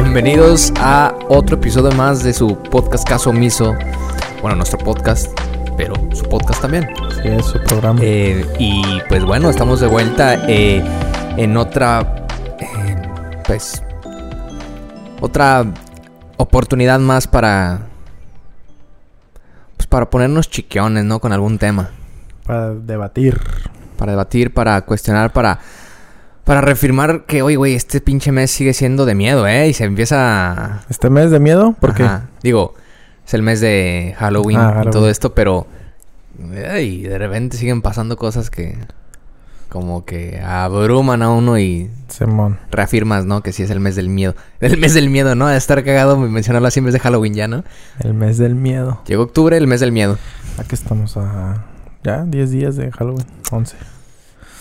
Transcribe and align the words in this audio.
Bienvenidos 0.00 0.72
a 0.76 1.12
otro 1.28 1.56
episodio 1.56 1.90
más 1.90 2.22
de 2.22 2.32
su 2.32 2.56
podcast 2.56 3.06
Caso 3.06 3.30
Omiso. 3.30 3.74
Bueno, 4.40 4.54
nuestro 4.54 4.78
podcast, 4.78 5.26
pero 5.76 5.92
su 6.14 6.22
podcast 6.22 6.62
también. 6.62 6.88
Sí, 7.20 7.26
es 7.26 7.46
su 7.46 7.58
programa. 7.64 7.98
Eh, 8.00 8.46
y 8.60 9.00
pues 9.08 9.24
bueno, 9.24 9.50
estamos 9.50 9.80
de 9.80 9.88
vuelta 9.88 10.46
eh, 10.48 10.84
en 11.36 11.56
otra, 11.56 12.26
eh, 12.60 13.42
pues, 13.44 13.82
otra 15.20 15.66
oportunidad 16.36 17.00
más 17.00 17.26
para, 17.26 17.88
pues 19.76 19.88
para 19.88 20.08
ponernos 20.08 20.48
chiquiones, 20.48 21.04
¿no? 21.06 21.18
Con 21.18 21.32
algún 21.32 21.58
tema. 21.58 21.90
Para 22.46 22.72
debatir. 22.72 23.40
Para 23.96 24.12
debatir, 24.12 24.54
para 24.54 24.80
cuestionar, 24.82 25.32
para, 25.32 25.58
para 26.48 26.62
reafirmar 26.62 27.26
que, 27.26 27.42
oye, 27.42 27.56
güey, 27.56 27.74
este 27.74 28.00
pinche 28.00 28.32
mes 28.32 28.50
sigue 28.50 28.72
siendo 28.72 29.04
de 29.04 29.14
miedo, 29.14 29.46
¿eh? 29.46 29.68
Y 29.68 29.74
se 29.74 29.84
empieza... 29.84 30.80
¿Este 30.88 31.10
mes 31.10 31.30
de 31.30 31.38
miedo? 31.40 31.74
¿Por 31.78 31.92
qué? 31.94 32.08
Digo, 32.42 32.74
es 33.26 33.34
el 33.34 33.42
mes 33.42 33.60
de 33.60 34.14
Halloween, 34.18 34.58
Ah, 34.58 34.82
y 34.86 34.90
todo 34.90 35.10
esto, 35.10 35.34
pero... 35.34 35.66
ay, 36.70 37.02
de 37.02 37.18
repente 37.18 37.58
siguen 37.58 37.82
pasando 37.82 38.16
cosas 38.16 38.48
que... 38.48 38.78
Como 39.68 40.06
que 40.06 40.40
abruman 40.40 41.20
a 41.20 41.28
uno 41.28 41.58
y 41.58 41.90
Simón. 42.08 42.58
reafirmas, 42.70 43.26
¿no? 43.26 43.42
Que 43.42 43.52
sí 43.52 43.62
es 43.62 43.68
el 43.70 43.80
mes 43.80 43.96
del 43.96 44.08
miedo. 44.08 44.34
El 44.60 44.78
mes 44.78 44.94
del 44.94 45.10
miedo, 45.10 45.34
¿no? 45.34 45.48
De 45.48 45.58
estar 45.58 45.84
cagado 45.84 46.16
mencionarlo 46.16 46.66
así 46.68 46.78
en 46.78 46.86
vez 46.86 46.94
de 46.94 47.00
Halloween 47.00 47.34
ya, 47.34 47.48
¿no? 47.48 47.64
El 48.00 48.14
mes 48.14 48.38
del 48.38 48.54
miedo. 48.54 49.02
Llegó 49.06 49.24
octubre, 49.24 49.54
el 49.58 49.66
mes 49.66 49.80
del 49.80 49.92
miedo. 49.92 50.16
Aquí 50.56 50.74
estamos 50.74 51.18
a... 51.18 51.66
Ya, 52.02 52.24
10 52.24 52.50
días 52.50 52.76
de 52.76 52.90
Halloween. 52.90 53.26
11. 53.52 53.76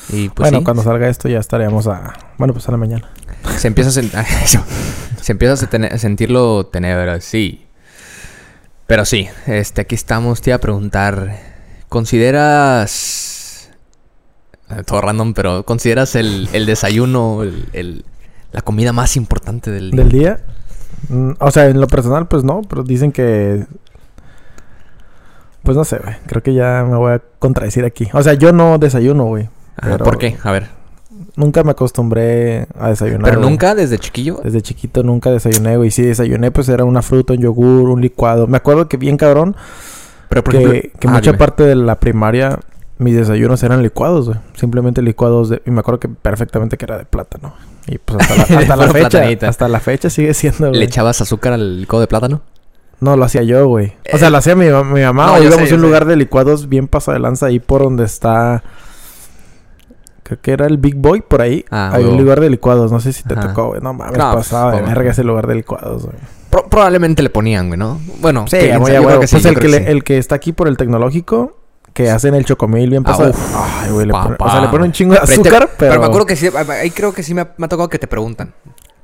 Y 0.10 0.30
pues 0.30 0.46
bueno, 0.50 0.60
sí, 0.60 0.64
cuando 0.64 0.84
salga 0.84 1.10
esto 1.10 1.28
ya 1.28 1.40
estaríamos 1.40 1.88
a... 1.88 2.14
Bueno, 2.38 2.54
pues 2.54 2.68
a 2.68 2.72
la 2.72 2.78
mañana. 2.78 3.10
se 3.58 3.68
empieza 3.68 3.90
a, 3.90 3.94
sen- 3.94 4.10
se 5.22 5.32
empieza 5.32 5.66
a, 5.66 5.70
tener- 5.70 5.94
a 5.94 5.98
sentirlo 5.98 6.66
tenebra, 6.68 7.20
sí. 7.22 7.66
Pero 8.88 9.04
sí, 9.04 9.28
este, 9.48 9.82
aquí 9.82 9.96
estamos, 9.96 10.42
te 10.42 10.52
iba 10.52 10.56
a 10.56 10.62
preguntar, 10.62 11.38
¿consideras, 11.90 13.70
eh, 14.70 14.84
todo 14.86 15.02
random, 15.02 15.34
pero 15.34 15.64
¿consideras 15.66 16.16
el, 16.16 16.48
el 16.54 16.66
desayuno 16.66 17.44
el, 17.44 17.68
el- 17.74 18.06
la 18.54 18.62
comida 18.62 18.94
más 18.94 19.18
importante 19.18 19.72
del 19.72 19.92
día? 19.92 20.00
¿Del 20.04 20.10
día? 20.12 20.40
Mm, 21.10 21.32
o 21.40 21.52
sea, 21.52 21.68
en 21.68 21.82
lo 21.82 21.88
personal, 21.88 22.30
pues 22.30 22.46
no. 22.46 22.62
Pero 22.62 22.84
dicen 22.84 23.12
que... 23.12 23.66
Pues 25.64 25.76
no 25.76 25.84
sé, 25.84 25.98
güey. 26.00 26.16
Creo 26.28 26.42
que 26.42 26.54
ya 26.54 26.86
me 26.90 26.96
voy 26.96 27.12
a 27.12 27.22
contradecir 27.40 27.84
aquí. 27.84 28.08
O 28.14 28.24
sea, 28.24 28.34
yo 28.36 28.54
no 28.54 28.78
desayuno, 28.78 29.26
güey. 29.26 29.50
Pero- 29.82 30.04
¿Por 30.06 30.18
qué? 30.18 30.38
A 30.44 30.52
ver. 30.52 30.68
Nunca 31.36 31.64
me 31.64 31.72
acostumbré 31.72 32.68
a 32.80 32.90
desayunar. 32.90 33.26
¿Pero 33.30 33.40
güey. 33.40 33.50
nunca 33.52 33.76
desde 33.76 33.98
chiquillo? 33.98 34.40
Desde 34.44 34.62
chiquito 34.62 35.04
nunca 35.04 35.32
desayuné, 35.32 35.78
güey. 35.78 35.92
Si 35.92 36.02
desayuné, 36.04 36.52
pues 36.52 36.68
era 36.70 36.84
una 36.84 37.02
fruta, 37.02 37.34
un 37.34 37.40
yogur, 37.40 37.90
un 37.90 38.02
licuado. 38.02 38.48
Me 38.48 38.58
acuerdo 38.58 38.88
que 38.88 38.98
bien 38.98 39.18
cabrón, 39.18 39.56
Pero 40.30 40.44
por 40.44 40.54
que, 40.54 40.60
ejemplo- 40.64 41.00
que 41.00 41.08
Ah, 41.08 41.12
mucha 41.12 41.32
dime. 41.32 41.38
parte 41.38 41.64
de 41.64 41.76
la 41.76 42.00
primaria, 42.00 42.60
mis 42.98 43.16
desayunos 43.16 43.62
eran 43.64 43.82
licuados, 43.84 44.28
güey. 44.28 44.40
Simplemente 44.56 45.02
licuados 45.02 45.50
de... 45.50 45.62
Y 45.66 45.72
me 45.72 45.80
acuerdo 45.80 46.00
que 46.00 46.08
perfectamente 46.10 46.78
que 46.78 46.86
era 46.86 46.98
de 46.98 47.06
plátano. 47.06 47.54
Y 47.88 47.98
pues 48.00 48.20
hasta 48.20 48.36
la, 48.36 48.44
hasta 48.62 48.76
la 48.76 48.88
fecha, 48.94 49.48
hasta 49.48 49.68
la 49.70 49.80
fecha 49.80 50.10
sigue 50.10 50.34
siendo, 50.34 50.66
¿Le 50.68 50.72
güey. 50.72 50.84
echabas 50.84 51.22
azúcar 51.22 51.54
al 51.54 51.82
licuado 51.82 52.02
de 52.02 52.08
plátano? 52.08 52.42
No, 53.00 53.16
lo 53.16 53.24
hacía 53.26 53.44
yo, 53.44 53.68
güey. 53.68 53.94
O 54.12 54.18
sea, 54.18 54.30
lo 54.32 54.38
hacía 54.38 54.56
mi, 54.56 54.66
mi 54.66 55.02
mamá. 55.02 55.28
no, 55.28 55.34
o 55.36 55.38
íbamos 55.44 55.56
sé, 55.68 55.74
a 55.74 55.76
un 55.76 55.82
sé. 55.82 55.88
lugar 55.88 56.06
de 56.06 56.16
licuados 56.16 56.68
bien 56.68 56.88
pasa 56.88 57.14
de 57.14 57.20
lanza 57.20 57.46
ahí 57.46 57.60
por 57.60 57.84
donde 57.84 58.04
está... 58.06 58.64
Creo 60.28 60.42
que 60.42 60.52
era 60.52 60.66
el 60.66 60.78
Big 60.78 60.96
Boy, 60.96 61.22
por 61.22 61.42
ahí. 61.42 61.64
Ah, 61.72 61.92
Hay 61.94 62.04
un 62.04 62.18
lugar 62.18 62.42
de 62.42 62.50
licuados. 62.50 62.92
No 62.92 63.00
sé 63.00 63.14
si 63.14 63.24
te 63.24 63.34
Ajá. 63.34 63.48
tocó, 63.48 63.68
güey. 63.70 63.80
No 63.82 63.94
mames, 63.94 64.18
No, 64.18 64.34
pasaba 64.34 64.74
de 64.74 64.80
pues, 64.80 64.94
verga 64.94 65.12
ese 65.12 65.24
lugar 65.24 65.48
de 65.48 65.56
licuados, 65.56 66.04
güey. 66.04 66.18
Pro- 66.50 66.66
probablemente 66.70 67.24
le 67.24 67.30
ponían, 67.30 67.68
güey, 67.68 67.80
¿no? 67.80 67.98
Bueno, 68.20 68.46
Sí, 68.50 68.58
muy 68.78 68.88
sabe, 68.92 68.98
a 68.98 69.02
huevo. 69.02 69.20
que 69.22 69.28
sí, 69.28 69.36
Pues 69.36 69.46
el 69.46 69.58
que, 69.58 69.68
le- 69.70 69.78
que 69.80 69.86
sí. 69.86 69.92
el 69.92 70.04
que 70.04 70.18
está 70.18 70.36
aquí 70.36 70.52
por 70.52 70.68
el 70.68 70.76
tecnológico, 70.76 71.56
que 71.94 72.10
hacen 72.12 72.36
el 72.36 72.44
chocomil 72.44 72.90
bien 72.90 73.04
Ah, 73.06 73.12
pasado. 73.12 73.30
uf. 73.30 73.56
Ay, 73.56 73.92
güey, 73.92 74.06
le 74.06 74.12
pone- 74.12 74.36
o 74.38 74.50
sea, 74.52 74.60
le 74.62 74.68
ponen 74.68 74.88
un 74.88 74.92
chingo 74.92 75.14
de 75.14 75.20
azúcar, 75.22 75.70
pero... 75.78 75.98
me 76.02 76.06
acuerdo 76.08 76.26
que 76.26 76.36
sí, 76.36 76.50
ahí 76.82 76.92
creo 76.92 77.14
que 77.14 77.24
sí 77.24 77.34
me 77.34 77.42
ha, 77.42 77.54
me 77.56 77.66
ha 77.66 77.70
tocado 77.70 77.88
que 77.88 77.98
te 77.98 78.08
preguntan. 78.08 78.54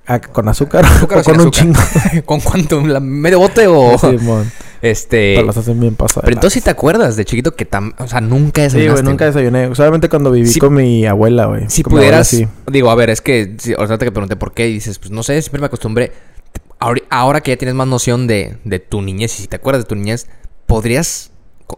Ah, 0.06 0.19
¿Con 0.19 0.50
azúcar? 0.50 0.86
¿Azúcar 0.86 1.18
o 1.19 1.24
con 1.24 1.40
un 1.41 1.52
chingo? 1.52 1.80
¿Con 2.25 2.40
cuánto? 2.41 2.81
¿La- 2.86 3.00
¿Medio 3.00 3.40
bote 3.40 3.68
o...? 3.68 3.97
Simón. 3.97 4.52
este... 4.81 5.36
Pero 5.36 5.47
las 5.47 5.58
hacen 5.58 5.80
bien 5.80 5.96
pasadas. 5.96 6.24
Pero 6.25 6.36
entonces 6.36 6.53
sí 6.56 6.62
te 6.62 6.69
acuerdas 6.72 7.16
de 7.16 7.24
chiquito 7.24 7.56
que 7.56 7.64
tam... 7.66 7.94
O 8.00 8.08
sea, 8.08 8.19
nunca 8.19 8.62
Sí, 8.62 8.75
desayunaste. 8.78 9.02
güey, 9.02 9.12
nunca 9.14 9.25
desayuné. 9.25 9.74
Solamente 9.75 10.09
cuando 10.09 10.31
viví 10.31 10.47
Si- 10.50 10.59
con 10.59 10.74
mi 10.74 11.06
abuela, 11.06 11.46
güey. 11.46 11.69
Si 11.69 11.84
Con 11.84 11.94
mi 11.94 12.00
abuela, 12.00 12.24
pudieras... 12.24 12.28
sí. 12.28 12.47
Digo, 12.69 12.90
a 12.91 12.96
ver, 12.96 13.09
es 13.12 13.22
que... 13.22 13.56
si- 13.59 13.74
ahorita 13.74 13.97
te 13.97 14.12
pregunté 14.12 14.36
por 14.36 14.53
qué. 14.53 14.68
Y 14.68 14.74
dices, 14.74 15.00
pues 15.00 15.12
no 15.12 15.24
sé, 15.24 15.41
siempre 15.41 15.62
me 15.62 15.68
acostumbré. 15.68 16.12
Ahora 17.09 17.40
que 17.40 17.52
ya 17.52 17.58
tienes 17.58 17.75
más 17.75 17.88
noción 17.88 18.28
de, 18.28 18.58
de 18.66 18.80
tu 18.80 19.02
niñez 19.02 19.40
y 19.40 19.44
si 19.44 19.47
te 19.47 19.56
acuerdas 19.56 19.84
de 19.84 19.88
tu 19.88 19.96
niñez, 19.96 20.28
¿podrías... 20.66 21.31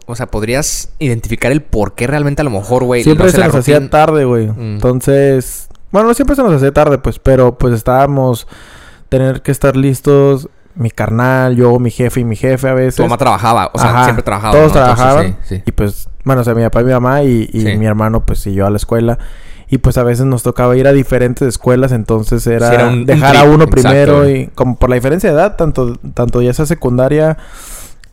O 0.06 0.16
sea, 0.16 0.26
¿podrías 0.26 0.90
identificar 0.98 1.52
el 1.52 1.62
por 1.62 1.94
qué 1.94 2.08
realmente 2.08 2.42
a 2.42 2.44
lo 2.44 2.50
mejor, 2.50 2.82
güey? 2.82 3.04
Siempre 3.04 3.26
no 3.26 3.32
se 3.32 3.38
nos 3.38 3.54
hacía 3.54 3.88
tarde, 3.88 4.24
güey. 4.24 4.48
Mm. 4.48 4.74
Entonces... 4.74 5.68
Bueno, 5.96 6.08
no 6.08 6.14
siempre 6.14 6.36
se 6.36 6.42
nos 6.42 6.52
hacía 6.52 6.72
tarde, 6.72 6.98
pues. 6.98 7.18
Pero, 7.18 7.56
pues, 7.58 7.74
estábamos... 7.74 8.46
Tener 9.08 9.42
que 9.42 9.50
estar 9.52 9.76
listos... 9.76 10.48
Mi 10.78 10.90
carnal, 10.90 11.56
yo, 11.56 11.78
mi 11.78 11.90
jefe 11.90 12.20
y 12.20 12.24
mi 12.24 12.36
jefe 12.36 12.68
a 12.68 12.74
veces. 12.74 12.96
Tu 12.96 13.02
mamá 13.02 13.16
trabajaba, 13.16 13.70
o 13.72 13.78
sea, 13.78 13.88
Ajá, 13.88 14.04
siempre 14.04 14.22
trabajaba. 14.22 14.52
Todos 14.52 14.74
¿no? 14.74 14.78
Entonces, 14.78 14.96
trabajaban. 14.96 15.36
sí, 15.42 15.54
sí. 15.56 15.62
Y 15.64 15.72
pues, 15.72 16.10
bueno, 16.22 16.42
o 16.42 16.44
sea, 16.44 16.54
mi 16.54 16.62
papá 16.64 16.82
y 16.82 16.84
mi 16.84 16.92
mamá 16.92 17.22
y, 17.22 17.48
y 17.50 17.60
Sí. 17.62 17.76
mi 17.78 17.86
hermano, 17.86 18.26
pues, 18.26 18.46
y 18.46 18.52
yo 18.52 18.66
a 18.66 18.70
la 18.70 18.76
escuela. 18.76 19.18
Y 19.70 19.78
pues 19.78 19.96
a 19.96 20.02
veces 20.02 20.26
nos 20.26 20.42
tocaba 20.42 20.76
ir 20.76 20.86
a 20.86 20.92
diferentes 20.92 21.48
escuelas, 21.48 21.92
entonces 21.92 22.46
era, 22.46 22.68
Sí, 22.68 22.74
era 22.74 22.88
un- 22.88 22.92
un 22.92 23.06
dejar 23.06 23.36
a 23.38 23.44
uno 23.44 23.64
exacto, 23.64 23.70
primero 23.70 24.28
y 24.28 24.48
como 24.48 24.76
por 24.78 24.90
la 24.90 24.96
diferencia 24.96 25.30
de 25.30 25.36
edad, 25.36 25.56
tanto, 25.56 25.96
tanto 26.12 26.42
ya 26.42 26.52
sea 26.52 26.66
secundaria 26.66 27.38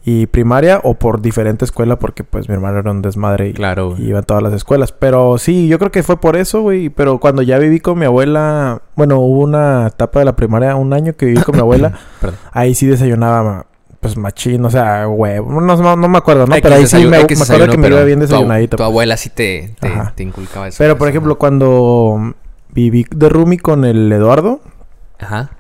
y 0.05 0.27
primaria 0.27 0.81
o 0.83 0.95
por 0.95 1.21
diferente 1.21 1.63
escuela, 1.63 1.97
porque 1.97 2.23
pues 2.23 2.49
mi 2.49 2.55
hermano 2.55 2.79
era 2.79 2.91
un 2.91 3.01
desmadre 3.01 3.49
y, 3.49 3.53
Claro, 3.53 3.91
güey. 3.91 4.09
iba 4.09 4.19
a 4.19 4.23
todas 4.23 4.43
las 4.43 4.53
escuelas. 4.53 4.91
Pero 4.91 5.37
sí, 5.37 5.67
yo 5.67 5.79
creo 5.79 5.91
que 5.91 6.03
fue 6.03 6.19
por 6.19 6.35
eso, 6.35 6.61
güey. 6.61 6.89
Pero 6.89 7.19
cuando 7.19 7.41
ya 7.41 7.57
viví 7.57 7.79
con 7.79 7.97
mi 7.97 8.05
abuela, 8.05 8.81
bueno, 8.95 9.19
hubo 9.19 9.41
una 9.41 9.87
etapa 9.87 10.19
de 10.19 10.25
la 10.25 10.35
primaria, 10.35 10.75
un 10.75 10.91
año 10.93 11.13
que 11.13 11.27
viví 11.27 11.41
con 11.41 11.55
mi 11.55 11.61
abuela, 11.61 11.93
ahí 12.51 12.75
sí 12.75 12.85
desayunaba 12.85 13.65
pues 14.01 14.17
machín, 14.17 14.65
o 14.65 14.69
sea, 14.69 15.07
huevo. 15.07 15.61
No, 15.61 15.77
no, 15.77 15.95
no 15.95 16.09
me 16.09 16.17
acuerdo, 16.17 16.45
¿no? 16.45 16.55
Pero 16.61 16.75
ahí 16.75 16.85
sí 16.85 17.05
me, 17.05 17.15
acuerdo 17.15 17.69
que 17.69 17.77
me 17.77 17.87
iba 17.87 18.03
bien 18.03 18.19
tu 18.19 18.25
desayunadito. 18.25 18.75
Tu, 18.75 18.83
abuela 18.83 19.15
sí 19.15 19.29
te, 19.29 19.73
te, 19.79 19.89
te 20.13 20.23
inculcaba 20.23 20.67
eso. 20.67 20.77
Pero 20.77 20.97
por 20.97 21.07
eso, 21.07 21.13
ejemplo, 21.13 21.37
cuando 21.37 22.35
viví 22.73 23.05
de 23.09 23.29
roomie 23.29 23.59
con 23.59 23.85
el 23.85 24.11
Eduardo. 24.11 24.59
Ajá. 25.19 25.51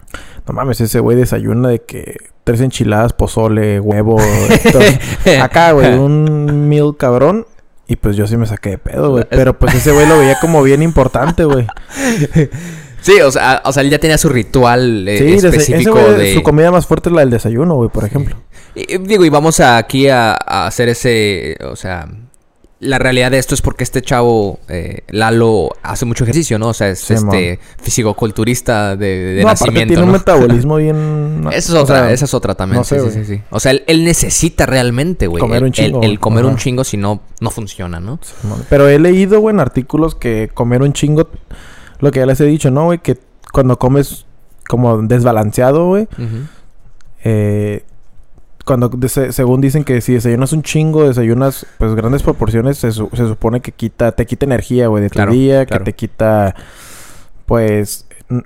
No 0.47 0.53
mames, 0.53 0.81
ese 0.81 0.99
güey 0.99 1.17
desayuna 1.17 1.69
de 1.69 1.79
que 1.79 2.17
tres 2.43 2.61
enchiladas, 2.61 3.13
pozole, 3.13 3.79
huevo. 3.79 4.17
Acá, 5.41 5.71
güey, 5.71 5.93
un 5.95 6.67
meal 6.69 6.95
cabrón. 6.97 7.47
Y 7.87 7.97
pues 7.97 8.15
yo 8.15 8.27
sí 8.27 8.37
me 8.37 8.45
saqué 8.45 8.71
de 8.71 8.77
pedo, 8.77 9.11
güey. 9.11 9.25
Pero 9.29 9.59
pues 9.59 9.75
ese 9.75 9.91
güey 9.91 10.07
lo 10.07 10.17
veía 10.17 10.37
como 10.39 10.63
bien 10.63 10.81
importante, 10.81 11.43
güey. 11.43 11.67
Sí, 13.01 13.19
o 13.19 13.29
sea, 13.31 13.61
o 13.65 13.73
sea, 13.73 13.83
él 13.83 13.89
ya 13.89 13.99
tenía 13.99 14.17
su 14.17 14.29
ritual 14.29 15.05
eh, 15.09 15.17
Sí, 15.17 15.33
ese 15.33 15.49
específico 15.49 15.91
güey, 15.91 16.13
de... 16.15 16.33
su 16.35 16.41
comida 16.41 16.71
más 16.71 16.87
fuerte 16.87 17.09
es 17.09 17.13
la 17.15 17.19
del 17.19 17.31
desayuno, 17.31 17.75
güey, 17.75 17.89
por 17.89 18.05
ejemplo. 18.05 18.37
Y- 18.75 18.95
y 18.95 18.97
digo, 18.99 19.25
y 19.25 19.29
vamos 19.29 19.59
a- 19.59 19.75
aquí 19.75 20.07
a, 20.07 20.31
a 20.31 20.67
hacer 20.67 20.87
ese... 20.87 21.57
O 21.69 21.75
sea... 21.75 22.07
La 22.83 22.99
realidad 22.99 23.31
de 23.31 23.37
esto 23.37 23.55
es 23.55 23.61
porque 23.61 23.83
este 23.83 24.01
chavo, 24.01 24.59
eh, 24.67 25.01
Lalo, 25.09 25.69
hace 25.81 26.05
mucho 26.05 26.23
ejercicio, 26.23 26.59
¿no? 26.59 26.69
O 26.69 26.73
sea, 26.73 26.89
es 26.89 26.99
Sí, 26.99 27.13
este 27.13 27.59
fisicoculturista 27.81 28.95
de, 28.95 29.35
de 29.35 29.41
no, 29.41 29.49
nacimiento, 29.49 29.87
tiene 29.87 30.01
¿no? 30.01 30.07
un 30.07 30.13
metabolismo 30.13 30.75
bien... 30.77 31.47
Esa 31.51 31.57
es 31.57 31.69
o 31.71 31.83
otra, 31.83 31.99
sea, 31.99 32.11
esa 32.11 32.25
es 32.25 32.33
otra 32.33 32.55
también. 32.55 32.79
no 32.79 32.83
sí, 32.83 32.95
sé, 32.95 33.11
sí, 33.11 33.25
sí, 33.25 33.35
sí. 33.35 33.41
O 33.49 33.59
sea, 33.59 33.71
él, 33.71 33.83
él 33.87 34.03
necesita 34.03 34.65
realmente, 34.65 35.27
güey. 35.27 35.39
Comer 35.39 35.63
un 35.63 35.71
chingo, 35.71 36.03
El, 36.03 36.11
el 36.11 36.19
comer 36.19 36.45
un 36.45 36.57
chingo 36.57 36.83
si 36.83 36.97
no, 36.97 37.21
no 37.39 37.49
funciona, 37.49 37.99
¿no? 37.99 38.19
Pero 38.69 38.87
he 38.89 38.99
leído, 38.99 39.39
güey, 39.39 39.53
en 39.53 39.59
artículos 39.59 40.15
que 40.15 40.49
comer 40.53 40.81
un 40.81 40.93
chingo, 40.93 41.29
lo 41.99 42.11
que 42.11 42.19
ya 42.19 42.25
les 42.25 42.39
he 42.41 42.45
dicho, 42.45 42.69
¿no, 42.71 42.85
güey? 42.85 42.99
Que 42.99 43.17
cuando 43.51 43.77
comes 43.79 44.25
como 44.67 45.01
desbalanceado, 45.01 45.87
güey, 45.87 46.07
eh, 47.23 47.83
cuando 48.65 48.89
según 49.09 49.59
dicen 49.61 49.83
que 49.83 49.99
si 50.01 50.13
desayunas 50.13 50.53
un 50.53 50.63
chingo, 50.63 51.07
desayunas 51.07 51.65
pues 51.77 51.93
grandes 51.95 52.23
proporciones, 52.23 52.77
se, 52.77 52.91
su- 52.91 53.09
se 53.13 53.27
supone 53.27 53.59
que 53.61 53.71
quita, 53.71 54.13
te 54.13 54.25
quita 54.25 54.45
energía, 54.45 54.87
güey, 54.87 55.03
de 55.03 55.09
tu 55.09 55.15
Claro, 55.15 55.31
día, 55.33 55.65
claro. 55.65 55.83
que 55.83 55.91
te 55.91 55.95
quita, 55.97 56.55
pues, 57.45 58.05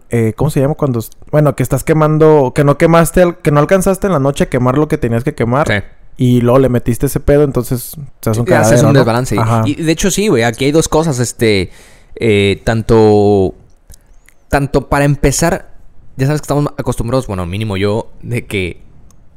eh, 0.10 0.34
¿cómo 0.36 0.50
se 0.50 0.60
llama 0.60 0.74
cuando, 0.74 1.04
bueno, 1.32 1.56
que 1.56 1.64
estás 1.64 1.84
quemando, 1.84 2.52
que 2.56 2.64
no 2.64 2.78
quemaste, 2.78 3.22
al- 3.22 3.38
que 3.38 3.52
no 3.52 3.60
alcanzaste 3.60 4.08
en 4.08 4.14
la 4.14 4.20
noche 4.20 4.46
a 4.46 4.50
quemar 4.50 4.78
lo 4.78 4.88
que 4.88 4.98
tenías 4.98 5.24
que 5.24 5.36
quemar 5.36 5.68
Sí. 5.68 5.84
y 6.18 6.42
luego 6.42 6.60
le 6.60 6.70
metiste 6.70 7.06
ese 7.06 7.20
pedo, 7.20 7.44
entonces 7.44 7.96
se 8.22 8.30
hace 8.30 8.42
un 8.42 8.52
haces 8.54 8.82
un 8.82 8.88
¿no? 8.94 8.94
desbalance. 9.00 9.36
Y-. 9.66 9.72
Y, 9.72 9.76
de 9.84 9.92
hecho, 9.92 10.10
sí, 10.10 10.28
güey. 10.30 10.44
Aquí 10.44 10.66
hay 10.66 10.72
dos 10.72 10.88
cosas. 10.90 11.20
Este. 11.20 11.70
eh, 12.16 12.60
tanto. 12.64 13.54
Tanto 14.50 14.88
para 14.90 15.06
empezar. 15.06 15.70
Ya 16.16 16.26
sabes 16.26 16.42
que 16.42 16.46
estamos 16.46 16.66
acostumbrados, 16.78 17.28
bueno, 17.28 17.46
mínimo 17.46 17.78
yo, 17.78 18.10
de 18.24 18.46
que. 18.48 18.82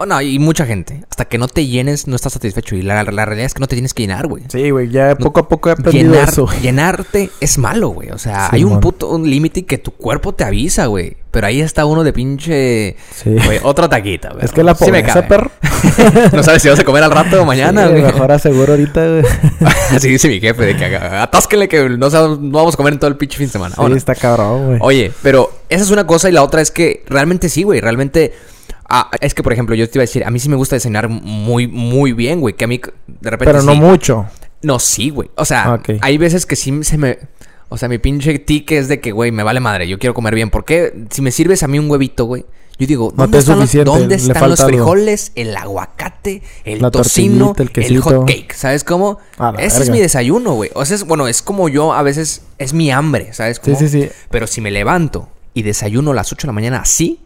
Oh, 0.02 0.06
no, 0.06 0.18
y 0.22 0.38
mucha 0.38 0.64
gente. 0.64 1.04
Hasta 1.10 1.26
que 1.26 1.36
no 1.36 1.46
te 1.46 1.66
llenes, 1.66 2.06
no 2.06 2.16
estás 2.16 2.32
satisfecho. 2.32 2.74
Y 2.74 2.80
la, 2.80 3.04
la 3.04 3.26
realidad 3.26 3.44
es 3.44 3.52
que 3.52 3.60
no 3.60 3.66
te 3.66 3.76
tienes 3.76 3.92
que 3.92 4.02
llenar, 4.04 4.28
güey. 4.28 4.44
Sí, 4.48 4.70
güey, 4.70 4.88
ya 4.88 5.14
poco 5.14 5.40
a 5.40 5.48
poco 5.50 5.68
he 5.68 5.72
aprendido 5.72 6.12
Llenar, 6.14 6.28
eso, 6.30 6.48
llenarte 6.62 7.28
es 7.38 7.58
malo, 7.58 7.90
güey. 7.90 8.08
O 8.10 8.16
sea, 8.16 8.46
Sí, 8.48 8.56
hay 8.56 8.64
un 8.64 8.72
man. 8.72 8.80
puto 8.80 9.10
un 9.10 9.28
límite 9.28 9.66
que 9.66 9.76
tu 9.76 9.90
cuerpo 9.90 10.32
te 10.32 10.44
avisa, 10.44 10.86
güey. 10.86 11.18
Pero 11.30 11.46
ahí 11.48 11.60
está 11.60 11.84
uno 11.84 12.02
de 12.02 12.14
pinche... 12.14 12.96
Sí. 13.14 13.36
Güey, 13.44 13.60
otro 13.62 13.90
taquito, 13.90 14.30
güey. 14.32 14.42
Es 14.42 14.52
que 14.52 14.62
la 14.64 14.74
Sí 14.74 14.86
pobreza, 14.86 15.28
perro. 15.28 15.50
no 16.32 16.42
sabes 16.42 16.62
si 16.62 16.70
vas 16.70 16.78
a 16.80 16.84
comer 16.84 17.02
al 17.02 17.10
rato 17.10 17.42
o 17.42 17.44
mañana, 17.44 17.84
Sí, 17.84 17.90
güey. 17.92 18.02
mejor 18.02 18.32
aseguro 18.32 18.72
ahorita, 18.72 19.06
güey. 19.06 19.24
Así 19.94 20.08
dice 20.08 20.28
mi 20.28 20.40
jefe, 20.40 20.64
de 20.64 20.76
que 20.78 20.96
atásquenle 20.96 21.68
que 21.68 21.90
no, 21.90 22.08
no 22.08 22.36
vamos 22.50 22.72
a 22.72 22.76
comer 22.78 22.94
en 22.94 23.00
todo 23.00 23.10
el 23.10 23.16
pinche 23.18 23.36
fin 23.36 23.48
de 23.48 23.52
semana. 23.52 23.74
Sí, 23.76 23.92
está 23.94 24.14
cabrón, 24.14 24.64
güey. 24.66 24.78
Oye, 24.80 25.12
pero 25.22 25.52
esa 25.68 25.84
es 25.84 25.90
una 25.90 26.06
cosa 26.06 26.30
y 26.30 26.32
la 26.32 26.42
otra 26.42 26.62
es 26.62 26.70
que 26.70 27.04
realmente 27.06 27.50
sí, 27.50 27.64
güey. 27.64 27.82
Realmente. 27.82 28.32
Ah, 28.90 29.10
es 29.20 29.32
que, 29.34 29.42
por 29.42 29.52
ejemplo, 29.52 29.74
yo 29.74 29.88
te 29.88 29.98
iba 29.98 30.02
a 30.02 30.06
decir, 30.06 30.24
a 30.24 30.30
mí 30.30 30.38
sí 30.38 30.48
me 30.48 30.56
gusta 30.56 30.76
desayunar 30.76 31.08
muy, 31.08 31.66
muy 31.66 32.12
bien, 32.12 32.40
güey. 32.40 32.54
Que 32.54 32.64
a 32.64 32.68
mí, 32.68 32.80
de 33.06 33.30
repente. 33.30 33.52
Pero 33.52 33.62
no 33.62 33.72
sí. 33.72 33.80
mucho. 33.80 34.26
No, 34.62 34.78
sí, 34.78 35.08
güey. 35.10 35.30
O 35.36 35.44
sea, 35.46 35.74
Ok. 35.74 35.90
hay 36.02 36.18
veces 36.18 36.44
que 36.44 36.56
sí 36.56 36.84
se 36.84 36.98
me. 36.98 37.18
O 37.70 37.78
sea, 37.78 37.88
mi 37.88 37.98
pinche 37.98 38.38
tique 38.40 38.76
es 38.76 38.88
de 38.88 39.00
que, 39.00 39.12
güey, 39.12 39.30
me 39.32 39.42
vale 39.44 39.60
madre. 39.60 39.88
Yo 39.88 39.98
quiero 39.98 40.12
comer 40.12 40.34
bien. 40.34 40.50
Porque 40.50 40.92
si 41.10 41.22
me 41.22 41.30
sirves 41.30 41.62
a 41.62 41.68
mí 41.68 41.78
un 41.78 41.90
huevito, 41.90 42.24
güey. 42.26 42.44
Yo 42.78 42.86
digo, 42.86 43.12
No 43.14 43.24
¿dónde 43.26 43.32
te 43.32 43.38
es 43.38 43.44
están, 43.44 43.58
los, 43.60 43.84
¿dónde 43.84 44.14
están 44.14 44.48
los 44.50 44.60
algo. 44.60 44.70
frijoles, 44.70 45.32
el 45.34 45.54
aguacate, 45.54 46.42
el 46.64 46.80
La 46.80 46.90
tocino, 46.90 47.54
el 47.58 48.00
hot 48.00 48.26
cake? 48.26 48.54
¿Sabes 48.54 48.84
cómo? 48.84 49.18
Ese 49.58 49.82
es 49.82 49.90
mi 49.90 50.00
desayuno, 50.00 50.54
güey. 50.54 50.70
O 50.74 50.84
sea, 50.86 50.96
es, 50.96 51.04
bueno, 51.04 51.28
es 51.28 51.42
como 51.42 51.68
yo 51.68 51.92
a 51.92 52.02
veces, 52.02 52.42
es 52.56 52.72
mi 52.72 52.90
hambre, 52.90 53.34
¿sabes 53.34 53.58
Sí, 53.62 53.72
cómo? 53.72 53.78
sí, 53.78 53.88
sí. 53.88 54.08
Pero 54.30 54.46
si 54.46 54.62
me 54.62 54.70
levanto 54.70 55.28
y 55.52 55.62
desayuno 55.62 56.12
a 56.12 56.14
las 56.14 56.32
8 56.32 56.42
de 56.42 56.48
la 56.48 56.52
mañana 56.54 56.78
así, 56.80 57.20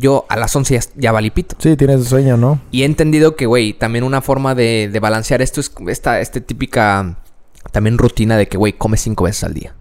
yo 0.00 0.24
a 0.28 0.36
las 0.36 0.56
11 0.56 0.74
ya, 0.74 0.80
ya 0.96 1.12
valí 1.12 1.30
pito. 1.30 1.56
Sí, 1.58 1.76
tienes 1.76 2.04
sueño, 2.06 2.36
¿no? 2.36 2.60
Y 2.70 2.82
he 2.82 2.84
entendido 2.86 3.36
que, 3.36 3.46
güey, 3.46 3.74
también 3.74 4.02
una 4.04 4.22
forma 4.22 4.54
de, 4.54 4.88
de 4.90 5.00
balancear 5.00 5.42
esto 5.42 5.60
es 5.60 5.70
esta 5.88 6.20
este 6.20 6.40
típica 6.40 7.18
también 7.70 7.98
rutina 7.98 8.36
de 8.36 8.48
que, 8.48 8.56
güey, 8.56 8.72
comes 8.72 9.02
cinco 9.02 9.24
veces 9.24 9.44
al 9.44 9.54
día. 9.54 9.74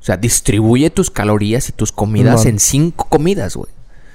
O 0.00 0.04
sea, 0.04 0.16
distribuye 0.16 0.90
tus 0.90 1.10
calorías 1.10 1.68
y 1.68 1.72
tus 1.72 1.92
comidas 1.92 2.46
en 2.46 2.58
cinco 2.58 3.06
comidas, 3.08 3.56
güey. 3.56 3.70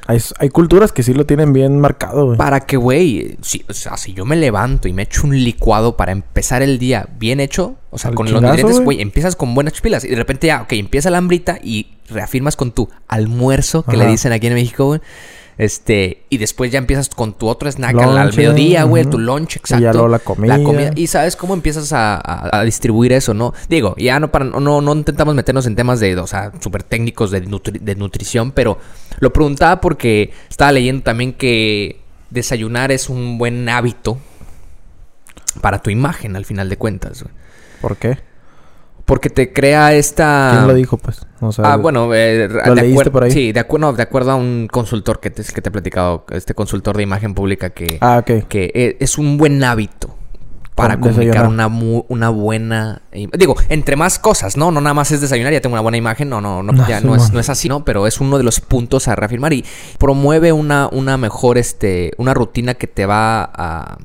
Hay, 0.08 0.20
hay 0.40 0.50
culturas 0.50 0.92
que 0.92 1.04
sí 1.04 1.14
lo 1.14 1.26
tienen 1.26 1.54
bien 1.54 1.80
marcado, 1.80 2.26
güey. 2.26 2.38
Para 2.38 2.62
que, 2.62 2.78
güey, 2.78 3.38
si, 3.42 3.66
o 3.70 3.74
sea, 3.74 3.98
si 3.98 4.14
yo 4.14 4.26
me 4.26 4.36
levanto 4.38 4.88
y 4.88 4.94
me 4.94 5.04
echo 5.04 5.28
un 5.28 5.36
licuado 5.36 5.98
para 5.98 6.14
empezar 6.14 6.62
el 6.62 6.80
día 6.80 7.08
bien 7.20 7.40
hecho, 7.40 7.76
o 7.90 7.98
sea, 7.98 8.10
Al 8.10 8.16
con 8.16 8.32
los 8.32 8.42
nutrientes, 8.42 8.80
güey. 8.80 9.02
empiezas 9.02 9.36
con 9.36 9.54
buenas 9.54 9.80
pilas 9.82 10.06
y 10.06 10.08
de 10.08 10.16
repente 10.16 10.48
ya, 10.48 10.62
ok, 10.62 10.72
empieza 10.74 11.10
la 11.10 11.18
hambrita 11.18 11.60
y 11.62 11.88
reafirmas 12.10 12.56
con 12.56 12.72
tu 12.72 12.90
almuerzo, 13.08 13.84
que 13.84 13.98
le 13.98 14.08
dicen 14.08 14.32
aquí 14.32 14.48
en 14.48 14.54
México, 14.54 14.86
güey. 14.86 15.02
Este, 15.58 16.24
y 16.30 16.38
después 16.38 16.72
ya 16.72 16.78
empiezas 16.78 17.10
con 17.10 17.34
tu 17.34 17.48
otro 17.48 17.68
snack 17.72 17.96
al, 17.98 18.28
mediodía, 18.38 18.84
güey, 18.84 19.06
tu 19.06 19.18
lunch, 19.18 19.56
Y 19.56 19.60
exacto. 19.60 19.84
ya 19.86 19.92
luego 19.92 20.08
la 20.08 20.20
comida. 20.20 20.92
Y 20.96 21.08
sabes 21.08 21.36
cómo 21.36 21.56
empiezas 21.56 21.92
a, 21.94 22.16
a- 22.16 22.60
a 22.60 22.64
distribuir 22.64 23.12
eso, 23.12 23.34
¿no? 23.34 23.54
Digo, 23.68 23.96
ya 23.98 24.20
no 24.20 24.32
para 24.32 24.46
no, 24.46 24.82
no 24.82 24.94
intentamos 24.94 25.34
meternos 25.34 25.66
en 25.66 25.76
temas 25.76 26.00
de, 26.00 26.16
o 26.18 26.28
sea, 26.28 26.52
súper 26.60 26.84
técnicos 26.84 27.32
de, 27.32 27.44
nutri- 27.48 27.80
de 27.80 27.96
nutrición, 27.96 28.52
pero 28.52 28.78
lo 29.20 29.34
preguntaba 29.34 29.82
porque 29.82 30.32
estaba 30.48 30.72
leyendo 30.72 31.02
también 31.04 31.34
que 31.34 32.02
desayunar 32.30 32.92
es 32.92 33.10
un 33.10 33.38
buen 33.40 33.68
hábito 33.68 34.20
para 35.62 35.80
tu 35.82 35.90
imagen, 35.90 36.36
al 36.36 36.46
final 36.46 36.70
de 36.70 36.78
cuentas, 36.78 37.24
güey. 37.24 37.34
¿Por 37.82 37.98
qué? 37.98 38.20
Porque 39.08 39.30
te 39.30 39.54
crea 39.54 39.94
esta... 39.94 40.50
¿Quién 40.52 40.68
lo 40.68 40.74
dijo, 40.74 40.98
pues? 40.98 41.26
O 41.40 41.52
sea, 41.54 41.72
Ah, 41.74 41.78
bueno, 41.78 42.14
eh, 42.14 42.50
¿Lo 42.50 42.76
de 42.76 42.82
leíste 42.82 43.10
por 43.10 43.24
ahí? 43.24 43.32
Sí, 43.32 43.54
de, 43.54 43.66
acu- 43.66 43.80
no, 43.80 43.94
de 43.94 44.04
acuerdo 44.04 44.32
a 44.32 44.36
un 44.36 44.68
consultor 44.70 45.22
que 45.22 45.30
te, 45.30 45.44
que 45.44 45.62
te 45.62 45.70
he 45.70 45.72
platicado, 45.72 46.26
este 46.32 46.54
consultor 46.54 46.98
de 46.98 47.04
imagen 47.04 47.34
pública 47.34 47.70
que, 47.70 47.98
Ah, 48.02 48.22
que 48.26 48.70
e- 48.76 48.98
es 49.00 49.18
un 49.18 49.38
buen 49.38 49.64
hábito 49.64 50.14
para 50.76 51.00
Con- 51.00 51.12
comunicar 51.14 51.48
una, 51.48 51.70
mu- 51.70 52.04
una 52.10 52.28
buena... 52.30 53.02
Digo, 53.14 53.56
entre 53.70 53.96
más 53.96 54.20
cosas, 54.20 54.58
¿no? 54.58 54.72
No 54.72 54.82
nada 54.82 54.94
más 54.94 55.10
es 55.12 55.22
desayunar, 55.22 55.54
ya 55.54 55.62
tengo 55.62 55.76
una 55.76 55.82
buena 55.82 55.98
imagen, 55.98 56.28
no, 56.30 56.42
no, 56.42 56.62
no, 56.62 56.74
No, 56.74 56.86
ya 56.88 57.00
no 57.00 57.16
es, 57.16 57.32
no 57.32 57.40
es 57.40 57.50
así, 57.50 57.70
¿no? 57.70 57.86
Pero 57.86 58.08
es 58.08 58.20
uno 58.20 58.38
de 58.38 58.44
los 58.44 58.60
puntos 58.60 59.08
a 59.08 59.16
reafirmar 59.16 59.54
y 59.54 59.64
promueve 59.98 60.52
una, 60.52 60.90
una 60.92 61.16
mejor, 61.18 61.58
este, 61.58 62.12
una 62.18 62.34
rutina 62.34 62.74
que 62.74 62.88
te 62.88 63.06
va 63.06 63.44
a... 63.54 63.98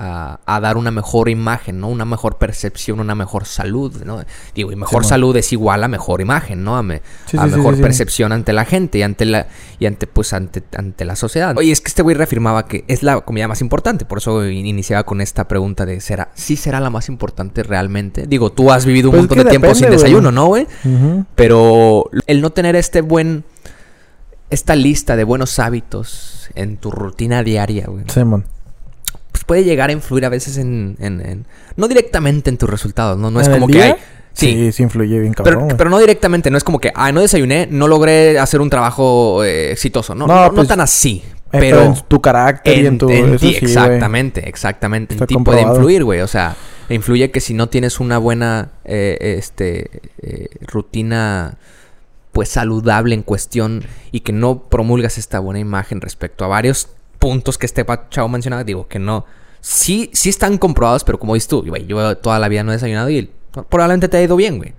A, 0.00 0.38
a 0.46 0.60
dar 0.60 0.76
una 0.76 0.92
mejor 0.92 1.28
imagen, 1.28 1.80
¿no? 1.80 1.88
Una 1.88 2.04
mejor 2.04 2.36
percepción, 2.38 3.00
una 3.00 3.16
mejor 3.16 3.46
salud, 3.46 4.04
¿no? 4.04 4.22
Digo, 4.54 4.70
y 4.70 4.76
mejor 4.76 5.04
salud 5.04 5.36
es 5.36 5.52
igual 5.52 5.82
a 5.82 5.88
mejor 5.88 6.20
imagen, 6.20 6.62
¿no? 6.62 6.76
A, 6.76 6.84
me- 6.84 7.02
Sí, 7.26 7.36
a 7.36 7.42
sí, 7.42 7.50
sí, 7.50 7.56
mejor 7.56 7.80
percepción 7.80 8.30
ante 8.30 8.52
la 8.52 8.64
gente 8.64 8.98
y 8.98 9.02
ante 9.02 9.24
la 9.24 9.48
y 9.80 9.86
ante 9.86 10.06
pues 10.06 10.32
ante, 10.34 10.62
ante 10.76 11.04
la 11.04 11.16
sociedad. 11.16 11.58
Oye, 11.58 11.72
es 11.72 11.80
que 11.80 11.88
este 11.88 12.02
güey 12.02 12.14
reafirmaba 12.14 12.66
que 12.68 12.84
es 12.86 13.02
la 13.02 13.20
comida 13.22 13.48
más 13.48 13.60
importante, 13.60 14.04
por 14.04 14.18
eso 14.18 14.46
in- 14.46 14.66
iniciaba 14.66 15.02
con 15.02 15.20
esta 15.20 15.48
pregunta 15.48 15.84
de 15.84 16.00
será 16.00 16.30
sí 16.34 16.54
será 16.54 16.78
la 16.78 16.90
más 16.90 17.08
importante 17.08 17.64
realmente. 17.64 18.28
Digo, 18.28 18.52
tú 18.52 18.70
has 18.70 18.86
vivido 18.86 19.08
un 19.10 19.16
Pues 19.16 19.24
es 19.24 19.28
montón 19.30 19.38
de 19.38 19.50
tiempo 19.50 19.66
sin 19.74 19.86
desayuno, 19.96 20.30
¿no, 20.30 20.46
güey? 20.46 20.68
Pero 21.34 22.08
el 22.28 22.40
no 22.40 22.50
tener 22.50 22.76
este 22.76 23.00
buen 23.00 23.44
esta 24.50 24.76
lista 24.76 25.16
de 25.16 25.24
buenos 25.24 25.58
hábitos 25.58 26.50
en 26.54 26.76
tu 26.76 26.90
rutina 26.90 27.42
diaria, 27.42 27.86
güey, 27.88 28.04
Simón. 28.08 28.44
Puede 29.48 29.64
llegar 29.64 29.88
a 29.88 29.92
influir 29.92 30.24
a 30.24 30.28
veces 30.28 30.58
en, 30.58 30.96
en- 31.00 31.20
en- 31.20 31.46
no 31.76 31.88
directamente 31.88 32.50
en 32.50 32.58
tus 32.58 32.70
resultados, 32.70 33.18
no 33.18 33.30
no 33.32 33.40
es 33.40 33.48
¿En 33.48 33.54
el 33.54 33.60
como 33.60 33.72
que 33.72 33.82
hay 33.82 33.94
sí, 34.34 34.52
Sí, 34.52 34.72
sí 34.72 34.82
influye 34.84 35.18
bien 35.18 35.32
pero, 35.32 35.44
cabrón, 35.44 35.64
güey. 35.64 35.76
pero 35.76 35.90
no 35.90 35.98
directamente, 35.98 36.50
no 36.50 36.58
es 36.58 36.62
como 36.62 36.78
que, 36.78 36.92
ah, 36.94 37.10
no 37.10 37.20
desayuné, 37.20 37.66
no 37.68 37.88
logré 37.88 38.38
hacer 38.38 38.60
un 38.60 38.70
trabajo 38.70 39.42
eh, 39.42 39.72
exitoso. 39.72 40.14
No, 40.14 40.26
No, 40.28 40.34
no, 40.34 40.48
no 40.48 40.54
pues, 40.54 40.68
tan 40.68 40.80
así. 40.80 41.24
Eh, 41.50 41.58
pero, 41.58 41.82
en 41.82 41.94
tu 42.06 42.20
carácter 42.20 42.78
y 42.78 42.86
en 42.86 42.98
tu... 42.98 43.08
en 43.10 43.36
ti, 43.38 43.54
sí, 43.54 43.64
exactamente, 43.64 44.46
exactamente. 44.48 45.14
En 45.18 45.26
ti 45.26 45.34
puede 45.38 45.62
influir, 45.62 46.04
güey. 46.04 46.20
O 46.20 46.28
sea, 46.28 46.54
influye 46.90 47.30
que 47.30 47.40
si 47.40 47.54
no 47.54 47.68
tienes 47.70 47.98
una 48.00 48.18
buena 48.18 48.72
eh, 48.84 49.16
este 49.38 50.02
eh, 50.22 50.48
rutina 50.60 51.56
pues 52.32 52.50
saludable 52.50 53.14
en 53.14 53.22
cuestión 53.22 53.82
y 54.12 54.20
que 54.20 54.32
no 54.32 54.64
promulgas 54.68 55.16
esta 55.18 55.40
buena 55.40 55.58
imagen 55.58 56.00
respecto 56.00 56.44
a 56.44 56.48
varios 56.48 56.88
puntos 57.18 57.58
que 57.58 57.66
este 57.66 57.84
chavo 58.10 58.28
mencionaba, 58.28 58.62
digo 58.62 58.86
que 58.86 58.98
no. 58.98 59.24
Sí, 59.60 60.10
sí 60.12 60.28
están 60.28 60.58
comprobados, 60.58 61.04
pero 61.04 61.18
como 61.18 61.34
dices 61.34 61.48
tú, 61.48 61.64
güey, 61.66 61.86
yo 61.86 62.16
toda 62.18 62.38
la 62.38 62.48
vida 62.48 62.62
no 62.64 62.70
he 62.72 62.74
desayunado 62.76 63.10
y 63.10 63.30
probablemente 63.68 64.08
te 64.08 64.16
ha 64.16 64.22
ido 64.22 64.36
bien, 64.36 64.58
güey. 64.58 64.72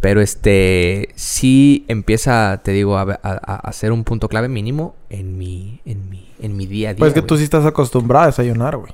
Pero 0.00 0.20
este 0.20 1.08
sí 1.16 1.84
empieza, 1.88 2.60
te 2.62 2.70
digo, 2.70 2.96
a, 2.96 3.02
a- 3.02 3.72
ser 3.72 3.90
un 3.90 4.04
punto 4.04 4.28
clave 4.28 4.48
mínimo 4.48 4.94
en 5.10 5.36
mi, 5.36 5.80
en 5.84 6.08
mi, 6.08 6.30
en 6.40 6.56
mi 6.56 6.66
día 6.66 6.90
a 6.90 6.94
día. 6.94 6.98
Pues 7.00 7.08
es 7.10 7.14
que 7.14 7.20
güey. 7.20 7.26
tú 7.26 7.36
sí 7.36 7.42
estás 7.42 7.66
acostumbrado 7.66 8.22
a 8.24 8.26
desayunar, 8.28 8.76
güey. 8.76 8.92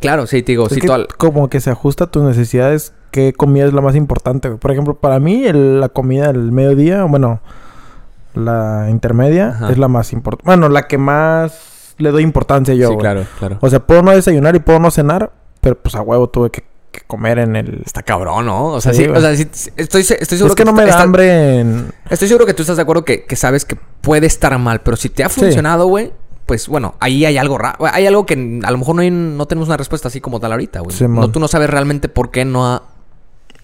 Claro, 0.00 0.26
sí, 0.26 0.42
te 0.42 0.52
digo, 0.52 0.66
Es 0.66 0.74
sí, 0.74 0.80
que 0.82 0.86
toda- 0.86 1.06
como 1.16 1.48
que 1.48 1.60
se 1.60 1.70
ajusta 1.70 2.04
a 2.04 2.06
tus 2.10 2.22
necesidades. 2.24 2.92
¿Qué 3.10 3.32
comida 3.32 3.64
es 3.64 3.72
la 3.72 3.80
más 3.80 3.96
importante, 3.96 4.48
güey? 4.48 4.60
Por 4.60 4.70
ejemplo, 4.72 4.94
para 4.96 5.18
mí 5.18 5.44
el- 5.46 5.80
la 5.80 5.88
comida 5.88 6.26
del 6.26 6.52
mediodía, 6.52 7.04
bueno, 7.04 7.40
la 8.34 8.88
intermedia 8.90 9.48
Ajá. 9.50 9.70
es 9.70 9.78
la 9.78 9.88
más 9.88 10.12
importante. 10.12 10.44
Bueno, 10.46 10.68
la 10.68 10.86
que 10.88 10.98
más 10.98 11.52
le 11.98 12.10
doy 12.10 12.22
importancia 12.22 12.74
yo, 12.74 12.88
sí, 12.88 12.94
güey. 12.94 13.00
claro, 13.02 13.26
claro. 13.38 13.58
O 13.60 13.68
sea, 13.70 13.80
puedo 13.80 14.02
no 14.02 14.10
desayunar 14.12 14.54
y 14.56 14.60
puedo 14.60 14.78
no 14.78 14.90
cenar, 14.90 15.30
pero 15.60 15.76
pues 15.76 15.94
a 15.94 16.02
huevo 16.02 16.28
tuve 16.28 16.50
que, 16.50 16.64
que 16.90 17.00
comer 17.06 17.38
en 17.38 17.56
el... 17.56 17.82
Está 17.84 18.02
cabrón, 18.02 18.46
¿no? 18.46 18.66
O 18.66 18.80
sea, 18.80 18.92
Sí, 18.94 19.04
o 19.06 19.20
sea, 19.20 19.34
sí, 19.36 19.48
estoy, 19.76 20.02
estoy 20.02 20.26
seguro 20.38 20.52
Es 20.52 20.54
que 20.56 20.64
no 20.64 20.72
me 20.72 20.82
da 20.82 20.90
está- 20.90 21.02
hambre 21.02 21.60
en... 21.60 21.92
Estoy 22.10 22.28
seguro 22.28 22.46
que 22.46 22.54
tú 22.54 22.62
estás 22.62 22.76
de 22.76 22.82
acuerdo 22.82 23.04
que, 23.04 23.24
que 23.24 23.36
sabes 23.36 23.64
que 23.64 23.76
puede 24.00 24.26
estar 24.26 24.56
mal, 24.58 24.80
pero 24.82 24.96
si 24.96 25.08
te 25.08 25.24
ha 25.24 25.28
funcionado, 25.28 25.86
güey, 25.86 26.12
pues 26.46 26.68
bueno, 26.68 26.94
ahí 27.00 27.24
hay 27.24 27.38
algo 27.38 27.56
raro. 27.56 27.78
Hay 27.90 28.06
algo 28.06 28.26
que 28.26 28.60
a 28.62 28.70
lo 28.70 28.78
mejor 28.78 28.94
no, 28.96 29.00
hay- 29.02 29.10
no 29.10 29.46
tenemos 29.46 29.68
una 29.68 29.76
respuesta 29.78 30.08
así 30.08 30.20
como 30.20 30.40
tal 30.40 30.52
ahorita, 30.52 30.80
güey. 30.80 30.94
Sí, 30.96 31.04
no, 31.04 31.08
man. 31.10 31.32
tú 31.32 31.40
no 31.40 31.48
sabes 31.48 31.70
realmente 31.70 32.08
por 32.10 32.30
qué 32.30 32.44
no 32.44 32.66
ha- 32.66 32.82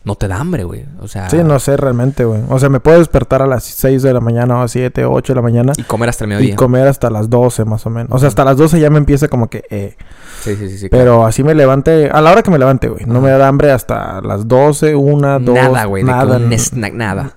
no 0.02 0.14
te 0.14 0.28
da 0.28 0.38
hambre, 0.38 0.64
güey. 0.64 0.86
O 1.00 1.08
sea, 1.08 1.28
Sí, 1.28 1.38
no 1.44 1.58
sé 1.58 1.76
realmente, 1.76 2.24
güey. 2.24 2.40
O 2.48 2.58
sea, 2.58 2.68
me 2.70 2.80
puedo 2.80 2.98
despertar 2.98 3.42
a 3.42 3.46
las 3.46 3.64
6 3.64 4.02
de 4.02 4.12
la 4.14 4.20
mañana 4.20 4.56
o 4.58 4.62
a 4.62 4.68
7 4.68 5.04
o 5.04 5.12
8 5.12 5.32
de 5.32 5.36
la 5.36 5.42
mañana 5.42 5.72
y 5.76 5.82
comer 5.82 6.08
hasta 6.08 6.24
el 6.24 6.30
y 6.30 6.34
mediodía. 6.34 6.56
comer 6.56 6.86
hasta 6.88 7.10
las 7.10 7.28
12 7.28 7.64
más 7.66 7.84
o 7.86 7.90
menos. 7.90 8.10
O 8.10 8.18
sea, 8.18 8.28
hasta 8.28 8.44
las 8.44 8.56
12 8.56 8.80
ya 8.80 8.88
me 8.90 8.98
empieza 8.98 9.28
como 9.28 9.48
que... 9.50 9.64
Eh, 9.70 9.96
Sí, 10.40 10.56
sí, 10.56 10.70
sí, 10.70 10.78
sí. 10.78 10.88
Pero 10.88 11.26
así 11.26 11.44
me 11.44 11.54
levante, 11.54 12.08
a 12.10 12.20
la 12.22 12.32
hora 12.32 12.42
que 12.42 12.50
me 12.50 12.58
levante, 12.58 12.88
güey. 12.88 13.04
No 13.04 13.20
me 13.20 13.28
da 13.30 13.46
hambre 13.46 13.72
hasta 13.72 14.22
las 14.22 14.48
12, 14.48 14.94
1, 14.94 15.40
2. 15.40 15.54
nada, 15.54 15.84
güey. 15.84 16.02
de 16.02 16.10
Nada. 16.10 16.38
un 16.38 16.50
snack, 16.54 16.94
nada. 16.94 17.36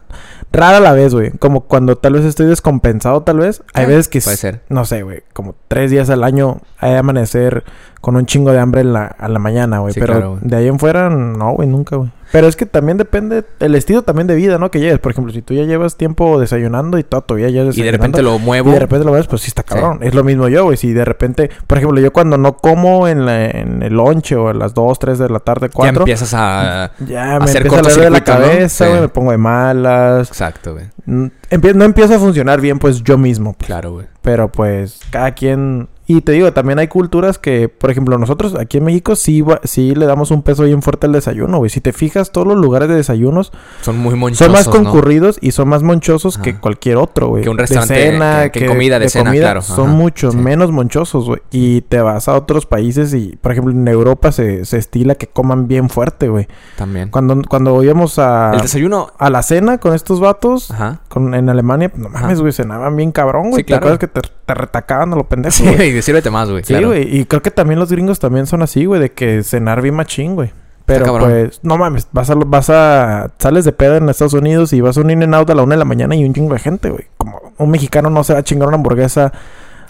Rara 0.54 0.80
la 0.80 0.94
vez, 0.94 1.14
güey. 1.14 1.32
Como 1.32 1.62
cuando 1.62 1.98
tal 1.98 2.14
vez 2.14 2.24
estoy 2.24 2.46
descompensado, 2.46 3.24
tal 3.24 3.40
vez. 3.40 3.62
Hay 3.74 3.84
Eh, 3.84 3.88
veces 3.88 4.08
que... 4.08 4.22
puede 4.22 4.38
ser. 4.38 4.62
No 4.70 4.86
sé, 4.86 5.04
güey. 5.04 5.24
Como 5.34 5.56
tres 5.68 5.92
días 5.92 6.10
al 6.12 6.24
año 6.24 6.62
hay 6.80 6.92
de 6.94 6.98
amanecer 7.00 7.66
con 8.00 8.16
un 8.16 8.26
chingo 8.26 8.52
de 8.54 8.60
hambre 8.60 8.82
en 8.82 8.94
la, 8.94 9.06
a 9.06 9.28
la 9.28 9.40
mañana, 9.40 9.80
güey. 9.80 9.94
Sí, 9.94 10.00
Pero 10.00 10.14
claro, 10.14 10.38
de 10.42 10.56
ahí 10.56 10.68
en 10.68 10.80
fuera, 10.80 11.10
no, 11.10 11.52
güey, 11.56 11.68
nunca, 11.68 11.96
güey. 11.98 12.12
Pero 12.34 12.48
es 12.48 12.56
que 12.56 12.66
también 12.66 12.98
depende 12.98 13.44
el 13.60 13.76
estilo 13.76 14.02
también 14.02 14.26
de 14.26 14.34
vida, 14.34 14.58
¿no? 14.58 14.72
Que 14.72 14.80
lleves. 14.80 14.98
Por 14.98 15.12
ejemplo, 15.12 15.32
si 15.32 15.44
tú 15.44 15.54
ya 15.54 15.64
llevas 15.66 15.98
tiempo 15.98 16.40
desayunando 16.40 16.98
y 16.98 17.04
todo, 17.04 17.22
todavía 17.22 17.50
ya 17.50 17.62
Y 17.72 17.82
de 17.84 17.92
repente 17.92 18.24
lo 18.24 18.38
y 18.38 18.40
muevo. 18.40 18.72
de 18.72 18.80
repente 18.80 19.06
lo 19.06 19.12
ves, 19.12 19.28
pues 19.28 19.44
sí 19.44 19.50
está 19.50 19.62
cabrón. 19.62 20.00
Es 20.02 20.16
lo 20.16 20.24
mismo 20.24 20.48
yo, 20.48 20.64
güey. 20.64 20.76
Si 20.76 20.92
de 20.94 21.06
repente, 21.06 21.52
por 21.68 21.78
ejemplo, 21.78 22.02
yo 22.02 22.12
cuando 22.12 22.40
no 22.40 22.58
como 22.58 23.08
en, 23.08 23.28
la- 23.28 23.46
en 23.52 23.84
el 23.84 23.94
lonche 23.94 24.36
o 24.36 24.50
a 24.50 24.54
las 24.56 24.74
2, 24.74 24.98
3 24.98 25.20
de 25.20 25.30
la 25.30 25.40
tarde, 25.42 25.68
ya 25.68 25.74
4, 25.74 26.02
empiezas 26.02 26.34
a... 26.34 26.92
ya 27.08 27.38
me 27.38 27.46
hacer 27.46 27.68
empieza 27.68 28.00
a 28.00 28.02
de 28.02 28.10
la 28.10 28.20
cortocircuito, 28.24 28.32
¿no? 28.34 28.40
cabeza, 28.48 28.86
Sí. 28.86 28.90
güey. 28.90 29.02
Me 29.02 29.08
pongo 29.10 29.32
de 29.32 29.38
malas. 29.38 30.28
Exacto, 30.30 30.74
güey. 30.74 30.86
Mm, 31.06 31.28
no 31.76 31.86
empiezo 31.86 32.16
a 32.16 32.20
funcionar 32.20 32.60
bien, 32.62 32.80
pues 32.80 33.04
yo 33.04 33.18
mismo. 33.18 33.54
pues. 33.54 33.68
Claro, 33.68 33.92
güey. 33.94 34.08
Pero 34.24 34.52
pues 34.52 35.02
cada 35.12 35.32
quien 35.34 35.88
Y 36.06 36.20
te 36.22 36.34
digo, 36.34 36.52
también 36.52 36.80
hay 36.80 36.90
culturas 36.90 37.40
que, 37.40 37.70
por 37.70 37.90
ejemplo, 37.90 38.18
nosotros 38.18 38.56
aquí 38.60 38.78
en 38.80 38.84
México 38.84 39.16
sí, 39.16 39.44
sí 39.64 39.96
le 39.96 40.06
damos 40.06 40.32
un 40.32 40.42
peso 40.44 40.64
bien 40.64 40.82
fuerte 40.82 41.06
al 41.08 41.14
desayuno, 41.14 41.60
güey. 41.60 41.70
Si 41.70 41.80
te 41.80 41.94
fijas, 41.94 42.32
todos 42.32 42.46
los 42.46 42.58
lugares 42.58 42.90
de 42.90 42.96
desayunos 42.96 43.54
Son 43.82 43.98
muy 44.00 44.16
monchosos, 44.16 44.46
son 44.48 44.52
más 44.52 44.68
¿no? 44.68 44.74
concurridos 44.74 45.38
y 45.42 45.52
son 45.52 45.70
más 45.70 45.82
monchosos 45.82 46.38
que 46.38 46.56
cualquier 46.58 46.98
otro, 46.98 47.30
güey. 47.30 47.44
Que 47.44 47.50
un 47.50 47.56
De 47.56 47.62
restaurante, 47.64 47.96
cena, 47.96 48.50
que- 48.50 48.60
que 48.62 48.66
comida 48.66 49.00
de 49.00 49.08
cena, 49.08 49.32
claro. 49.32 49.62
Son 49.62 49.88
Ajá, 49.90 49.96
muchos 49.98 50.34
sí. 50.34 50.40
menos 50.40 50.72
monchosos, 50.74 51.26
güey. 51.26 51.42
Y 51.52 51.82
te 51.82 52.02
vas 52.02 52.28
a 52.28 52.34
otros 52.36 52.66
países 52.66 53.14
y, 53.14 53.38
por 53.42 53.54
ejemplo, 53.54 53.72
en 53.72 53.88
Europa 53.88 54.34
se, 54.34 54.66
se 54.66 54.78
estila 54.78 55.16
que 55.16 55.28
coman 55.28 55.68
bien 55.70 55.90
fuerte, 55.90 56.28
güey. 56.28 56.48
También. 56.76 57.10
Cuando, 57.12 57.42
cuando 57.48 57.82
íbamos 57.82 58.20
a, 58.20 58.52
El 58.54 58.62
desayuno... 58.62 59.12
a 59.20 59.30
la 59.30 59.42
cena 59.42 59.78
con 59.78 59.94
estos 59.94 60.20
vatos, 60.20 60.70
Ajá. 60.72 61.00
con, 61.08 61.34
en 61.34 61.48
Alemania, 61.50 61.92
no 61.96 62.10
mames, 62.10 62.42
güey, 62.42 62.52
cenaban 62.52 62.96
bien 62.98 63.14
cabrón, 63.14 63.52
güey. 63.52 63.62
Sí, 63.62 63.64
claro. 63.64 63.86
¿Te 63.86 63.94
acuerdas 63.94 64.00
que 64.00 64.08
te, 64.22 64.22
te 64.46 64.54
retacaban 64.54 65.14
a 65.14 65.16
lo 65.16 65.24
pendejo, 65.30 65.54
Sí, 65.56 65.93
y 65.98 66.02
sírvete 66.02 66.30
más, 66.30 66.50
güey. 66.50 66.64
Sí, 66.64 66.74
claro. 66.74 66.88
güey. 66.90 67.18
Y 67.18 67.26
creo 67.26 67.42
que 67.42 67.52
también 67.52 67.80
los 67.80 67.92
gringos 67.92 68.20
también 68.20 68.46
son 68.48 68.62
así, 68.62 68.86
güey, 68.86 69.00
de 69.02 69.12
que 69.12 69.44
cenar 69.44 69.82
bien 69.82 69.96
machín, 69.96 70.36
güey. 70.36 70.52
Pero 70.86 71.18
pues, 71.18 71.62
no 71.64 71.78
mames, 71.78 72.10
vas 72.12 72.30
a, 72.30 72.36
vas 72.36 72.70
a, 72.70 73.32
sales 73.40 73.64
de 73.64 73.72
peda 73.72 73.98
en 73.98 74.10
Estados 74.10 74.34
Unidos 74.34 74.74
y 74.74 74.82
vas 74.82 74.98
a 74.98 75.02
un 75.02 75.12
in 75.12 75.24
and 75.24 75.34
out 75.34 75.50
a 75.50 75.56
la 75.56 75.64
una 75.64 75.76
de 75.76 75.80
la 75.80 75.86
mañana 75.86 76.14
y 76.14 76.26
un 76.26 76.34
chingo 76.34 76.54
de 76.54 76.60
gente, 76.60 76.90
güey. 76.90 77.06
Como 77.18 77.40
un 77.58 77.72
mexicano 77.72 78.10
no 78.10 78.24
se 78.26 78.34
va 78.34 78.40
a 78.40 78.44
chingar 78.44 78.68
una 78.68 78.76
hamburguesa 78.76 79.32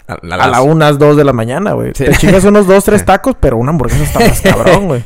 A, 0.06 0.12
a 0.12 0.14
a 0.14 0.18
la 0.22 0.36
las- 0.46 0.60
unas, 0.60 0.98
dos 0.98 1.16
de 1.16 1.24
la 1.24 1.32
mañana, 1.32 1.72
güey. 1.72 1.90
Sí. 1.96 2.04
Te 2.04 2.12
chingas 2.12 2.44
unos 2.44 2.68
dos, 2.68 2.84
tres 2.84 3.04
tacos, 3.06 3.34
pero 3.40 3.56
una 3.56 3.70
hamburguesa 3.70 4.04
está 4.04 4.20
más 4.20 4.40
cabrón, 4.42 4.86
güey. 4.86 5.04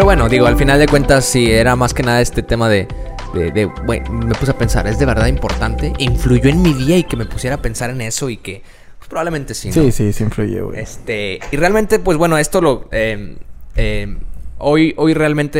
Pero 0.00 0.06
bueno, 0.06 0.30
digo, 0.30 0.46
al 0.46 0.56
final 0.56 0.78
de 0.78 0.86
cuentas, 0.86 1.26
sí, 1.26 1.50
era 1.52 1.76
más 1.76 1.92
que 1.92 2.02
nada 2.02 2.22
este 2.22 2.42
tema 2.42 2.70
de. 2.70 2.88
de, 3.34 3.50
de- 3.50 3.66
bueno, 3.84 4.10
me 4.10 4.34
puse 4.34 4.50
a 4.50 4.56
pensar, 4.56 4.86
¿es 4.86 4.98
de 4.98 5.04
verdad 5.04 5.26
importante? 5.26 5.92
¿Influyó 5.98 6.48
en 6.48 6.62
mi 6.62 6.72
día 6.72 6.96
y 6.96 7.04
que 7.04 7.18
me 7.18 7.26
pusiera 7.26 7.56
a 7.56 7.60
pensar 7.60 7.90
en 7.90 8.00
eso 8.00 8.30
y 8.30 8.38
que. 8.38 8.62
pues, 8.96 9.10
probablemente 9.10 9.52
sí, 9.52 9.68
¿no? 9.68 9.74
Sí, 9.74 9.92
sí, 9.92 10.10
sí 10.14 10.24
influye, 10.24 10.62
güey. 10.62 10.80
Este, 10.80 11.38
y 11.52 11.56
realmente, 11.58 11.98
pues 11.98 12.16
bueno, 12.16 12.38
esto 12.38 12.62
lo. 12.62 12.88
eh, 12.92 13.36
eh, 13.76 14.16
hoy, 14.56 14.94
hoy 14.96 15.12
realmente 15.12 15.58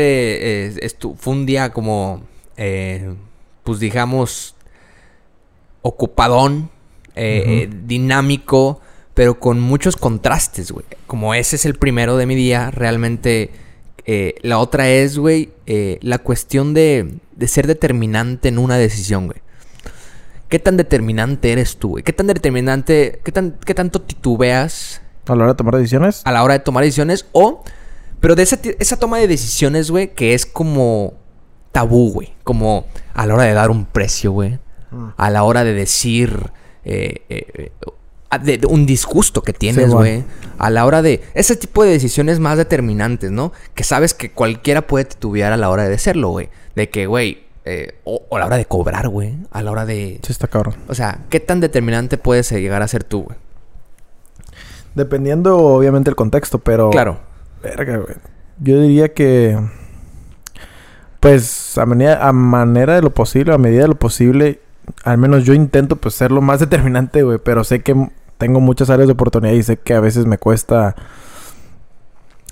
eh, 0.69 0.89
fue 1.19 1.33
un 1.33 1.45
día 1.45 1.69
como. 1.71 2.23
pues 3.63 3.79
digamos. 3.79 4.55
Ocupadón. 5.83 6.71
dinámico. 7.15 8.81
Pero 9.13 9.39
con 9.39 9.59
muchos 9.59 9.97
contrastes, 9.97 10.71
güey. 10.71 10.87
Como 11.05 11.35
ese 11.35 11.57
es 11.57 11.65
el 11.67 11.75
primero 11.75 12.17
de 12.17 12.25
mi 12.25 12.33
día, 12.33 12.71
realmente. 12.71 13.51
Eh, 14.13 14.35
la 14.41 14.59
otra 14.59 14.89
es, 14.89 15.17
güey, 15.17 15.53
eh, 15.67 15.97
la 16.01 16.17
cuestión 16.17 16.73
de, 16.73 17.15
de 17.33 17.47
ser 17.47 17.65
determinante 17.65 18.49
en 18.49 18.57
una 18.57 18.75
decisión, 18.75 19.27
güey. 19.27 19.39
¿Qué 20.49 20.59
tan 20.59 20.75
determinante 20.75 21.53
eres 21.53 21.77
tú, 21.77 21.91
güey? 21.91 22.03
¿Qué 22.03 22.11
tan 22.11 22.27
determinante, 22.27 23.21
qué, 23.23 23.31
tan, 23.31 23.57
qué 23.65 23.73
tanto 23.73 24.01
titubeas 24.01 25.01
A 25.25 25.33
la 25.33 25.43
hora 25.43 25.53
de 25.53 25.55
tomar 25.55 25.77
decisiones. 25.77 26.23
a 26.25 26.33
la 26.33 26.43
hora 26.43 26.55
de 26.55 26.59
tomar 26.59 26.83
decisiones? 26.83 27.25
O, 27.31 27.63
pero 28.19 28.35
de 28.35 28.43
esa, 28.43 28.59
esa 28.79 28.99
toma 28.99 29.17
de 29.17 29.29
decisiones, 29.29 29.89
güey, 29.89 30.13
que 30.13 30.33
es 30.33 30.45
como 30.45 31.13
tabú, 31.71 32.11
güey. 32.11 32.33
Como 32.43 32.87
a 33.13 33.25
la 33.25 33.35
hora 33.35 33.43
de 33.45 33.53
dar 33.53 33.71
un 33.71 33.85
precio, 33.85 34.33
güey. 34.33 34.59
Mm. 34.91 35.07
A 35.15 35.29
la 35.29 35.43
hora 35.43 35.63
de 35.63 35.71
decir 35.71 36.51
eh, 36.83 37.23
eh, 37.29 37.71
de, 38.37 38.57
de 38.57 38.67
un 38.67 38.85
disgusto 38.85 39.41
que 39.41 39.53
tienes, 39.53 39.85
Sí, 39.85 39.91
güey. 39.91 40.23
A 40.57 40.69
la 40.69 40.85
hora 40.85 41.01
de... 41.01 41.23
Ese 41.33 41.55
tipo 41.55 41.83
de 41.83 41.91
decisiones 41.91 42.39
más 42.39 42.57
determinantes, 42.57 43.31
¿no? 43.31 43.51
Que 43.75 43.83
sabes 43.83 44.13
que 44.13 44.31
cualquiera 44.31 44.87
puede 44.87 45.05
titubear 45.05 45.51
a 45.53 45.57
la 45.57 45.69
hora 45.69 45.87
de 45.87 45.95
hacerlo, 45.95 46.29
güey. 46.29 46.49
De 46.75 46.89
que, 46.89 47.07
güey... 47.07 47.43
eh, 47.65 47.95
o, 48.03 48.23
o 48.29 48.35
a 48.35 48.39
la 48.39 48.45
hora 48.45 48.57
de 48.57 48.65
cobrar, 48.65 49.07
güey. 49.09 49.37
A 49.51 49.61
la 49.61 49.71
hora 49.71 49.85
de... 49.85 50.19
Sí, 50.23 50.31
está 50.31 50.47
cabrón. 50.47 50.75
O 50.87 50.95
sea, 50.95 51.19
¿qué 51.29 51.39
tan 51.39 51.59
determinante 51.59 52.17
puedes 52.17 52.51
llegar 52.51 52.81
a 52.81 52.87
ser 52.87 53.03
tú, 53.03 53.23
güey? 53.23 53.37
Dependiendo, 54.95 55.57
obviamente, 55.57 56.09
el 56.09 56.15
contexto, 56.15 56.59
pero. 56.59 56.89
Claro. 56.89 57.19
Verga, 57.63 57.97
güey. 57.97 58.15
Yo 58.59 58.81
diría 58.81 59.13
que. 59.13 59.57
Pues 61.19 61.77
a 61.77 61.85
manera, 61.85 62.27
a 62.27 62.33
manera 62.33 62.95
de 62.95 63.01
lo 63.01 63.13
posible, 63.13 63.53
a 63.53 63.57
medida 63.57 63.83
de 63.83 63.87
lo 63.89 63.95
posible, 63.95 64.59
al 65.03 65.17
menos 65.17 65.45
yo 65.45 65.53
intento 65.53 65.95
pues 65.95 66.15
ser 66.15 66.31
lo 66.31 66.41
más 66.41 66.59
determinante, 66.59 67.23
güey. 67.23 67.37
Pero 67.43 67.63
sé 67.63 67.81
que 67.81 68.09
tengo 68.41 68.59
muchas 68.59 68.89
áreas 68.89 69.07
de 69.07 69.13
oportunidad 69.13 69.53
y 69.53 69.61
sé 69.61 69.77
que 69.77 69.93
a 69.93 69.99
veces 69.99 70.25
me 70.25 70.39
cuesta. 70.39 70.95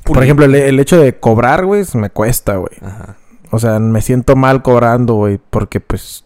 Por 0.04 0.24
ejemplo, 0.24 0.46
el, 0.46 0.54
el 0.54 0.80
hecho 0.80 1.02
de 1.02 1.18
cobrar, 1.20 1.66
güey, 1.66 1.84
me 1.96 2.12
cuesta, 2.12 2.58
güey. 2.58 2.74
Ajá. 2.80 3.16
O 3.50 3.58
sea, 3.58 3.80
me 3.80 4.04
siento 4.04 4.36
mal 4.36 4.62
cobrando, 4.62 5.16
güey, 5.16 5.40
porque 5.50 5.80
pues. 5.80 6.26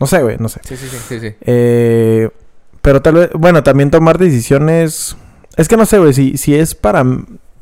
No 0.00 0.08
sé, 0.08 0.22
güey, 0.24 0.38
no 0.40 0.48
sé. 0.48 0.60
Sí, 0.64 0.76
sí, 0.76 0.88
sí, 0.88 0.96
sí, 1.08 1.20
sí. 1.20 1.34
Eh, 1.42 2.30
pero 2.82 3.00
tal 3.00 3.14
vez, 3.14 3.30
bueno, 3.34 3.62
también 3.62 3.92
tomar 3.92 4.18
decisiones. 4.18 5.16
Es 5.56 5.68
que 5.68 5.76
no 5.76 5.86
sé, 5.86 6.00
güey, 6.00 6.12
si, 6.12 6.36
si 6.36 6.56
es 6.56 6.74
para. 6.74 7.04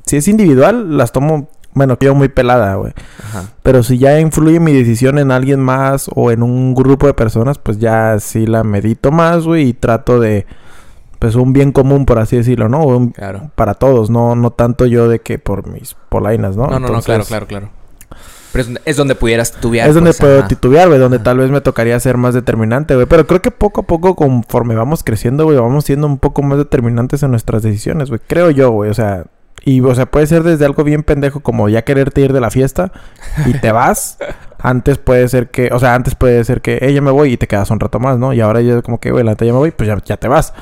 Si 0.06 0.16
es 0.16 0.28
individual, 0.28 0.96
las 0.96 1.12
tomo, 1.12 1.50
bueno, 1.74 1.98
yo 2.00 2.14
muy 2.14 2.28
pelada, 2.30 2.76
güey. 2.76 2.94
Ajá. 3.22 3.52
Pero 3.62 3.82
si 3.82 3.98
ya 3.98 4.18
influye 4.18 4.60
mi 4.60 4.72
decisión 4.72 5.18
en 5.18 5.30
alguien 5.30 5.60
más 5.60 6.08
o 6.14 6.30
en 6.30 6.42
un 6.42 6.74
grupo 6.74 7.06
de 7.06 7.12
personas, 7.12 7.58
pues 7.58 7.78
ya 7.78 8.18
sí 8.18 8.46
la 8.46 8.64
medito 8.64 9.10
más, 9.10 9.44
güey, 9.44 9.68
y 9.68 9.72
trato 9.74 10.20
de. 10.20 10.46
Pues 11.18 11.34
un 11.34 11.52
bien 11.52 11.72
común, 11.72 12.06
por 12.06 12.18
así 12.18 12.36
decirlo, 12.36 12.68
¿no? 12.68 12.84
Un- 12.84 13.10
Claro. 13.10 13.50
para 13.56 13.74
todos, 13.74 14.08
no, 14.10 14.36
no 14.36 14.50
tanto 14.50 14.86
yo 14.86 15.08
de 15.08 15.18
que 15.20 15.38
por 15.38 15.66
mis 15.66 15.94
polainas, 16.08 16.56
¿no? 16.56 16.64
No, 16.66 16.72
no, 16.74 16.78
no, 16.80 16.86
Entonces, 16.86 17.04
claro, 17.06 17.24
claro, 17.24 17.46
claro. 17.46 17.68
Pero 18.52 18.62
es, 18.64 18.80
es 18.84 18.96
donde 18.96 19.14
pudieras 19.14 19.52
titubear. 19.52 19.88
Es 19.88 19.94
donde 19.94 20.10
pues, 20.10 20.20
puedo 20.20 20.38
ajá. 20.38 20.48
titubear, 20.48 20.88
güey. 20.88 20.98
Donde 20.98 21.16
Ajá. 21.18 21.24
tal 21.24 21.38
vez 21.38 21.50
me 21.50 21.60
tocaría 21.60 21.98
ser 22.00 22.16
más 22.16 22.34
determinante, 22.34 22.94
güey. 22.94 23.06
Pero 23.06 23.26
creo 23.26 23.42
que 23.42 23.50
poco 23.50 23.82
a 23.82 23.84
poco, 23.84 24.14
conforme 24.16 24.74
vamos 24.74 25.02
creciendo, 25.04 25.44
güey, 25.44 25.58
vamos 25.58 25.84
siendo 25.84 26.06
un 26.06 26.18
poco 26.18 26.42
más 26.42 26.56
determinantes 26.56 27.22
en 27.22 27.30
nuestras 27.30 27.62
decisiones, 27.62 28.08
güey. 28.08 28.20
Creo 28.26 28.50
yo, 28.50 28.70
güey. 28.70 28.90
O 28.90 28.94
sea, 28.94 29.24
y, 29.64 29.80
o 29.82 29.94
sea, 29.94 30.06
puede 30.06 30.26
ser 30.26 30.44
desde 30.44 30.64
algo 30.64 30.82
bien 30.82 31.02
pendejo 31.02 31.40
como 31.40 31.68
ya 31.68 31.82
quererte 31.82 32.22
ir 32.22 32.32
de 32.32 32.40
la 32.40 32.50
fiesta 32.50 32.90
y 33.44 33.52
te 33.52 33.70
vas. 33.70 34.16
antes 34.60 34.96
puede 34.98 35.28
ser 35.28 35.50
que, 35.50 35.68
o 35.72 35.78
sea, 35.78 35.94
antes 35.94 36.14
puede 36.14 36.42
ser 36.44 36.62
que, 36.62 36.78
eh, 36.80 36.92
ya 36.94 37.02
me 37.02 37.10
voy 37.10 37.34
y 37.34 37.36
te 37.36 37.46
quedas 37.48 37.70
un 37.70 37.80
rato 37.80 38.00
más, 38.00 38.18
¿no? 38.18 38.32
Y 38.32 38.40
ahora 38.40 38.60
ya 38.62 38.76
es 38.78 38.82
como 38.82 38.98
que, 38.98 39.10
güey, 39.10 39.24
la 39.24 39.32
neta 39.32 39.44
ya 39.44 39.52
me 39.52 39.58
voy, 39.58 39.72
pues 39.72 39.86
ya, 39.88 39.98
ya 40.04 40.16
te 40.16 40.26
vas. 40.26 40.54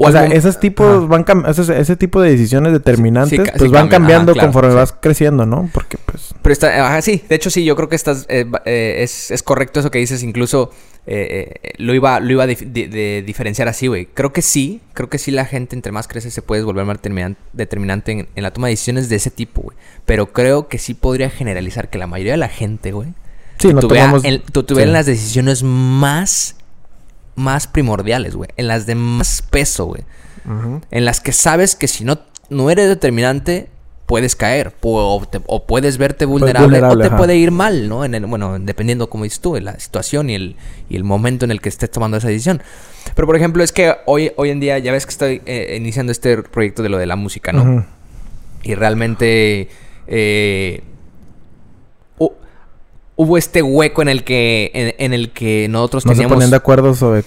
O, 0.00 0.06
O 0.06 0.12
sea, 0.12 0.20
algún- 0.22 0.36
esos 0.36 0.60
tipos 0.60 0.86
Ajá. 0.98 1.06
van 1.06 1.24
cam- 1.24 1.48
ese, 1.50 1.80
ese 1.80 1.96
tipo 1.96 2.20
de 2.20 2.30
decisiones 2.30 2.72
determinantes, 2.72 3.30
sí, 3.36 3.50
pues 3.58 3.70
van 3.72 3.88
cambian, 3.88 3.88
cambiando 3.88 4.30
ajá, 4.32 4.34
claro, 4.38 4.46
conforme 4.52 4.70
sí. 4.70 4.76
vas 4.76 4.94
creciendo, 5.00 5.44
¿no? 5.44 5.68
Porque, 5.74 5.98
pues, 6.06 6.34
Pero 6.40 6.52
está, 6.52 6.86
ajá, 6.86 7.02
sí, 7.02 7.24
de 7.28 7.34
hecho 7.34 7.50
sí, 7.50 7.64
yo 7.64 7.74
creo 7.74 7.88
que 7.88 7.96
estás, 7.96 8.24
eh, 8.28 8.46
eh, 8.64 8.98
es, 9.00 9.32
es 9.32 9.42
correcto 9.42 9.80
eso 9.80 9.90
que 9.90 9.98
dices, 9.98 10.22
incluso 10.22 10.70
eh, 11.10 11.72
lo 11.78 11.94
iba, 11.94 12.20
lo 12.20 12.30
iba 12.30 12.44
a 12.44 12.46
dif- 12.46 12.70
de, 12.70 12.86
de 12.86 13.24
diferenciar 13.26 13.66
así, 13.66 13.88
güey. 13.88 14.06
Creo 14.06 14.32
que 14.32 14.40
sí, 14.42 14.80
creo 14.92 15.08
que 15.08 15.18
sí 15.18 15.32
la 15.32 15.46
gente 15.46 15.74
entre 15.74 15.90
más 15.90 16.06
crece 16.06 16.30
se 16.30 16.42
puede 16.42 16.62
volver 16.62 16.84
más 16.84 16.98
determinan- 17.02 17.36
determinante 17.52 18.12
en, 18.12 18.28
en 18.36 18.42
la 18.44 18.52
toma 18.52 18.68
de 18.68 18.74
decisiones 18.74 19.08
de 19.08 19.16
ese 19.16 19.30
tipo, 19.32 19.62
güey. 19.62 19.76
Pero 20.06 20.32
creo 20.32 20.68
que 20.68 20.78
sí 20.78 20.94
podría 20.94 21.28
generalizar 21.28 21.90
que 21.90 21.98
la 21.98 22.06
mayoría 22.06 22.34
de 22.34 22.38
la 22.38 22.48
gente, 22.48 22.92
güey, 22.92 23.14
sí, 23.58 23.72
no 23.74 23.80
tomamos... 23.80 24.22
en 24.24 24.92
las 24.92 25.06
decisiones 25.06 25.62
más, 25.64 26.54
más 27.38 27.66
primordiales, 27.66 28.34
güey. 28.34 28.50
En 28.56 28.68
las 28.68 28.84
de 28.86 28.94
más 28.94 29.40
peso, 29.42 29.86
güey. 29.86 30.02
En 30.90 31.04
las 31.04 31.20
que 31.20 31.32
sabes 31.32 31.74
que 31.76 31.88
si 31.88 32.04
no, 32.04 32.18
no 32.50 32.70
eres 32.70 32.88
determinante, 32.88 33.68
puedes 34.06 34.34
caer. 34.36 34.72
O, 34.80 35.22
te- 35.30 35.40
o 35.46 35.66
puedes 35.66 35.98
verte 35.98 36.24
vulnerable, 36.24 36.66
vulnerable, 36.66 36.94
o 36.94 36.98
te 37.02 37.08
ajá. 37.08 37.16
puede 37.18 37.36
ir 37.36 37.50
mal, 37.50 37.88
¿no? 37.88 38.04
En 38.04 38.14
el, 38.14 38.24
bueno, 38.26 38.58
dependiendo, 38.58 39.10
como 39.10 39.24
dices 39.24 39.40
tú, 39.40 39.54
de 39.54 39.60
la 39.60 39.78
situación 39.78 40.30
y 40.30 40.34
el, 40.34 40.56
y 40.88 40.96
el 40.96 41.04
momento 41.04 41.44
en 41.44 41.50
el 41.50 41.60
que 41.60 41.68
estés 41.68 41.90
tomando 41.90 42.16
esa 42.16 42.28
decisión. 42.28 42.62
Pero, 43.14 43.26
por 43.26 43.36
ejemplo, 43.36 43.62
es 43.62 43.72
que 43.72 43.94
hoy, 44.06 44.32
hoy 44.36 44.48
en 44.50 44.60
día, 44.60 44.78
ya 44.78 44.92
ves 44.92 45.04
que 45.04 45.10
estoy 45.10 45.42
eh, 45.44 45.74
iniciando 45.78 46.12
este 46.12 46.42
proyecto 46.42 46.82
de 46.82 46.88
lo 46.88 46.96
de 46.98 47.06
la 47.06 47.16
música, 47.16 47.52
¿no? 47.52 47.84
Y 48.62 48.74
realmente 48.74 49.68
eh, 50.06 50.82
hubo 53.20 53.36
este 53.36 53.62
hueco 53.62 54.00
en 54.00 54.08
el 54.08 54.22
que, 54.22 54.70
en, 54.72 54.94
en 55.04 55.12
el 55.12 55.32
que 55.32 55.66
nosotros 55.68 56.06
No 56.06 56.12
se 56.12 56.14
teníamos... 56.14 56.36
ponían 56.36 56.50
de 56.50 56.56
acuerdo 56.56 56.94
sobre 56.94 57.24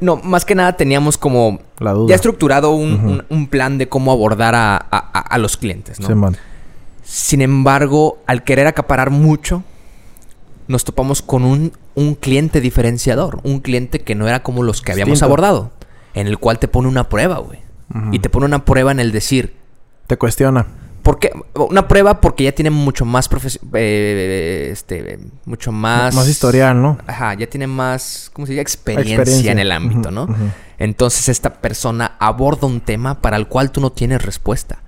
No, 0.00 0.16
más 0.16 0.44
que 0.44 0.54
nada 0.54 0.76
teníamos 0.76 1.18
como 1.18 1.58
la 1.80 1.92
duda. 1.92 2.08
ya 2.10 2.14
estructurado 2.14 2.70
un, 2.70 2.92
un- 2.92 3.24
un 3.28 3.46
plan 3.48 3.76
de 3.76 3.88
cómo 3.88 4.12
abordar 4.12 4.54
a, 4.54 4.76
a- 4.76 5.38
los 5.38 5.56
clientes, 5.56 5.98
¿no? 6.00 6.32
Sin 7.02 7.42
embargo, 7.42 8.18
al 8.26 8.44
querer 8.44 8.66
acaparar 8.68 9.10
mucho, 9.10 9.62
nos 10.68 10.84
topamos 10.84 11.20
con 11.20 11.44
un, 11.44 11.72
un 11.94 12.14
cliente 12.14 12.60
diferenciador. 12.60 13.40
Un 13.42 13.58
cliente 13.60 14.00
que 14.00 14.14
no 14.14 14.26
era 14.28 14.42
como 14.42 14.62
los 14.62 14.80
que 14.82 14.92
habíamos 14.92 15.14
Distinto. 15.14 15.26
abordado. 15.26 15.70
En 16.14 16.28
el 16.28 16.38
cual 16.38 16.58
te 16.60 16.68
pone 16.68 16.88
una 16.88 17.08
prueba, 17.08 17.38
güey. 17.38 17.58
Y 18.12 18.20
te 18.20 18.30
pone 18.30 18.46
una 18.46 18.64
prueba 18.64 18.92
en 18.92 19.00
el 19.00 19.10
decir... 19.12 19.54
Te 20.06 20.16
cuestiona. 20.16 20.66
¿Por 21.04 21.18
qué? 21.18 21.30
Una 21.54 21.86
prueba 21.86 22.20
porque 22.20 22.44
ya 22.44 22.52
tiene 22.52 22.70
mucho 22.70 23.04
más 23.04 23.30
profes- 23.30 23.60
eh, 23.74 24.70
este, 24.72 25.20
mucho 25.44 25.70
más... 25.70 26.14
Más 26.14 26.26
historial, 26.26 26.80
¿no? 26.80 26.98
Ajá, 27.06 27.34
ya 27.34 27.46
tiene 27.46 27.66
más, 27.66 28.30
¿cómo 28.32 28.46
se 28.46 28.52
dice? 28.54 28.62
Experiencia, 28.62 29.16
Experiencia. 29.16 29.52
en 29.52 29.58
el 29.58 29.70
ámbito, 29.70 30.10
¿no? 30.10 30.26
Entonces 30.78 31.28
esta 31.28 31.60
persona 31.60 32.16
aborda 32.18 32.66
un 32.66 32.80
tema 32.80 33.20
para 33.20 33.36
el 33.36 33.46
cual 33.48 33.70
tú 33.70 33.80
no 33.82 33.92
tienes 33.92 34.22
respuesta. 34.22 34.78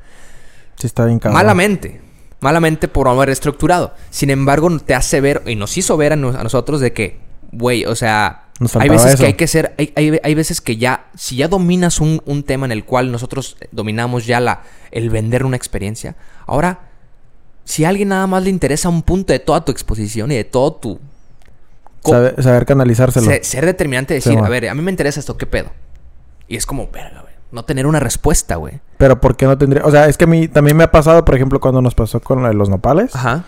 Sí, 0.76 0.86
está 0.86 1.04
bien 1.04 1.18
cabrón. 1.18 1.34
Malamente. 1.34 2.00
Malamente 2.40 2.88
por 2.88 3.06
no 3.06 3.12
haber 3.12 3.28
estructurado. 3.30 3.94
Sin 4.10 4.30
embargo, 4.30 4.74
te 4.80 4.94
hace 4.94 5.20
ver, 5.20 5.42
y 5.46 5.54
nos 5.54 5.76
hizo 5.76 5.96
ver 5.98 6.12
a, 6.12 6.16
a 6.16 6.18
nosotros 6.18 6.80
de 6.80 6.94
que, 6.94 7.20
güey, 7.52 7.84
o 7.84 7.94
sea, 7.94 8.45
Nos 8.58 8.74
hay 8.76 8.88
veces 8.88 9.14
eso. 9.14 9.18
que 9.22 9.26
hay 9.26 9.34
que 9.34 9.46
ser, 9.46 9.74
hay, 9.78 9.92
hay- 9.96 10.20
hay 10.22 10.34
veces 10.34 10.60
que 10.60 10.76
ya, 10.76 11.06
si 11.14 11.36
ya 11.36 11.48
dominas 11.48 12.00
un, 12.00 12.22
un 12.24 12.42
tema 12.42 12.64
en 12.66 12.72
el 12.72 12.84
cual 12.84 13.12
nosotros 13.12 13.56
dominamos 13.70 14.24
ya 14.26 14.40
la, 14.40 14.62
el 14.90 15.10
vender 15.10 15.44
una 15.44 15.56
experiencia, 15.56 16.16
ahora, 16.46 16.80
si 17.64 17.84
a 17.84 17.90
alguien 17.90 18.08
nada 18.08 18.26
más 18.26 18.42
le 18.44 18.50
interesa 18.50 18.88
un 18.88 19.02
punto 19.02 19.32
de 19.32 19.40
toda 19.40 19.64
tu 19.64 19.72
exposición 19.72 20.30
y 20.32 20.36
de 20.36 20.44
todo 20.44 20.72
tu... 20.74 21.00
Saber, 22.04 22.40
saber 22.42 22.64
canalizárselo. 22.66 23.26
se- 23.26 23.42
ser 23.44 23.66
determinante 23.66 24.14
y 24.14 24.18
decir, 24.18 24.32
Sí, 24.32 24.38
a 24.38 24.48
ver, 24.48 24.68
a 24.68 24.74
mí 24.74 24.80
me 24.82 24.90
interesa 24.92 25.18
esto, 25.20 25.36
¿qué 25.36 25.46
pedo? 25.46 25.70
Y 26.48 26.56
es 26.56 26.64
como, 26.64 26.88
verga, 26.90 27.22
güey. 27.22 27.34
No 27.50 27.64
tener 27.64 27.86
una 27.86 28.00
respuesta, 28.00 28.56
güey. 28.56 28.80
Pero 28.98 29.20
¿por 29.20 29.36
qué 29.36 29.46
no 29.46 29.58
tendría? 29.58 29.84
O 29.84 29.90
sea, 29.90 30.06
es 30.06 30.16
que 30.16 30.24
a 30.24 30.26
mí 30.28 30.46
también 30.48 30.76
me 30.76 30.84
ha 30.84 30.90
pasado, 30.90 31.24
por 31.24 31.34
ejemplo, 31.34 31.60
cuando 31.60 31.82
nos 31.82 31.94
pasó 31.94 32.20
con 32.20 32.42
lo 32.42 32.48
de 32.48 32.54
los 32.54 32.68
nopales. 32.68 33.14
Ajá. 33.14 33.44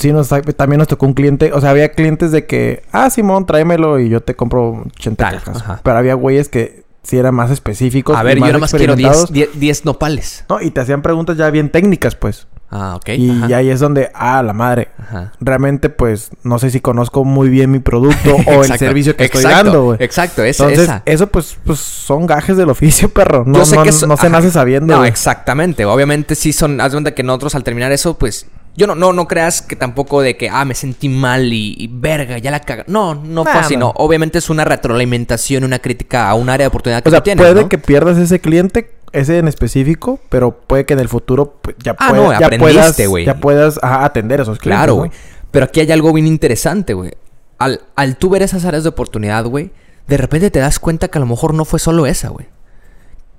Sí, 0.00 0.12
nos, 0.12 0.28
también 0.56 0.78
nos 0.78 0.88
tocó 0.88 1.04
un 1.06 1.12
cliente. 1.14 1.52
O 1.52 1.60
sea, 1.60 1.70
había 1.70 1.90
clientes 1.92 2.32
de 2.32 2.46
que, 2.46 2.82
ah, 2.90 3.10
Simón, 3.10 3.44
tráemelo 3.44 3.98
y 4.00 4.08
yo 4.08 4.22
te 4.22 4.34
compro 4.34 4.84
80 4.96 5.24
Tal, 5.24 5.34
cajas. 5.34 5.56
ajá. 5.62 5.80
Pero 5.84 5.98
había 5.98 6.14
güeyes 6.14 6.48
que 6.48 6.84
sí 7.02 7.18
eran 7.18 7.34
más 7.34 7.50
específicos. 7.50 8.16
A 8.16 8.22
ver, 8.22 8.38
yo 8.38 8.46
nada 8.46 8.58
más 8.58 8.70
quiero 8.72 8.96
10 8.96 9.08
experimentados. 9.10 9.32
10 9.32 9.60
10 9.60 9.84
nopales. 9.84 10.44
No, 10.48 10.60
y 10.60 10.70
te 10.70 10.80
hacían 10.80 11.02
preguntas 11.02 11.36
ya 11.36 11.50
bien 11.50 11.70
técnicas, 11.70 12.14
pues. 12.16 12.46
Ah, 12.72 12.94
ok. 12.94 13.08
y 13.08 13.30
ajá. 13.30 13.56
ahí 13.56 13.68
es 13.68 13.80
donde, 13.80 14.10
ah, 14.14 14.42
la 14.44 14.52
madre. 14.52 14.88
Ajá. 14.96 15.32
Realmente, 15.40 15.90
pues, 15.90 16.30
no 16.44 16.58
sé 16.60 16.70
si 16.70 16.78
conozco 16.80 17.24
muy 17.24 17.48
bien 17.48 17.70
mi 17.72 17.80
producto 17.80 18.36
o 18.46 18.62
el 18.64 18.78
servicio 18.78 19.16
que 19.16 19.24
estoy 19.24 19.42
dando, 19.42 19.82
güey. 19.82 19.98
Exacto, 20.00 20.44
es 20.44 20.60
Entonces, 20.60 20.84
esa. 20.84 21.02
eso 21.04 21.26
pues, 21.26 21.58
pues 21.64 21.80
son 21.80 22.26
gajes 22.26 22.56
del 22.56 22.70
oficio, 22.70 23.08
perro. 23.12 23.42
No, 23.44 23.58
Yo 23.58 23.66
sé 23.66 23.74
no, 23.76 23.82
que 23.82 23.88
eso- 23.88 24.06
no 24.06 24.16
se 24.16 24.30
nace 24.30 24.50
sabiendo. 24.52 24.96
No, 24.96 25.04
exactamente. 25.04 25.84
Obviamente 25.84 26.36
sí 26.36 26.52
son... 26.52 26.80
Haz 26.80 26.92
de 26.92 26.96
cuenta 26.96 27.12
que 27.14 27.22
nosotros 27.24 27.54
al 27.56 27.64
terminar 27.64 27.90
eso, 27.92 28.16
pues... 28.16 28.46
Yo 28.76 28.86
no, 28.86 28.94
no, 28.94 29.12
no 29.12 29.26
creas 29.28 29.62
que 29.62 29.76
tampoco 29.76 30.22
de 30.22 30.36
que, 30.36 30.48
ah, 30.48 30.64
me 30.64 30.74
sentí 30.74 31.08
mal 31.08 31.52
y, 31.52 31.74
y 31.78 31.88
verga, 31.92 32.38
ya 32.38 32.50
la 32.50 32.60
caga. 32.60 32.84
No, 32.86 33.14
no 33.14 33.42
fue 33.44 33.52
Nah, 33.54 33.60
así, 33.60 33.76
no. 33.76 33.92
Obviamente 33.96 34.38
es 34.38 34.48
una 34.48 34.64
retroalimentación, 34.64 35.64
una 35.64 35.78
crítica 35.80 36.28
a 36.30 36.34
un 36.34 36.48
área 36.48 36.64
de 36.64 36.68
oportunidad 36.68 37.02
que 37.02 37.08
O 37.08 37.10
sea, 37.10 37.20
tú 37.20 37.24
tienes, 37.24 37.44
puede 37.44 37.62
¿no? 37.62 37.68
que 37.68 37.78
pierdas 37.78 38.16
ese 38.18 38.40
cliente, 38.40 38.92
ese 39.12 39.38
en 39.38 39.48
específico, 39.48 40.20
pero 40.28 40.52
puede 40.52 40.86
que 40.86 40.94
en 40.94 41.00
el 41.00 41.08
futuro 41.08 41.56
pues, 41.60 41.76
ya, 41.82 41.96
Ah, 41.98 42.08
pueda- 42.10 42.22
no, 42.22 42.32
ya 42.40 42.48
puedas, 42.58 42.96
ya 43.24 43.34
puedas 43.40 43.78
ajá, 43.82 44.04
atender 44.04 44.40
a 44.40 44.42
esos 44.44 44.58
clientes. 44.58 44.78
Claro, 44.78 44.94
güey. 44.94 45.10
Pero 45.50 45.64
aquí 45.66 45.80
hay 45.80 45.90
algo 45.90 46.12
bien 46.12 46.26
interesante, 46.28 46.94
güey. 46.94 47.12
Al, 47.58 47.80
al 47.96 48.16
tú 48.16 48.30
ver 48.30 48.42
esas 48.42 48.64
áreas 48.64 48.84
de 48.84 48.88
oportunidad, 48.90 49.44
güey, 49.44 49.70
de 50.06 50.16
repente 50.16 50.50
te 50.50 50.60
das 50.60 50.78
cuenta 50.78 51.08
que 51.08 51.18
a 51.18 51.20
lo 51.20 51.26
mejor 51.26 51.54
no 51.54 51.64
fue 51.64 51.78
solo 51.80 52.06
esa, 52.06 52.28
güey. 52.28 52.46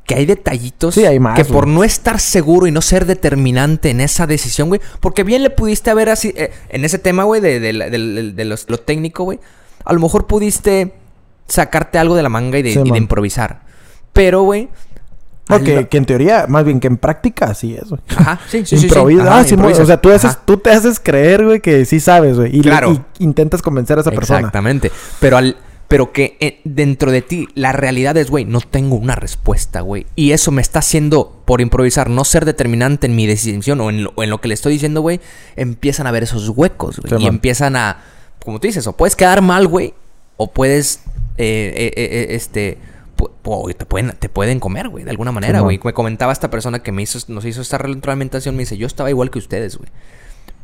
Que 0.05 0.15
hay 0.15 0.25
detallitos 0.25 0.95
Sí, 0.95 1.05
hay 1.05 1.19
más, 1.19 1.35
que 1.35 1.43
güey. 1.43 1.53
por 1.53 1.67
no 1.67 1.83
estar 1.83 2.19
seguro 2.19 2.67
y 2.67 2.71
no 2.71 2.81
ser 2.81 3.05
determinante 3.05 3.91
en 3.91 4.01
esa 4.01 4.27
decisión, 4.27 4.67
güey, 4.69 4.81
porque 4.99 5.23
bien 5.23 5.43
le 5.43 5.49
pudiste 5.51 5.89
haber 5.91 6.09
así, 6.09 6.33
eh, 6.35 6.51
en 6.69 6.83
ese 6.85 6.97
tema, 6.99 7.23
güey, 7.23 7.39
de, 7.39 7.59
de, 7.59 7.71
de 8.33 8.45
los- 8.45 8.69
lo 8.69 8.77
técnico, 8.79 9.23
güey, 9.23 9.39
a 9.85 9.93
lo 9.93 9.99
mejor 9.99 10.25
pudiste 10.27 10.93
sacarte 11.47 11.97
algo 11.97 12.15
de 12.15 12.23
la 12.23 12.29
manga 12.29 12.57
y 12.57 12.61
de, 12.63 12.73
Sí, 12.73 12.81
y 12.83 12.97
improvisar. 12.97 13.61
Pero, 14.13 14.41
güey... 14.43 14.69
Al- 15.47 15.63
que, 15.63 15.87
que 15.89 15.97
en 15.97 16.05
teoría, 16.05 16.45
más 16.47 16.63
bien 16.63 16.79
que 16.79 16.87
en 16.87 16.97
práctica, 16.97 17.53
sí 17.53 17.75
es, 17.75 17.89
güey. 17.89 18.01
Ajá, 18.15 18.39
sí, 18.49 18.59
sí, 18.59 18.65
sí, 18.65 18.77
sí. 18.79 18.85
Improvisa. 18.87 19.23
Ajá, 19.23 19.37
ah, 19.39 19.45
improvisas. 19.49 19.83
o 19.83 19.85
sea, 19.85 19.97
tú, 19.99 20.09
haces, 20.11 20.37
tú 20.45 20.57
te 20.57 20.69
haces 20.71 20.99
creer, 20.99 21.43
güey, 21.45 21.59
que 21.59 21.83
sí 21.85 21.99
sabes, 21.99 22.37
güey. 22.37 22.51
Y, 22.55 22.57
le- 22.63 22.69
Claro. 22.69 23.05
y 23.19 23.23
intentas 23.23 23.61
convencer 23.61 23.97
a 23.97 24.01
esa 24.01 24.11
persona. 24.11 24.39
Exactamente. 24.39 24.91
Pero 25.19 25.37
al 25.37 25.57
pero 25.91 26.13
que 26.13 26.37
eh, 26.39 26.61
dentro 26.63 27.11
de 27.11 27.21
ti 27.21 27.49
la 27.53 27.73
realidad 27.73 28.15
es, 28.15 28.29
güey, 28.29 28.45
no 28.45 28.61
tengo 28.61 28.95
una 28.95 29.13
respuesta, 29.13 29.81
güey. 29.81 30.05
Y 30.15 30.31
eso 30.31 30.49
me 30.49 30.61
está 30.61 30.79
haciendo, 30.79 31.41
por 31.43 31.59
improvisar, 31.59 32.09
no 32.09 32.23
ser 32.23 32.45
determinante 32.45 33.07
en 33.07 33.15
mi 33.17 33.27
decisión 33.27 33.81
o 33.81 33.89
en 33.89 34.05
lo, 34.05 34.13
en 34.23 34.29
lo 34.29 34.39
que 34.39 34.47
le 34.47 34.53
estoy 34.53 34.71
diciendo, 34.71 35.01
güey. 35.01 35.19
Empiezan 35.57 36.07
a 36.07 36.11
ver 36.11 36.23
esos 36.23 36.47
huecos, 36.47 36.97
güey. 36.97 37.09
Sí, 37.09 37.15
y 37.15 37.25
man. 37.25 37.35
empiezan 37.35 37.75
a, 37.75 37.97
como 38.45 38.61
tú 38.61 38.67
dices, 38.67 38.87
o 38.87 38.95
puedes 38.95 39.17
quedar 39.17 39.41
mal, 39.41 39.67
güey. 39.67 39.93
O 40.37 40.53
puedes, 40.53 41.01
eh, 41.37 41.91
eh, 41.97 42.27
este... 42.29 42.77
Te 43.77 43.85
pueden, 43.85 44.13
te 44.13 44.29
pueden 44.29 44.61
comer, 44.61 44.87
güey, 44.87 45.03
de 45.03 45.09
alguna 45.09 45.33
manera, 45.33 45.55
man. 45.55 45.63
güey. 45.63 45.79
Me 45.83 45.91
comentaba 45.91 46.31
esta 46.31 46.49
persona 46.49 46.79
que 46.79 46.93
me 46.93 47.01
hizo, 47.01 47.19
nos 47.27 47.43
hizo 47.43 47.61
esta 47.61 47.77
retroalimentación. 47.77 48.55
Me 48.55 48.61
dice, 48.61 48.77
yo 48.77 48.87
estaba 48.87 49.09
igual 49.09 49.29
que 49.29 49.39
ustedes, 49.39 49.77
güey. 49.77 49.89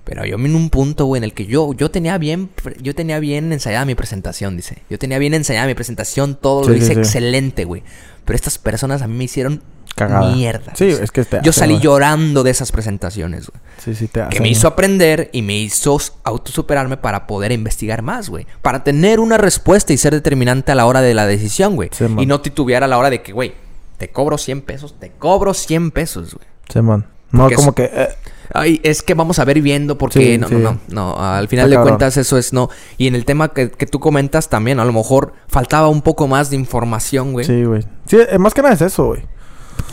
Pero 0.09 0.23
yo 0.25 0.37
en 0.37 0.55
un 0.55 0.69
punto, 0.69 1.03
güey, 1.05 1.19
en 1.19 1.25
el 1.25 1.33
que 1.33 1.47
yo, 1.47 1.73
yo 1.73 1.91
tenía 1.91 2.17
bien, 2.17 2.49
yo 2.81 2.95
tenía 2.95 3.19
bien 3.19 3.51
ensayada 3.51 3.83
mi 3.83 3.93
presentación, 3.93 4.55
dice. 4.55 4.83
Yo 4.89 4.97
tenía 4.97 5.19
bien 5.19 5.33
ensayada 5.33 5.67
mi 5.67 5.73
presentación, 5.73 6.35
todo 6.35 6.65
lo 6.65 6.73
Sí, 6.73 6.79
hice 6.79 6.93
sí. 6.93 6.99
excelente, 7.01 7.65
güey. 7.65 7.83
Pero 8.23 8.35
estas 8.37 8.57
personas 8.57 9.01
a 9.01 9.07
mí 9.07 9.15
me 9.15 9.25
hicieron 9.25 9.61
Cagada. 9.95 10.33
mierda. 10.33 10.73
Sí, 10.75 10.85
es 10.85 11.11
que 11.11 11.25
te 11.25 11.39
Yo 11.43 11.51
salí 11.51 11.79
llorando 11.79 12.43
de 12.43 12.51
esas 12.51 12.71
presentaciones, 12.71 13.49
güey. 13.49 13.61
Sí, 13.83 13.95
sí, 13.95 14.07
te 14.07 14.23
Que 14.29 14.39
me 14.39 14.47
hizo 14.47 14.69
aprender 14.69 15.29
y 15.33 15.41
me 15.41 15.57
hizo 15.57 15.99
autosuperarme 16.23 16.95
para 16.95 17.27
poder 17.27 17.51
investigar 17.51 18.01
más, 18.01 18.29
güey. 18.29 18.47
Para 18.61 18.85
tener 18.85 19.19
una 19.19 19.37
respuesta 19.37 19.91
y 19.91 19.97
ser 19.97 20.13
determinante 20.13 20.71
a 20.71 20.75
la 20.75 20.85
hora 20.85 21.01
de 21.01 21.13
la 21.15 21.25
decisión, 21.27 21.75
güey. 21.75 21.89
Sí, 21.91 22.05
y 22.17 22.25
no 22.25 22.39
titubear 22.39 22.83
a 22.83 22.87
la 22.87 22.97
hora 22.97 23.09
de 23.09 23.21
que, 23.21 23.33
güey, 23.33 23.55
te 23.97 24.09
cobro 24.09 24.37
100 24.37 24.61
pesos, 24.61 24.95
te 24.99 25.11
cobro 25.11 25.53
100 25.53 25.91
pesos, 25.91 26.33
güey. 26.33 26.47
Sí, 26.71 26.81
man. 26.81 27.05
No, 27.31 27.41
Porque 27.41 27.55
como 27.55 27.69
es- 27.71 27.75
que... 27.75 27.83
eh, 27.91 28.07
Ay, 28.59 28.79
es 28.83 29.03
que 29.03 29.13
vamos 29.13 29.39
a 29.39 29.45
ver 29.45 29.61
viendo 29.61 29.97
porque 29.97 30.19
Sí, 30.33 30.37
no, 30.37 30.47
sí. 30.47 30.55
no, 30.55 30.59
no, 30.61 30.79
no, 30.89 31.15
al 31.23 31.47
final 31.47 31.65
Está 31.65 31.69
de 31.69 31.75
cabrón. 31.75 31.93
cuentas 31.93 32.17
eso 32.17 32.37
es 32.37 32.53
no. 32.53 32.69
Y 32.97 33.07
en 33.07 33.15
el 33.15 33.23
tema 33.25 33.49
que, 33.53 33.69
que 33.69 33.85
tú 33.85 33.99
comentas 33.99 34.49
también, 34.49 34.79
a 34.79 34.85
lo 34.85 34.93
mejor 34.93 35.33
faltaba 35.47 35.87
un 35.89 36.01
poco 36.01 36.27
más 36.27 36.49
de 36.49 36.55
información, 36.55 37.33
güey. 37.33 37.45
sí, 37.45 37.63
güey. 37.63 37.83
Sí, 38.05 38.17
eh, 38.29 38.37
más 38.37 38.53
que 38.53 38.61
nada 38.61 38.73
es 38.73 38.81
eso, 38.81 39.05
güey. 39.07 39.21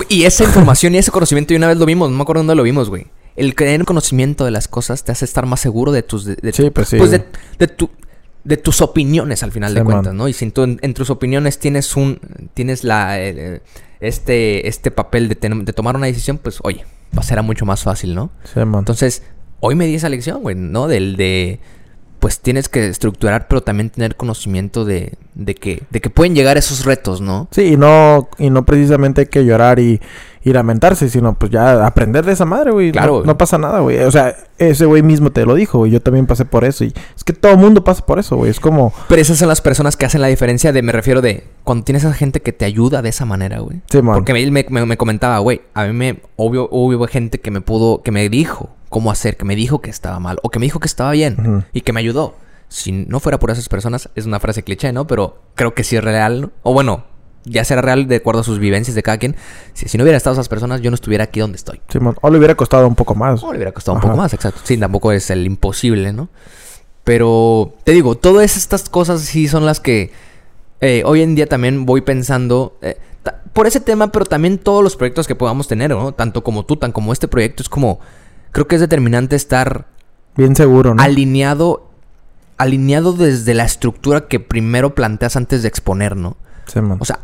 Y 0.09 0.25
esa 0.25 0.45
información 0.49 0.95
y 0.95 0.99
ese 0.99 1.11
conocimiento, 1.11 1.53
y 1.53 1.57
una 1.57 1.69
vez 1.69 1.77
lo 1.77 1.87
vimos, 1.87 2.11
no 2.11 2.17
me 2.17 2.23
acuerdo 2.23 2.41
dónde 2.41 2.55
lo 2.55 2.63
vimos, 2.63 2.89
güey. 2.91 3.07
El 3.37 3.55
tener 3.55 3.85
conocimiento 3.85 4.45
de 4.45 4.51
las 4.53 4.69
cosas 4.69 5.03
te 5.05 5.13
hace 5.13 5.25
estar 5.25 5.45
más 5.47 5.61
seguro 5.61 5.91
de 5.93 6.03
tus... 6.03 6.25
De, 6.25 6.37
de- 6.37 6.53
Sí, 6.53 6.71
pues 6.71 6.89
sí, 6.89 6.97
de, 6.99 7.07
güey. 7.07 7.23
de 7.59 7.69
tu... 7.69 7.91
De 8.45 8.59
tus 8.59 8.83
opiniones 8.83 9.43
al 9.43 9.53
final 9.53 9.71
Sí, 9.71 9.77
de 9.77 9.85
man. 9.85 9.93
cuentas, 9.93 10.13
¿no? 10.15 10.29
Y 10.29 10.35
si 10.35 10.51
tú 10.51 10.63
en, 10.65 10.79
en 10.83 10.93
tus 10.95 11.09
opiniones 11.11 11.59
tienes 11.59 11.97
un... 11.97 12.21
Tienes 12.55 12.85
la... 12.85 13.21
eh, 13.21 13.61
este, 14.01 14.69
este 14.69 14.91
papel 14.91 15.29
de, 15.29 15.35
ten- 15.35 15.65
de 15.65 15.73
tomar 15.73 15.97
una 15.97 16.07
decisión, 16.07 16.37
pues, 16.39 16.59
oye, 16.63 16.85
va 17.17 17.21
a 17.21 17.23
ser 17.23 17.43
mucho 17.43 17.65
más 17.65 17.83
fácil, 17.83 18.15
¿no? 18.15 18.31
Sí, 18.53 18.61
man. 18.61 18.81
Entonces, 18.81 19.23
hoy 19.61 19.75
me 19.75 19.87
di 19.87 19.95
esa 19.95 20.09
lección, 20.09 20.43
güey, 20.43 20.57
¿no? 20.57 20.89
Del 20.89 21.17
de. 21.17 21.61
Pues 22.25 22.41
tienes 22.41 22.71
que 22.71 22.87
estructurar, 22.89 23.49
pero 23.49 23.61
también 23.63 23.91
tener 23.91 24.17
conocimiento 24.17 24.87
de, 24.87 25.13
de 25.35 25.55
que, 25.55 25.83
de 25.91 26.01
que 26.01 26.09
pueden 26.09 26.35
llegar 26.35 26.57
esos 26.57 26.87
retos, 26.87 27.21
¿no? 27.21 27.49
Sí, 27.51 27.75
y 27.75 27.77
no, 27.77 28.31
y 28.39 28.49
no 28.49 28.65
precisamente 28.65 29.21
hay 29.21 29.27
que 29.27 29.45
llorar 29.45 29.79
y, 29.79 30.01
y 30.43 30.53
lamentarse, 30.55 31.11
sino 31.11 31.35
pues 31.39 31.53
ya 31.53 31.85
aprender 31.87 32.25
de 32.25 32.33
esa 32.33 32.47
madre, 32.47 32.71
güey. 32.71 32.93
Claro, 32.93 33.09
No, 33.09 33.13
güey. 33.17 33.27
no 33.27 33.37
pasa 33.37 33.59
nada, 33.59 33.81
güey. 33.81 33.99
O 34.05 34.11
sea, 34.11 34.35
ese 34.57 34.87
güey 34.87 35.03
mismo 35.03 35.33
te 35.33 35.45
lo 35.45 35.55
dijo, 35.55 35.77
güey. 35.81 35.91
Yo 35.91 36.01
también 36.01 36.25
pasé 36.27 36.47
por 36.47 36.65
eso. 36.65 36.85
Y 36.85 36.95
es 37.15 37.25
que 37.25 37.35
todo 37.35 37.53
el 37.53 37.59
mundo 37.59 37.85
pasa 37.85 38.07
por 38.07 38.19
eso, 38.19 38.37
güey. 38.37 38.51
Es 38.51 38.59
como... 38.59 38.95
Pero 39.07 39.21
esas 39.21 39.37
son 39.37 39.49
las 39.49 39.61
personas 39.61 39.95
que 39.99 40.07
hacen 40.07 40.23
la 40.23 40.29
diferencia 40.29 40.73
de, 40.73 40.81
me 40.81 40.93
refiero 40.93 41.21
de, 41.21 41.45
cuando 41.63 41.85
tienes 41.85 42.07
a 42.07 42.15
gente 42.15 42.41
que 42.41 42.55
te 42.55 42.65
ayuda 42.65 43.03
de 43.03 43.11
esa 43.11 43.27
manera, 43.27 43.59
güey. 43.59 43.83
Sí, 43.91 44.01
man. 44.01 44.15
Porque 44.15 44.33
él 44.43 44.51
me, 44.51 44.65
me- 44.71 44.87
me 44.87 44.97
comentaba, 44.97 45.41
güey, 45.41 45.61
a 45.75 45.85
mí 45.85 45.93
me, 45.93 46.21
obvio, 46.37 46.71
hubo 46.71 47.07
gente 47.07 47.39
que 47.39 47.51
me 47.51 47.61
pudo, 47.61 48.03
que 48.03 48.13
me 48.13 48.31
dijo 48.31 48.71
cómo 48.95 49.11
hacer, 49.11 49.37
que 49.37 49.45
me 49.45 49.57
dijo 49.57 49.81
que 49.81 49.91
estaba 49.91 50.21
mal, 50.21 50.39
o 50.45 50.51
que 50.51 50.61
me 50.61 50.67
dijo 50.67 50.79
que 50.79 50.87
estaba 50.87 51.11
bien, 51.11 51.65
y 51.73 51.81
que 51.81 51.93
me 51.93 51.99
ayudó. 51.99 52.37
Si 52.69 52.93
no 52.93 53.19
fuera 53.19 53.41
por 53.41 53.51
esas 53.51 53.69
personas, 53.69 54.09
es 54.15 54.25
una 54.25 54.39
frase 54.39 54.63
cliché, 54.63 54.93
¿no? 54.93 55.09
Pero 55.09 55.43
creo 55.57 55.75
que 55.75 55.83
sí 55.83 55.97
es 55.97 56.05
real, 56.05 56.43
¿no? 56.43 56.51
O 56.63 56.73
bueno, 56.73 57.03
ya 57.45 57.65
será 57.65 57.83
real 57.83 58.07
de 58.07 58.15
acuerdo 58.15 58.43
a 58.43 58.45
sus 58.45 58.61
vivencias 58.61 58.95
de 58.95 59.03
cada 59.03 59.19
quien. 59.19 59.35
Si, 59.73 59.89
si 59.89 59.99
no 59.99 60.05
hubiera 60.05 60.17
estado 60.17 60.35
esas 60.35 60.49
personas, 60.49 60.81
yo 60.81 60.93
no 60.93 60.95
estuviera 60.95 61.25
aquí 61.25 61.41
donde 61.41 61.57
estoy. 61.57 61.81
Sí. 61.89 61.99
O 62.21 62.31
le 62.31 62.39
hubiera 62.39 62.55
costado 62.55 62.87
un 62.87 62.95
poco 62.95 63.17
más. 63.17 63.43
O 63.43 63.51
le 63.51 63.59
hubiera 63.59 63.73
costado 63.73 63.97
un 63.97 64.01
poco 64.01 64.17
más, 64.17 64.33
exacto. 64.33 64.61
Sí, 64.63 64.79
tampoco 64.79 65.11
es 65.11 65.29
el 65.29 65.45
imposible, 65.45 66.13
¿no? 66.13 66.29
Pero 67.03 67.75
te 67.83 67.91
digo, 67.91 68.15
todas 68.15 68.57
estas 68.57 68.89
cosas 68.89 69.23
sí 69.23 69.49
son 69.49 69.67
las 69.67 69.81
que 69.81 70.13
eh, 70.81 71.03
hoy 71.05 71.23
en 71.23 71.35
día 71.35 71.49
también 71.49 71.85
voy 71.85 72.03
pensando 72.03 72.79
eh, 72.81 72.97
por 73.53 73.67
ese 73.67 73.81
tema, 73.81 74.13
pero 74.13 74.25
también 74.25 74.59
todos 74.59 74.85
los 74.85 74.95
proyectos 74.95 75.27
que 75.27 75.35
podamos 75.35 75.67
tener, 75.67 75.91
¿no? 75.91 76.13
Tanto 76.13 76.45
como 76.45 76.65
tú, 76.65 76.77
tan 76.77 76.93
como 76.93 77.13
este 77.13 77.27
proyecto, 77.27 77.65
es 77.65 77.69
como, 77.69 77.99
creo 78.55 78.67
que 78.67 78.77
es 78.77 78.81
determinante 78.81 79.37
estar 79.37 79.89
Bien 80.37 80.57
seguro, 80.57 80.95
¿no? 80.95 81.03
alineado, 81.03 81.91
alineado 82.57 83.13
desde 83.13 83.53
la 83.53 83.65
estructura 83.65 84.27
que 84.29 84.41
primero 84.41 84.95
planteas 84.95 85.37
antes 85.37 85.61
de 85.63 85.69
exponer, 85.69 86.17
¿no? 86.17 86.37
Sí, 86.67 86.81
man. 86.81 86.97
O 87.01 87.05
sea, 87.05 87.21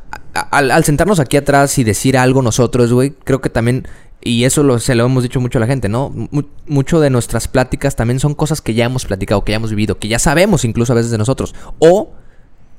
al, 0.50 0.70
al 0.70 0.84
sentarnos 0.84 1.18
aquí 1.18 1.36
atrás 1.38 1.78
y 1.78 1.84
decir 1.84 2.18
algo 2.18 2.42
nosotros, 2.42 2.92
güey, 2.92 3.12
creo 3.24 3.40
que 3.40 3.48
también, 3.48 3.88
y 4.20 4.44
eso 4.44 4.62
lo, 4.62 4.78
se 4.78 4.94
lo 4.94 5.06
hemos 5.06 5.22
dicho 5.22 5.40
mucho 5.40 5.58
a 5.58 5.60
la 5.60 5.66
gente, 5.66 5.88
¿no? 5.88 6.10
Mu- 6.10 6.42
mucho 6.66 7.00
de 7.00 7.08
nuestras 7.10 7.48
pláticas 7.48 7.96
también 7.96 8.20
son 8.20 8.34
cosas 8.34 8.60
que 8.60 8.74
ya 8.74 8.84
hemos 8.84 9.06
platicado, 9.06 9.42
que 9.44 9.52
ya 9.52 9.56
hemos 9.56 9.70
vivido, 9.70 9.98
que 9.98 10.08
ya 10.08 10.18
sabemos 10.18 10.64
incluso 10.64 10.92
a 10.92 10.96
veces 10.96 11.10
de 11.10 11.18
nosotros. 11.18 11.54
O 11.78 12.10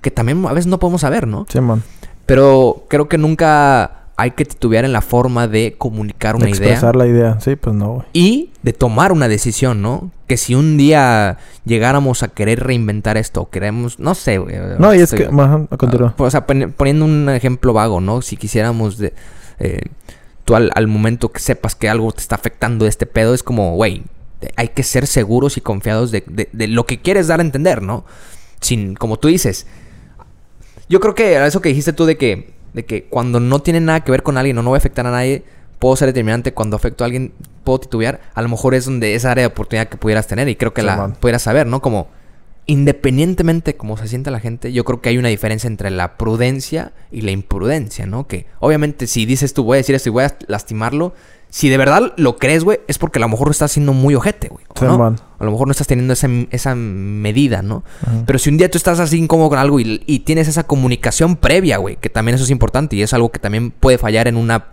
que 0.01 0.11
también 0.11 0.45
a 0.45 0.53
veces 0.53 0.67
no 0.67 0.79
podemos 0.79 1.01
saber, 1.01 1.27
¿no? 1.27 1.45
sí, 1.49 1.59
man. 1.61 1.83
Pero 2.27 2.85
creo 2.87 3.09
que 3.09 3.17
nunca 3.17 4.00
hay 4.21 4.31
que 4.31 4.45
titubear 4.45 4.85
en 4.85 4.93
la 4.93 5.01
forma 5.01 5.47
de 5.47 5.75
comunicar 5.77 6.35
una 6.35 6.47
Expresar 6.47 6.95
idea 6.95 7.05
la 7.05 7.11
idea. 7.11 7.39
Sí, 7.39 7.55
pues 7.55 7.75
no, 7.75 7.93
güey. 7.95 8.05
y 8.13 8.51
de 8.63 8.73
tomar 8.73 9.11
una 9.11 9.27
decisión, 9.27 9.81
¿no? 9.81 10.11
Que 10.27 10.37
si 10.37 10.55
un 10.55 10.77
día 10.77 11.37
llegáramos 11.65 12.23
a 12.23 12.27
querer 12.29 12.59
reinventar 12.63 13.17
esto, 13.17 13.41
o 13.41 13.49
queremos, 13.49 13.99
no 13.99 14.13
sé, 14.15 14.37
güey. 14.37 14.55
No, 14.79 14.93
y 14.93 14.97
es 14.97 15.11
estoy- 15.13 15.27
que... 15.27 15.41
Ajá, 15.41 15.65
continúa. 15.77 16.15
Ah, 16.17 16.23
o 16.23 16.29
sea, 16.31 16.45
pon- 16.45 16.73
poniendo 16.77 17.05
un 17.05 17.29
ejemplo 17.29 17.73
vago, 17.73 17.99
¿no? 18.01 18.21
Si 18.21 18.37
quisiéramos 18.37 18.97
de, 18.97 19.13
eh, 19.59 19.81
tú 20.45 20.55
al, 20.55 20.71
al 20.75 20.87
momento 20.87 21.31
que 21.31 21.39
sepas 21.39 21.75
que 21.75 21.89
algo 21.89 22.11
te 22.11 22.21
está 22.21 22.35
afectando 22.35 22.85
de 22.85 22.89
este 22.89 23.05
pedo, 23.05 23.33
es 23.33 23.43
como, 23.43 23.75
güey, 23.75 24.03
hay 24.55 24.69
que 24.69 24.83
ser 24.83 25.05
seguros 25.07 25.57
y 25.57 25.61
confiados 25.61 26.11
de, 26.11 26.23
de- 26.27 26.49
de 26.51 26.67
lo 26.67 26.85
que 26.85 26.99
quieres 27.01 27.27
dar 27.27 27.39
a 27.39 27.43
entender, 27.43 27.81
¿no? 27.81 28.05
Sin, 28.59 28.95
como 28.95 29.17
tú 29.17 29.27
dices, 29.27 29.65
yo 30.89 30.99
creo 30.99 31.15
que 31.15 31.43
eso 31.45 31.61
que 31.61 31.69
dijiste 31.69 31.93
tú 31.93 32.05
de 32.05 32.17
que, 32.17 32.53
de 32.73 32.85
que 32.85 33.05
cuando 33.05 33.39
no 33.39 33.59
tiene 33.59 33.79
nada 33.79 34.03
que 34.03 34.11
ver 34.11 34.23
con 34.23 34.37
alguien 34.37 34.57
o 34.57 34.63
no 34.63 34.69
voy 34.69 34.77
a 34.77 34.79
afectar 34.79 35.05
a 35.07 35.11
nadie, 35.11 35.43
puedo 35.79 35.95
ser 35.95 36.07
determinante. 36.07 36.53
Cuando 36.53 36.75
afecto 36.75 37.03
a 37.03 37.05
alguien, 37.05 37.33
puedo 37.63 37.79
titubear. 37.79 38.21
A 38.33 38.41
lo 38.41 38.49
mejor 38.49 38.75
es 38.75 38.85
donde 38.85 39.15
esa 39.15 39.31
área 39.31 39.43
de 39.43 39.47
oportunidad 39.47 39.87
que 39.89 39.97
pudieras 39.97 40.27
tener 40.27 40.47
y 40.49 40.55
creo 40.55 40.73
que 40.73 40.81
Sí, 40.81 40.87
la 40.87 40.95
man. 40.97 41.13
pudieras 41.19 41.41
saber, 41.41 41.67
¿no? 41.67 41.81
Como 41.81 42.07
independientemente 42.67 43.71
de 43.71 43.77
cómo 43.77 43.97
se 43.97 44.07
sienta 44.07 44.31
la 44.31 44.39
gente, 44.39 44.71
yo 44.71 44.83
creo 44.85 45.01
que 45.01 45.09
hay 45.09 45.17
una 45.17 45.27
diferencia 45.29 45.67
entre 45.67 45.89
la 45.91 46.15
prudencia 46.17 46.93
y 47.11 47.21
la 47.21 47.31
imprudencia, 47.31 48.05
¿no? 48.05 48.27
Que 48.27 48.45
obviamente 48.59 49.07
si 49.07 49.25
dices 49.25 49.53
tú 49.53 49.63
voy 49.63 49.75
a 49.75 49.77
decir 49.77 49.95
esto 49.95 50.09
y 50.09 50.11
voy 50.11 50.23
a 50.23 50.37
lastimarlo, 50.47 51.13
si 51.53 51.67
de 51.69 51.75
verdad 51.77 52.13
lo 52.17 52.37
crees, 52.37 52.63
güey, 52.63 52.79
es 52.87 52.97
porque 52.97 53.19
a 53.19 53.21
lo 53.21 53.27
mejor 53.29 53.51
estás 53.51 53.73
siendo 53.73 53.91
muy 53.93 54.15
ojete, 54.15 54.47
güey. 54.47 54.63
¿o 54.69 54.79
Sí, 54.79 54.85
no? 54.85 54.97
A 55.37 55.43
lo 55.43 55.51
mejor 55.51 55.67
no 55.67 55.71
estás 55.71 55.85
teniendo 55.85 56.13
esa, 56.13 56.27
esa 56.49 56.73
medida, 56.75 57.61
¿no? 57.61 57.83
Pero 58.25 58.39
si 58.39 58.49
un 58.49 58.57
día 58.57 58.71
tú 58.71 58.77
estás 58.77 58.99
así 59.01 59.17
incómodo 59.17 59.49
con 59.49 59.59
algo 59.59 59.79
y, 59.79 60.01
y 60.07 60.19
tienes 60.21 60.47
esa 60.47 60.63
comunicación 60.63 61.35
previa, 61.35 61.75
güey, 61.77 61.97
que 61.97 62.09
también 62.09 62.35
eso 62.35 62.45
es 62.45 62.49
importante 62.51 62.95
y 62.95 63.01
es 63.03 63.13
algo 63.13 63.31
que 63.31 63.39
también 63.39 63.69
puede 63.71 63.97
fallar 63.97 64.27
en 64.29 64.37
una... 64.37 64.67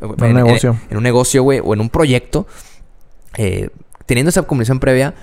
un 0.00 0.16
negocio. 0.34 0.76
En, 0.90 0.96
un 0.96 1.02
negocio, 1.02 1.42
güey, 1.42 1.60
o 1.62 1.74
en 1.74 1.80
un 1.82 1.90
proyecto. 1.90 2.46
eh, 3.36 3.68
teniendo 4.06 4.30
esa 4.30 4.42
comunicación 4.42 4.80
previa, 4.80 5.14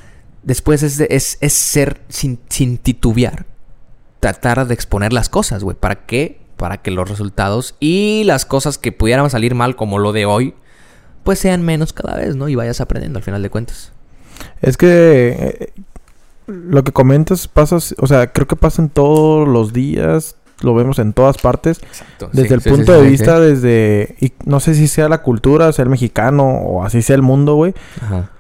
después 0.44 0.84
es, 0.84 0.98
de- 0.98 1.08
es, 1.10 1.38
es 1.42 1.54
ser 1.54 2.02
sin, 2.10 2.40
sin 2.50 2.78
titubear. 2.78 3.46
Tratar 4.20 4.68
de 4.68 4.74
exponer 4.74 5.12
las 5.14 5.28
cosas, 5.30 5.64
güey. 5.64 5.76
¿Para 5.80 6.06
qué? 6.06 6.40
Para 6.58 6.78
que 6.82 6.92
los 6.92 7.10
resultados 7.10 7.76
y 7.80 8.24
las 8.26 8.46
cosas 8.46 8.78
que 8.78 8.92
pudieran 8.92 9.30
salir 9.30 9.56
mal, 9.56 9.76
como 9.76 9.98
lo 9.98 10.12
de 10.12 10.26
hoy, 10.26 10.54
pues 11.24 11.40
sean 11.40 11.64
menos 11.64 11.94
cada 11.94 12.18
vez, 12.18 12.36
¿no? 12.36 12.50
Y 12.50 12.56
vayas 12.56 12.82
aprendiendo 12.82 13.18
al 13.20 13.24
final 13.24 13.42
de 13.42 13.50
cuentas. 13.50 13.92
Es 14.62 14.78
que 14.78 15.58
eh, 15.60 15.74
lo 16.48 16.84
que 16.84 16.92
comentas 16.92 17.48
pasa, 17.48 17.78
o 17.98 18.08
sea, 18.08 18.32
creo 18.32 18.48
que 18.48 18.56
pasa 18.56 18.82
en 18.82 18.90
todos 18.90 19.48
los 19.48 19.74
días, 19.74 20.36
lo 20.62 20.74
vemos 20.76 21.00
en 21.00 21.14
todas 21.14 21.38
partes, 21.38 21.80
Exacto. 21.84 22.30
desde 22.34 22.56
el 22.56 22.62
punto 22.62 22.94
de 22.94 23.08
vista, 23.08 23.40
desde, 23.40 24.16
y 24.20 24.34
no 24.46 24.60
sé 24.60 24.74
si 24.76 24.88
sea 24.88 25.08
la 25.10 25.22
cultura, 25.22 25.72
sea 25.72 25.84
el 25.84 25.90
mexicano 25.90 26.46
o 26.48 26.84
así 26.84 27.02
sea 27.02 27.16
el 27.16 27.22
mundo, 27.22 27.56
güey, 27.56 27.74
Ajá. 28.02 28.32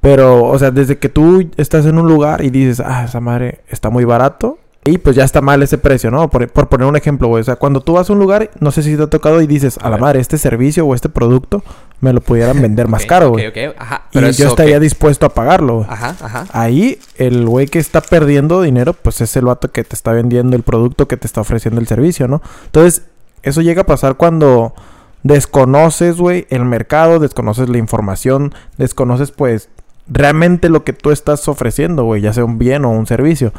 pero, 0.00 0.44
o 0.44 0.58
sea, 0.58 0.70
desde 0.70 0.98
que 0.98 1.08
tú 1.08 1.48
estás 1.56 1.86
en 1.86 1.98
un 1.98 2.08
lugar 2.08 2.44
y 2.44 2.50
dices, 2.50 2.80
ah, 2.84 3.04
esa 3.04 3.20
madre 3.20 3.60
está 3.68 3.90
muy 3.90 4.04
barato. 4.04 4.58
Y 4.82 4.96
pues 4.96 5.14
ya 5.14 5.24
está 5.24 5.42
mal 5.42 5.62
ese 5.62 5.76
precio, 5.76 6.10
¿no? 6.10 6.30
Por, 6.30 6.48
por 6.50 6.70
poner 6.70 6.86
un 6.86 6.96
ejemplo, 6.96 7.28
güey. 7.28 7.42
O 7.42 7.44
sea, 7.44 7.56
cuando 7.56 7.82
tú 7.82 7.92
vas 7.92 8.08
a 8.08 8.14
un 8.14 8.18
lugar, 8.18 8.50
no 8.60 8.70
sé 8.70 8.82
si 8.82 8.96
te 8.96 9.02
ha 9.02 9.08
tocado 9.08 9.42
y 9.42 9.46
dices, 9.46 9.76
a, 9.76 9.82
A 9.82 9.90
la 9.90 9.96
ver. 9.96 10.00
madre, 10.00 10.20
este 10.20 10.38
servicio 10.38 10.86
o 10.86 10.94
este 10.94 11.10
producto 11.10 11.62
me 12.00 12.12
lo 12.12 12.20
pudieran 12.20 12.60
vender 12.62 12.88
más 12.88 13.06
caro, 13.06 13.30
güey. 13.30 13.46
ok, 13.46 13.74
Ajá. 13.78 14.04
Y 14.10 14.14
Pero 14.14 14.30
yo 14.30 14.48
estaría 14.48 14.80
dispuesto 14.80 15.26
a 15.26 15.30
pagarlo, 15.30 15.76
güey. 15.78 15.86
Ajá, 15.90 16.16
ajá. 16.20 16.46
Ahí 16.52 16.98
el 17.16 17.46
güey 17.46 17.66
que 17.66 17.78
está 17.78 18.00
perdiendo 18.00 18.62
dinero, 18.62 18.94
pues 18.94 19.20
es 19.20 19.36
el 19.36 19.44
vato 19.44 19.70
que 19.70 19.84
te 19.84 19.94
está 19.94 20.12
vendiendo 20.12 20.56
el 20.56 20.62
producto, 20.62 21.08
que 21.08 21.16
te 21.16 21.26
está 21.26 21.40
ofreciendo 21.40 21.80
el 21.80 21.86
servicio, 21.86 22.28
¿no? 22.28 22.42
Entonces, 22.66 23.04
eso 23.42 23.60
llega 23.62 23.82
a 23.82 23.86
pasar 23.86 24.16
cuando 24.16 24.74
desconoces, 25.22 26.16
güey, 26.16 26.46
el 26.50 26.64
mercado, 26.64 27.18
desconoces 27.18 27.68
la 27.68 27.78
información, 27.78 28.54
desconoces, 28.78 29.30
pues, 29.32 29.68
realmente 30.06 30.68
lo 30.68 30.84
que 30.84 30.92
tú 30.92 31.10
estás 31.10 31.46
ofreciendo, 31.48 32.04
güey, 32.04 32.22
ya 32.22 32.32
sea 32.32 32.44
un 32.44 32.58
bien 32.58 32.84
o 32.84 32.90
un 32.90 33.06
servicio. 33.06 33.52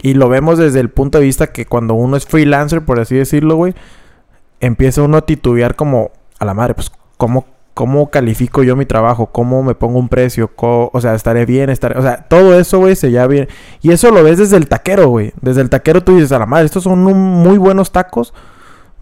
Y 0.00 0.14
lo 0.14 0.28
vemos 0.28 0.58
desde 0.58 0.80
el 0.80 0.90
punto 0.90 1.18
de 1.18 1.24
vista 1.24 1.48
que 1.48 1.66
cuando 1.66 1.94
uno 1.94 2.16
es 2.16 2.26
freelancer, 2.26 2.84
por 2.84 3.00
así 3.00 3.16
decirlo, 3.16 3.56
güey, 3.56 3.74
empieza 4.60 5.02
uno 5.02 5.18
a 5.18 5.26
titubear 5.26 5.76
como, 5.76 6.10
a 6.38 6.44
la 6.44 6.54
madre, 6.54 6.74
pues, 6.74 6.90
¿cómo, 7.16 7.46
cómo 7.78 8.10
califico 8.10 8.64
yo 8.64 8.74
mi 8.74 8.86
trabajo? 8.86 9.26
¿Cómo 9.26 9.62
me 9.62 9.76
pongo 9.76 10.00
un 10.00 10.08
precio? 10.08 10.50
O 10.56 11.00
sea, 11.00 11.14
estaré 11.14 11.46
bien, 11.46 11.70
estaré... 11.70 11.96
O 11.96 12.02
sea, 12.02 12.24
todo 12.28 12.58
eso, 12.58 12.80
güey, 12.80 12.96
se 12.96 13.12
ya 13.12 13.28
bien. 13.28 13.46
Y 13.82 13.92
eso 13.92 14.10
lo 14.10 14.24
ves 14.24 14.38
desde 14.38 14.56
el 14.56 14.66
taquero, 14.66 15.06
güey. 15.10 15.32
Desde 15.40 15.60
el 15.60 15.70
taquero 15.70 16.02
tú 16.02 16.16
dices, 16.16 16.32
a 16.32 16.40
la 16.40 16.46
madre, 16.46 16.66
estos 16.66 16.82
son 16.82 17.06
un- 17.06 17.16
muy 17.16 17.56
buenos 17.56 17.92
tacos. 17.92 18.34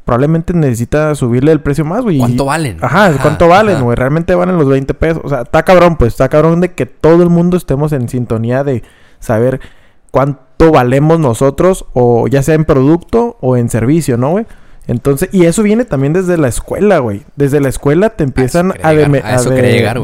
Probablemente 0.05 0.53
necesita 0.53 1.15
subirle 1.15 1.53
el 1.53 1.61
precio 1.63 1.87
más, 1.87 2.03
güey. 2.03 2.19
¿Cuánto 2.19 2.45
valen? 2.45 2.77
Ajá, 2.83 3.13
¿cuánto 3.23 3.49
valen, 3.49 3.81
güey? 3.83 3.97
Realmente 3.97 4.35
valen 4.35 4.59
los 4.59 4.69
20 4.69 4.93
pesos. 4.93 5.23
O 5.25 5.31
sea, 5.31 5.41
está 5.41 5.63
cabrón, 5.63 5.97
pues. 5.97 6.13
Está 6.13 6.29
cabrón 6.29 6.61
de 6.61 6.75
que 6.75 6.85
todo 6.85 7.23
el 7.23 7.31
mundo 7.31 7.57
estemos 7.57 7.95
en 7.95 8.11
sintonía 8.11 8.63
de 8.63 8.83
saber 9.21 9.59
cuánto 10.11 10.71
valemos 10.71 11.19
nosotros, 11.19 11.87
o 11.95 12.29
ya 12.29 12.43
sea 12.43 12.55
en 12.57 12.67
producto 12.67 13.39
o 13.41 13.57
en 13.57 13.71
servicio, 13.71 14.19
¿no, 14.19 14.33
güey? 14.33 14.45
Entonces, 14.89 15.29
y 15.33 15.47
eso 15.47 15.63
viene 15.65 15.85
también 15.85 16.13
desde 16.13 16.37
la 16.37 16.47
escuela, 16.49 16.99
güey. 16.99 17.23
Desde 17.35 17.61
la 17.61 17.69
escuela 17.69 18.11
te 18.11 18.23
empiezan 18.23 18.73
quería 18.73 19.91
a, 19.91 19.95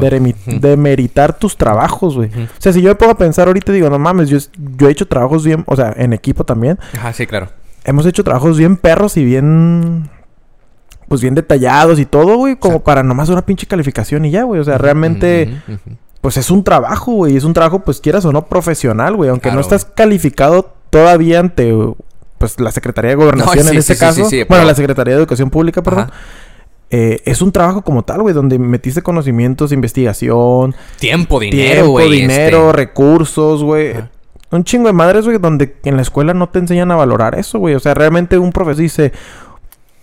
demeritar 0.59 1.37
tus 1.37 1.55
trabajos, 1.55 2.15
güey. 2.15 2.29
O 2.29 2.61
sea, 2.61 2.73
si 2.73 2.81
yo 2.81 2.89
me 2.89 2.95
pongo 2.95 3.13
a 3.13 3.17
pensar 3.17 3.47
ahorita, 3.47 3.71
digo, 3.71 3.89
no 3.89 3.97
mames, 3.97 4.29
yo, 4.29 4.37
yo 4.77 4.89
he 4.89 4.91
hecho 4.91 5.07
trabajos 5.07 5.45
bien, 5.45 5.63
o 5.67 5.75
sea, 5.75 5.93
en 5.95 6.11
equipo 6.11 6.43
también. 6.43 6.79
Ajá, 6.97 7.13
sí, 7.13 7.25
claro. 7.25 7.47
Hemos 7.85 8.05
hecho 8.05 8.23
trabajos 8.23 8.57
bien 8.57 8.75
perros 8.75 9.15
y 9.15 9.23
bien. 9.23 10.09
Pues 11.07 11.21
bien 11.21 11.35
detallados 11.35 11.99
y 11.99 12.05
todo, 12.05 12.37
güey. 12.37 12.55
Como 12.55 12.75
Exacto. 12.75 12.85
para 12.85 13.03
nomás 13.03 13.29
una 13.29 13.45
pinche 13.45 13.67
calificación 13.67 14.25
y 14.25 14.31
ya, 14.31 14.43
güey. 14.43 14.59
O 14.59 14.63
sea, 14.63 14.77
realmente, 14.77 15.61
pues 16.21 16.37
es 16.37 16.49
un 16.49 16.63
trabajo, 16.63 17.13
güey. 17.13 17.37
Es 17.37 17.43
un 17.43 17.53
trabajo, 17.53 17.79
pues 17.79 18.01
quieras 18.01 18.25
o 18.25 18.31
no, 18.31 18.47
profesional, 18.47 19.15
güey. 19.15 19.29
Aunque 19.29 19.43
Claro, 19.43 19.55
no 19.55 19.61
estás 19.61 19.85
calificado 19.85 20.73
todavía 20.89 21.39
ante, 21.39 21.73
pues, 22.43 22.59
la 22.59 22.71
Secretaría 22.71 23.09
de 23.11 23.15
Gobernación 23.15 23.55
No, 23.57 23.63
sí, 23.63 23.69
en 23.69 23.77
este 23.77 23.93
sí, 23.93 23.99
caso. 23.99 24.23
sí, 24.25 24.29
sí, 24.29 24.35
bueno, 24.37 24.47
pero- 24.49 24.65
la 24.65 24.75
Secretaría 24.75 25.13
de 25.13 25.19
Educación 25.19 25.49
Pública, 25.49 25.81
perdón. 25.81 26.11
Eh, 26.89 27.21
es 27.25 27.41
un 27.41 27.51
trabajo 27.51 27.81
como 27.83 28.03
tal, 28.03 28.21
güey. 28.21 28.35
Donde 28.35 28.59
metiste 28.59 29.01
conocimientos, 29.01 29.71
investigación, 29.71 30.75
Tiempo, 30.99 31.39
dinero, 31.39 31.83
tiempo, 31.85 31.99
dinero, 32.01 32.65
este. 32.69 32.77
recursos, 32.77 33.63
güey. 33.63 33.95
Un 34.51 34.63
chingo 34.63 34.87
de 34.87 34.93
madres, 34.93 35.25
güey, 35.25 35.37
donde 35.39 35.75
en 35.85 35.95
la 35.95 36.01
escuela 36.03 36.33
no 36.35 36.49
te 36.49 36.59
enseñan 36.59 36.91
a 36.91 36.95
valorar 36.95 37.33
eso, 37.39 37.57
güey. 37.57 37.73
O 37.73 37.79
sea, 37.79 37.93
realmente 37.95 38.37
un 38.37 38.51
profesor 38.51 38.81
dice, 38.83 39.11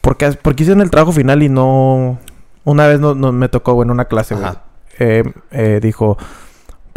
¿por 0.00 0.16
qué, 0.16 0.33
por 0.33 0.57
qué 0.57 0.64
hicieron 0.64 0.81
el 0.83 0.90
trabajo 0.90 1.12
final 1.12 1.42
y 1.42 1.48
no... 1.48 2.18
Una 2.64 2.87
vez 2.88 2.98
no, 2.98 3.14
no- 3.14 3.31
me 3.33 3.48
tocó, 3.48 3.74
güey, 3.74 3.87
en 3.87 3.92
una 3.92 4.07
clase, 4.07 4.35
güey. 4.35 4.50
Eh, 4.98 5.22
eh, 5.53 5.79
dijo, 5.83 6.18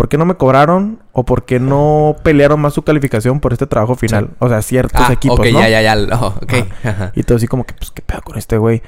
¿por 0.03 0.09
qué 0.09 0.17
no 0.17 0.25
me 0.25 0.35
cobraron 0.35 0.99
o 1.13 1.23
por 1.23 1.45
qué 1.45 1.61
no 1.61 2.17
pelearon 2.23 2.59
más 2.59 2.73
su 2.73 2.81
calificación 2.81 3.39
por 3.39 3.53
este 3.53 3.67
trabajo 3.67 3.95
final? 3.95 4.31
O 4.39 4.49
sea, 4.49 4.61
ciertos 4.61 5.01
Ah, 5.07 5.13
equipos, 5.13 5.39
ok, 5.39 5.45
¿no? 5.53 5.61
ya, 5.61 5.69
ya, 5.69 5.81
ya. 5.81 6.19
oh, 6.19 6.35
ok. 6.41 6.53
Ajá. 6.83 7.13
Y 7.15 7.23
todo 7.23 7.37
así 7.37 7.47
como 7.47 7.63
que, 7.63 7.73
pues, 7.73 7.89
¿qué 7.91 8.01
pedo 8.01 8.21
con 8.21 8.37
este 8.37 8.57
güey? 8.57 8.81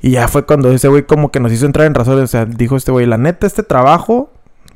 Y 0.00 0.10
ya 0.10 0.26
fue 0.26 0.44
cuando 0.44 0.72
ese 0.72 0.88
güey 0.88 1.04
como 1.04 1.30
que 1.30 1.38
nos 1.38 1.52
hizo 1.52 1.64
entrar 1.64 1.86
en 1.86 1.94
razón. 1.94 2.18
O 2.18 2.26
sea, 2.26 2.44
dijo 2.44 2.74
este 2.74 2.90
güey, 2.90 3.06
la 3.06 3.18
neta, 3.18 3.46
este 3.46 3.62
trabajo, 3.62 4.32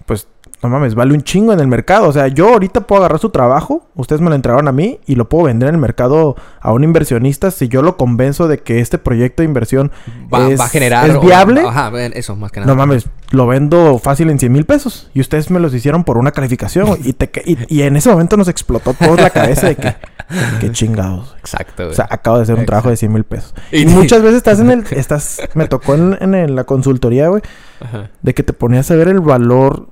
pues, 0.06 0.28
no 0.62 0.68
mames, 0.70 0.94
vale 0.94 1.12
un 1.14 1.22
chingo 1.22 1.52
en 1.52 1.60
el 1.60 1.68
mercado. 1.68 2.08
O 2.08 2.12
sea, 2.12 2.28
yo 2.28 2.48
ahorita 2.48 2.80
puedo 2.82 3.00
agarrar 3.02 3.20
su 3.20 3.30
trabajo, 3.30 3.86
ustedes 3.94 4.20
me 4.22 4.30
lo 4.30 4.34
entregaron 4.34 4.66
a 4.68 4.72
mí 4.72 4.98
y 5.06 5.14
lo 5.14 5.28
puedo 5.28 5.44
vender 5.44 5.68
en 5.68 5.74
el 5.76 5.80
mercado 5.80 6.34
a 6.60 6.72
un 6.72 6.82
inversionista 6.82 7.50
si 7.50 7.68
yo 7.68 7.82
lo 7.82 7.96
convenzo 7.96 8.48
de 8.48 8.58
que 8.58 8.80
este 8.80 8.98
proyecto 8.98 9.42
de 9.42 9.48
inversión 9.48 9.92
Va, 10.32 10.48
es, 10.48 10.58
va 10.58 10.64
a 10.64 10.68
generar. 10.68 11.08
es 11.10 11.16
o- 11.16 11.20
viable. 11.20 11.60
Ajá, 11.60 11.90
eso, 12.14 12.34
más 12.36 12.50
que 12.50 12.60
nada. 12.60 12.72
No 12.72 12.76
mames, 12.76 13.06
lo 13.30 13.46
vendo 13.46 13.98
fácil 13.98 14.30
en 14.30 14.38
100 14.38 14.52
mil 14.52 14.64
pesos. 14.64 15.10
Y 15.14 15.20
ustedes 15.20 15.50
me 15.50 15.60
los 15.60 15.72
hicieron 15.74 16.04
por 16.04 16.18
una 16.18 16.32
calificación. 16.32 16.88
Y, 17.04 17.12
te, 17.12 17.30
y, 17.44 17.58
y 17.68 17.82
en 17.82 17.96
ese 17.96 18.10
momento 18.10 18.36
nos 18.36 18.48
explotó 18.48 18.94
toda 18.94 19.22
la 19.22 19.30
cabeza 19.30 19.68
de 19.68 19.76
que, 19.76 19.94
qué 20.60 20.72
chingados. 20.72 21.36
Exacto, 21.38 21.82
güey. 21.84 21.90
O 21.90 21.94
sea, 21.94 22.06
acabo 22.10 22.38
de 22.38 22.44
hacer 22.44 22.56
un 22.56 22.66
trabajo 22.66 22.88
de 22.90 22.96
100 22.96 23.12
mil 23.12 23.24
pesos. 23.24 23.54
Y- 23.70 23.82
Y, 23.82 23.86
muchas 23.86 24.20
veces 24.22 24.38
estás 24.38 24.58
en 24.58 24.70
el... 24.70 24.84
Estás... 24.90 25.40
Me 25.54 25.66
tocó 25.68 25.94
en, 25.94 26.16
en 26.20 26.34
el- 26.34 26.56
la 26.56 26.64
consultoría, 26.64 27.28
güey. 27.28 27.42
Ajá. 27.80 28.10
De 28.22 28.34
que 28.34 28.42
te 28.42 28.52
ponías 28.52 28.90
a 28.90 28.96
ver 28.96 29.08
el 29.08 29.20
valor 29.20 29.88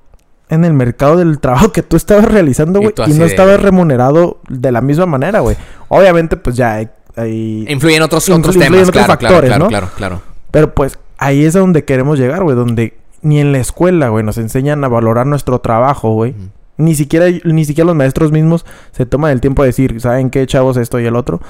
en 0.48 0.64
el 0.64 0.72
mercado 0.74 1.16
del 1.16 1.38
trabajo 1.40 1.72
que 1.72 1.82
tú 1.82 1.96
estabas 1.96 2.26
realizando, 2.26 2.80
güey. 2.80 2.92
Y, 3.06 3.12
no 3.14 3.24
de- 3.24 3.26
estabas 3.26 3.60
remunerado 3.60 4.38
de 4.48 4.70
la 4.72 4.80
misma 4.80 5.06
manera, 5.06 5.40
güey. 5.40 5.56
Obviamente, 5.88 6.36
pues 6.36 6.56
ya 6.56 6.74
hay... 6.74 6.88
hay- 7.16 7.64
Influyen 7.68 8.02
otros, 8.02 8.28
otros 8.28 8.56
temas, 8.56 8.80
otros 8.88 8.90
claro, 8.92 9.06
factores, 9.06 9.48
claro, 9.50 9.64
¿no? 9.64 9.68
claro, 9.68 9.88
claro, 9.96 10.16
claro. 10.20 10.34
Pero 10.50 10.74
pues 10.74 10.98
ahí 11.18 11.44
es 11.44 11.56
a 11.56 11.60
donde 11.60 11.84
queremos 11.84 12.18
llegar, 12.18 12.42
güey. 12.44 12.56
Donde 12.56 12.94
ni 13.22 13.40
en 13.40 13.52
la 13.52 13.58
escuela, 13.58 14.08
güey, 14.10 14.24
nos 14.24 14.36
enseñan 14.38 14.84
a 14.84 14.88
valorar 14.88 15.26
nuestro 15.26 15.58
trabajo, 15.60 16.12
güey. 16.12 16.34
Ni 16.76 16.94
siquiera, 16.94 17.26
ni 17.44 17.64
siquiera 17.64 17.86
los 17.86 17.96
maestros 17.96 18.32
mismos 18.32 18.66
se 18.92 19.06
toman 19.06 19.30
el 19.30 19.40
tiempo 19.40 19.62
de 19.62 19.68
decir, 19.68 20.00
¿saben 20.00 20.28
qué, 20.30 20.46
chavos, 20.46 20.76
esto 20.76 21.00
y 21.00 21.06
el 21.06 21.16
otro? 21.16 21.40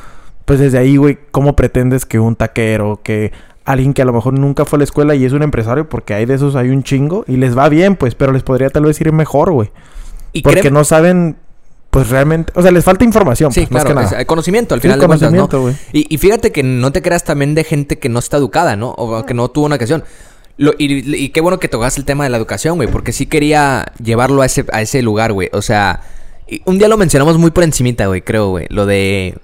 Pues 0.44 0.60
desde 0.60 0.78
ahí, 0.78 0.96
güey, 0.98 1.18
¿cómo 1.30 1.56
pretendes 1.56 2.04
que 2.06 2.18
un 2.20 2.36
taquero, 2.36 3.00
que 3.02 3.32
alguien 3.64 3.94
que 3.94 4.02
a 4.02 4.04
lo 4.04 4.12
mejor 4.12 4.38
nunca 4.38 4.64
fue 4.64 4.76
a 4.76 4.78
la 4.78 4.84
escuela 4.84 5.14
y 5.14 5.24
es 5.24 5.32
un 5.32 5.42
empresario, 5.42 5.88
porque 5.88 6.14
hay 6.14 6.26
de 6.26 6.34
esos, 6.34 6.54
hay 6.56 6.68
un 6.70 6.82
chingo, 6.82 7.24
y 7.26 7.36
les 7.36 7.56
va 7.56 7.68
bien, 7.68 7.96
pues, 7.96 8.14
pero 8.14 8.32
les 8.32 8.42
podría 8.42 8.68
tal 8.70 8.84
vez 8.84 9.00
ir 9.00 9.10
mejor, 9.12 9.52
güey. 9.52 9.70
Porque 10.42 10.60
créeme- 10.60 10.70
no 10.72 10.84
saben, 10.84 11.36
pues 11.90 12.10
realmente, 12.10 12.52
o 12.56 12.62
sea, 12.62 12.70
les 12.72 12.84
falta 12.84 13.04
información, 13.04 13.52
Sí, 13.52 13.60
pues, 13.60 13.70
más 13.70 13.84
claro, 13.84 14.00
que 14.00 14.04
es- 14.04 14.10
nada. 14.10 14.18
hay 14.20 14.24
conocimiento 14.26 14.74
al 14.74 14.80
Sí, 14.80 14.88
final 14.88 15.00
de 15.00 15.06
cuentas, 15.06 15.32
¿no? 15.32 15.48
conocimiento, 15.48 15.60
güey. 15.62 16.02
Y, 16.02 16.14
y 16.14 16.18
fíjate 16.18 16.52
que 16.52 16.62
no 16.62 16.92
te 16.92 17.00
creas 17.02 17.24
también 17.24 17.54
de 17.54 17.64
gente 17.64 17.98
que 17.98 18.08
no 18.08 18.18
está 18.18 18.36
educada, 18.36 18.76
¿no? 18.76 18.90
O 18.90 19.24
que 19.24 19.32
no 19.34 19.48
tuvo 19.48 19.66
una 19.66 19.76
educación. 19.76 20.04
Lo- 20.56 20.74
y, 20.78 21.14
y 21.16 21.28
qué 21.30 21.40
bueno 21.40 21.58
que 21.58 21.68
tocaste 21.68 22.00
el 22.00 22.04
tema 22.04 22.24
de 22.24 22.30
la 22.30 22.36
educación, 22.36 22.76
güey, 22.76 22.88
porque 22.90 23.12
sí 23.12 23.26
quería 23.26 23.92
llevarlo 24.02 24.42
a 24.42 24.46
ese, 24.46 24.64
a 24.72 24.82
ese 24.82 25.02
lugar, 25.02 25.32
güey. 25.32 25.48
O 25.52 25.62
sea, 25.62 26.00
un 26.66 26.78
día 26.78 26.88
lo 26.88 26.96
mencionamos 26.98 27.38
muy 27.38 27.50
por 27.50 27.64
encimita, 27.64 28.06
güey, 28.06 28.22
creo, 28.22 28.50
güey. 28.50 28.66
Lo 28.68 28.86
de 28.86 29.36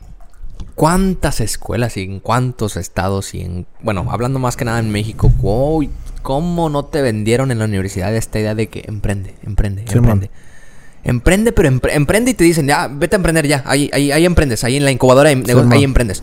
cuántas 0.80 1.42
escuelas 1.42 1.98
y 1.98 2.04
en 2.04 2.20
cuántos 2.20 2.78
estados 2.78 3.34
y 3.34 3.42
en... 3.42 3.66
Bueno, 3.82 4.06
hablando 4.10 4.38
más 4.38 4.56
que 4.56 4.64
nada 4.64 4.78
en 4.78 4.90
México, 4.90 5.30
uy, 5.42 5.90
¿cómo 6.22 6.70
no 6.70 6.86
te 6.86 7.02
vendieron 7.02 7.50
en 7.50 7.58
la 7.58 7.66
universidad 7.66 8.16
esta 8.16 8.40
idea 8.40 8.54
de 8.54 8.68
que 8.68 8.84
emprende, 8.86 9.34
emprende, 9.42 9.84
Sí, 9.86 9.98
emprende? 9.98 10.30
Emprende, 11.04 11.52
pero 11.52 11.68
empre- 11.68 11.90
emprende 11.92 12.30
y 12.30 12.34
te 12.34 12.44
dicen, 12.44 12.66
ya, 12.66 12.88
vete 12.88 13.14
a 13.16 13.18
emprender 13.18 13.46
ya. 13.46 13.62
Ahí, 13.66 13.90
ahí, 13.92 14.10
ahí 14.10 14.24
emprendes, 14.24 14.64
ahí 14.64 14.78
en 14.78 14.86
la 14.86 14.90
incubadora 14.90 15.28
de 15.28 15.36
man. 15.54 15.70
ahí 15.70 15.84
emprendes. 15.84 16.22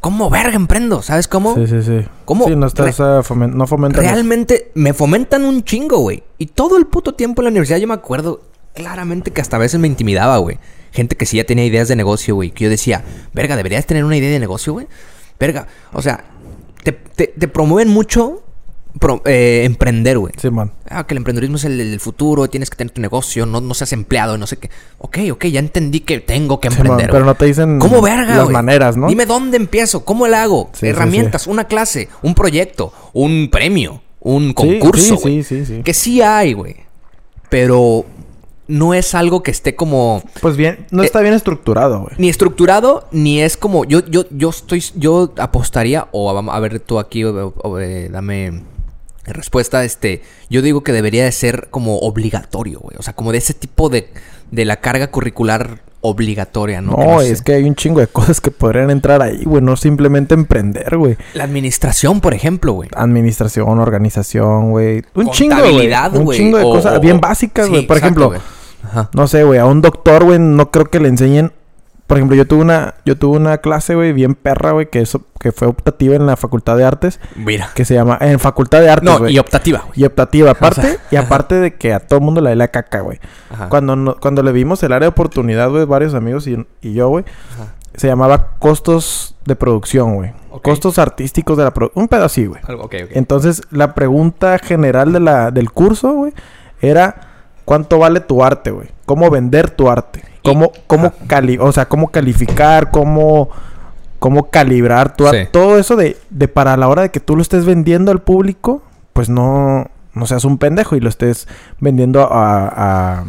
¿Cómo 0.00 0.30
verga 0.30 0.54
emprendo? 0.56 1.02
¿Sabes 1.02 1.28
cómo? 1.28 1.54
Sí, 1.56 1.66
sí, 1.66 1.82
sí. 1.82 2.00
¿Cómo? 2.24 2.46
Sí, 2.46 2.56
no 2.56 2.66
estás... 2.66 2.98
ah, 3.00 3.20
fomen- 3.22 3.52
no 3.52 3.66
fomentan... 3.66 4.02
eso. 4.02 4.14
Realmente 4.14 4.70
me 4.74 4.94
fomentan 4.94 5.44
un 5.44 5.64
chingo, 5.64 5.98
güey. 5.98 6.22
Y 6.38 6.46
todo 6.46 6.78
el 6.78 6.86
puto 6.86 7.12
tiempo 7.12 7.42
en 7.42 7.44
la 7.44 7.50
universidad 7.50 7.76
yo 7.78 7.86
me 7.88 7.92
acuerdo 7.94 8.40
claramente 8.74 9.32
que 9.32 9.42
hasta 9.42 9.56
a 9.56 9.60
veces 9.60 9.78
me 9.78 9.86
intimidaba, 9.86 10.38
güey. 10.38 10.56
Gente 10.92 11.16
que 11.16 11.26
sí 11.26 11.36
ya 11.36 11.44
tenía 11.44 11.64
ideas 11.64 11.88
de 11.88 11.96
negocio, 11.96 12.34
güey. 12.34 12.50
Que 12.50 12.64
yo 12.64 12.70
decía, 12.70 13.04
verga, 13.32 13.56
¿deberías 13.56 13.86
tener 13.86 14.04
una 14.04 14.16
idea 14.16 14.30
de 14.30 14.38
negocio, 14.40 14.72
güey? 14.72 14.86
Verga, 15.38 15.66
o 15.92 16.02
sea, 16.02 16.24
te, 16.82 16.92
te- 16.92 17.28
te 17.38 17.48
promueven 17.48 17.88
mucho 17.88 18.42
pro- 18.98 19.22
eh, 19.26 19.62
emprender, 19.64 20.18
güey. 20.18 20.32
Sí, 20.40 20.50
man. 20.50 20.72
Ah, 20.88 21.06
que 21.06 21.14
el 21.14 21.18
emprendedurismo 21.18 21.56
es 21.58 21.64
el, 21.64 21.80
el 21.80 22.00
futuro, 22.00 22.48
tienes 22.48 22.70
que 22.70 22.76
tener 22.76 22.90
tu 22.92 23.00
negocio, 23.00 23.46
no, 23.46 23.60
no 23.60 23.74
seas 23.74 23.92
empleado, 23.92 24.36
no 24.38 24.46
sé 24.46 24.56
qué. 24.56 24.70
Ok, 24.98 25.18
ok, 25.32 25.44
ya 25.46 25.60
entendí 25.60 26.00
que 26.00 26.18
tengo 26.20 26.58
que 26.60 26.70
Sí, 26.70 26.76
emprender. 26.76 27.06
man, 27.06 27.12
pero 27.12 27.24
no 27.24 27.34
te 27.34 27.44
dicen 27.44 27.78
¿Cómo 27.78 28.00
verga, 28.02 28.34
las 28.36 28.48
maneras, 28.48 28.96
¿no? 28.96 29.06
Dime 29.08 29.26
dónde 29.26 29.56
empiezo, 29.58 30.04
cómo 30.04 30.26
le 30.26 30.36
hago, 30.36 30.70
Sí, 30.72 30.80
sí, 30.80 30.86
herramientas, 30.88 31.46
una 31.46 31.64
clase, 31.64 32.08
un 32.22 32.34
proyecto, 32.34 32.92
un 33.12 33.48
premio, 33.52 34.02
un 34.20 34.48
Sí, 34.48 34.54
concurso, 34.54 35.16
sí, 35.18 35.42
sí, 35.44 35.64
sí, 35.64 35.66
sí. 35.66 35.82
Que 35.84 35.94
sí 35.94 36.20
hay, 36.22 36.54
güey. 36.54 36.76
Pero 37.50 38.04
no 38.68 38.94
es 38.94 39.14
algo 39.14 39.42
que 39.42 39.50
esté 39.50 39.74
como 39.74 40.22
Pues 40.40 40.56
bien, 40.56 40.86
no 40.90 41.02
Eh, 41.02 41.06
está 41.06 41.20
bien 41.20 41.34
estructurado, 41.34 42.00
güey. 42.02 42.14
ni 42.18 42.28
estructurado 42.28 43.08
ni 43.12 43.40
es 43.40 43.56
como 43.56 43.84
yo 43.84 44.04
yo 44.06 44.24
yo 44.30 44.50
estoy 44.50 44.84
yo 44.94 45.32
apostaría 45.38 46.06
o 46.12 46.30
a 46.38 46.60
ver 46.60 46.78
tú 46.80 46.98
aquí 46.98 47.22
eh, 47.22 48.08
dame 48.12 48.62
respuesta 49.24 49.84
este 49.84 50.22
yo 50.48 50.62
digo 50.62 50.82
que 50.82 50.92
debería 50.92 51.24
de 51.24 51.32
ser 51.32 51.68
como 51.70 51.98
obligatorio 51.98 52.80
güey 52.80 52.96
o 52.98 53.02
sea 53.02 53.12
como 53.14 53.32
de 53.32 53.38
ese 53.38 53.52
tipo 53.54 53.88
de 53.88 54.10
de 54.50 54.64
la 54.64 54.76
carga 54.76 55.10
curricular 55.10 55.80
obligatoria 56.00 56.80
no, 56.80 56.92
No, 56.92 56.96
Que 56.98 57.04
no 57.06 57.20
sé. 57.20 57.32
es 57.32 57.42
que 57.42 57.52
hay 57.54 57.64
un 57.64 57.74
chingo 57.74 58.00
de 58.00 58.06
cosas 58.18 58.40
que 58.40 58.50
podrían 58.52 58.90
entrar 58.90 59.20
ahí, 59.20 59.42
güey. 59.44 59.60
No 59.60 59.76
simplemente 59.76 60.32
emprender, 60.32 60.96
güey. 60.96 61.16
la 61.34 61.44
administración 61.44 62.20
por 62.20 62.32
ejemplo 62.34 62.72
güey 62.72 62.88
Administración, 62.94 63.78
organización, 63.80 64.70
güey. 64.70 65.02
Un 65.14 65.30
chingo, 65.32 65.56
güey. 65.56 65.92
Un 66.14 66.30
chingo 66.32 66.58
de 66.58 66.64
o- 66.64 66.72
cosas 66.72 66.96
o- 66.98 67.00
bien 67.00 67.20
básicas, 67.20 67.66
sí, 67.66 67.70
güey. 67.72 67.86
Por 67.86 67.96
exacto, 67.98 68.20
ejemplo. 68.20 68.40
Ajá. 68.84 69.10
no 69.12 69.26
sé, 69.28 69.44
güey, 69.44 69.58
a 69.58 69.66
un 69.66 69.82
doctor, 69.82 70.24
güey, 70.24 70.38
no 70.38 70.70
creo 70.70 70.86
que 70.86 71.00
le 71.00 71.08
enseñen. 71.08 71.52
Por 72.06 72.16
ejemplo, 72.16 72.34
yo 72.36 72.46
tuve 72.46 72.62
una, 72.62 72.94
yo 73.04 73.18
tuve 73.18 73.36
una 73.36 73.58
clase, 73.58 73.94
güey, 73.94 74.14
bien 74.14 74.34
perra, 74.34 74.70
güey, 74.72 74.88
que 74.88 75.00
eso, 75.02 75.20
que 75.40 75.52
fue 75.52 75.68
optativa 75.68 76.14
en 76.16 76.24
la 76.24 76.36
Facultad 76.38 76.78
de 76.78 76.84
Artes, 76.84 77.20
mira 77.36 77.68
que 77.74 77.84
se 77.84 77.92
llama, 77.92 78.16
en 78.22 78.38
Facultad 78.38 78.80
de 78.80 78.88
Artes, 78.88 79.04
no 79.10 79.28
y 79.28 79.38
optativa 79.38 79.80
güey 79.86 80.00
Y 80.00 80.04
optativa, 80.06 80.52
aparte, 80.52 80.80
sea, 80.80 80.96
y 81.10 81.16
aparte 81.16 81.56
de 81.56 81.74
que 81.74 81.92
a 81.92 82.00
todo 82.00 82.20
mundo 82.20 82.40
le 82.40 82.48
da 82.48 82.56
la 82.56 82.68
caca, 82.68 83.00
güey. 83.02 83.20
Cuando, 83.68 83.94
no- 83.94 84.16
cuando 84.18 84.42
le 84.42 84.52
vimos 84.52 84.82
el 84.84 84.92
área 84.94 85.04
de 85.04 85.10
oportunidad, 85.10 85.68
güey, 85.68 85.84
varios 85.84 86.14
amigos 86.14 86.46
y, 86.46 86.66
y 86.80 86.94
yo, 86.94 87.08
güey, 87.10 87.26
se 87.94 88.06
llamaba 88.06 88.52
costos 88.58 89.34
de 89.44 89.54
producción, 89.56 90.14
güey. 90.14 90.32
Costos 90.62 90.98
artísticos 90.98 91.58
de 91.58 91.64
la 91.64 91.74
producción. 91.74 92.04
Un 92.04 92.08
pedo 92.08 92.24
así, 92.24 92.46
güey. 92.46 92.62
Entonces, 93.18 93.60
la 93.70 93.92
pregunta 93.94 94.58
general 94.58 95.12
de 95.12 95.20
la, 95.20 95.50
del 95.50 95.70
curso, 95.72 96.12
güey, 96.14 96.32
era 96.80 97.27
¿cuánto 97.68 97.98
vale 97.98 98.20
tu 98.20 98.42
arte, 98.42 98.70
güey? 98.70 98.88
¿Cómo 99.04 99.28
vender 99.30 99.68
tu 99.70 99.90
arte? 99.90 100.22
¿Cómo, 100.42 100.72
cómo 100.86 101.12
cali 101.26 101.58
o 101.60 101.70
sea, 101.72 101.86
cómo 101.86 102.08
calificar, 102.08 102.90
cómo, 102.90 103.50
cómo 104.18 104.48
calibrar 104.48 105.14
tu 105.14 105.26
arte? 105.26 105.44
Sí. 105.44 105.50
Todo 105.52 105.78
eso 105.78 105.94
de, 105.94 106.16
de 106.30 106.48
para 106.48 106.76
la 106.78 106.88
hora 106.88 107.02
de 107.02 107.10
que 107.10 107.20
tú 107.20 107.36
lo 107.36 107.42
estés 107.42 107.66
vendiendo 107.66 108.10
al 108.10 108.20
público, 108.22 108.82
pues 109.12 109.28
no, 109.28 109.90
no 110.14 110.26
seas 110.26 110.46
un 110.46 110.56
pendejo 110.56 110.96
y 110.96 111.00
lo 111.00 111.10
estés 111.10 111.46
vendiendo 111.80 112.22
a, 112.32 112.68
a 113.18 113.24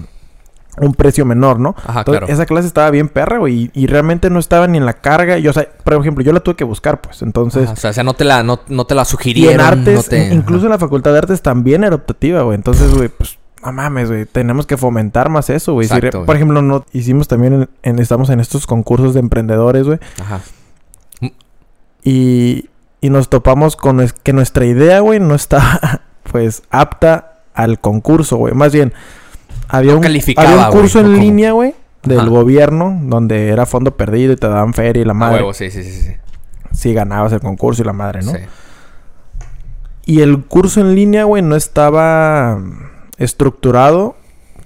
un 0.78 0.94
precio 0.94 1.26
menor, 1.26 1.60
¿no? 1.60 1.76
Ajá, 1.86 2.00
Entonces, 2.00 2.20
claro. 2.22 2.34
esa 2.34 2.46
clase 2.46 2.68
estaba 2.68 2.90
bien 2.92 3.10
perra, 3.10 3.40
güey, 3.40 3.70
y, 3.74 3.82
y 3.84 3.88
realmente 3.88 4.30
no 4.30 4.40
estaba 4.40 4.66
ni 4.68 4.78
en 4.78 4.86
la 4.86 4.94
carga. 4.94 5.38
Y, 5.38 5.48
o 5.50 5.52
sea, 5.52 5.68
por 5.84 5.96
ejemplo, 5.96 6.24
yo 6.24 6.32
la 6.32 6.40
tuve 6.40 6.56
que 6.56 6.64
buscar, 6.64 7.02
pues. 7.02 7.22
Entonces, 7.22 7.64
Ajá, 7.66 7.74
o 7.74 7.76
sea, 7.76 7.90
o 7.90 7.94
sea, 7.94 8.04
no 8.06 8.14
te 8.14 8.24
la 8.24 8.44
no, 8.44 8.62
no 8.70 8.86
te 8.86 8.96
la 8.96 9.02
y 9.02 9.06
sugirieron 9.06 9.56
en 9.56 9.62
artes, 9.62 9.96
no 9.96 10.04
te- 10.04 10.28
in- 10.28 10.34
incluso 10.34 10.68
en 10.68 10.72
la 10.72 10.78
facultad 10.78 11.12
de 11.12 11.18
artes 11.18 11.42
también 11.42 11.84
era 11.84 11.96
optativa, 11.96 12.44
güey. 12.44 12.56
Entonces, 12.56 12.94
güey, 12.96 13.10
pues, 13.10 13.39
no 13.64 13.72
mames, 13.72 14.10
güey. 14.10 14.26
Tenemos 14.26 14.66
que 14.66 14.78
fomentar 14.78 15.30
más 15.30 15.50
eso, 15.50 15.74
güey. 15.74 15.88
Si 15.88 16.00
por 16.26 16.36
ejemplo, 16.36 16.62
no 16.62 16.86
hicimos 16.94 17.28
también 17.28 17.54
en, 17.54 17.70
en- 17.84 18.00
estamos 18.00 18.30
en 18.30 18.40
estos 18.40 18.66
concursos 18.68 19.14
de 19.14 19.20
emprendedores, 19.20 19.86
güey. 19.86 20.00
Ajá. 20.22 20.42
Y, 22.04 22.70
y 23.02 23.10
nos 23.10 23.30
topamos 23.30 23.76
con 23.76 24.00
es- 24.02 24.14
que 24.14 24.34
nuestra 24.34 24.66
idea, 24.66 25.00
güey, 25.02 25.20
no 25.20 25.36
está, 25.36 26.02
pues, 26.32 26.64
apta 26.70 27.42
al 27.54 27.80
concurso, 27.80 28.38
güey. 28.38 28.54
Más 28.54 28.72
bien, 28.74 28.94
había 29.68 29.94
No 29.94 30.00
un, 30.00 30.06
había 30.06 30.68
un 30.68 30.72
curso 30.72 31.00
¿o 31.00 31.02
en 31.02 31.20
línea, 31.20 31.52
güey, 31.52 31.76
del 32.04 32.22
Ajá. 32.22 32.30
gobierno, 32.30 32.98
donde 33.04 33.50
era 33.50 33.66
fondo 33.66 33.96
perdido 33.98 34.34
y 34.34 34.36
te 34.38 34.48
daban 34.48 34.74
feria 34.74 35.02
y 35.02 35.06
la 35.06 35.14
madre. 35.14 35.38
huevo, 35.40 35.54
sí, 35.54 35.70
sí, 35.70 35.84
sí, 35.84 35.92
sí. 36.04 36.14
Si 36.72 36.94
ganabas 36.94 37.34
el 37.34 37.42
concurso 37.42 37.82
y 37.82 37.86
la 37.86 37.94
madre, 37.94 38.22
¿no? 38.22 38.32
Sí. 38.32 38.38
Y 40.06 40.22
el 40.22 40.44
curso 40.46 40.82
en 40.82 40.96
línea, 40.96 41.26
güey, 41.26 41.42
no 41.44 41.56
estaba 41.56 42.60
estructurado 43.20 44.16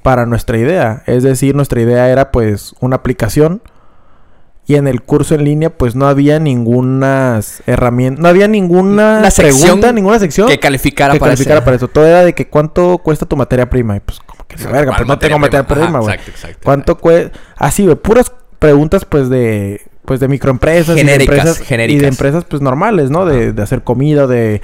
para 0.02 0.26
nuestra 0.26 0.58
idea. 0.58 1.04
Es 1.06 1.24
decir, 1.24 1.56
nuestra 1.56 1.82
idea 1.82 2.10
era 2.10 2.32
pues 2.32 2.74
una 2.80 2.96
aplicación. 2.98 3.62
Y 4.66 4.76
en 4.76 4.88
el 4.88 5.02
curso 5.02 5.36
en 5.36 5.44
línea, 5.44 5.72
pues 5.72 5.94
no 5.94 6.08
había 6.08 6.40
ninguna 6.40 7.42
herramienta, 7.68 8.22
no 8.22 8.30
había 8.30 8.48
ninguna 8.48 9.30
sección 9.30 9.62
pregunta, 9.62 9.92
ninguna 9.92 10.20
sección 10.20 10.48
Que 10.48 10.58
calificara 10.58 11.12
que 11.14 11.20
para 11.20 11.32
calificara 11.32 11.58
ese- 11.58 11.66
para 11.66 11.76
eso. 11.76 11.90
Todo 11.90 12.06
era 12.08 12.24
de 12.24 12.34
que 12.34 12.48
cuánto 12.48 12.98
cuesta 13.00 13.26
tu 13.26 13.36
materia 13.36 13.70
prima. 13.70 13.98
Y 13.98 14.00
pues, 14.00 14.22
como 14.22 14.46
que 14.48 14.56
la 14.64 14.72
verga, 14.72 14.86
¿Cuál 14.92 14.98
pues 15.00 15.08
no 15.10 15.20
tengo 15.20 15.38
materia 15.38 15.68
prima, 15.68 16.00
güey. 16.00 16.14
Exacto, 16.14 16.32
exacto. 16.32 16.60
¿Cuánto 16.64 16.98
cuesta? 16.98 17.38
Así, 17.58 17.84
güey, 17.84 17.98
puras 17.98 18.32
preguntas, 18.60 19.04
pues, 19.04 19.28
de... 19.30 19.82
Pues 20.06 20.20
de 20.22 20.28
microempresas. 20.30 20.96
Genéricas, 20.96 21.14
y 21.14 21.18
de 21.18 21.24
empresas, 21.42 21.60
genéricas. 21.68 22.00
Y 22.00 22.02
de 22.02 22.08
empresas, 22.08 22.46
pues, 22.46 22.62
normales, 22.62 23.10
¿no? 23.10 23.26
De, 23.26 23.52
de 23.52 23.62
hacer 23.62 23.84
comida, 23.84 24.28
de... 24.28 24.62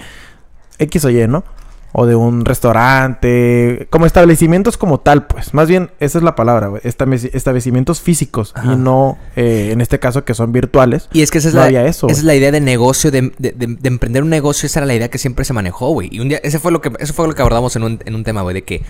X 0.78 1.04
o 1.04 1.10
Y, 1.10 1.28
¿no? 1.28 1.44
O 1.92 2.06
de 2.06 2.16
un 2.16 2.46
restaurante. 2.46 3.88
Como 3.90 4.06
establecimientos 4.06 4.78
como 4.78 5.00
tal, 5.00 5.26
pues. 5.26 5.54
Más 5.54 5.68
bien, 5.68 5.92
esa 6.00 6.18
es 6.20 6.24
la 6.24 6.36
palabra, 6.36 6.72
Establecimientos 6.84 8.02
físicos. 8.02 8.52
Ajá. 8.56 8.74
Y 8.74 8.76
no, 8.78 9.18
eh, 9.36 9.70
en 9.72 9.82
este 9.82 10.00
caso, 10.00 10.24
que 10.24 10.34
son 10.34 10.52
virtuales. 10.52 11.10
Y 11.14 11.22
es 11.22 11.32
que 11.32 11.40
esa 11.40 11.50
es, 11.50 11.54
No 11.56 11.62
la, 11.62 11.66
había 11.68 11.86
eso, 11.86 12.08
esa 12.08 12.20
es 12.20 12.24
la 12.26 12.36
idea 12.36 12.52
de 12.52 12.62
negocio, 12.62 13.12
de, 13.12 13.32
de- 13.38 13.52
de- 13.54 13.68
de 13.80 13.88
emprender 13.88 14.24
un 14.24 14.30
negocio, 14.30 14.68
esa 14.68 14.80
era 14.80 14.86
la 14.88 14.96
idea 14.96 15.10
que 15.10 15.18
siempre 15.18 15.46
se 15.46 15.54
manejó, 15.54 15.90
güey. 15.90 16.10
Y 16.12 16.20
un 16.20 16.30
día, 16.30 16.40
ese 16.44 16.60
fue 16.60 16.72
lo 16.72 16.82
que, 16.82 16.92
eso 17.00 17.14
fue 17.14 17.28
lo 17.28 17.34
que 17.34 17.42
abordamos 17.42 17.76
en 17.76 17.84
un, 17.84 18.00
en 18.06 18.16
un 18.16 18.24
tema, 18.24 18.42
güey, 18.44 18.54
de 18.54 18.64
que 18.64 18.84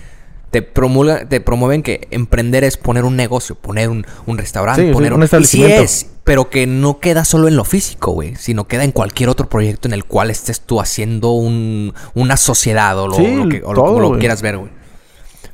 te 0.52 0.62
promulga, 0.62 1.28
te 1.30 1.42
promueven 1.42 1.84
que 1.84 2.08
emprender 2.12 2.64
es 2.64 2.78
poner 2.78 3.06
un 3.06 3.16
negocio, 3.16 3.56
poner 3.56 3.90
un, 3.90 4.06
un 4.26 4.38
restaurante, 4.38 4.82
Sí, 4.82 4.88
sí, 4.88 4.94
poner 4.94 5.14
un 5.14 5.20
y 5.20 5.22
sí 5.22 5.26
establecimiento. 5.26 5.82
es, 5.84 6.08
pero 6.24 6.50
que 6.50 6.66
no 6.68 7.00
queda 7.00 7.24
solo 7.26 7.48
en 7.48 7.56
lo 7.56 7.64
físico, 7.66 8.12
güey, 8.12 8.36
sino 8.36 8.68
queda 8.68 8.84
en 8.84 8.92
cualquier 8.92 9.30
otro 9.30 9.48
proyecto 9.50 9.88
en 9.88 9.94
el 9.94 10.06
cual 10.06 10.32
estés 10.32 10.62
tú 10.62 10.82
haciendo 10.82 11.32
un, 11.32 11.94
una 12.16 12.36
sociedad 12.38 12.98
o 13.00 13.08
lo, 13.08 13.16
Sí, 13.16 13.36
lo 13.36 13.50
que, 13.50 13.58
o 13.64 13.74
lo- 13.74 13.82
todo, 13.82 13.86
como 13.86 14.00
lo 14.00 14.08
güey. 14.10 14.20
quieras 14.20 14.42
ver, 14.42 14.58
güey. 14.58 14.72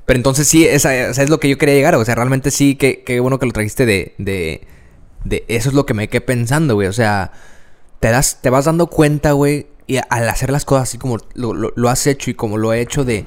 Pero 0.06 0.18
entonces 0.18 0.48
sí, 0.48 0.66
esa, 0.66 0.96
esa 0.96 1.24
es 1.24 1.30
lo 1.30 1.40
que 1.40 1.50
yo 1.50 1.58
quería 1.58 1.76
llegar, 1.76 1.96
o 1.96 2.06
sea, 2.06 2.16
realmente 2.16 2.52
sí, 2.52 2.76
que 2.76 3.04
qué 3.04 3.20
bueno 3.20 3.40
que 3.40 3.48
lo 3.48 3.52
trajiste 3.52 3.86
de, 3.86 4.14
de, 4.18 4.62
de 5.24 5.44
eso 5.48 5.70
es 5.70 5.76
lo 5.76 5.86
que 5.86 5.94
me 5.94 6.08
quedé 6.10 6.22
pensando, 6.22 6.76
güey. 6.76 6.88
O 6.88 6.94
sea, 6.94 7.32
te 8.00 8.10
das, 8.12 8.40
te 8.42 8.50
vas 8.50 8.66
dando 8.66 8.88
cuenta, 8.88 9.32
güey, 9.32 9.68
y 9.88 9.98
al 10.10 10.30
hacer 10.30 10.52
las 10.52 10.64
cosas 10.64 10.84
así 10.90 10.98
como 10.98 11.18
lo, 11.34 11.54
lo- 11.54 11.74
lo 11.76 11.90
has 11.90 12.06
hecho 12.08 12.30
y 12.30 12.34
como 12.36 12.58
lo 12.58 12.72
he 12.72 12.82
hecho 12.82 13.04
de, 13.04 13.26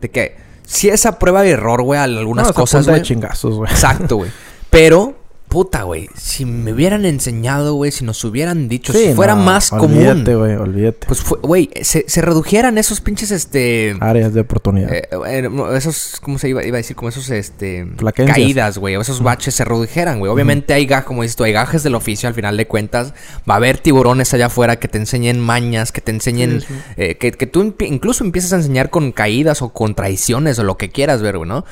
de 0.00 0.10
que 0.10 0.49
si 0.70 0.88
esa 0.88 1.18
prueba 1.18 1.42
de 1.42 1.50
error, 1.50 1.82
güey, 1.82 1.98
a 1.98 2.04
algunas 2.04 2.46
No, 2.46 2.54
cosas, 2.54 2.86
chingazos, 3.02 3.56
güey. 3.56 3.70
Exacto, 3.70 4.16
güey. 4.16 4.30
Pero, 4.70 5.16
puta, 5.50 5.82
güey, 5.82 6.08
si 6.16 6.44
me 6.44 6.72
hubieran 6.72 7.04
enseñado, 7.04 7.74
güey, 7.74 7.90
si 7.90 8.04
nos 8.04 8.22
hubieran 8.24 8.68
dicho, 8.68 8.92
si 8.92 9.12
fuera 9.14 9.34
no, 9.34 9.42
más 9.42 9.72
Olvídate, 9.72 10.24
común, 10.32 10.38
güey, 10.38 10.56
olvídate. 10.56 11.06
pues, 11.08 11.24
güey, 11.42 11.68
se, 11.82 12.04
se 12.08 12.22
redujeran 12.22 12.78
esos 12.78 13.00
pinches, 13.00 13.32
este... 13.32 13.96
Áreas 14.00 14.32
de 14.32 14.42
oportunidad. 14.42 14.94
Eh, 14.94 15.08
eh, 15.26 15.50
esos, 15.74 16.20
¿cómo 16.22 16.38
se 16.38 16.48
iba, 16.48 16.64
iba 16.64 16.76
a 16.76 16.78
decir? 16.78 16.94
Como 16.94 17.08
esos, 17.08 17.28
este... 17.30 17.84
Flaquencias. 17.96 18.36
Caídas, 18.36 18.78
güey. 18.78 18.94
O 18.94 19.00
esos 19.00 19.22
baches 19.22 19.54
se 19.56 19.64
redujeran, 19.64 20.20
güey. 20.20 20.30
Obviamente 20.30 20.72
hay 20.72 20.86
gajes, 20.86 21.04
como 21.04 21.22
dices 21.22 21.34
tú, 21.36 21.42
hay 21.42 21.52
gajes 21.52 21.82
del 21.82 21.96
oficio 21.96 22.28
al 22.28 22.34
final 22.34 22.56
de 22.56 22.68
cuentas. 22.68 23.12
Va 23.48 23.54
a 23.54 23.56
haber 23.56 23.78
tiburones 23.78 24.32
allá 24.32 24.46
afuera 24.46 24.76
que 24.76 24.86
te 24.86 24.98
enseñen 24.98 25.40
mañas, 25.40 25.90
que 25.90 26.00
te 26.00 26.12
enseñen... 26.12 26.60
Sí, 26.60 26.66
sí. 26.68 26.74
eh, 26.96 27.16
que, 27.16 27.32
que 27.32 27.46
tú 27.48 27.74
incluso 27.80 28.22
empieces 28.22 28.52
a 28.52 28.56
enseñar 28.56 28.88
con 28.88 29.10
caídas 29.10 29.62
o 29.62 29.70
con 29.70 29.96
traiciones 29.96 30.60
o 30.60 30.64
lo 30.64 30.76
que 30.76 30.90
quieras 30.90 31.22
ver, 31.22 31.38
güey, 31.38 31.48
¿no? 31.48 31.64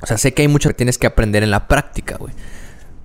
O 0.00 0.06
sea, 0.06 0.16
sé 0.16 0.32
que 0.32 0.42
hay 0.42 0.48
mucho 0.48 0.68
que 0.68 0.74
tienes 0.74 0.96
que 0.98 1.06
aprender 1.06 1.42
en 1.42 1.50
la 1.50 1.66
práctica, 1.66 2.16
güey. 2.18 2.32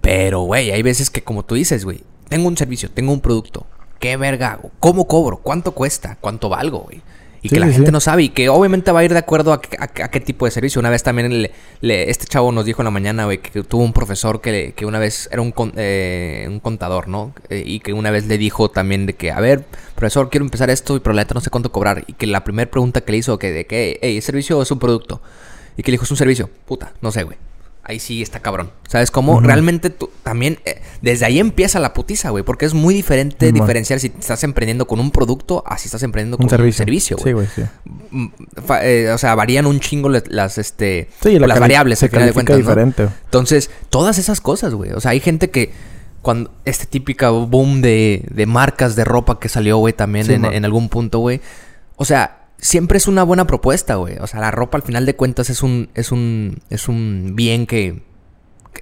Pero, 0.02 0.42
güey, 0.42 0.72
hay 0.72 0.82
veces 0.82 1.10
que 1.10 1.24
como 1.24 1.44
tú 1.44 1.56
dices, 1.56 1.86
güey, 1.86 2.02
tengo 2.30 2.48
un 2.48 2.58
servicio, 2.58 2.90
tengo 2.90 3.12
un 3.12 3.22
producto. 3.22 3.66
¿Qué 4.00 4.16
verga 4.16 4.54
hago? 4.54 4.72
¿Cómo 4.80 5.08
cobro? 5.08 5.38
¿Cuánto 5.38 5.74
cuesta? 5.74 6.18
¿Cuánto 6.22 6.48
valgo, 6.48 6.80
güey? 6.80 7.02
Y 7.42 7.50
que 7.50 7.60
la 7.60 7.72
gente 7.72 7.92
no 7.92 8.02
sabe 8.02 8.24
y 8.24 8.30
que 8.30 8.50
obviamente 8.50 8.92
va 8.92 9.00
a 9.00 9.04
ir 9.06 9.14
de 9.14 9.20
acuerdo 9.20 9.54
a, 9.54 9.62
qué 9.62 10.20
tipo 10.20 10.44
de 10.46 10.52
servicio. 10.52 10.80
Una 10.80 10.90
vez 10.90 11.04
también 11.04 11.50
este 11.82 12.26
chavo 12.26 12.52
nos 12.52 12.66
dijo 12.66 12.82
en 12.82 12.86
la 12.86 12.92
mañana, 12.92 13.26
güey, 13.26 13.38
que 13.38 13.64
tuvo 13.64 13.84
un 13.84 13.94
profesor 13.94 14.42
que, 14.42 14.74
que 14.76 14.86
una 14.86 15.00
vez 15.00 15.30
era 15.32 15.42
un, 15.42 15.54
eh, 15.78 16.46
un 16.50 16.60
contador, 16.60 17.08
¿no? 17.08 17.34
Eh, 17.50 17.64
y 17.66 17.80
que 17.80 17.94
una 17.94 18.12
vez 18.12 18.26
le 18.28 18.38
dijo 18.38 18.70
también 18.70 19.06
de 19.06 19.14
que, 19.14 19.32
a 19.32 19.40
ver, 19.40 19.64
profesor, 19.96 20.30
quiero 20.30 20.46
empezar 20.46 20.70
esto, 20.70 21.02
pero 21.02 21.14
la 21.14 21.22
neta 21.22 21.34
no 21.34 21.40
sé 21.40 21.50
cuánto 21.50 21.72
cobrar. 21.72 22.04
Y 22.08 22.14
que 22.14 22.28
la 22.28 22.44
primera 22.44 22.70
pregunta 22.70 23.02
que 23.02 23.12
le 23.14 23.20
hizo, 23.20 23.40
que 23.40 23.54
de 23.54 23.66
que, 23.66 24.00
hey, 24.02 24.18
¿es 24.18 24.26
servicio 24.26 24.60
o 24.60 24.62
es 24.62 24.72
un 24.72 24.80
producto? 24.80 25.22
Y 25.78 25.84
que 25.84 25.92
le 25.92 25.94
dijo, 25.94 26.04
es 26.04 26.12
un 26.12 26.18
servicio. 26.18 26.50
Puta, 26.66 26.92
no 27.02 27.12
sé, 27.12 27.24
güey 27.24 27.38
ahí 27.90 28.00
sí 28.00 28.22
está 28.22 28.40
cabrón. 28.40 28.70
¿Sabes 28.88 29.10
cómo? 29.10 29.42
Realmente 29.42 29.90
tú 29.90 30.12
también, 30.22 30.60
eh, 30.64 30.80
desde 31.02 31.26
ahí 31.26 31.40
empieza 31.40 31.80
la 31.80 31.94
putiza, 31.94 32.30
güey, 32.30 32.44
porque 32.44 32.66
es 32.66 32.76
muy 32.76 32.94
diferente 32.94 33.52
diferenciar 33.52 34.00
si 34.00 34.14
estás 34.20 34.44
emprendiendo 34.44 34.86
con 34.86 35.00
un 35.00 35.10
producto 35.10 35.64
a 35.66 35.78
si 35.80 35.88
estás 35.88 36.04
emprendiendo 36.04 36.38
con 36.38 36.46
un 36.46 36.72
servicio, 36.72 37.18
güey. 37.18 37.26
Sí, 37.26 37.34
güey, 37.34 37.48
sí. 37.56 37.64
Mm, 38.12 38.28
eh, 38.84 39.10
o 39.12 39.18
sea, 39.18 39.34
varían 39.34 39.66
un 39.66 39.80
chingo 39.80 40.08
las, 40.10 40.60
este, 40.60 41.10
las 41.24 41.60
variables, 41.60 41.98
se 41.98 42.10
final 42.10 42.28
de 42.28 42.34
cuentas, 42.34 42.58
diferente. 42.58 43.10
Entonces, 43.26 43.72
todas 43.90 44.20
esas 44.20 44.40
cosas, 44.40 44.76
güey. 44.76 44.92
O 44.92 45.00
sea, 45.00 45.12
hay 45.12 45.20
gente 45.20 45.50
que 45.50 45.72
cuando 46.22 46.52
este 46.66 46.86
típica 46.86 47.32
boom 47.32 47.82
de, 47.82 48.24
de 48.30 48.46
marcas 48.46 48.96
de 48.96 49.04
ropa 49.04 49.40
que 49.40 49.50
salió, 49.50 49.78
güey, 49.78 49.94
también 49.94 50.30
en, 50.30 50.46
en 50.46 50.64
algún 50.64 50.90
punto, 50.90 51.20
güey. 51.20 51.42
O 51.96 52.06
sea, 52.06 52.39
siempre 52.62 52.98
es 52.98 53.08
una 53.08 53.24
buena 53.24 53.48
propuesta, 53.48 53.96
güey. 53.96 54.18
O 54.20 54.28
sea, 54.28 54.40
la 54.40 54.52
ropa 54.52 54.78
al 54.78 54.84
final 54.84 55.06
de 55.06 55.16
cuentas 55.16 55.50
es 55.50 55.64
un, 55.64 55.90
es 55.96 56.12
un, 56.12 56.60
es 56.70 56.88
un 56.88 57.34
bien 57.36 57.66
que 57.66 58.02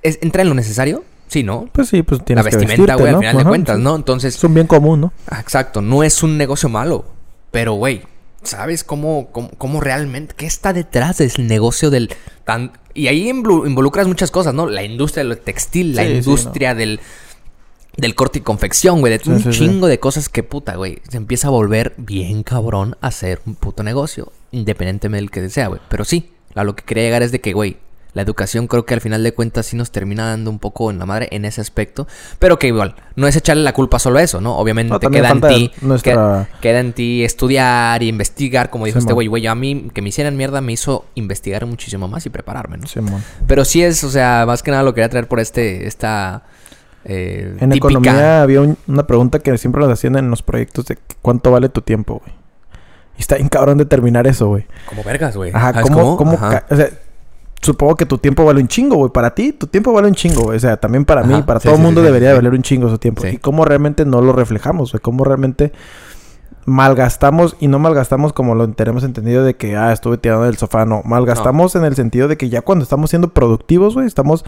entra 0.04 0.42
en 0.42 0.50
lo 0.50 0.56
necesario. 0.56 1.04
Sí, 1.28 1.44
¿no? 1.44 1.70
Pues 1.74 1.90
sí, 1.90 2.04
pues 2.04 2.24
tienes 2.24 2.46
La 2.46 2.52
vestimenta, 2.52 2.96
güey, 2.96 3.13
al 3.13 3.20
final 3.20 3.38
de 3.38 3.44
cuentas, 3.44 3.80
¿no? 3.80 3.96
Entonces... 3.96 4.36
Es 4.36 4.44
un 4.44 4.54
bien 4.54 4.68
común, 4.68 5.02
¿no? 5.02 5.13
Ah, 5.30 5.42
exacto. 5.42 5.82
No 5.82 6.04
es 6.04 6.24
un 6.24 6.38
negocio 6.38 6.70
malo. 6.70 7.06
Pero, 7.52 7.74
güey, 7.74 8.04
¿sabes 8.44 8.86
cómo, 8.86 9.30
cómo, 9.32 9.82
realmente... 9.82 10.34
¿Qué 10.38 10.46
está 10.46 10.72
detrás 10.72 11.18
del 11.18 11.48
negocio 11.48 11.90
del... 11.90 12.10
Tan... 12.46 12.72
Y 12.94 13.08
ahí 13.08 13.30
involucras 13.30 14.08
muchas 14.08 14.32
cosas, 14.32 14.54
¿no? 14.54 14.68
La 14.68 14.84
industria 14.84 15.26
del 15.26 15.38
textil, 15.38 15.96
la 15.96 16.06
industria 16.08 16.74
del 16.74 17.02
del 17.98 18.16
corte 18.16 18.40
y 18.40 18.42
confección, 18.42 19.00
güey, 19.00 19.18
de 19.18 19.30
un 19.30 19.52
chingo 19.52 19.88
de 19.88 20.00
cosas 20.00 20.30
que 20.30 20.44
puta, 20.44 20.76
güey, 20.76 21.00
se 21.10 21.18
empieza 21.18 21.48
a 21.48 21.52
volver 21.52 21.94
bien 21.98 22.44
cabrón 22.44 22.96
a 23.02 23.08
hacer 23.08 23.42
un 23.46 23.56
puto 23.56 23.84
negocio, 23.84 24.32
independientemente 24.52 25.42
del 25.42 25.50
que 25.50 25.50
sea, 25.50 25.68
güey. 25.68 25.82
Pero 25.90 26.06
sí, 26.06 26.32
a 26.56 26.64
lo 26.64 26.76
que 26.76 26.84
quería 26.84 27.04
llegar 27.04 27.24
es 27.24 27.32
de 27.32 27.42
que, 27.42 27.54
güey, 27.54 27.78
la 28.14 28.24
educación 28.24 28.66
creo 28.68 28.84
que 28.84 28.96
al 28.96 29.02
final 29.02 29.22
de 29.22 29.32
cuentas 29.32 29.68
sí 29.68 29.76
nos 29.76 29.92
termina 29.92 30.26
dando 30.26 30.50
un 30.50 30.58
poco 30.58 30.90
en 30.90 30.98
la 30.98 31.06
madre 31.06 31.28
en 31.32 31.46
ese 31.46 31.62
aspecto, 31.62 32.08
pero 32.40 32.58
que 32.58 32.68
igual, 32.68 32.96
no 33.16 33.28
es 33.28 33.36
echarle 33.36 33.62
la 33.62 33.74
culpa 33.74 34.00
solo 34.00 34.18
a 34.18 34.24
eso, 34.24 34.42
¿no? 34.42 34.58
Obviamente 34.58 34.98
queda 35.12 35.30
en 35.30 35.42
ti, 35.42 35.72
queda, 36.02 36.80
en 36.80 36.94
ti 36.94 37.24
estudiar 37.24 38.02
y 38.02 38.08
investigar, 38.08 38.72
como 38.72 38.88
dijo 38.88 38.98
este 38.98 39.14
güey, 39.14 39.28
güey, 39.28 39.46
a 39.46 39.54
mí 39.54 39.90
que 39.94 40.02
me 40.02 40.10
hicieran 40.10 40.36
mierda 40.36 40.62
me 40.62 40.74
hizo 40.74 41.06
investigar 41.14 41.68
muchísimo 41.68 42.08
más 42.08 42.26
y 42.26 42.32
prepararme, 42.32 42.78
¿no? 42.78 42.88
Sí, 42.88 43.00
pero 43.46 43.64
sí 43.66 43.84
es, 43.84 44.04
o 44.04 44.10
sea, 44.10 44.46
más 44.48 44.64
que 44.64 44.72
nada 44.72 44.82
lo 44.82 44.96
quería 44.96 45.10
traer 45.10 45.28
por 45.28 45.40
este, 45.40 45.86
esta 45.86 46.44
eh, 47.10 47.56
en 47.62 47.72
economía 47.72 48.41
había 48.41 48.62
una 48.86 49.08
pregunta 49.08 49.39
que 49.39 49.58
siempre 49.58 49.82
nos 49.82 49.91
hacían 49.91 50.17
en 50.17 50.30
los 50.30 50.43
proyectos 50.43 50.86
de 50.88 50.98
cuánto 51.22 51.52
vale 51.52 51.70
tu 51.70 51.82
tiempo, 51.82 52.22
güey. 52.24 52.36
Y 53.17 53.22
está 53.22 53.36
bien 53.38 53.48
cabrón 53.48 53.78
determinar 53.78 54.28
eso, 54.28 54.48
güey. 54.48 54.65
Como 54.88 55.04
vergas, 55.04 55.36
güey. 55.38 55.52
Ajá, 55.54 55.82
¿cómo, 55.82 56.17
cómo, 56.17 56.34
o 56.34 56.76
sea, 56.76 56.89
supongo 57.62 57.96
que 57.96 58.06
tu 58.06 58.17
tiempo 58.17 58.43
vale 58.43 58.60
un 58.60 58.67
chingo, 58.67 58.98
güey. 58.98 59.12
Para 59.12 59.34
ti, 59.34 59.54
tu 59.54 59.67
tiempo 59.67 59.93
vale 59.93 60.10
un 60.10 60.15
chingo, 60.15 60.43
güey. 60.43 60.58
O 60.58 60.60
sea, 60.60 60.76
también 60.76 61.06
para 61.06 61.24
mí, 61.24 61.41
para 61.43 61.62
todo 61.62 61.76
el 61.76 61.82
mundo 61.82 62.02
debería 62.02 62.34
valer 62.34 62.52
un 62.52 62.62
chingo 62.62 62.89
su 62.89 62.98
tiempo. 62.98 63.26
Y 63.26 63.38
cómo 63.38 63.63
realmente 63.63 64.06
no 64.06 64.22
lo 64.22 64.34
reflejamos, 64.34 64.91
güey. 64.91 65.02
Cómo 65.02 65.24
realmente 65.24 65.72
malgastamos 66.65 67.56
y 67.62 67.70
no 67.70 67.80
malgastamos 67.80 68.34
como 68.34 68.54
lo 68.54 68.70
tenemos 68.72 69.06
entendido 69.06 69.46
de 69.46 69.56
que, 69.56 69.78
ah, 69.78 69.93
estuve 69.93 70.17
tirando 70.17 70.43
del 70.43 70.58
sofá. 70.58 70.86
No, 70.86 71.02
malgastamos 71.06 71.74
en 71.78 71.86
el 71.86 71.96
sentido 71.96 72.28
de 72.28 72.36
que 72.36 72.50
ya 72.50 72.62
cuando 72.62 72.84
estamos 72.84 73.10
siendo 73.10 73.30
productivos, 73.30 73.93
güey, 73.93 74.06
estamos 74.06 74.43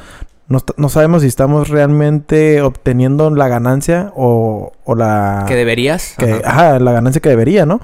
no, 0.50 0.90
sabemos 0.90 1.22
si 1.22 1.28
estamos 1.28 1.70
realmente 1.70 2.62
obteniendo 2.64 3.30
la 3.30 3.48
ganancia 3.48 4.12
o, 4.16 4.74
la... 4.98 5.46
Que 5.48 5.56
deberías. 5.56 6.16
Que, 6.18 6.42
ajá. 6.44 6.80
la 6.80 6.92
ganancia 6.92 7.22
que 7.22 7.30
debería, 7.30 7.68
¿no? 7.68 7.80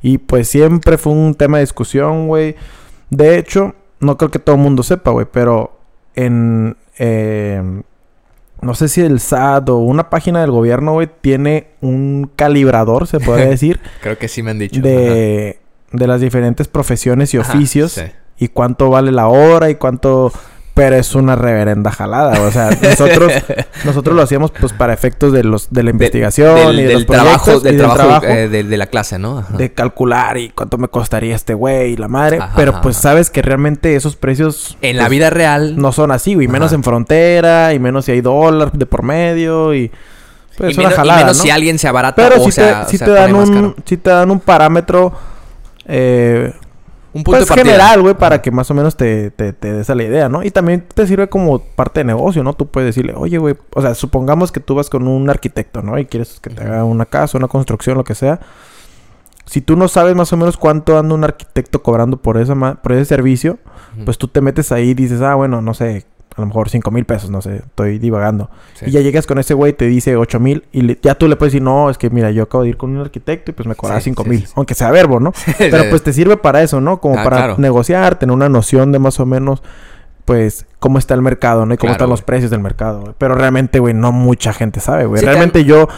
Y 0.00 0.18
pues 0.18 0.46
siempre 0.46 0.96
fue 0.96 1.12
un 1.12 1.34
tema 1.34 1.56
de 1.56 1.64
discusión, 1.64 2.28
güey. 2.28 2.54
De 3.10 3.36
hecho, 3.36 3.74
no 3.98 4.16
creo 4.16 4.30
que 4.30 4.38
todo 4.38 4.54
el 4.54 4.62
mundo 4.62 4.84
sepa, 4.84 5.10
güey, 5.10 5.26
pero 5.30 5.76
en... 6.14 6.76
Eh, 6.98 7.82
no 8.60 8.74
sé 8.74 8.88
si 8.88 9.00
el 9.00 9.18
SAT 9.18 9.70
o 9.70 9.78
una 9.78 10.08
página 10.08 10.40
del 10.40 10.52
gobierno, 10.52 10.92
güey, 10.92 11.10
tiene 11.20 11.66
un 11.80 12.30
calibrador, 12.36 13.08
se 13.08 13.18
puede 13.18 13.46
decir. 13.50 13.80
creo 14.00 14.16
que 14.16 14.28
sí 14.28 14.42
me 14.42 14.52
han 14.52 14.60
dicho. 14.60 14.80
De, 14.80 15.58
de 15.90 16.06
las 16.06 16.20
diferentes 16.20 16.68
profesiones 16.68 17.34
y 17.34 17.38
oficios. 17.38 18.00
Y 18.38 18.48
cuánto 18.48 18.88
vale 18.88 19.10
la 19.10 19.26
hora 19.26 19.68
y 19.68 19.74
cuánto 19.74 20.32
pero 20.74 20.96
es 20.96 21.14
una 21.14 21.36
reverenda 21.36 21.92
jalada. 21.92 22.42
O 22.42 22.50
sea, 22.50 22.70
nosotros, 22.82 23.32
nosotros 23.84 24.16
lo 24.16 24.22
hacíamos 24.22 24.50
pues 24.50 24.72
para 24.72 24.92
efectos 24.92 25.32
de 25.32 25.44
los, 25.44 25.68
de 25.70 25.84
la 25.84 25.90
investigación 25.90 26.74
y 26.74 26.82
de 26.82 26.88
del 26.88 27.06
trabajo, 27.06 27.60
del, 27.60 27.76
trabajo, 27.76 28.26
eh, 28.26 28.48
de, 28.48 28.76
la 28.76 28.86
clase, 28.86 29.18
¿no? 29.18 29.44
De 29.56 29.72
calcular 29.72 30.36
y 30.36 30.50
cuánto 30.50 30.76
me 30.76 30.88
costaría 30.88 31.36
este 31.36 31.54
güey 31.54 31.92
y 31.92 31.96
la 31.96 32.08
madre. 32.08 32.40
pero 32.56 32.80
pues 32.80 32.96
sabes 32.96 33.30
que 33.30 33.40
realmente 33.40 33.94
esos 33.94 34.16
precios. 34.16 34.76
En 34.82 34.96
la 34.96 35.04
pues, 35.04 35.10
vida 35.10 35.30
real. 35.30 35.76
No 35.76 35.92
son 35.92 36.10
así, 36.10 36.34
güey. 36.34 36.48
Menos 36.48 36.72
en 36.72 36.82
frontera 36.82 37.72
y 37.72 37.78
menos 37.78 38.06
si 38.06 38.12
hay 38.12 38.20
dólar 38.20 38.72
de 38.72 38.86
por 38.86 39.02
medio 39.02 39.72
y. 39.74 39.90
Pues, 40.58 40.72
es 40.72 40.78
una 40.78 40.90
jalada, 40.90 41.20
y 41.20 41.24
menos 41.24 41.38
si 41.38 41.50
alguien 41.50 41.80
se 41.80 41.88
abarata 41.88 42.28
Pero 42.28 42.40
o 42.40 42.44
si, 42.44 42.52
sea, 42.52 42.86
te, 42.86 42.92
si 42.92 42.98
te 42.98 43.10
dan 43.10 43.34
un, 43.34 43.74
si 43.84 43.96
te 43.96 44.10
dan 44.10 44.30
un 44.30 44.38
parámetro 44.38 45.12
eh, 45.86 46.52
un 47.14 47.22
punto 47.22 47.46
pues 47.46 47.50
general, 47.50 48.02
güey, 48.02 48.14
para 48.14 48.42
que 48.42 48.50
más 48.50 48.68
o 48.70 48.74
menos 48.74 48.96
te, 48.96 49.30
te, 49.30 49.52
te 49.52 49.72
des 49.72 49.88
a 49.88 49.94
la 49.94 50.02
idea, 50.02 50.28
¿no? 50.28 50.42
Y 50.42 50.50
también 50.50 50.84
te 50.92 51.06
sirve 51.06 51.28
como 51.28 51.60
parte 51.60 52.00
de 52.00 52.04
negocio, 52.04 52.42
¿no? 52.42 52.54
Tú 52.54 52.66
puedes 52.66 52.88
decirle, 52.88 53.14
oye, 53.16 53.38
güey, 53.38 53.54
o 53.72 53.80
sea, 53.80 53.94
supongamos 53.94 54.50
que 54.50 54.58
tú 54.58 54.74
vas 54.74 54.90
con 54.90 55.06
un 55.06 55.30
arquitecto, 55.30 55.80
¿no? 55.80 55.96
Y 55.96 56.06
quieres 56.06 56.40
que 56.40 56.50
te 56.50 56.62
haga 56.62 56.84
una 56.84 57.06
casa, 57.06 57.38
una 57.38 57.46
construcción, 57.46 57.96
lo 57.96 58.04
que 58.04 58.16
sea. 58.16 58.40
Si 59.46 59.60
tú 59.60 59.76
no 59.76 59.86
sabes 59.86 60.16
más 60.16 60.32
o 60.32 60.36
menos 60.36 60.56
cuánto 60.56 60.98
anda 60.98 61.14
un 61.14 61.22
arquitecto 61.22 61.82
cobrando 61.82 62.16
por, 62.16 62.36
esa 62.38 62.54
por 62.82 62.92
ese 62.92 63.04
servicio, 63.04 63.58
pues 64.04 64.18
tú 64.18 64.26
te 64.26 64.40
metes 64.40 64.72
ahí 64.72 64.90
y 64.90 64.94
dices, 64.94 65.20
ah, 65.20 65.36
bueno, 65.36 65.62
no 65.62 65.72
sé, 65.72 66.06
a 66.36 66.40
lo 66.40 66.46
mejor 66.46 66.68
5 66.68 66.90
mil 66.90 67.04
pesos, 67.04 67.30
no 67.30 67.40
sé, 67.40 67.56
estoy 67.56 67.98
divagando. 67.98 68.50
Y 68.84 68.90
ya 68.90 69.00
llegas 69.00 69.26
con 69.26 69.38
ese 69.38 69.54
güey, 69.54 69.72
te 69.72 69.86
dice 69.86 70.16
8 70.16 70.40
mil 70.40 70.64
y 70.72 70.98
ya 71.00 71.14
tú 71.14 71.28
le 71.28 71.36
puedes 71.36 71.52
decir, 71.52 71.62
no, 71.62 71.90
es 71.90 71.98
que 71.98 72.10
mira, 72.10 72.30
yo 72.32 72.44
acabo 72.44 72.64
de 72.64 72.70
ir 72.70 72.76
con 72.76 72.90
un 72.90 73.00
arquitecto 73.00 73.52
y 73.52 73.54
pues 73.54 73.68
me 73.68 73.76
cobra 73.76 74.00
5 74.00 74.24
mil, 74.24 74.46
aunque 74.56 74.74
sea 74.74 74.90
verbo, 74.90 75.20
¿no? 75.20 75.32
Pero 75.58 75.84
pues 75.90 76.02
te 76.02 76.12
sirve 76.12 76.36
para 76.36 76.62
eso, 76.62 76.80
¿no? 76.80 77.00
Como 77.00 77.18
ah, 77.18 77.24
para 77.24 77.56
negociar, 77.56 78.18
tener 78.18 78.34
una 78.34 78.48
noción 78.48 78.90
de 78.90 78.98
más 78.98 79.20
o 79.20 79.26
menos, 79.26 79.62
pues, 80.24 80.66
cómo 80.80 80.98
está 80.98 81.14
el 81.14 81.22
mercado, 81.22 81.66
¿no? 81.66 81.74
Y 81.74 81.76
cómo 81.76 81.92
están 81.92 82.08
los 82.08 82.22
precios 82.22 82.50
del 82.50 82.60
mercado. 82.60 83.14
Pero 83.18 83.34
realmente, 83.34 83.78
güey, 83.78 83.94
no 83.94 84.10
mucha 84.10 84.52
gente 84.52 84.80
sabe, 84.80 85.06
güey. 85.06 85.22
realmente 85.22 85.64
yo 85.64 85.88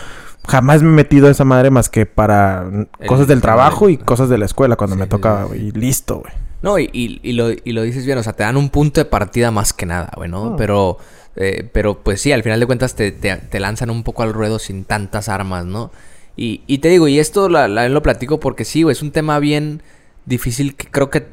jamás 0.47 0.83
me 0.83 0.91
he 0.91 0.93
metido 0.93 1.29
a 1.29 1.31
esa 1.31 1.45
madre 1.45 1.71
más 1.71 1.89
que 1.89 2.07
para 2.07 2.67
cosas 3.07 3.27
del 3.27 3.41
trabajo 3.41 3.89
y 3.89 3.97
cosas 3.97 4.29
de 4.29 4.39
la 4.39 4.45
escuela 4.45 4.77
cuando 4.77 4.97
me 4.97 5.07
toca, 5.07 5.45
güey. 5.45 5.69
Y 5.69 5.71
listo, 5.73 6.19
güey. 6.19 6.46
No, 6.67 6.81
y, 6.81 6.91
y, 6.93 7.31
lo, 7.31 7.53
y 7.53 7.71
lo 7.71 7.83
dices 7.83 8.05
bien, 8.07 8.19
o 8.19 8.25
sea, 8.25 8.33
te 8.33 8.43
dan 8.43 8.57
un 8.57 8.71
punto 8.71 9.01
de 9.01 9.05
partida 9.05 9.53
más 9.53 9.73
que 9.73 9.87
nada, 9.87 10.11
güey, 10.17 10.29
¿no? 10.29 10.47
Ah. 10.47 10.55
Pero, 10.59 10.99
eh, 11.37 11.71
pero 11.73 12.03
pues 12.03 12.21
sí, 12.21 12.33
al 12.33 12.43
final 12.43 12.59
de 12.59 12.67
cuentas 12.67 12.97
te, 12.97 13.13
te, 13.13 13.61
lanzan 13.61 13.89
un 13.89 14.03
poco 14.03 14.25
al 14.25 14.33
ruedo 14.33 14.59
sin 14.59 14.85
tantas 14.85 15.29
armas, 15.29 15.65
¿no? 15.65 15.93
Y, 16.35 16.63
y 16.67 16.79
te 16.79 16.89
digo, 16.89 17.07
y 17.07 17.21
esto 17.21 17.49
la, 17.49 17.69
lo 17.69 18.03
platico 18.03 18.41
porque 18.41 18.65
sí, 18.65 18.83
güey, 18.83 18.95
es 18.95 19.03
un 19.03 19.13
tema 19.13 19.39
bien 19.39 19.81
difícil 20.25 20.75
que 20.75 20.89
creo 20.91 21.09
que... 21.09 21.29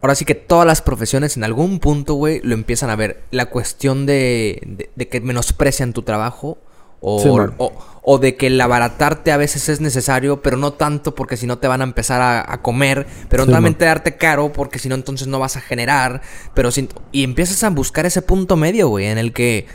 Ahora 0.00 0.14
sí 0.14 0.24
que 0.24 0.36
todas 0.36 0.64
las 0.64 0.80
profesiones 0.80 1.36
en 1.36 1.42
algún 1.42 1.80
punto, 1.80 2.14
güey, 2.14 2.40
lo 2.44 2.54
empiezan 2.54 2.88
a 2.88 2.94
ver. 2.94 3.24
La 3.32 3.46
cuestión 3.46 4.06
de, 4.06 4.88
de, 4.94 5.08
que 5.08 5.20
menosprecian 5.20 5.92
tu 5.92 6.02
trabajo 6.02 6.58
o, 7.00 7.72
o 8.08 8.18
de 8.18 8.36
que 8.36 8.46
el 8.46 8.60
abaratarte 8.60 9.32
a 9.32 9.36
veces 9.36 9.68
es 9.68 9.80
necesario, 9.80 10.40
pero 10.40 10.56
no 10.56 10.72
tanto 10.72 11.16
porque 11.16 11.36
si 11.36 11.48
no 11.48 11.58
te 11.58 11.66
van 11.66 11.80
a 11.80 11.84
empezar 11.84 12.22
a, 12.22 12.62
comer, 12.62 13.04
pero 13.28 13.44
no 13.44 13.50
también 13.50 13.76
darte 13.76 14.16
caro 14.16 14.52
porque 14.52 14.78
si 14.78 14.88
no 14.88 14.94
entonces 14.94 15.26
no 15.26 15.40
vas 15.40 15.56
a 15.56 15.60
generar, 15.60 16.22
pero 16.54 16.70
y 17.10 17.24
empiezas 17.24 17.64
a 17.64 17.70
buscar 17.70 18.06
ese 18.06 18.22
punto 18.22 18.56
medio, 18.56 18.88
güey, 18.88 19.06
en 19.06 19.18
el 19.18 19.32
que 19.32 19.66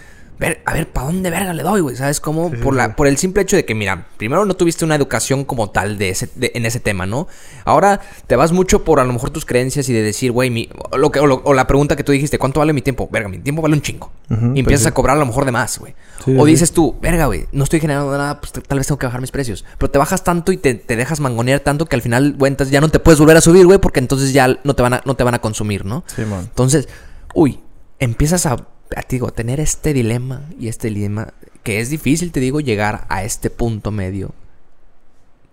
a 0.65 0.73
ver, 0.73 0.89
¿para 0.89 1.05
dónde 1.05 1.29
verga 1.29 1.53
le 1.53 1.63
doy, 1.63 1.81
güey? 1.81 1.95
¿Sabes 1.95 2.19
cómo? 2.19 2.51
por, 2.51 2.75
la, 2.75 2.95
por 2.95 3.07
el 3.07 3.17
simple 3.17 3.43
hecho 3.43 3.55
de 3.55 3.65
que, 3.65 3.75
mira, 3.75 4.07
primero 4.17 4.45
no 4.45 4.55
tuviste 4.55 4.85
una 4.85 4.95
educación 4.95 5.45
como 5.45 5.69
tal 5.69 5.97
de 5.97 6.09
ese, 6.09 6.29
en 6.39 6.65
ese 6.65 6.79
tema, 6.79 7.05
¿no? 7.05 7.27
Ahora 7.63 8.01
te 8.27 8.35
vas 8.35 8.51
mucho 8.51 8.83
por 8.83 8.99
a 8.99 9.03
lo 9.03 9.13
mejor 9.13 9.29
tus 9.29 9.45
creencias 9.45 9.87
y 9.89 9.93
de 9.93 10.01
decir, 10.01 10.31
güey, 10.31 10.69
lo 10.97 11.11
que, 11.11 11.19
o, 11.19 11.53
la 11.53 11.67
pregunta 11.67 11.95
que 11.95 12.03
tú 12.03 12.11
dijiste, 12.11 12.39
¿cuánto 12.39 12.59
vale 12.59 12.73
mi 12.73 12.81
tiempo? 12.81 13.07
Verga, 13.11 13.29
mi 13.29 13.39
tiempo 13.39 13.61
vale 13.61 13.75
un 13.75 13.81
chingo. 13.81 14.11
y 14.29 14.35
pues 14.35 14.57
empiezas 14.57 14.87
a 14.87 14.93
cobrar 14.93 15.17
a 15.17 15.19
lo 15.19 15.25
mejor 15.25 15.45
de 15.45 15.51
más, 15.51 15.77
güey. 15.77 15.93
o 16.37 16.45
dices 16.45 16.71
tú, 16.71 16.95
verga, 17.01 17.27
güey, 17.27 17.45
no 17.51 17.63
estoy 17.63 17.79
generando 17.79 18.17
nada, 18.17 18.39
pues 18.41 18.51
tal 18.53 18.77
vez 18.77 18.87
tengo 18.87 18.97
que 18.97 19.05
bajar 19.05 19.21
mis 19.21 19.31
precios. 19.31 19.63
Pero 19.77 19.91
te 19.91 19.99
bajas 19.99 20.23
tanto 20.23 20.51
y 20.51 20.57
te, 20.57 20.73
dejas 20.73 21.19
mangonear 21.19 21.59
tanto 21.59 21.85
que 21.85 21.95
al 21.95 22.01
final, 22.01 22.35
güey, 22.37 22.51
entonces 22.51 22.71
ya 22.71 22.81
no 22.81 22.89
te 22.89 22.99
puedes 22.99 23.19
volver 23.19 23.37
a 23.37 23.41
subir, 23.41 23.65
güey, 23.65 23.79
porque 23.79 23.99
entonces 23.99 24.33
ya 24.33 24.59
no 24.63 24.75
te 24.75 24.81
van 24.81 24.95
a, 24.95 25.01
no 25.05 25.15
te 25.15 25.23
van 25.23 25.35
a 25.35 25.39
consumir, 25.39 25.85
¿no? 25.85 26.03
Sí, 26.15 26.23
man. 26.25 26.41
Entonces, 26.41 26.89
uy, 27.35 27.59
empiezas 27.99 28.47
a 28.47 28.70
te 29.07 29.15
digo, 29.15 29.31
tener 29.31 29.59
este 29.59 29.93
dilema 29.93 30.41
y 30.59 30.67
este 30.67 30.89
dilema, 30.89 31.33
que 31.63 31.79
es 31.79 31.89
difícil, 31.89 32.31
te 32.31 32.39
digo, 32.39 32.59
llegar 32.59 33.05
a 33.09 33.23
este 33.23 33.49
punto 33.49 33.91
medio 33.91 34.31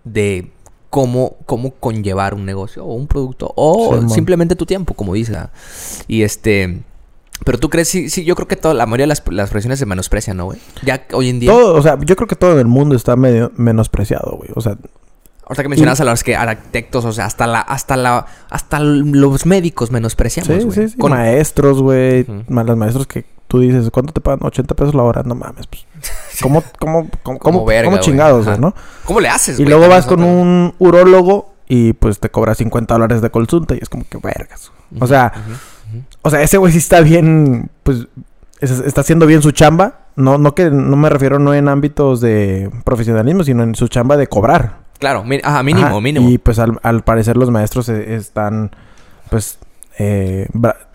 de 0.03 0.51
cómo, 0.89 1.37
cómo 1.45 1.71
conllevar 1.71 2.33
un 2.33 2.45
negocio 2.45 2.83
o 2.83 2.93
un 2.93 3.07
producto 3.07 3.51
o 3.55 4.07
simplemente 4.09 4.55
tu 4.55 4.65
tiempo, 4.65 4.93
como 4.93 5.13
dice. 5.13 5.37
Y 6.07 6.23
este... 6.23 6.81
Pero 7.45 7.57
tú 7.57 7.69
crees, 7.69 7.87
sí, 7.87 8.09
sí, 8.09 8.25
yo 8.25 8.35
creo 8.35 8.49
que 8.49 8.57
toda, 8.57 8.73
la 8.73 8.85
mayoría 8.85 9.03
de 9.03 9.07
las, 9.07 9.23
las 9.31 9.49
profesiones 9.49 9.79
se 9.79 9.85
menosprecian, 9.85 10.35
¿no, 10.35 10.45
güey? 10.45 10.59
Ya 10.83 11.05
hoy 11.13 11.29
en 11.29 11.39
día. 11.39 11.49
Todo, 11.49 11.75
o 11.75 11.81
sea, 11.81 11.97
yo 12.03 12.17
creo 12.17 12.27
que 12.27 12.35
todo 12.35 12.51
en 12.51 12.59
el 12.59 12.67
mundo 12.67 12.97
está 12.97 13.15
medio 13.15 13.53
menospreciado, 13.55 14.35
güey. 14.35 14.49
O 14.55 14.61
sea. 14.61 14.77
Ahorita 15.49 15.63
que 15.63 15.69
mencionas 15.69 15.99
a 15.99 16.05
los 16.05 16.23
que 16.23 16.35
arquitectos, 16.35 17.05
o 17.05 17.11
sea, 17.11 17.25
hasta 17.25 17.47
la, 17.47 17.59
hasta 17.59 17.97
la, 17.97 18.27
hasta 18.51 18.79
los 18.79 19.47
médicos 19.47 19.89
menospreciamos, 19.89 20.65
güey. 20.65 20.75
Sí, 20.75 20.81
sí, 20.83 20.89
sí. 20.89 20.97
Con 20.97 21.11
maestros, 21.11 21.81
güey. 21.81 22.23
Los 22.47 22.77
maestros 22.77 23.07
que 23.07 23.25
tú 23.47 23.59
dices, 23.59 23.89
¿cuánto 23.89 24.13
te 24.13 24.21
pagan? 24.21 24.39
80 24.43 24.75
pesos 24.75 24.93
la 24.93 25.01
hora. 25.01 25.23
No 25.25 25.33
mames, 25.33 25.65
pues. 25.65 25.87
¿Cómo, 26.41 26.63
cómo, 26.77 27.09
cómo, 27.23 27.39
cómo, 27.39 27.65
cómo 27.65 27.97
chingados, 27.97 28.45
güey, 28.45 28.59
no? 28.59 28.75
¿Cómo 29.05 29.19
le 29.19 29.27
haces, 29.27 29.59
Y 29.59 29.65
luego 29.65 29.89
vas 29.89 30.05
con 30.05 30.23
un 30.23 30.75
urólogo 30.77 31.55
y 31.67 31.93
pues 31.93 32.19
te 32.19 32.29
cobra 32.29 32.53
50 32.53 32.93
dólares 32.93 33.21
de 33.21 33.31
consulta 33.31 33.73
y 33.73 33.79
es 33.81 33.89
como 33.89 34.05
que 34.07 34.19
vergas. 34.19 34.71
O 34.99 35.07
sea, 35.07 35.33
o 36.21 36.29
sea, 36.29 36.43
ese 36.43 36.57
güey 36.57 36.71
sí 36.71 36.77
está 36.77 37.01
bien, 37.01 37.71
pues 37.81 38.07
está 38.61 39.01
haciendo 39.01 39.25
bien 39.25 39.41
su 39.41 39.51
chamba. 39.51 40.01
No, 40.19 40.37
no 40.37 40.53
que 40.53 40.69
no 40.69 40.97
me 40.97 41.09
refiero 41.09 41.39
no 41.39 41.53
en 41.53 41.69
ámbitos 41.69 42.19
de 42.19 42.69
profesionalismo, 42.83 43.45
sino 43.45 43.63
en 43.63 43.73
su 43.73 43.87
chamba 43.87 44.17
de 44.17 44.27
cobrar. 44.27 44.79
Claro, 44.99 45.23
ajá, 45.43 45.63
mínimo, 45.63 46.01
mínimo. 46.01 46.29
Y 46.29 46.37
pues 46.37 46.59
al, 46.59 46.77
al 46.83 47.03
parecer 47.05 47.37
los 47.37 47.49
maestros 47.51 47.87
e, 47.87 48.15
están, 48.15 48.71
pues, 49.29 49.59
eh, 49.97 50.45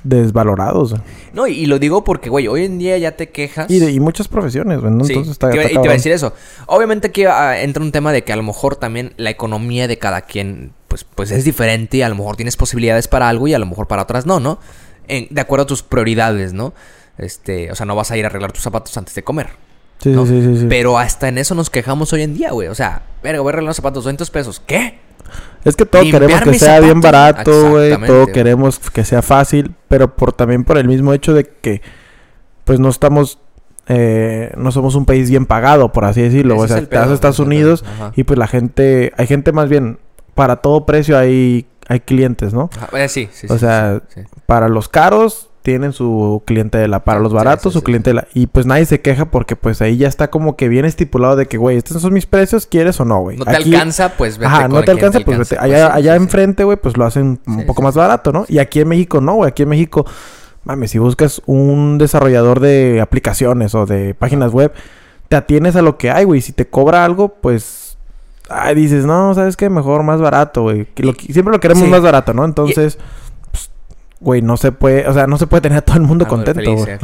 desvalorados. 0.03 0.97
No, 1.33 1.47
y, 1.47 1.65
lo 1.65 1.79
digo 1.79 2.05
porque, 2.05 2.29
güey, 2.29 2.49
hoy 2.49 2.67
en 2.67 2.79
día 2.79 2.99
ya 2.99 3.13
te 3.13 3.31
quejas. 3.31 3.71
Y, 3.71 3.79
de, 3.79 3.93
y 3.93 3.99
muchas 3.99 4.29
profesiones, 4.29 4.81
güey. 4.81 4.93
Entonces 4.93 5.29
está, 5.29 5.49
y 5.57 5.69
te 5.69 5.79
voy 5.79 5.89
a 5.89 5.93
decir 5.93 6.13
eso. 6.13 6.35
Obviamente 6.67 7.09
aquí 7.09 7.25
ah, 7.25 7.59
entra 7.63 7.83
un 7.83 7.93
tema 7.93 8.13
de 8.13 8.25
que 8.25 8.35
a 8.35 8.37
lo 8.37 8.43
mejor 8.43 8.77
también 8.77 9.15
la 9.17 9.31
economía 9.31 9.89
de 9.89 9.97
cada 9.97 10.21
quien, 10.21 10.73
pues, 10.87 11.05
pues 11.05 11.31
es 11.31 11.47
diferente. 11.47 11.97
Y 11.97 12.03
a 12.03 12.11
lo 12.11 12.15
mejor 12.15 12.37
tienes 12.37 12.59
posibilidades 12.59 13.09
para 13.09 13.31
algo 13.31 13.49
y 13.49 13.55
a 13.55 13.59
lo 13.59 13.65
mejor 13.65 13.87
para 13.87 14.03
otras 14.03 14.27
no, 14.27 14.39
¿no? 14.39 14.59
de 15.07 15.41
acuerdo 15.41 15.65
a 15.65 15.67
tus 15.67 15.83
prioridades, 15.83 16.55
¿no? 16.55 16.73
Este, 17.19 17.71
o 17.71 17.75
sea, 17.75 17.87
no 17.87 17.95
vas 17.95 18.11
a 18.11 18.17
ir 18.17 18.25
a 18.25 18.29
arreglar 18.29 18.53
tus 18.53 18.63
zapatos 18.63 18.97
antes 18.97 19.15
de 19.15 19.23
comer. 19.23 19.49
Sí, 19.99 20.13
sí, 20.13 20.27
sí, 20.27 20.57
sí, 20.59 20.67
Pero 20.69 20.99
hasta 20.99 21.29
en 21.29 21.39
eso 21.39 21.55
nos 21.55 21.71
quejamos 21.71 22.13
hoy 22.13 22.23
en 22.23 22.35
día, 22.35 22.51
güey. 22.51 22.69
O 22.69 22.75
sea, 22.75 23.03
verga, 23.23 23.41
voy 23.41 23.51
a 23.51 23.53
arreglar 23.53 23.71
los 23.71 23.77
zapatos, 23.77 24.05
200 24.05 24.31
pesos. 24.31 24.63
¿Qué? 24.67 24.99
Es 25.65 25.77
que 25.77 25.87
todo 25.87 26.03
queremos 26.03 26.43
que 26.43 26.59
sea 26.59 26.81
bien 26.81 27.01
barato, 27.01 27.71
güey. 27.71 27.97
Todo 28.07 28.27
queremos 28.27 28.79
que 28.79 29.05
sea 29.05 29.23
fácil, 29.23 29.75
pero 29.89 30.15
por 30.15 30.33
también 30.33 30.65
por 30.65 30.77
el 30.77 30.87
mismo 30.89 31.13
hecho 31.13 31.33
de 31.33 31.45
que, 31.45 31.81
pues 32.65 32.81
no 32.81 32.91
estamos, 32.91 33.39
eh, 33.87 34.53
no 34.57 34.73
somos 34.73 34.95
un 34.95 35.07
país 35.07 35.31
bien 35.31 35.47
pagado, 35.47 35.91
por 35.93 36.05
así 36.05 36.21
decirlo. 36.21 36.59
o 36.59 36.69
sea, 36.69 36.83
vas 36.93 37.09
a 37.09 37.15
Estados 37.15 37.39
Unidos 37.39 37.85
y 38.15 38.25
pues 38.25 38.39
la 38.39 38.47
gente, 38.47 39.13
hay 39.17 39.27
gente 39.27 39.53
más 39.53 39.69
bien, 39.71 39.99
para 40.35 40.57
todo 40.57 40.85
precio 40.85 41.17
hay 41.17 41.67
hay 41.89 42.01
clientes, 42.01 42.55
¿no? 42.55 42.71
Eh, 42.93 43.09
sí, 43.09 43.29
sí, 43.33 43.47
O 43.51 43.59
sea, 43.59 44.03
para 44.47 44.69
los 44.69 44.89
caros 44.89 45.51
tienen 45.65 45.95
su 45.95 46.43
clientela, 46.45 47.05
para 47.05 47.21
los 47.21 47.33
baratos 47.33 47.73
su 47.73 47.83
clientela. 47.83 48.29
Y 48.35 48.49
pues 48.49 48.67
nadie 48.67 48.85
se 48.85 49.01
queja 49.01 49.25
porque 49.25 49.57
pues 49.57 49.81
ahí 49.81 49.97
ya 49.97 50.09
está 50.09 50.29
como 50.29 50.57
que 50.57 50.69
bien 50.69 50.85
estipulado 50.85 51.37
de 51.37 51.47
que, 51.47 51.57
güey, 51.57 51.79
estos 51.79 52.03
son 52.03 52.13
mis 52.13 52.27
precios, 52.27 52.67
¿quieres 52.67 53.01
o 53.01 53.07
no, 53.07 53.21
güey? 53.21 53.39
No 53.39 53.47
te 53.47 53.57
alcanza, 53.57 54.11
pues 54.11 54.37
vete 54.37 54.53
Ajá, 54.53 54.69
no 54.69 54.83
te 54.83 54.91
alcanza, 54.91 55.21
pues 55.21 55.39
vete. 55.39 55.57
Allá, 55.59 55.95
allá 55.95 56.17
enfrente, 56.17 56.65
güey, 56.65 56.77
pues 56.77 56.99
lo 56.99 57.07
hacen 57.07 57.41
un 57.47 57.65
poco 57.65 57.81
más 57.81 57.95
barato, 57.95 58.31
¿no? 58.31 58.45
Y 58.47 58.59
aquí 58.59 58.81
en 58.81 58.89
México 58.89 59.23
no, 59.23 59.37
güey, 59.37 59.49
aquí 59.49 59.63
en 59.63 59.71
México, 59.71 60.05
mames, 60.65 60.91
si 60.91 60.99
buscas 60.99 61.41
un 61.47 61.97
desarrollador 61.97 62.61
de 62.61 63.01
aplicaciones 63.01 63.75
o 63.75 63.87
de 63.87 64.13
páginas 64.13 64.53
web, 64.53 64.71
te 65.31 65.37
atienes 65.37 65.77
a 65.77 65.83
lo 65.83 65.97
que 65.97 66.11
hay, 66.11 66.25
güey. 66.25 66.43
Si 66.43 66.53
te 66.53 66.67
cobra 66.67 67.07
algo, 67.07 67.37
pues 67.41 67.97
Ay, 68.51 68.75
dices, 68.75 69.07
no, 69.07 69.35
¿sabes 69.35 69.57
qué? 69.57 69.71
Mejor 69.71 70.03
más 70.03 70.21
barato, 70.21 70.63
güey. 70.63 70.87
siempre 71.31 71.53
lo 71.53 71.61
queremos 71.61 71.89
más 71.89 72.03
barato, 72.03 72.35
¿no? 72.35 72.45
Entonces, 72.45 72.99
güey, 74.25 74.43
no 74.43 74.57
se 74.57 74.73
puede, 74.73 75.07
o 75.07 75.15
sea, 75.15 75.27
no 75.27 75.39
se 75.39 75.47
puede 75.47 75.61
tener 75.61 75.79
a 75.79 75.83
todo 75.83 75.97
el 75.97 76.03
mundo 76.03 76.27
contento, 76.27 76.75
güey. 76.75 76.99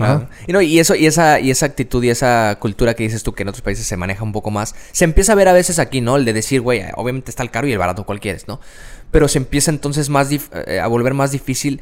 Y, 0.47 0.53
no, 0.53 0.61
y 0.61 0.79
eso, 0.79 0.95
y 0.95 1.07
esa, 1.07 1.39
y 1.39 1.51
esa 1.51 1.67
actitud 1.67 2.03
y 2.03 2.11
esa 2.11 2.57
cultura 2.59 2.95
que 2.95 3.05
dices 3.05 3.23
tú 3.23 3.33
que 3.33 3.43
en 3.43 3.49
otros 3.49 3.63
países 3.63 3.87
se 3.87 3.97
maneja 3.97 4.25
un 4.25 4.33
poco 4.33 4.51
más, 4.51 4.75
se 4.93 5.05
empieza 5.05 5.33
a 5.33 5.37
ver 5.37 5.49
a 5.49 5.53
veces 5.53 5.79
aquí, 5.79 6.01
¿no? 6.01 6.17
El 6.17 6.25
de 6.25 6.33
decir, 6.33 6.61
güey, 6.61 6.83
obviamente 6.97 7.31
está 7.31 7.43
el 7.43 7.51
caro 7.51 7.69
y 7.69 7.73
el 7.73 7.79
barato 7.79 8.05
cual 8.05 8.21
quieres, 8.21 8.49
¿no? 8.49 8.61
Pero 9.11 9.29
se 9.29 9.39
empieza 9.39 9.71
entonces 9.71 10.09
más 10.09 10.29
eh, 10.33 10.81
a 10.81 10.87
volver 10.87 11.15
más 11.15 11.31
difícil 11.31 11.81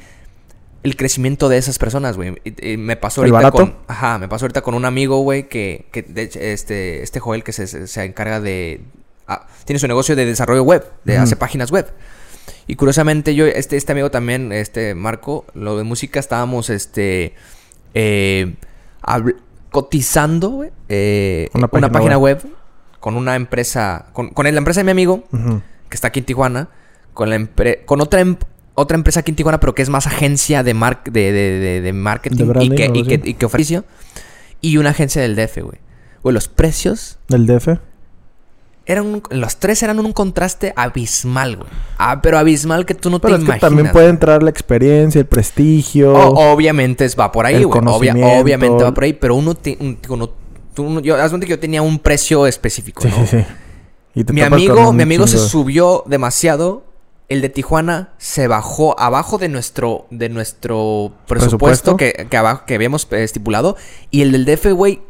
el 0.83 0.97
crecimiento 0.97 1.49
de 1.49 1.59
esas 1.59 1.79
personas, 1.79 2.17
güey. 2.17 2.35
me 2.77 2.97
pasó 2.97 3.23
ahorita 3.23 3.51
con. 3.51 3.77
Ajá, 3.89 4.19
me 4.19 4.29
pasó 4.29 4.45
ahorita 4.45 4.63
con 4.63 4.75
un 4.75 4.85
amigo, 4.85 5.19
güey, 5.21 5.49
que, 5.49 5.87
que 5.93 6.03
de, 6.03 6.31
este, 6.53 7.03
este 7.03 7.21
Joel 7.21 7.43
que 7.43 7.53
se, 7.53 7.87
se 7.87 8.05
encarga 8.05 8.41
de, 8.41 8.81
Ah, 9.29 9.47
tiene 9.67 9.79
su 9.79 9.87
negocio 9.87 10.17
de 10.17 10.25
desarrollo 10.25 10.63
web, 10.63 10.91
de 11.05 11.19
hace 11.19 11.37
páginas 11.37 11.71
web. 11.71 11.87
Y 12.69 12.77
curiosamente 12.77 13.35
yo, 13.35 13.47
este, 13.47 13.79
este 13.79 13.93
amigo 13.93 14.11
también, 14.11 14.53
este 14.53 14.95
Marco, 14.95 15.47
lo 15.55 15.79
de 15.79 15.85
música 15.85 16.21
estábamos, 16.21 16.69
este, 16.69 17.35
eh, 17.95 18.55
cotizando, 19.71 20.67
eh, 20.91 21.49
una 21.55 21.69
página, 21.69 22.19
web. 22.19 22.47
con 23.01 23.17
una 23.17 23.37
empresa, 23.37 24.11
con, 24.13 24.29
con, 24.29 24.45
la 24.45 24.51
empresa 24.51 24.81
de 24.81 24.85
mi 24.85 24.91
amigo, 24.91 25.25
que 25.89 25.95
está 25.95 26.09
aquí 26.09 26.21
en 26.21 26.27
Tijuana, 26.27 26.69
con, 27.15 27.31
la 27.31 27.49
con 27.87 28.03
otra, 28.03 28.21
em, 28.21 28.37
otra 28.75 28.99
empresa 28.99 29.21
aquí 29.21 29.31
en 29.31 29.37
Tijuana, 29.37 29.61
pero 29.61 29.75
que 29.75 29.81
es 29.81 29.89
más 29.89 30.07
agencia 30.07 30.63
de, 30.63 30.75
mar 30.75 31.03
de, 31.05 31.33
de, 31.33 31.81
de, 31.81 31.93
marketing 31.95 32.53
y, 32.61 32.69
que, 32.69 32.91
y, 32.93 33.03
que, 33.05 33.21
y 33.25 33.35
que 33.35 33.47
y 34.61 34.77
una 34.77 34.91
agencia 34.91 35.23
del 35.23 35.37
DF, 35.37 35.63
güey. 35.63 35.79
Güey, 36.23 36.35
los 36.35 36.49
precios... 36.49 37.19
¿Del 37.29 37.47
DF? 37.47 37.79
Eran 38.89 39.23
los 39.31 39.57
tres 39.59 39.83
eran 39.83 40.01
un 40.01 40.15
contraste 40.15 40.73
abismal, 40.75 41.57
güey. 41.57 41.69
Ah, 41.99 42.21
pero 42.23 42.39
abismal 42.39 42.87
que 42.87 42.95
tú 42.95 43.11
no 43.11 43.21
te 43.21 43.29
imaginas. 43.29 43.61
también 43.61 43.93
puede 43.93 44.09
entrar 44.09 44.43
la 44.43 44.49
experiencia, 44.49 45.21
el 45.21 45.27
prestigio. 45.27 46.15
obviamente 46.15 47.07
va 47.21 47.31
por 47.31 47.45
ahí, 47.45 47.63
güey. 47.63 47.81
obviamente 47.87 48.83
va 48.83 48.95
por 48.95 49.05
ahí, 49.05 49.13
pero 49.13 49.37
uno, 49.37 49.55
uno, 50.09 51.01
yo, 51.01 51.17
que 51.41 51.47
yo 51.47 51.59
tenía 51.59 51.83
un 51.83 51.99
precio 51.99 52.47
específico, 52.47 53.07
¿no? 53.07 53.27
Sí, 53.27 53.45
sí. 54.15 54.25
mi 54.33 54.41
amigo, 54.41 54.93
mi 54.95 55.03
amigo 55.03 55.27
se 55.27 55.39
subió 55.39 56.03
demasiado. 56.07 56.85
El 57.29 57.43
de 57.43 57.51
Tijuana 57.51 58.15
se 58.17 58.49
bajó 58.49 58.99
abajo 58.99 59.37
de 59.37 59.51
nuestro, 59.51 60.07
de 60.09 60.31
nuestro 60.31 61.13
presupuesto, 61.27 61.99
Que, 61.99 62.27
que, 62.31 62.37
abajo, 62.39 62.63
que 62.67 62.75
habíamos 62.75 63.07
estipulado. 63.13 63.77
Y 64.11 64.23
el 64.23 64.33
del 64.33 64.47
DF, 64.47 64.73
güey, 64.73 65.03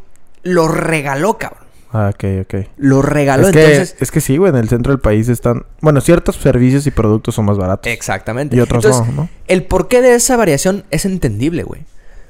lo 0.42 0.66
regaló, 0.66 1.38
cabrón. 1.38 1.67
Ah, 1.91 2.11
ok, 2.14 2.24
ok. 2.43 2.66
Lo 2.76 3.03
regaló, 3.03 3.49
es 3.49 3.53
que, 3.53 3.62
entonces... 3.62 3.97
Es 4.01 4.11
que 4.11 4.20
sí, 4.20 4.36
güey, 4.36 4.51
en 4.51 4.57
el 4.57 4.68
centro 4.68 4.93
del 4.93 5.01
país 5.01 5.28
están... 5.28 5.64
Bueno, 5.80 6.01
ciertos 6.01 6.36
servicios 6.36 6.86
y 6.86 6.91
productos 6.91 7.34
son 7.34 7.47
más 7.47 7.57
baratos. 7.57 7.91
Exactamente. 7.91 8.57
Y 8.57 8.61
otros 8.61 8.84
no, 8.84 9.07
¿no? 9.12 9.28
El 9.47 9.64
porqué 9.64 10.03
de 10.03 10.14
esa 10.14 10.36
variación 10.36 10.84
es 10.91 11.05
entendible, 11.05 11.62
güey. 11.62 11.82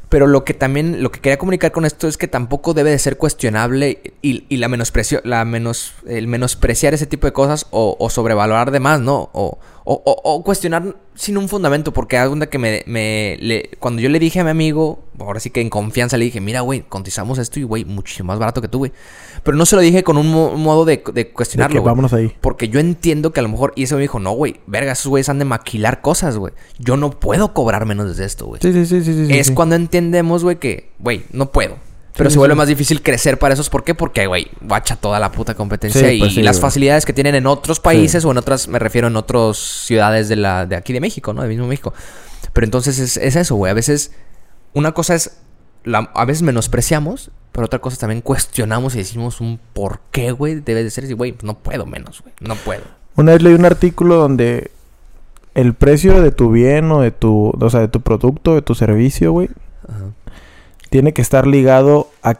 Pero 0.08 0.26
lo 0.26 0.42
que 0.44 0.54
también, 0.54 1.02
lo 1.02 1.10
que 1.10 1.20
quería 1.20 1.38
comunicar 1.38 1.70
con 1.70 1.84
esto 1.84 2.08
es 2.08 2.16
que 2.16 2.28
tampoco 2.28 2.72
debe 2.72 2.90
de 2.90 2.98
ser 2.98 3.18
cuestionable 3.18 4.00
y, 4.22 4.44
y 4.48 4.56
la 4.56 4.68
menosprecio, 4.68 5.20
la 5.22 5.44
menos, 5.44 5.94
el 6.06 6.28
menospreciar 6.28 6.94
ese 6.94 7.06
tipo 7.06 7.26
de 7.26 7.34
cosas 7.34 7.66
o, 7.70 7.94
o 7.98 8.08
sobrevalorar 8.08 8.70
de 8.70 8.80
más, 8.80 9.00
¿no? 9.00 9.28
O, 9.34 9.58
o, 9.90 10.20
o, 10.22 10.42
cuestionar 10.44 10.96
sin 11.14 11.38
un 11.38 11.48
fundamento, 11.48 11.94
porque 11.94 12.18
algo 12.18 12.38
que 12.50 12.58
me, 12.58 12.82
me 12.86 13.38
le, 13.40 13.70
cuando 13.78 14.02
yo 14.02 14.10
le 14.10 14.18
dije 14.18 14.38
a 14.38 14.44
mi 14.44 14.50
amigo, 14.50 14.98
ahora 15.18 15.40
sí 15.40 15.48
que 15.48 15.62
en 15.62 15.70
confianza 15.70 16.18
le 16.18 16.26
dije, 16.26 16.42
mira, 16.42 16.60
güey, 16.60 16.82
cotizamos 16.86 17.38
esto 17.38 17.58
y, 17.58 17.62
güey, 17.62 17.86
muchísimo 17.86 18.26
más 18.26 18.38
barato 18.38 18.60
que 18.60 18.68
tú, 18.68 18.78
güey. 18.78 18.92
Pero 19.42 19.56
no 19.56 19.64
se 19.64 19.76
lo 19.76 19.80
dije 19.80 20.02
con 20.04 20.18
un, 20.18 20.30
modo 20.30 20.84
de, 20.84 21.02
de 21.14 21.30
cuestionarlo. 21.30 21.82
vámonos 21.82 22.12
ahí. 22.12 22.36
Porque 22.42 22.68
yo 22.68 22.80
entiendo 22.80 23.32
que 23.32 23.40
a 23.40 23.42
lo 23.42 23.48
mejor, 23.48 23.72
y 23.76 23.84
ese 23.84 23.94
me 23.94 24.02
dijo, 24.02 24.20
no, 24.20 24.32
güey, 24.32 24.56
verga, 24.66 24.92
esos 24.92 25.06
güeyes 25.06 25.30
han 25.30 25.38
de 25.38 25.46
maquilar 25.46 26.02
cosas, 26.02 26.36
güey. 26.36 26.52
Yo 26.78 26.98
no 26.98 27.10
puedo 27.18 27.54
cobrar 27.54 27.86
menos 27.86 28.14
de 28.14 28.26
esto, 28.26 28.44
güey. 28.44 28.60
Sí, 28.60 28.72
sí, 28.74 28.84
sí, 28.84 29.02
sí, 29.02 29.26
Es 29.30 29.50
cuando 29.52 29.74
entendemos, 29.74 30.44
güey, 30.44 30.56
que, 30.58 30.90
güey, 30.98 31.22
no 31.32 31.50
puedo. 31.50 31.76
Pero 32.18 32.30
se 32.30 32.38
vuelve 32.38 32.56
más 32.56 32.66
difícil 32.66 33.00
crecer 33.00 33.38
para 33.38 33.54
esos. 33.54 33.70
¿Por 33.70 33.84
qué? 33.84 33.94
Porque, 33.94 34.26
güey, 34.26 34.48
guacha 34.60 34.96
toda 34.96 35.20
la 35.20 35.30
puta 35.30 35.54
competencia 35.54 36.12
y, 36.12 36.18
pues 36.18 36.36
las 36.36 36.58
facilidades 36.58 37.06
que 37.06 37.12
tienen 37.12 37.36
en 37.36 37.46
otros 37.46 37.78
países 37.78 38.24
o 38.24 38.32
en 38.32 38.38
otras, 38.38 38.66
me 38.66 38.80
refiero 38.80 39.06
en 39.06 39.14
otras 39.14 39.56
ciudades 39.56 40.28
de, 40.28 40.34
la, 40.34 40.66
de 40.66 40.74
aquí 40.74 40.92
de 40.92 41.00
México, 41.00 41.32
¿no? 41.32 41.42
De 41.42 41.48
mismo 41.48 41.68
México. 41.68 41.94
Pero 42.52 42.64
entonces 42.64 42.98
es, 42.98 43.16
es 43.16 43.36
eso, 43.36 43.54
güey. 43.54 43.70
A 43.70 43.74
veces, 43.74 44.10
una 44.74 44.92
cosa 44.92 45.14
es, 45.14 45.38
la, 45.84 46.10
a 46.12 46.24
veces 46.24 46.42
menospreciamos, 46.42 47.30
pero 47.52 47.66
otra 47.66 47.78
cosa 47.78 47.96
también 47.96 48.20
cuestionamos 48.20 48.96
y 48.96 48.98
decimos 48.98 49.40
un 49.40 49.60
por 49.72 50.00
qué, 50.10 50.32
güey, 50.32 50.56
debe 50.56 50.82
de 50.82 50.90
ser 50.90 51.04
así, 51.04 51.12
güey, 51.12 51.30
pues 51.30 51.44
no 51.44 51.54
puedo 51.58 51.86
menos, 51.86 52.20
güey, 52.20 52.34
no 52.40 52.56
puedo. 52.56 52.82
Una 53.14 53.32
vez 53.32 53.42
leí 53.42 53.54
un 53.54 53.64
artículo 53.64 54.16
donde 54.16 54.72
el 55.54 55.74
precio 55.74 56.20
de 56.20 56.32
tu 56.32 56.50
bien 56.50 56.90
o 56.90 57.00
de 57.00 57.12
tu, 57.12 57.52
o 57.56 57.70
sea, 57.70 57.78
de 57.80 57.88
tu 57.88 58.00
producto, 58.00 58.56
de 58.56 58.62
tu 58.62 58.74
servicio, 58.74 59.30
güey, 59.30 59.50
tiene 60.90 61.12
que 61.12 61.22
estar 61.22 61.46
ligado 61.46 62.08
a 62.22 62.36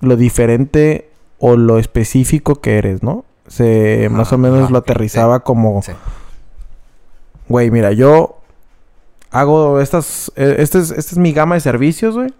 lo 0.00 0.16
diferente 0.16 1.08
o 1.38 1.56
lo 1.56 1.78
específico 1.78 2.56
que 2.56 2.78
eres, 2.78 3.02
¿no? 3.02 3.24
Se 3.48 4.08
más 4.10 4.32
o 4.32 4.38
menos 4.38 4.70
lo 4.70 4.78
aterrizaba 4.78 5.40
como 5.40 5.80
güey, 7.48 7.70
mira, 7.70 7.92
yo 7.92 8.40
hago 9.30 9.80
estas 9.80 10.32
eh, 10.36 10.56
este 10.58 10.78
es, 10.78 10.90
esta 10.90 11.12
es 11.12 11.18
mi 11.18 11.32
gama 11.32 11.54
de 11.54 11.60
servicios, 11.60 12.14
güey, 12.14 12.32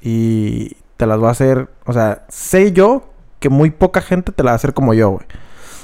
y 0.00 0.76
te 0.96 1.06
las 1.06 1.22
va 1.22 1.28
a 1.28 1.32
hacer, 1.32 1.68
o 1.84 1.92
sea, 1.92 2.24
sé 2.28 2.72
yo 2.72 3.04
que 3.40 3.48
muy 3.48 3.70
poca 3.70 4.00
gente 4.00 4.32
te 4.32 4.42
la 4.42 4.50
va 4.50 4.52
a 4.52 4.56
hacer 4.56 4.72
como 4.72 4.94
yo, 4.94 5.10
güey. 5.10 5.26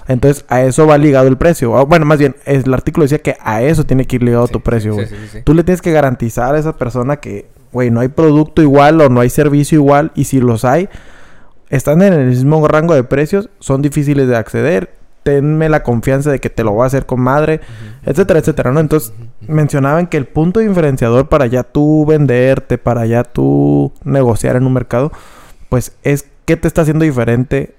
Entonces, 0.08 0.44
a 0.48 0.62
eso 0.62 0.86
va 0.86 0.98
ligado 0.98 1.28
el 1.28 1.36
precio. 1.36 1.86
Bueno, 1.86 2.04
más 2.04 2.18
bien, 2.18 2.34
el 2.44 2.72
artículo 2.74 3.04
decía 3.04 3.18
que 3.20 3.36
a 3.40 3.62
eso 3.62 3.84
tiene 3.84 4.06
que 4.06 4.16
ir 4.16 4.22
ligado 4.22 4.46
Sí, 4.46 4.52
tu 4.52 4.60
precio, 4.60 4.94
güey. 4.94 5.06
Tú 5.44 5.54
le 5.54 5.62
tienes 5.62 5.82
que 5.82 5.92
garantizar 5.92 6.54
a 6.54 6.58
esa 6.58 6.76
persona 6.76 7.18
que, 7.18 7.48
güey, 7.72 7.90
no 7.90 8.00
hay 8.00 8.08
producto 8.08 8.62
igual 8.62 9.00
o 9.00 9.08
no 9.08 9.20
hay 9.20 9.30
servicio 9.30 9.76
igual. 9.76 10.12
Y 10.14 10.24
si 10.24 10.40
los 10.40 10.64
hay, 10.64 10.88
están 11.68 12.02
en 12.02 12.12
el 12.12 12.26
mismo 12.26 12.66
rango 12.66 12.94
de 12.94 13.04
precios, 13.04 13.48
son 13.58 13.82
difíciles 13.82 14.28
de 14.28 14.36
acceder. 14.36 14.94
Tenme 15.22 15.68
la 15.68 15.82
confianza 15.82 16.30
de 16.30 16.38
que 16.38 16.48
te 16.48 16.64
lo 16.64 16.72
voy 16.72 16.84
a 16.84 16.86
hacer 16.86 17.04
con 17.04 17.20
madre, 17.20 17.60
etcétera, 18.04 18.40
etcétera, 18.40 18.72
¿no? 18.72 18.80
Entonces, 18.80 19.12
mencionaban 19.46 20.06
que 20.06 20.16
el 20.16 20.26
punto 20.26 20.60
diferenciador 20.60 21.28
para 21.28 21.46
ya 21.46 21.62
tú 21.62 22.06
venderte, 22.06 22.78
para 22.78 23.04
ya 23.04 23.24
tú 23.24 23.92
negociar 24.02 24.56
en 24.56 24.66
un 24.66 24.72
mercado, 24.72 25.12
pues 25.68 25.92
es 26.02 26.26
qué 26.46 26.56
te 26.56 26.66
está 26.66 26.82
haciendo 26.82 27.04
diferente 27.04 27.74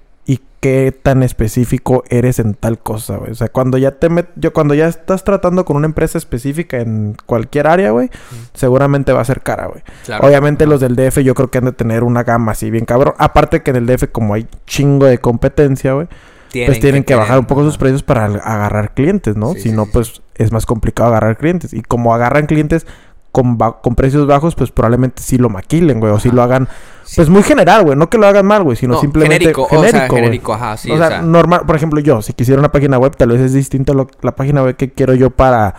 qué 0.62 0.92
tan 0.92 1.24
específico 1.24 2.04
eres 2.10 2.38
en 2.38 2.54
tal 2.54 2.78
cosa, 2.78 3.18
güey. 3.18 3.32
O 3.32 3.36
sea, 3.36 3.50
cuando 3.50 3.80
ya 3.80 3.92
te 3.92 4.10
met... 4.10 4.30
yo 4.36 4.54
cuando 4.54 4.76
ya 4.76 4.88
estás 4.88 5.24
tratando 5.24 5.66
con 5.66 5.76
una 5.76 5.88
empresa 5.88 6.20
específica 6.20 6.80
en 6.80 7.18
cualquier 7.26 7.66
área, 7.68 7.90
güey, 7.90 8.10
seguramente 8.54 9.12
va 9.12 9.22
a 9.22 9.26
ser 9.26 9.42
cara, 9.42 9.66
güey. 9.66 9.82
Claro. 10.06 10.26
Obviamente 10.26 10.68
los 10.68 10.80
del 10.80 10.96
DF 10.96 11.20
yo 11.22 11.34
creo 11.34 11.50
que 11.50 11.58
han 11.58 11.66
de 11.66 11.72
tener 11.72 12.04
una 12.04 12.24
gama 12.24 12.52
así 12.52 12.70
bien 12.70 12.86
cabrón. 12.86 13.16
Aparte 13.18 13.64
que 13.64 13.72
en 13.72 13.78
el 13.78 13.86
DF 13.88 14.12
como 14.12 14.36
hay 14.36 14.48
chingo 14.68 15.08
de 15.08 15.18
competencia, 15.18 15.94
güey, 15.94 16.08
pues 16.52 16.80
tienen 16.80 17.04
que, 17.04 17.16
bajar 17.16 17.40
un 17.40 17.46
poco 17.46 17.64
sus 17.64 17.78
precios 17.78 18.04
para 18.04 18.26
agarrar 18.26 18.94
clientes, 18.94 19.36
¿no? 19.36 19.54
Sí, 19.54 19.62
si 19.62 19.70
sí, 19.70 19.76
no, 19.76 19.86
sí, 19.86 19.92
pues 19.94 20.22
es 20.36 20.52
más 20.52 20.68
complicado 20.68 21.10
agarrar 21.10 21.38
clientes. 21.38 21.74
Y 21.74 21.82
como 21.82 22.14
agarran 22.14 22.46
clientes 22.46 22.86
con, 23.32 23.58
ba- 23.58 23.80
con 23.82 23.96
precios 23.96 24.28
bajos, 24.28 24.56
pues 24.56 24.72
probablemente 24.72 25.22
sí 25.22 25.38
lo 25.38 25.50
maquilen, 25.50 26.00
güey. 26.00 26.12
O 26.12 26.20
sí 26.20 26.28
Ajá. 26.30 26.36
lo 26.36 26.44
hagan, 26.44 26.68
Sí. 27.04 27.16
pues 27.18 27.30
muy 27.30 27.44
general, 27.44 27.84
güey. 27.84 27.98
No 27.98 28.10
que 28.10 28.18
lo 28.18 28.28
hagan 28.28 28.46
mal, 28.46 28.64
güey, 28.64 28.76
sino 28.78 28.96
No, 28.96 29.02
simplemente 29.02 29.36
genérico, 29.40 29.66
genérico, 29.68 29.98
o 29.98 30.00
sea, 30.00 30.10
genérico, 30.10 30.54
ajá, 30.54 30.78
sí, 30.78 30.92
o, 30.92 30.96
o 30.96 30.98
sea, 30.98 31.08
sea. 31.08 31.22
normal, 31.22 31.62
por 31.66 31.76
ejemplo, 31.76 32.00
yo, 32.00 32.22
si 32.22 32.34
quisiera 32.34 32.60
una 32.60 32.72
página 32.72 32.98
web, 32.98 33.16
tal 33.16 33.30
vez 33.30 33.42
es 33.42 33.54
distinto 33.54 33.94
lo- 33.94 34.08
la 34.22 34.36
página 34.36 34.64
web 34.64 34.76
que 34.76 34.92
quiero 34.92 35.14
yo 35.14 35.30
para 35.30 35.74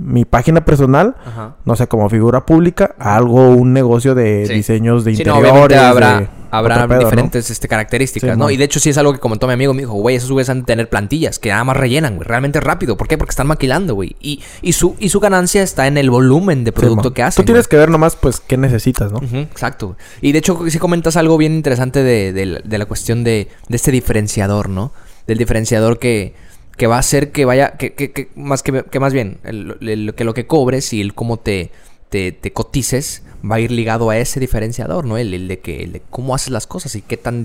mi 0.00 0.24
página 0.24 0.64
personal, 0.64 1.16
Ajá. 1.26 1.56
no 1.64 1.74
sé, 1.74 1.88
como 1.88 2.08
figura 2.08 2.46
pública, 2.46 2.94
algo, 3.00 3.50
un 3.50 3.72
negocio 3.72 4.14
de 4.14 4.44
Sí. 4.46 4.54
diseños 4.54 5.04
de 5.04 5.16
Sí, 5.16 5.24
no, 5.24 5.36
interiores. 5.36 5.50
obviamente 5.50 5.76
habrá, 5.76 6.20
de 6.20 6.28
habrá 6.52 6.86
¿no? 6.86 6.98
diferentes 7.00 7.50
este, 7.50 7.66
características, 7.66 8.34
Sí, 8.34 8.38
¿no? 8.38 8.48
Y 8.48 8.56
de 8.56 8.62
hecho 8.64 8.78
sí 8.78 8.90
es 8.90 8.96
algo 8.98 9.12
que 9.12 9.18
comentó 9.18 9.48
mi 9.48 9.54
amigo, 9.54 9.74
me 9.74 9.80
dijo, 9.82 9.94
güey, 9.94 10.14
esos 10.14 10.30
güeyes 10.30 10.48
han 10.50 10.60
de 10.60 10.64
tener 10.66 10.88
plantillas 10.88 11.40
que 11.40 11.48
nada 11.48 11.64
más 11.64 11.76
rellenan, 11.76 12.14
güey, 12.14 12.28
realmente 12.28 12.60
rápido. 12.60 12.96
¿Por 12.96 13.08
qué? 13.08 13.18
Porque 13.18 13.30
están 13.30 13.48
maquilando, 13.48 13.96
güey. 13.96 14.14
Y, 14.20 14.40
y, 14.62 14.72
su, 14.74 14.94
y 15.00 15.08
su 15.08 15.18
ganancia 15.18 15.64
está 15.64 15.88
en 15.88 15.98
el 15.98 16.10
volumen 16.10 16.62
de 16.62 16.70
producto 16.70 17.12
que 17.12 17.24
hacen. 17.24 17.44
Tú 17.44 17.46
tienes 17.46 17.64
güey. 17.66 17.70
que 17.70 17.76
ver 17.78 17.90
nomás, 17.90 18.14
pues, 18.14 18.38
qué 18.38 18.56
necesitas, 18.56 19.10
¿no? 19.10 19.20
Exacto. 19.40 19.96
Y 20.22 20.30
de 20.30 20.38
hecho, 20.38 20.60
sí 20.68 20.78
comentas 20.78 21.16
algo 21.16 21.36
bien 21.38 21.54
interesante 21.54 22.04
de, 22.04 22.32
de 22.32 22.46
la- 22.46 22.60
de 22.64 22.78
la 22.78 22.86
cuestión 22.86 23.24
de, 23.24 23.48
de 23.68 23.76
este 23.76 23.90
diferenciador, 23.90 24.68
¿no? 24.68 24.92
Del 25.26 25.38
diferenciador 25.38 25.98
que, 25.98 26.34
que 26.78 26.86
va 26.86 26.96
a 26.96 27.00
hacer 27.00 27.30
que 27.32 27.44
vaya, 27.44 27.72
que, 27.72 27.92
que, 27.92 28.12
que 28.12 28.28
más 28.36 28.62
que, 28.62 28.84
que 28.90 29.00
más 29.00 29.12
bien, 29.12 29.36
el- 29.44 29.76
el- 29.82 30.14
que 30.14 30.24
lo 30.24 30.32
que 30.32 30.46
cobres 30.46 30.92
y 30.94 31.00
el 31.02 31.12
cómo 31.12 31.36
te, 31.36 31.70
te, 32.08 32.32
te 32.32 32.52
cotices 32.54 33.22
va 33.48 33.56
a 33.56 33.60
ir 33.60 33.70
ligado 33.70 34.08
a 34.08 34.16
ese 34.16 34.40
diferenciador, 34.40 35.04
¿no? 35.04 35.18
El, 35.18 35.34
el 35.34 35.48
de 35.48 35.58
que 35.58 35.82
el 35.84 35.92
de 35.92 36.02
cómo 36.08 36.34
haces 36.34 36.50
las 36.50 36.66
cosas 36.66 36.94
y 36.94 37.02
qué 37.02 37.16
tan 37.18 37.44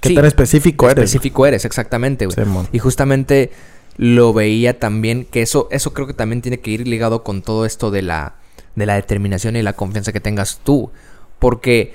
Qué 0.00 0.08
sí, 0.10 0.14
tan 0.14 0.24
específico 0.24 0.88
eres. 0.88 1.04
específico 1.04 1.46
eres, 1.46 1.64
exactamente, 1.64 2.24
güey. 2.26 2.36
Y 2.72 2.78
justamente 2.78 3.50
lo 3.98 4.32
veía 4.32 4.78
también 4.78 5.24
que 5.24 5.42
eso, 5.42 5.68
eso 5.70 5.92
creo 5.92 6.06
que 6.06 6.14
también 6.14 6.40
tiene 6.40 6.58
que 6.60 6.70
ir 6.70 6.88
ligado 6.88 7.22
con 7.22 7.42
todo 7.42 7.66
esto 7.66 7.90
de 7.90 8.00
la, 8.02 8.34
de 8.76 8.86
la 8.86 8.94
determinación 8.94 9.56
y 9.56 9.62
la 9.62 9.74
confianza 9.74 10.12
que 10.12 10.20
tengas 10.20 10.60
tú. 10.64 10.90
Porque 11.38 11.94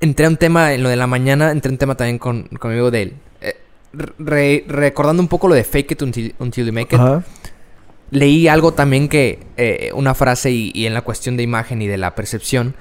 entré 0.00 0.26
a 0.26 0.28
un 0.28 0.36
tema, 0.36 0.74
en 0.74 0.82
lo 0.84 0.88
de 0.88 0.96
la 0.96 1.06
mañana, 1.08 1.50
entré 1.50 1.70
a 1.70 1.72
un 1.72 1.78
tema 1.78 1.96
también 1.96 2.18
con, 2.18 2.44
con 2.60 2.70
mi 2.70 2.76
amigo 2.76 2.90
de 2.92 3.02
él. 3.02 3.12
Re- 4.18 4.64
recordando 4.68 5.22
un 5.22 5.28
poco 5.28 5.48
lo 5.48 5.54
de 5.54 5.64
fake 5.64 5.92
it 5.92 6.02
until, 6.02 6.34
until 6.38 6.66
you 6.66 6.72
make 6.72 6.94
it. 6.94 7.00
Leí 8.10 8.46
algo 8.48 8.72
también 8.74 9.08
que, 9.08 9.40
eh, 9.56 9.90
una 9.94 10.14
frase 10.14 10.50
y, 10.50 10.70
y 10.74 10.86
en 10.86 10.94
la 10.94 11.00
cuestión 11.02 11.36
de 11.36 11.42
imagen 11.42 11.82
y 11.82 11.86
de 11.86 11.96
la 11.96 12.14
percepción, 12.14 12.74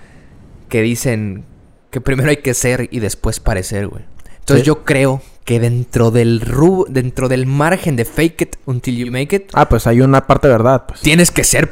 que 0.69 0.81
dicen 0.81 1.45
que 1.89 2.01
primero 2.01 2.29
hay 2.29 2.37
que 2.37 2.53
ser 2.53 2.87
y 2.91 2.99
después 2.99 3.39
parecer, 3.39 3.87
güey. 3.87 4.03
Entonces 4.39 4.63
Sí. 4.63 4.67
yo 4.67 4.83
creo 4.83 5.21
que 5.45 5.59
dentro 5.59 6.11
del 6.11 6.41
ru- 6.41 6.85
dentro 6.87 7.29
del 7.29 7.45
margen 7.45 7.95
de 7.95 8.05
fake 8.05 8.41
it 8.41 8.55
until 8.65 8.95
you 8.97 9.11
make 9.11 9.35
it, 9.35 9.43
Ah, 9.53 9.67
pues 9.69 9.87
hay 9.87 10.01
una 10.01 10.25
parte 10.27 10.47
de 10.47 10.53
verdad, 10.53 10.83
pues. 10.87 10.99
tienes 11.01 11.31
que 11.31 11.43
ser 11.43 11.71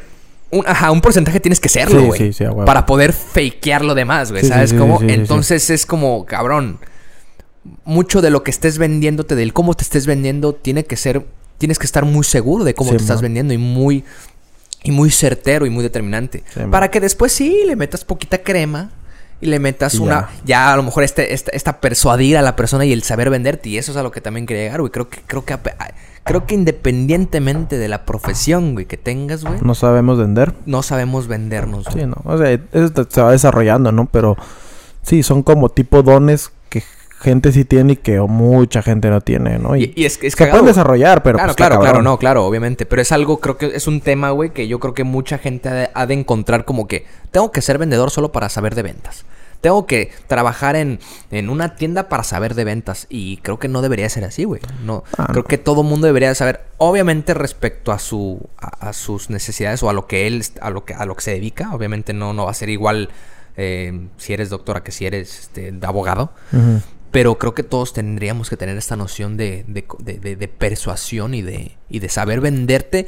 un, 0.50 0.64
ajá, 0.68 0.92
un 0.92 1.00
porcentaje 1.02 1.40
tienes 1.40 1.60
que 1.60 1.70
serlo, 1.70 2.04
güey. 2.04 2.20
sí, 2.20 2.34
sí, 2.34 2.46
para 2.66 2.86
poder 2.86 3.14
fakear 3.14 3.84
lo 3.86 3.96
demás, 3.96 4.32
güey. 4.32 4.44
¿Sabes 4.44 4.74
cómo? 4.74 5.00
Entonces 5.02 5.70
es 5.70 5.86
como, 5.86 6.26
cabrón. 6.26 6.80
Mucho 7.86 8.22
de 8.22 8.30
lo 8.32 8.44
que 8.44 8.52
estés 8.52 8.78
vendiéndote, 8.78 9.36
del 9.36 9.54
cómo 9.54 9.74
te 9.76 9.84
estés 9.84 10.08
vendiendo, 10.08 10.54
tiene 10.54 10.84
que 10.86 10.96
ser. 10.98 11.26
Tienes 11.58 11.78
que 11.78 11.86
estar 11.86 12.06
muy 12.06 12.24
seguro 12.24 12.64
de 12.64 12.74
cómo 12.74 12.90
Sí, 12.92 12.98
te 12.98 13.04
estás 13.04 13.22
vendiendo 13.22 13.54
y 13.54 13.58
muy. 13.60 14.04
Y 14.84 14.90
muy 14.92 15.12
certero 15.12 15.68
y 15.68 15.70
muy 15.70 15.84
determinante. 15.84 16.44
Sí, 16.54 16.62
para 16.72 16.90
que 16.90 17.00
después 17.00 17.32
sí 17.32 17.64
le 17.68 17.76
metas 17.76 18.04
poquita 18.04 18.40
crema. 18.40 18.90
Y 19.44 19.48
le 19.48 19.58
metas 19.60 19.96
Y 19.96 20.00
una. 20.00 20.30
Ya 20.46 20.72
a 20.72 20.76
lo 20.78 20.84
mejor 20.84 21.04
este, 21.04 21.34
esta, 21.34 21.50
esta 21.52 21.82
persuadir 21.82 22.38
a 22.38 22.44
la 22.44 22.56
persona 22.56 22.86
y 22.86 22.94
el 22.94 23.02
saber 23.04 23.30
venderte. 23.32 23.70
Y 23.70 23.78
eso 23.80 23.92
es 23.92 23.98
a 23.98 24.04
lo 24.04 24.12
que 24.12 24.22
también 24.22 24.46
quería 24.46 24.64
llegar, 24.64 24.80
güey. 24.82 24.92
Creo 24.92 25.10
que, 25.10 25.20
creo 25.26 25.46
que 25.46 25.58
creo 26.24 26.46
que 26.46 26.54
independientemente 26.56 27.78
de 27.80 27.88
la 27.88 28.06
profesión, 28.06 28.74
güey, 28.74 28.86
que 28.86 28.98
tengas, 28.98 29.44
güey, 29.44 29.60
No 29.64 29.74
sabemos 29.76 30.20
vender. 30.20 30.54
no 30.68 30.84
sabemos 30.84 31.28
vendernos, 31.28 31.86
güey. 31.86 32.04
Sí, 32.04 32.06
no. 32.08 32.18
O 32.26 32.38
sea, 32.38 32.52
eso 32.52 32.90
te- 32.92 33.06
se 33.14 33.22
va 33.22 33.32
desarrollando, 33.32 33.92
¿no? 33.92 34.08
Pero 34.12 34.38
sí, 35.02 35.24
son 35.24 35.42
como 35.42 35.70
tipo 35.70 36.04
dones 36.04 36.52
que 36.70 36.84
gente 37.22 37.52
sí 37.52 37.64
tiene 37.66 37.94
y 37.94 37.96
que 37.98 38.20
mucha 38.20 38.82
gente 38.82 39.10
no 39.10 39.22
tiene, 39.22 39.58
¿no? 39.60 39.76
Y, 39.76 39.94
y 39.96 40.06
es, 40.06 40.20
es 40.22 40.34
se 40.34 40.38
cagado, 40.38 40.60
pueden 40.60 40.66
desarrollar, 40.68 41.24
pero 41.24 41.38
claro, 41.38 41.48
pues, 41.50 41.56
claro, 41.58 41.80
claro, 41.80 42.02
no, 42.02 42.18
claro, 42.18 42.46
obviamente. 42.46 42.86
Pero 42.86 43.02
es 43.02 43.12
algo, 43.12 43.40
creo 43.40 43.58
que 43.58 43.68
es 43.68 43.88
un 43.88 44.02
tema, 44.02 44.32
güey, 44.32 44.50
que 44.50 44.68
yo 44.68 44.80
creo 44.80 44.94
que 44.94 45.04
mucha 45.04 45.38
gente 45.38 45.70
ha 45.70 45.74
de, 45.74 45.90
ha 45.94 46.06
de 46.06 46.14
encontrar 46.16 46.66
como 46.66 46.88
que 46.88 47.06
tengo 47.32 47.52
que 47.52 47.62
ser 47.62 47.78
vendedor 47.78 48.12
solo 48.12 48.32
para 48.32 48.50
saber 48.50 48.76
de 48.76 48.84
ventas. 48.84 49.26
Tengo 49.62 49.86
que 49.86 50.10
trabajar 50.26 50.76
en, 50.76 51.00
en 51.30 51.52
una 51.52 51.76
tienda 51.76 52.10
para 52.10 52.24
saber 52.24 52.56
de 52.56 52.64
ventas. 52.64 53.06
Y 53.10 53.38
creo 53.38 53.60
que 53.60 53.68
no 53.68 53.84
debería 53.84 54.10
ser 54.10 54.24
así, 54.24 54.44
güey. 54.44 54.60
No, 54.84 55.04
Ah, 55.20 55.28
creo 55.30 55.44
no. 55.44 55.48
que 55.48 55.60
todo 55.60 55.84
mundo 55.84 56.08
debería 56.08 56.34
saber, 56.34 56.62
obviamente, 56.78 57.36
respecto 57.36 57.92
a 57.92 58.00
su 58.00 58.50
a, 58.58 58.90
a 58.90 58.94
sus 58.94 59.30
necesidades 59.30 59.84
o 59.84 59.90
a 59.90 59.94
lo 59.94 60.08
que 60.08 60.26
él 60.26 60.44
a 60.62 60.72
lo 60.72 60.84
que 60.84 60.96
a 60.96 61.06
lo 61.06 61.16
que 61.16 61.22
se 61.22 61.32
dedica. 61.34 61.76
Obviamente 61.76 62.12
no, 62.14 62.34
no 62.34 62.46
va 62.46 62.52
a 62.52 62.56
ser 62.56 62.70
igual 62.70 63.10
eh, 63.56 64.08
si 64.18 64.34
eres 64.34 64.50
doctora 64.50 64.82
que 64.82 64.92
si 64.92 65.06
eres 65.06 65.40
este, 65.42 65.72
abogado. 65.84 66.32
Ujú. 66.52 66.82
Pero 67.12 67.38
creo 67.38 67.54
que 67.54 67.64
todos 67.64 67.94
tendríamos 67.94 68.50
que 68.50 68.58
tener 68.58 68.78
esta 68.78 68.96
noción 68.96 69.36
de, 69.38 69.66
de- 69.68 69.86
de- 70.00 70.18
de- 70.20 70.36
de 70.36 70.48
persuasión 70.48 71.34
y 71.34 71.42
de, 71.42 71.78
y 71.90 72.00
de 72.00 72.10
saber 72.10 72.40
venderte 72.42 73.06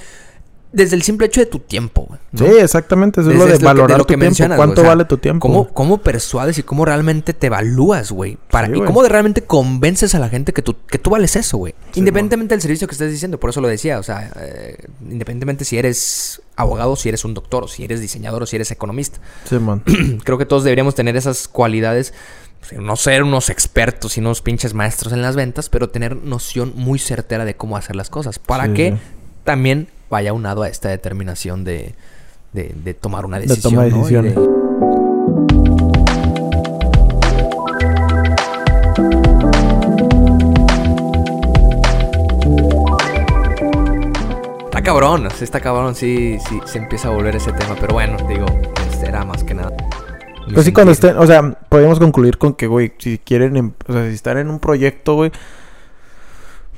desde 0.73 0.95
el 0.95 1.03
simple 1.03 1.27
hecho 1.27 1.39
de 1.39 1.45
tu 1.45 1.59
tiempo. 1.59 2.17
Sí, 2.35 2.45
exactamente. 2.45 3.21
Eso 3.21 3.29
es 3.29 3.37
Desde 3.37 3.45
lo 3.45 3.45
de 3.45 3.53
lo 3.53 3.59
que- 3.59 3.65
valorar 3.65 3.97
lo 3.99 4.05
que 4.05 4.13
tu 4.15 4.17
tiempo. 4.17 4.25
mencionas, 4.25 4.57
¿Cuánto 4.57 4.73
güey, 4.73 4.81
o 4.81 4.85
sea, 4.85 4.95
vale 4.95 5.05
tu 5.05 5.17
tiempo? 5.19 5.47
¿Cómo, 5.47 5.67
cómo 5.71 5.99
persuades 5.99 6.57
y 6.57 6.63
cómo 6.63 6.83
realmente 6.83 7.33
te 7.35 7.45
evalúas, 7.45 8.11
güey? 8.11 8.39
Para, 8.49 8.65
Sí, 8.67 8.73
y 8.75 8.81
cómo 8.81 9.03
de 9.03 9.09
realmente 9.09 9.43
convences 9.43 10.15
a 10.15 10.19
la 10.19 10.29
gente 10.29 10.51
que 10.51 10.63
tú, 10.63 10.75
que 10.87 10.97
tú 10.97 11.11
vales 11.11 11.35
eso, 11.35 11.57
güey. 11.59 11.75
Sí, 11.91 11.99
independientemente 11.99 12.55
del 12.55 12.61
servicio 12.63 12.87
que 12.87 12.93
estés 12.93 13.11
diciendo, 13.11 13.39
por 13.39 13.51
eso 13.51 13.61
lo 13.61 13.67
decía. 13.67 13.99
O 13.99 14.03
sea, 14.03 14.31
eh, 14.41 14.77
independientemente 15.01 15.63
si 15.63 15.77
eres 15.77 16.41
abogado, 16.55 16.95
si 16.95 17.07
eres 17.07 17.23
un 17.23 17.35
doctor, 17.35 17.65
o 17.65 17.67
si 17.67 17.83
eres 17.83 18.01
diseñador, 18.01 18.41
o 18.41 18.45
si 18.47 18.55
eres 18.55 18.71
economista. 18.71 19.19
Simón. 19.47 19.83
Creo 20.23 20.39
que 20.39 20.47
todos 20.47 20.63
deberíamos 20.63 20.95
tener 20.95 21.15
esas 21.15 21.47
cualidades. 21.47 22.15
Pues, 22.69 22.81
No 22.81 22.95
ser 22.95 23.23
unos 23.23 23.49
expertos 23.49 24.17
y 24.17 24.19
unos 24.19 24.41
pinches 24.41 24.73
maestros 24.73 25.13
en 25.13 25.21
las 25.21 25.35
ventas, 25.35 25.69
pero 25.69 25.89
tener 25.89 26.15
noción 26.15 26.73
muy 26.75 26.99
certera 26.99 27.45
de 27.45 27.55
cómo 27.55 27.77
hacer 27.77 27.95
las 27.95 28.09
cosas. 28.09 28.39
Para 28.39 28.65
Sí, 28.67 28.73
que 28.73 28.97
también 29.43 29.87
vaya 30.09 30.33
unado 30.33 30.63
a 30.63 30.69
esta 30.69 30.89
determinación 30.89 31.63
de, 31.63 31.95
de, 32.53 32.73
de 32.83 32.93
tomar 32.93 33.25
una 33.25 33.39
De 33.39 33.47
decisión. 33.47 33.73
toma 33.73 33.83
de 33.85 33.89
¿no? 33.91 33.97
Decisiones. 33.97 34.35
de- 34.35 35.53
Está 44.65 44.81
cabrón, 44.81 45.27
está 45.39 45.59
cabrón, 45.61 45.95
sí, 45.95 46.37
sí, 46.49 46.59
se 46.65 46.77
empieza 46.79 47.07
a 47.07 47.11
volver 47.11 47.35
ese 47.35 47.51
tema. 47.53 47.75
Pero 47.79 47.93
bueno, 47.93 48.17
digo, 48.27 48.45
este 48.91 49.07
era 49.07 49.23
más 49.23 49.43
que 49.43 49.53
nada. 49.53 49.71
Pues 50.51 50.65
sí, 50.65 50.73
cuando 50.73 50.91
estén, 50.91 51.17
o 51.17 51.25
sea, 51.25 51.57
podemos 51.69 51.99
concluir 51.99 52.37
con 52.37 52.53
que, 52.53 52.67
güey, 52.67 52.93
si 52.97 53.17
quieren, 53.17 53.55
em- 53.57 53.71
o 53.87 53.93
sea, 53.93 54.07
si 54.07 54.13
están 54.15 54.37
en 54.37 54.49
un 54.49 54.59
proyecto, 54.59 55.15
güey, 55.15 55.31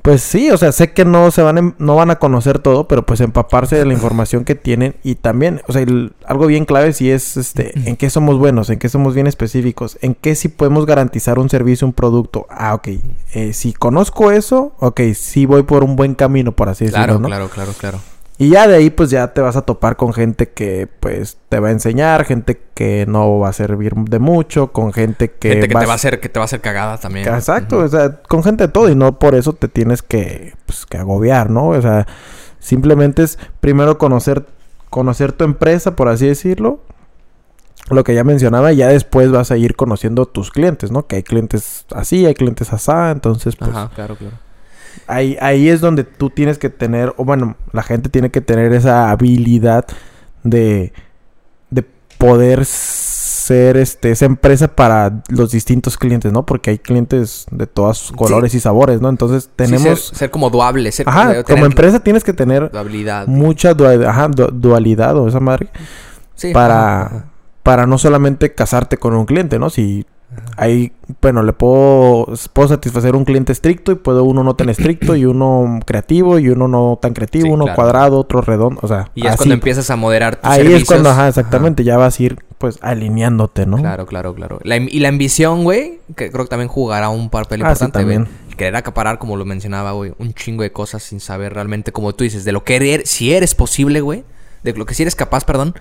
pues 0.01 0.21
sí, 0.21 0.51
o 0.51 0.57
sea, 0.57 0.71
sé 0.71 0.93
que 0.93 1.03
no 1.03 1.31
se 1.31 1.41
van, 1.41 1.57
em- 1.57 1.73
no 1.79 1.95
van 1.95 2.11
a 2.11 2.17
conocer 2.19 2.59
todo, 2.59 2.87
pero 2.87 3.03
pues 3.07 3.21
empaparse 3.21 3.75
de 3.75 3.85
la 3.85 3.93
información 3.93 4.45
que 4.45 4.53
tienen 4.53 4.95
y 5.03 5.15
también, 5.15 5.63
o 5.67 5.73
sea, 5.73 5.81
el- 5.81 6.13
algo 6.27 6.45
bien 6.45 6.65
clave 6.65 6.93
sí 6.93 7.09
es, 7.09 7.37
este, 7.37 7.71
en 7.89 7.95
qué 7.95 8.11
somos 8.11 8.37
buenos, 8.37 8.69
en 8.69 8.77
qué 8.77 8.87
somos 8.87 9.15
bien 9.15 9.25
específicos, 9.25 9.97
en 10.01 10.13
qué 10.13 10.35
sí 10.35 10.47
podemos 10.47 10.85
garantizar 10.85 11.39
un 11.39 11.49
servicio, 11.49 11.87
un 11.87 11.93
producto. 11.93 12.45
Ah, 12.51 12.75
ok, 12.75 12.89
eh, 13.33 13.53
si 13.53 13.73
conozco 13.73 14.29
eso, 14.29 14.73
ok, 14.79 15.01
sí 15.15 15.47
voy 15.47 15.63
por 15.63 15.83
un 15.83 15.95
buen 15.95 16.13
camino, 16.13 16.51
por 16.51 16.69
así 16.69 16.85
decirlo, 16.85 17.05
Claro, 17.19 17.21
claro, 17.25 17.49
claro, 17.49 17.71
claro. 17.75 17.99
Y 18.37 18.49
ya 18.49 18.67
de 18.67 18.75
ahí 18.75 18.89
pues 18.89 19.09
ya 19.09 19.33
te 19.33 19.39
vas 19.39 19.55
a 19.55 19.61
topar 19.61 19.95
con 19.95 20.11
gente 20.11 20.49
que 20.49 20.89
pues 20.99 21.37
te 21.47 21.59
va 21.59 21.69
a 21.69 21.71
enseñar, 21.71 22.25
gente 22.25 22.61
que 22.73 23.05
no 23.07 23.39
va 23.39 23.49
a 23.49 23.53
servir 23.53 23.93
de 23.95 24.19
mucho, 24.19 24.73
con 24.73 24.91
gente 24.91 25.31
que... 25.31 25.49
Gente 25.51 25.69
que 25.69 25.75
te 25.75 25.85
va 25.85 25.93
a 25.93 25.95
hacer, 25.95 26.19
que 26.19 26.27
te 26.27 26.39
va 26.39 26.43
a 26.43 26.45
hacer 26.45 26.59
cagada 26.59 26.97
también. 26.97 27.27
Exacto, 27.27 27.77
o 27.77 27.87
sea, 27.87 28.21
con 28.23 28.43
gente 28.43 28.67
de 28.67 28.73
todo 28.73 28.89
y 28.89 28.95
no 28.95 29.19
por 29.19 29.35
eso 29.35 29.53
te 29.53 29.69
tienes 29.69 30.01
que, 30.01 30.53
pues, 30.65 30.85
que 30.85 30.97
agobiar, 30.97 31.49
¿no? 31.49 31.69
O 31.69 31.81
sea, 31.81 32.07
simplemente 32.59 33.23
es 33.23 33.39
primero 33.61 33.97
conocer, 33.97 34.45
conocer 34.89 35.31
tu 35.31 35.45
empresa, 35.45 35.95
por 35.95 36.09
así 36.09 36.27
decirlo, 36.27 36.81
lo 37.89 38.03
que 38.03 38.15
ya 38.15 38.25
mencionaba, 38.25 38.73
y 38.73 38.77
ya 38.77 38.89
después 38.89 39.31
vas 39.31 39.51
a 39.51 39.57
ir 39.57 39.77
conociendo 39.77 40.25
tus 40.25 40.51
clientes, 40.51 40.91
¿no? 40.91 41.07
Que 41.07 41.17
hay 41.17 41.23
clientes 41.23 41.85
así, 41.93 42.25
hay 42.25 42.33
clientes 42.33 42.73
así, 42.73 42.91
entonces 42.91 43.55
pues... 43.55 43.71
Ajá, 43.71 43.91
claro, 43.95 44.17
claro. 44.17 44.44
Ahí, 45.07 45.37
ahí 45.41 45.69
es 45.69 45.81
donde 45.81 46.03
tú 46.03 46.29
tienes 46.29 46.57
que 46.57 46.69
tener, 46.69 47.13
o 47.17 47.25
bueno, 47.25 47.55
la 47.71 47.83
gente 47.83 48.09
tiene 48.09 48.31
que 48.31 48.41
tener 48.41 48.73
esa 48.73 49.11
habilidad 49.11 49.85
de, 50.43 50.93
de 51.69 51.83
poder 52.17 52.65
ser 52.65 53.77
este, 53.77 54.11
esa 54.11 54.25
empresa 54.25 54.67
para 54.67 55.21
los 55.29 55.51
distintos 55.51 55.97
clientes, 55.97 56.31
¿no? 56.31 56.45
Porque 56.45 56.71
hay 56.71 56.79
clientes 56.79 57.45
de 57.51 57.67
todos 57.67 58.11
colores 58.15 58.55
y 58.55 58.59
sabores, 58.59 59.01
¿no? 59.01 59.09
Entonces 59.09 59.49
tenemos... 59.55 59.99
Sí, 59.99 60.07
ser, 60.07 60.17
ser, 60.17 60.31
como 60.31 60.49
duable, 60.49 60.91
ser 60.91 61.07
Ajá, 61.07 61.43
como 61.43 61.65
empresa 61.65 61.99
tienes 61.99 62.23
que 62.23 62.33
tener 62.33 62.71
dualidad. 62.71 63.27
mucha 63.27 63.73
dualidad, 63.73 64.09
ajá, 64.09 64.27
du 64.29 64.47
dualidad 64.47 65.15
o 65.17 65.27
esa 65.27 65.39
madre. 65.39 65.69
Sí, 66.33 66.51
para, 66.53 67.01
ajá. 67.05 67.25
para 67.61 67.85
no 67.85 67.97
solamente 67.97 68.53
casarte 68.53 68.97
con 68.97 69.13
un 69.13 69.25
cliente, 69.25 69.59
¿no? 69.59 69.69
Si 69.69 70.05
Ahí, 70.57 70.91
bueno, 71.21 71.43
le 71.43 71.53
puedo, 71.53 72.27
puedo 72.53 72.67
satisfacer 72.67 73.15
un 73.15 73.23
cliente 73.25 73.51
estricto 73.53 73.91
y 73.91 73.95
puedo 73.95 74.23
uno 74.23 74.43
no 74.43 74.55
tan 74.55 74.69
estricto 74.69 75.15
y 75.15 75.25
uno 75.25 75.79
creativo 75.85 76.39
y 76.39 76.49
uno 76.49 76.67
no 76.67 76.99
tan 77.01 77.13
creativo, 77.13 77.45
Sí, 77.47 77.51
uno 77.51 77.65
claro. 77.65 77.75
cuadrado, 77.75 78.19
otro 78.19 78.41
redondo, 78.41 78.79
o 78.83 78.87
sea, 78.87 79.11
Y 79.15 79.27
es 79.27 79.35
cuando 79.37 79.53
empiezas 79.53 79.89
a 79.89 79.95
moderar 79.95 80.35
tus 80.37 80.49
Ahí 80.49 80.57
servicios. 80.57 80.81
es 80.83 80.87
cuando, 80.87 81.09
ajá, 81.09 81.27
exactamente, 81.29 81.83
ya 81.83 81.97
vas 81.97 82.19
a 82.19 82.23
ir 82.23 82.37
pues 82.57 82.79
alineándote, 82.81 83.65
¿no? 83.65 83.77
Claro, 83.77 84.05
claro, 84.05 84.33
claro. 84.33 84.59
La- 84.63 84.77
y 84.77 84.99
la 84.99 85.09
ambición, 85.09 85.63
güey, 85.63 85.99
que 86.15 86.31
creo 86.31 86.45
que 86.45 86.49
también 86.49 86.69
jugará 86.69 87.09
un 87.09 87.29
papel 87.29 87.61
Ah, 87.61 87.65
importante, 87.69 87.99
también. 87.99 88.27
Querer 88.57 88.75
acaparar, 88.75 89.19
como 89.19 89.35
lo 89.37 89.45
mencionaba, 89.45 89.91
güey, 89.91 90.13
un 90.19 90.33
chingo 90.33 90.63
de 90.63 90.71
cosas 90.71 91.03
sin 91.03 91.19
saber 91.19 91.53
realmente, 91.53 91.91
como 91.91 92.13
tú 92.13 92.23
dices, 92.23 92.43
de 92.45 92.51
lo 92.51 92.63
que 92.63 92.75
eres, 92.77 93.09
si 93.09 93.33
eres 93.33 93.55
posible, 93.55 94.01
güey, 94.01 94.23
de 94.63 94.73
lo 94.73 94.85
que 94.85 94.95
si 94.95 95.03
eres 95.03 95.15
capaz, 95.15 95.43
perdón. 95.45 95.75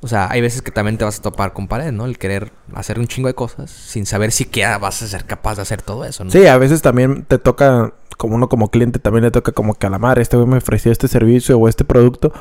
O 0.00 0.06
sea, 0.06 0.30
hay 0.30 0.40
veces 0.40 0.62
que 0.62 0.70
también 0.70 0.96
te 0.96 1.04
vas 1.04 1.18
a 1.18 1.22
topar 1.22 1.52
con 1.52 1.66
pared, 1.66 1.90
¿no? 1.90 2.06
El 2.06 2.18
querer 2.18 2.52
hacer 2.74 3.00
un 3.00 3.08
chingo 3.08 3.26
de 3.26 3.34
cosas 3.34 3.70
sin 3.70 4.06
saber 4.06 4.30
siquiera 4.30 4.78
vas 4.78 5.02
a 5.02 5.08
ser 5.08 5.24
capaz 5.24 5.56
de 5.56 5.62
hacer 5.62 5.82
todo 5.82 6.04
eso, 6.04 6.22
¿no? 6.24 6.30
Sí, 6.30 6.46
a 6.46 6.56
veces 6.56 6.82
también 6.82 7.24
te 7.24 7.38
toca, 7.38 7.92
como 8.16 8.36
uno 8.36 8.48
como 8.48 8.70
cliente, 8.70 9.00
también 9.00 9.24
le 9.24 9.30
toca 9.32 9.50
como 9.52 9.74
que 9.74 9.86
a 9.88 9.90
la 9.90 9.98
madre, 9.98 10.22
este 10.22 10.36
güey 10.36 10.48
me 10.48 10.58
ofreció 10.58 10.92
este 10.92 11.08
servicio 11.08 11.58
o 11.58 11.68
este 11.68 11.84
producto. 11.84 12.32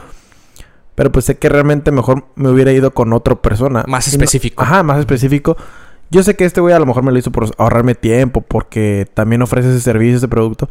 Pero 0.93 1.11
pues 1.11 1.25
sé 1.25 1.37
que 1.37 1.49
realmente 1.49 1.91
mejor 1.91 2.25
me 2.35 2.49
hubiera 2.49 2.71
ido 2.71 2.91
con 2.91 3.13
otra 3.13 3.35
persona. 3.35 3.83
Más 3.87 4.07
no- 4.07 4.11
específico. 4.13 4.61
ajá, 4.63 4.83
más 4.83 4.99
específico. 4.99 5.55
Yo 6.09 6.23
sé 6.23 6.35
que 6.35 6.45
este 6.45 6.61
güey 6.61 6.73
a 6.73 6.79
lo 6.79 6.85
mejor 6.85 7.03
me 7.03 7.11
lo 7.11 7.17
hizo 7.19 7.31
por 7.31 7.51
ahorrarme 7.57 7.93
tiempo, 7.95 8.41
porque 8.41 9.07
también 9.13 9.41
ofrece 9.41 9.69
ese 9.69 9.81
servicio, 9.81 10.17
ese 10.17 10.27
producto. 10.27 10.69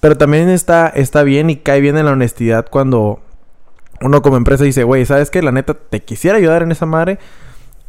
Pero 0.00 0.16
también 0.18 0.48
está, 0.48 0.88
está 0.88 1.22
bien 1.22 1.48
y 1.50 1.56
cae 1.56 1.80
bien 1.80 1.96
en 1.96 2.06
la 2.06 2.12
honestidad 2.12 2.66
cuando 2.68 3.20
uno 4.02 4.22
como 4.22 4.36
empresa 4.36 4.64
dice, 4.64 4.84
güey, 4.84 5.04
¿sabes 5.06 5.30
qué? 5.30 5.42
La 5.42 5.52
neta, 5.52 5.74
te 5.74 6.00
quisiera 6.02 6.38
ayudar 6.38 6.62
en 6.62 6.72
esa 6.72 6.86
madre. 6.86 7.18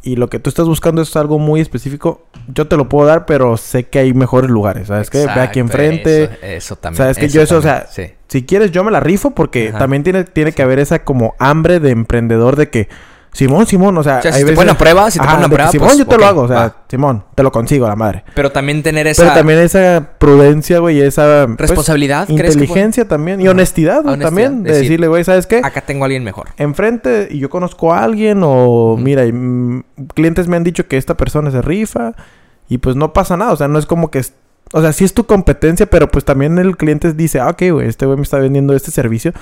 Y 0.02 0.16
lo 0.16 0.28
que 0.28 0.38
tú 0.38 0.50
estás 0.50 0.66
buscando 0.66 1.00
es 1.00 1.16
algo 1.16 1.38
muy 1.38 1.62
específico. 1.62 2.26
Yo 2.48 2.68
te 2.68 2.76
lo 2.76 2.90
puedo 2.90 3.06
dar, 3.06 3.24
pero 3.24 3.56
sé 3.56 3.84
que 3.84 4.00
hay 4.00 4.12
mejores 4.12 4.50
lugares. 4.50 4.88
¿Sabes 4.88 5.08
qué? 5.08 5.24
Ve 5.24 5.40
aquí 5.40 5.60
enfrente. 5.60 6.24
Eso, 6.24 6.34
eso 6.42 6.76
también. 6.76 6.98
¿Sabes 6.98 7.16
qué? 7.16 7.28
Yo 7.28 7.40
eso, 7.40 7.56
o 7.56 7.62
sea, 7.62 7.86
sí. 7.90 8.12
Si 8.28 8.44
quieres, 8.44 8.70
yo 8.70 8.84
me 8.84 8.90
la 8.90 9.00
rifo 9.00 9.30
porque 9.30 9.70
Ajá. 9.70 9.78
también 9.78 10.02
tiene, 10.02 10.24
tiene 10.24 10.52
que 10.52 10.62
haber 10.62 10.78
esa 10.78 11.04
como 11.04 11.34
hambre 11.38 11.80
de 11.80 11.90
emprendedor 11.90 12.56
de 12.56 12.68
que, 12.68 12.88
Simón, 13.34 13.66
Simón, 13.66 13.98
o 13.98 14.02
sea, 14.02 14.18
O 14.18 14.22
sea, 14.22 14.32
si 14.32 14.38
te 14.38 14.44
veces- 14.44 14.56
ponen 14.56 14.74
a 14.74 14.78
prueba, 14.78 15.10
si 15.10 15.18
te 15.18 15.26
ponen 15.26 15.44
a 15.44 15.48
prueba, 15.48 15.70
Simón, 15.70 15.88
pues, 15.88 15.98
yo 15.98 16.06
te 16.06 16.16
lo 16.16 16.24
hago, 16.24 16.42
o 16.42 16.48
sea, 16.48 16.56
va. 16.56 16.76
Simón, 16.88 17.24
te 17.34 17.42
lo 17.42 17.50
consigo, 17.50 17.86
la 17.88 17.96
madre. 17.96 18.24
Pero 18.34 18.52
también 18.52 18.82
tener 18.82 19.06
esa 19.08 19.22
Pero 19.24 19.34
también 19.34 19.58
esa 19.58 20.10
prudencia, 20.18 20.78
güey, 20.78 21.00
esa 21.02 21.44
pues, 21.46 21.58
responsabilidad, 21.58 22.26
¿crees 22.28 22.38
que 22.38 22.42
puede- 22.44 22.52
inteligencia 22.64 23.08
también 23.08 23.40
y 23.40 23.48
honestidad, 23.48 24.02
güey, 24.04 24.20
también 24.20 24.62
de 24.62 24.70
decir, 24.70 24.82
decirle, 24.84 25.08
güey, 25.08 25.24
¿sabes 25.24 25.46
qué? 25.46 25.60
acá 25.64 25.80
tengo 25.80 26.04
a 26.04 26.06
alguien 26.06 26.22
mejor. 26.24 26.48
enfrente 26.56 27.26
y 27.30 27.40
yo 27.40 27.50
conozco 27.50 27.92
a 27.92 28.04
alguien 28.04 28.40
o 28.44 28.96
mira, 28.96 29.26
y, 29.26 29.32
mm, 29.32 29.82
clientes 30.14 30.46
me 30.48 30.56
han 30.56 30.64
dicho 30.64 30.86
que 30.86 30.96
esta 30.96 31.16
persona 31.16 31.50
se 31.50 31.60
rifa 31.60 32.12
y 32.68 32.78
pues 32.78 32.94
no 32.96 33.12
pasa 33.12 33.36
nada, 33.36 33.52
o 33.52 33.56
sea, 33.56 33.66
no 33.68 33.78
es 33.80 33.86
como 33.86 34.10
que 34.12 34.20
es- 34.20 34.34
o 34.72 34.80
sea, 34.80 34.92
sí 34.92 35.04
es 35.04 35.12
tu 35.12 35.24
competencia, 35.26 35.86
pero 35.86 36.08
pues 36.08 36.24
también 36.24 36.56
el 36.58 36.76
cliente 36.76 37.12
dice, 37.12 37.40
ah, 37.40 37.48
ok, 37.48 37.62
güey, 37.72 37.88
este 37.88 38.06
güey 38.06 38.16
me 38.16 38.22
está 38.22 38.38
vendiendo 38.38 38.74
este 38.74 38.90
servicio 38.90 39.32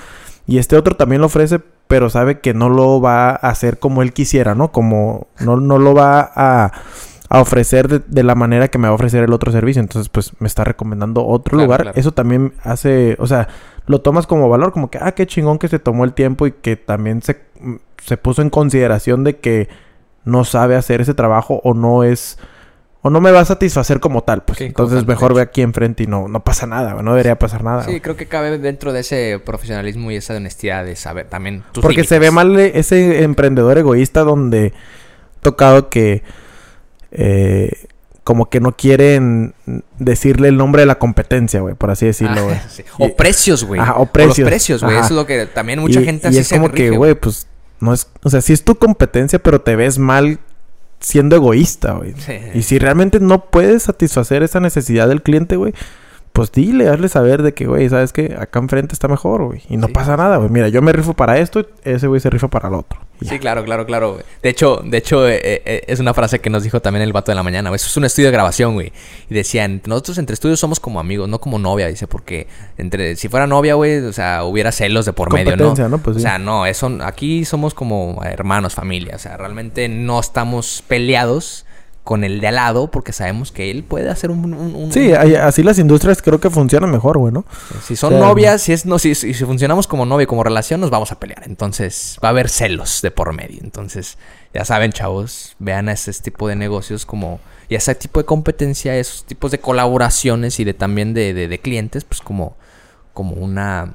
y 0.45 0.57
este 0.57 0.77
otro 0.77 0.95
también 0.95 1.21
lo 1.21 1.27
ofrece, 1.27 1.59
pero 1.87 2.09
sabe 2.09 2.39
que 2.39 2.53
no 2.53 2.69
lo 2.69 3.01
va 3.01 3.29
a 3.31 3.35
hacer 3.35 3.79
como 3.79 4.01
él 4.01 4.13
quisiera, 4.13 4.55
¿no? 4.55 4.71
Como 4.71 5.27
no, 5.39 5.57
no 5.57 5.77
lo 5.77 5.93
va 5.93 6.31
a, 6.35 6.71
a 7.29 7.41
ofrecer 7.41 7.87
de, 7.87 7.99
de 8.05 8.23
la 8.23 8.35
manera 8.35 8.67
que 8.69 8.77
me 8.77 8.87
va 8.87 8.91
a 8.91 8.95
ofrecer 8.95 9.23
el 9.23 9.33
otro 9.33 9.51
servicio, 9.51 9.81
entonces 9.81 10.09
pues 10.09 10.31
me 10.39 10.47
está 10.47 10.63
recomendando 10.63 11.25
otro 11.25 11.57
Claro, 11.57 11.65
lugar, 11.65 11.81
claro. 11.81 11.97
eso 11.97 12.11
también 12.11 12.53
hace, 12.63 13.15
o 13.19 13.27
sea, 13.27 13.47
lo 13.85 14.01
tomas 14.01 14.27
como 14.27 14.49
valor, 14.49 14.71
como 14.71 14.89
que, 14.89 14.97
ah, 15.01 15.13
qué 15.13 15.27
chingón 15.27 15.59
que 15.59 15.67
se 15.67 15.79
tomó 15.79 16.03
el 16.05 16.13
tiempo 16.13 16.47
y 16.47 16.51
que 16.53 16.75
también 16.77 17.21
se, 17.21 17.41
se 18.03 18.17
puso 18.17 18.41
en 18.41 18.49
consideración 18.49 19.23
de 19.23 19.37
que 19.39 19.69
no 20.25 20.45
sabe 20.45 20.75
hacer 20.75 21.01
ese 21.01 21.13
trabajo 21.13 21.59
o 21.63 21.73
no 21.73 22.03
es, 22.03 22.37
o 23.05 23.09
no 23.09 23.19
me 23.19 23.31
va 23.31 23.41
a 23.41 23.45
satisfacer 23.45 23.99
como 23.99 24.23
tal, 24.23 24.43
pues. 24.43 24.61
Entonces 24.61 25.05
mejor 25.05 25.35
ve 25.35 25.41
aquí 25.41 25.61
enfrente 25.61 26.03
y 26.03 26.07
no, 26.07 26.29
no 26.29 26.41
pasa 26.41 26.65
nada, 26.65 27.01
no 27.01 27.11
debería 27.11 27.37
pasar 27.37 27.61
nada. 27.61 27.83
Sí, 27.83 27.91
güey. 27.91 28.01
creo 28.01 28.15
que 28.15 28.27
cabe 28.27 28.57
dentro 28.57 28.93
de 28.93 29.01
ese 29.01 29.41
profesionalismo 29.43 30.09
y 30.09 30.15
esa 30.15 30.33
honestidad 30.35 30.85
de 30.85 30.95
saber 30.95 31.27
también 31.27 31.63
tus 31.73 31.81
Porque 31.81 32.05
se 32.05 32.17
ve 32.17 32.31
mal 32.31 32.57
ese 32.57 33.23
emprendedor 33.23 33.77
egoísta 33.77 34.21
donde 34.21 34.71
tocado 35.41 35.89
que 35.89 36.23
eh, 37.11 37.87
como 38.23 38.49
que 38.49 38.61
no 38.61 38.77
quieren 38.77 39.53
decirle 39.99 40.47
el 40.47 40.55
nombre 40.55 40.83
de 40.83 40.85
la 40.85 40.95
competencia, 40.95 41.59
güey, 41.59 41.75
por 41.75 41.91
así 41.91 42.05
decirlo, 42.05 42.45
güey. 42.45 42.55
Ah, 42.55 42.65
sí. 42.69 42.83
O 42.99 43.13
precios, 43.17 43.65
güey. 43.65 43.81
Ajá, 43.81 43.95
o 43.95 44.03
los 44.03 44.11
precios. 44.11 44.47
precios, 44.47 44.81
güey. 44.81 44.95
Eso 44.95 45.07
es 45.07 45.11
lo 45.11 45.25
que 45.25 45.45
también 45.45 45.79
mucha 45.79 45.99
y, 45.99 46.05
gente 46.05 46.27
y 46.27 46.29
así 46.29 46.39
es 46.39 46.47
se 46.47 46.55
como 46.55 46.71
que, 46.71 46.89
güey, 46.91 47.15
pues 47.15 47.47
no 47.81 47.93
es, 47.93 48.07
o 48.23 48.29
sea, 48.29 48.39
sí 48.39 48.53
es 48.53 48.63
tu 48.63 48.75
competencia, 48.75 49.39
pero 49.39 49.59
te 49.59 49.75
ves 49.75 49.99
mal 49.99 50.39
siendo 51.03 51.35
egoísta, 51.35 51.93
güey. 51.93 52.13
Sí. 52.17 52.33
Y 52.55 52.63
si 52.63 52.79
realmente 52.79 53.19
no 53.19 53.45
puedes 53.45 53.83
satisfacer 53.83 54.41
esa 54.41 54.59
necesidad 54.59 55.07
del 55.07 55.21
cliente, 55.21 55.57
güey, 55.57 55.73
pues 56.33 56.51
dile, 56.51 56.89
hazle 56.89 57.09
saber 57.09 57.43
de 57.43 57.53
que, 57.53 57.67
güey, 57.67 57.87
¿sabes 57.89 58.11
qué? 58.11 58.35
Acá 58.39 58.57
enfrente 58.59 58.93
está 58.93 59.07
mejor, 59.07 59.43
güey. 59.45 59.61
Y 59.69 59.77
no 59.77 59.85
Sí. 59.87 59.93
pasa 59.93 60.17
nada, 60.17 60.37
güey. 60.37 60.49
Mira, 60.49 60.67
yo 60.67 60.81
me 60.81 60.91
rifo 60.91 61.13
para 61.13 61.37
esto 61.37 61.59
y 61.61 61.65
ese 61.83 62.07
güey 62.07 62.19
se 62.19 62.31
rifa 62.31 62.47
para 62.47 62.69
el 62.69 62.73
otro. 62.73 62.99
Sí, 63.21 63.37
claro, 63.39 63.63
claro, 63.63 63.85
claro. 63.85 64.13
güey. 64.13 64.23
De 64.41 64.49
hecho, 64.49 64.81
de 64.83 64.97
hecho 64.97 65.29
eh, 65.29 65.39
eh, 65.63 65.83
es 65.87 65.99
una 65.99 66.13
frase 66.15 66.39
que 66.39 66.49
nos 66.49 66.63
dijo 66.63 66.81
también 66.81 67.03
el 67.03 67.13
vato 67.13 67.31
de 67.31 67.35
la 67.35 67.43
mañana. 67.43 67.69
güey. 67.69 67.75
Eso 67.77 67.85
es 67.87 67.95
un 67.97 68.03
estudio 68.05 68.29
de 68.29 68.31
grabación, 68.33 68.73
güey. 68.73 68.91
Y 69.29 69.33
decían, 69.35 69.81
nosotros 69.85 70.17
entre 70.17 70.33
estudios 70.33 70.59
somos 70.59 70.79
como 70.79 70.99
amigos, 70.99 71.29
no 71.29 71.39
como 71.39 71.59
novia. 71.59 71.87
Dice, 71.87 72.07
porque 72.07 72.47
entre 72.79 73.15
si 73.15 73.29
fuera 73.29 73.45
novia, 73.45 73.75
güey, 73.75 73.99
o 73.99 74.11
sea, 74.11 74.43
hubiera 74.43 74.71
celos 74.71 75.05
de 75.05 75.13
por 75.13 75.31
medio, 75.31 75.55
¿no? 75.55 75.75
¿no? 75.87 75.97
Pues 75.99 76.15
o 76.17 76.19
sí. 76.19 76.23
sea, 76.23 76.39
no, 76.39 76.65
eso, 76.65 76.97
aquí 77.03 77.45
somos 77.45 77.75
como 77.75 78.19
hermanos, 78.25 78.73
familia. 78.73 79.15
O 79.15 79.19
sea, 79.19 79.37
realmente 79.37 79.87
no 79.87 80.19
estamos 80.19 80.83
peleados 80.87 81.65
con 82.03 82.25
el 82.25 82.41
de 82.41 82.47
al 82.49 82.55
lado 82.55 82.91
porque 82.91 83.13
sabemos 83.13 83.53
que 83.53 83.71
él 83.71 83.83
puede 83.83 84.09
hacer 84.09 84.29
un... 84.29 84.53
un- 84.53 84.75
un- 84.75 84.91
Sí, 84.91 85.13
hay- 85.13 85.35
así 85.35 85.63
las 85.63 85.79
industrias 85.79 86.21
creo 86.21 86.39
que 86.39 86.49
funcionan 86.49 86.91
mejor, 86.91 87.17
güey, 87.17 87.31
¿no? 87.33 87.45
Si 87.81 87.95
son 87.95 88.13
O 88.13 88.17
sea, 88.17 88.27
novias, 88.27 88.61
si 88.61 88.73
es 88.73 88.85
no, 88.85 88.99
si, 88.99 89.15
si 89.15 89.33
si 89.33 89.45
funcionamos 89.45 89.87
como 89.87 90.05
novia 90.05 90.23
y 90.23 90.27
como 90.27 90.43
relación, 90.43 90.81
nos 90.81 90.89
vamos 90.89 91.13
a 91.13 91.19
pelear. 91.19 91.43
Entonces, 91.45 92.17
va 92.21 92.27
a 92.27 92.31
haber 92.31 92.49
celos 92.49 93.01
de 93.01 93.11
por 93.11 93.31
medio. 93.33 93.59
Entonces, 93.63 94.17
ya 94.53 94.65
saben, 94.65 94.91
chavos, 94.91 95.55
vean 95.59 95.87
a 95.87 95.93
ese 95.93 96.11
tipo 96.13 96.49
de 96.49 96.55
negocios 96.57 97.05
como. 97.05 97.39
Y 97.69 97.75
a 97.75 97.77
ese 97.77 97.95
tipo 97.95 98.19
de 98.19 98.25
competencia, 98.25 98.97
esos 98.97 99.23
tipos 99.23 99.51
de 99.51 99.59
colaboraciones 99.59 100.59
y 100.59 100.65
de 100.65 100.73
también 100.73 101.13
de, 101.13 101.33
de- 101.33 101.47
de 101.47 101.59
clientes, 101.59 102.03
pues 102.03 102.19
como, 102.19 102.57
como 103.13 103.31
una. 103.35 103.93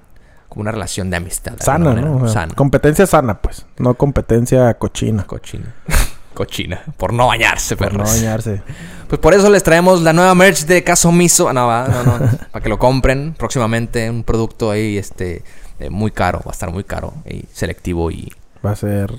Como 0.49 0.63
una 0.63 0.73
relación 0.73 1.11
de 1.11 1.19
amistad. 1.19 1.57
Sana, 1.61 1.85
¿no? 1.85 1.95
manera. 1.95 2.11
O 2.11 2.21
sea, 2.21 2.29
Sana. 2.33 2.55
Competencia 2.55 3.07
sana, 3.07 3.43
pues. 3.43 3.67
No 3.77 3.93
competencia 3.95 4.73
cochina. 4.79 5.25
Cochina. 5.27 5.75
Cochina. 6.39 6.85
Por 6.97 7.13
no 7.13 7.27
bañarse, 7.27 7.77
Por 7.77 7.93
no 7.95 8.05
bañarse. 8.05 8.63
Pues 9.09 9.21
por 9.21 9.35
eso 9.35 9.51
les 9.51 9.65
traemos 9.65 10.03
la 10.03 10.13
nueva 10.13 10.37
merch 10.37 10.67
de 10.67 10.85
Caso 10.85 11.11
Miso. 11.11 11.53
No, 11.53 11.67
va, 11.67 11.89
no, 11.89 12.05
no. 12.05 12.31
para 12.53 12.63
que 12.63 12.69
lo 12.69 12.79
compren 12.79 13.35
próximamente. 13.37 14.09
Un 14.09 14.23
producto 14.23 14.71
ahí, 14.71 14.97
este, 14.97 15.43
eh, 15.81 15.91
muy 15.91 16.13
caro. 16.13 16.39
Va 16.47 16.51
a 16.51 16.53
estar 16.53 16.71
muy 16.71 16.85
caro. 16.85 17.13
Y 17.29 17.45
selectivo 17.53 18.13
y 18.13 18.31
Va 18.65 18.71
a 18.71 18.77
ser, 18.77 19.13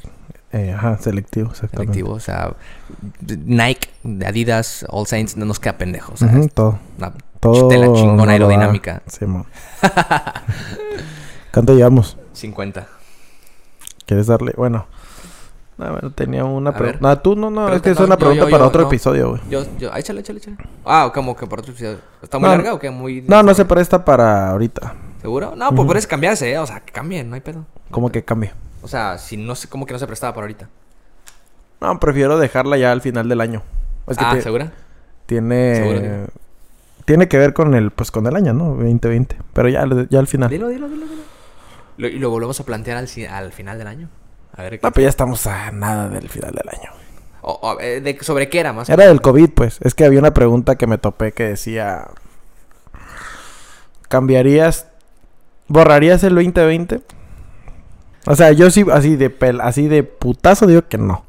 eh, 0.54 0.72
ajá, 0.72 0.98
selectivo, 1.00 1.50
exactamente. 1.50 1.94
selectivo. 1.96 2.14
O 2.16 2.22
sea, 2.22 2.54
Nike, 3.20 3.90
Adidas, 4.26 4.86
All 4.88 5.06
Saints, 5.06 5.36
no 5.36 5.44
nos 5.44 5.60
queda 5.60 5.78
pendejo. 5.78 6.14
O 6.14 6.18
sea, 6.18 6.32
todo. 6.54 6.80
una 6.98 7.12
Todo. 7.42 7.68
tela 7.68 7.92
chingona 7.92 8.32
aerodinámica. 8.32 9.02
Sí. 9.08 9.26
¿Cuánto 11.52 11.76
llevamos? 11.76 12.18
50. 12.32 12.88
¿Quieres 14.06 14.28
darle? 14.28 14.54
Bueno. 14.56 14.88
No, 15.80 15.92
bueno, 15.94 16.12
tenía 16.12 16.44
una 16.44 16.72
A 16.72 16.74
pregunta. 16.74 17.00
ver. 17.08 17.16
No, 17.18 17.22
tú 17.22 17.36
no, 17.36 17.50
no. 17.50 17.64
Pero 17.66 17.76
es 17.78 17.82
que 17.82 17.90
no, 17.90 17.94
es 17.94 18.00
una 18.02 18.16
yo- 18.16 18.20
pregunta 18.20 18.44
yo- 18.46 18.52
para 18.52 18.64
yo- 18.64 18.68
otro 18.68 18.82
no. 18.82 18.88
episodio, 18.88 19.30
güey. 19.30 19.42
Yo, 19.50 19.64
yo, 19.80 19.96
échale, 19.96 20.20
échale, 20.20 20.40
échale. 20.40 20.58
Ah, 20.86 21.10
como 21.14 21.36
que 21.36 21.48
por 21.48 21.60
otro 21.60 21.72
episodio. 21.72 22.00
¿Está 22.22 22.38
muy 22.38 22.50
No, 22.50 22.56
larga 22.56 22.74
o 22.74 22.80
qué? 22.80 22.90
Muy... 22.90 23.22
No, 23.22 23.42
no 23.42 23.54
se 23.54 23.64
presta 23.66 24.04
para 24.04 24.50
ahorita. 24.52 24.94
¿Seguro? 25.22 25.54
No, 25.56 25.74
pues 25.74 25.86
puedes 25.88 26.06
cambiarse, 26.06 26.52
¿eh? 26.52 26.60
O 26.60 26.68
sea, 26.68 26.82
que 26.82 26.92
cambien, 26.92 27.30
no 27.30 27.36
hay 27.36 27.42
pedo. 27.42 27.66
¿Cómo 27.92 28.12
que 28.12 28.24
cambie? 28.24 28.52
O 28.82 28.88
sea, 28.90 29.18
si 29.18 29.38
no 29.38 29.56
sé, 29.56 29.68
como 29.70 29.86
que 29.86 29.94
no 29.94 30.00
se 30.00 30.06
prestaba 30.08 30.34
por 30.34 30.44
ahorita. 30.44 30.68
No, 31.82 31.98
prefiero 32.00 32.38
dejarla 32.38 32.78
ya 32.78 32.92
al 32.92 33.00
final 33.02 33.28
del 33.30 33.40
año. 33.40 33.62
Es 34.08 34.18
que 34.18 34.26
ah, 34.26 34.34
te- 34.34 34.42
¿segura? 34.42 34.72
tiene 35.26 35.76
¿Seguro 35.76 36.28
tiene 37.06 37.28
que 37.28 37.38
ver 37.38 37.54
con 37.54 37.74
el 37.74 37.90
pues 37.92 38.12
con 38.12 38.28
el 38.28 38.36
año, 38.36 38.54
¿no? 38.54 38.66
2020, 38.76 39.36
pero 39.54 39.68
ya 39.70 39.84
ya 40.10 40.20
al 40.20 40.28
final. 40.28 40.50
Dilo, 40.50 40.68
dilo, 40.68 40.88
dilo, 40.90 41.06
dilo. 41.08 41.22
Lo- 41.98 42.08
y 42.08 42.20
lo 42.20 42.30
volvemos 42.30 42.60
a 42.60 42.64
plantear 42.66 42.98
al, 42.98 43.08
al 43.32 43.52
final 43.52 43.78
del 43.78 43.88
año. 43.88 44.10
A 44.60 44.64
ver, 44.64 44.80
¿qué- 44.80 44.86
No, 44.86 44.92
pues 44.92 45.04
ya 45.04 45.10
estamos 45.10 45.48
a 45.48 45.72
nada 45.72 46.10
del 46.10 46.28
final 46.30 46.52
del 46.52 46.70
año. 46.70 46.92
o- 47.42 47.58
o, 47.62 47.80
eh, 47.80 48.02
de- 48.02 48.18
¿sobre 48.22 48.50
qué 48.50 48.60
era 48.60 48.74
más? 48.74 48.90
Era 48.90 49.08
del 49.08 49.22
COVID, 49.22 49.50
pues. 49.52 49.80
Es 49.82 49.96
que 49.96 50.04
había 50.06 50.20
una 50.20 50.34
pregunta 50.34 50.76
que 50.76 50.86
me 50.88 50.98
topé 50.98 51.32
que 51.32 51.44
decía... 51.44 52.08
¿Cambiarías... 54.08 54.88
¿Borrarías 55.68 56.24
el 56.24 56.36
2020? 56.36 57.02
O 58.26 58.36
sea, 58.36 58.52
yo 58.52 58.70
sí, 58.72 58.84
así 58.92 59.16
de 59.16 59.30
pel 59.30 59.62
así 59.62 59.88
de 59.88 60.04
putazo 60.04 60.66
digo 60.68 60.82
que 60.88 60.98
no. 60.98 61.24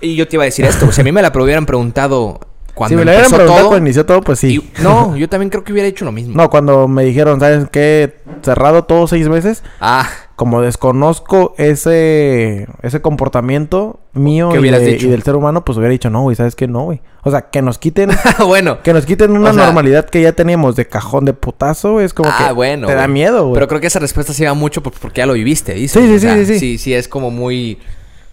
Y 0.00 0.14
yo 0.16 0.26
te 0.28 0.36
iba 0.36 0.44
a 0.44 0.46
decir 0.46 0.64
esto. 0.64 0.90
Si 0.92 1.00
a 1.00 1.04
mí 1.04 1.10
me 1.12 1.20
la 1.20 1.28
hubieran 1.34 1.66
preguntado 1.66 2.40
cuando 2.74 2.92
si 2.92 2.96
me 2.96 3.04
lo 3.04 3.10
hubieran 3.12 3.30
preguntado 3.30 3.58
todo... 3.58 3.68
cuando 3.68 3.86
inició 3.86 4.06
todo, 4.06 4.20
pues 4.22 4.38
sí. 4.38 4.56
y- 4.56 4.82
no, 4.82 5.16
yo 5.18 5.28
también 5.28 5.50
creo 5.50 5.62
que 5.64 5.72
hubiera 5.72 5.88
hecho 5.88 6.04
lo 6.04 6.12
mismo. 6.12 6.34
No, 6.36 6.48
cuando 6.50 6.88
me 6.88 7.04
dijeron, 7.04 7.38
¿sabes 7.40 7.66
qué? 7.70 8.16
Cerrado 8.42 8.84
todo 8.84 9.06
seis 9.06 9.28
meses. 9.28 9.62
Ah, 9.80 10.08
Como 10.36 10.60
desconozco 10.62 11.54
ese... 11.58 12.66
Ese 12.82 13.00
comportamiento 13.00 14.00
mío 14.14 14.48
¿Qué 14.50 14.58
y, 14.58 14.70
de- 14.70 14.96
del 15.08 15.22
ser 15.22 15.36
humano, 15.36 15.64
pues 15.64 15.78
hubiera 15.78 15.92
dicho, 15.92 16.10
no, 16.10 16.22
güey, 16.22 16.34
¿sabes 16.36 16.54
qué? 16.56 16.66
No, 16.66 16.84
güey. 16.84 17.00
O 17.22 17.30
sea, 17.30 17.42
que 17.50 17.62
nos 17.62 17.78
quiten... 17.78 18.10
bueno. 18.46 18.82
Que 18.82 18.92
nos 18.92 19.06
quiten 19.06 19.30
una 19.32 19.50
O 19.50 19.54
sea- 19.54 19.64
normalidad 19.66 20.06
que 20.08 20.22
ya 20.22 20.32
teníamos 20.32 20.74
de 20.76 20.86
cajón 20.88 21.24
de 21.24 21.34
putazo, 21.34 22.00
es 22.00 22.12
como 22.14 22.30
Ah, 22.30 22.46
que 22.48 22.52
bueno, 22.52 22.86
te 22.88 22.94
da 22.94 23.06
miedo, 23.06 23.42
güey. 23.44 23.54
Pero 23.54 23.68
creo 23.68 23.80
que 23.80 23.86
esa 23.86 23.98
respuesta 23.98 24.32
se 24.32 24.46
va 24.46 24.54
mucho 24.54 24.82
por- 24.82 24.92
porque 24.94 25.18
ya 25.20 25.26
lo 25.26 25.34
viviste, 25.34 25.74
dices. 25.74 26.02
Sí, 26.02 26.08
sí, 26.08 26.14
O 26.16 26.18
sea, 26.18 26.34
sí, 26.36 26.46
sí, 26.46 26.52
sí. 26.54 26.58
Sí, 26.60 26.78
sí, 26.78 26.94
es 26.94 27.06
como 27.08 27.30
muy... 27.30 27.78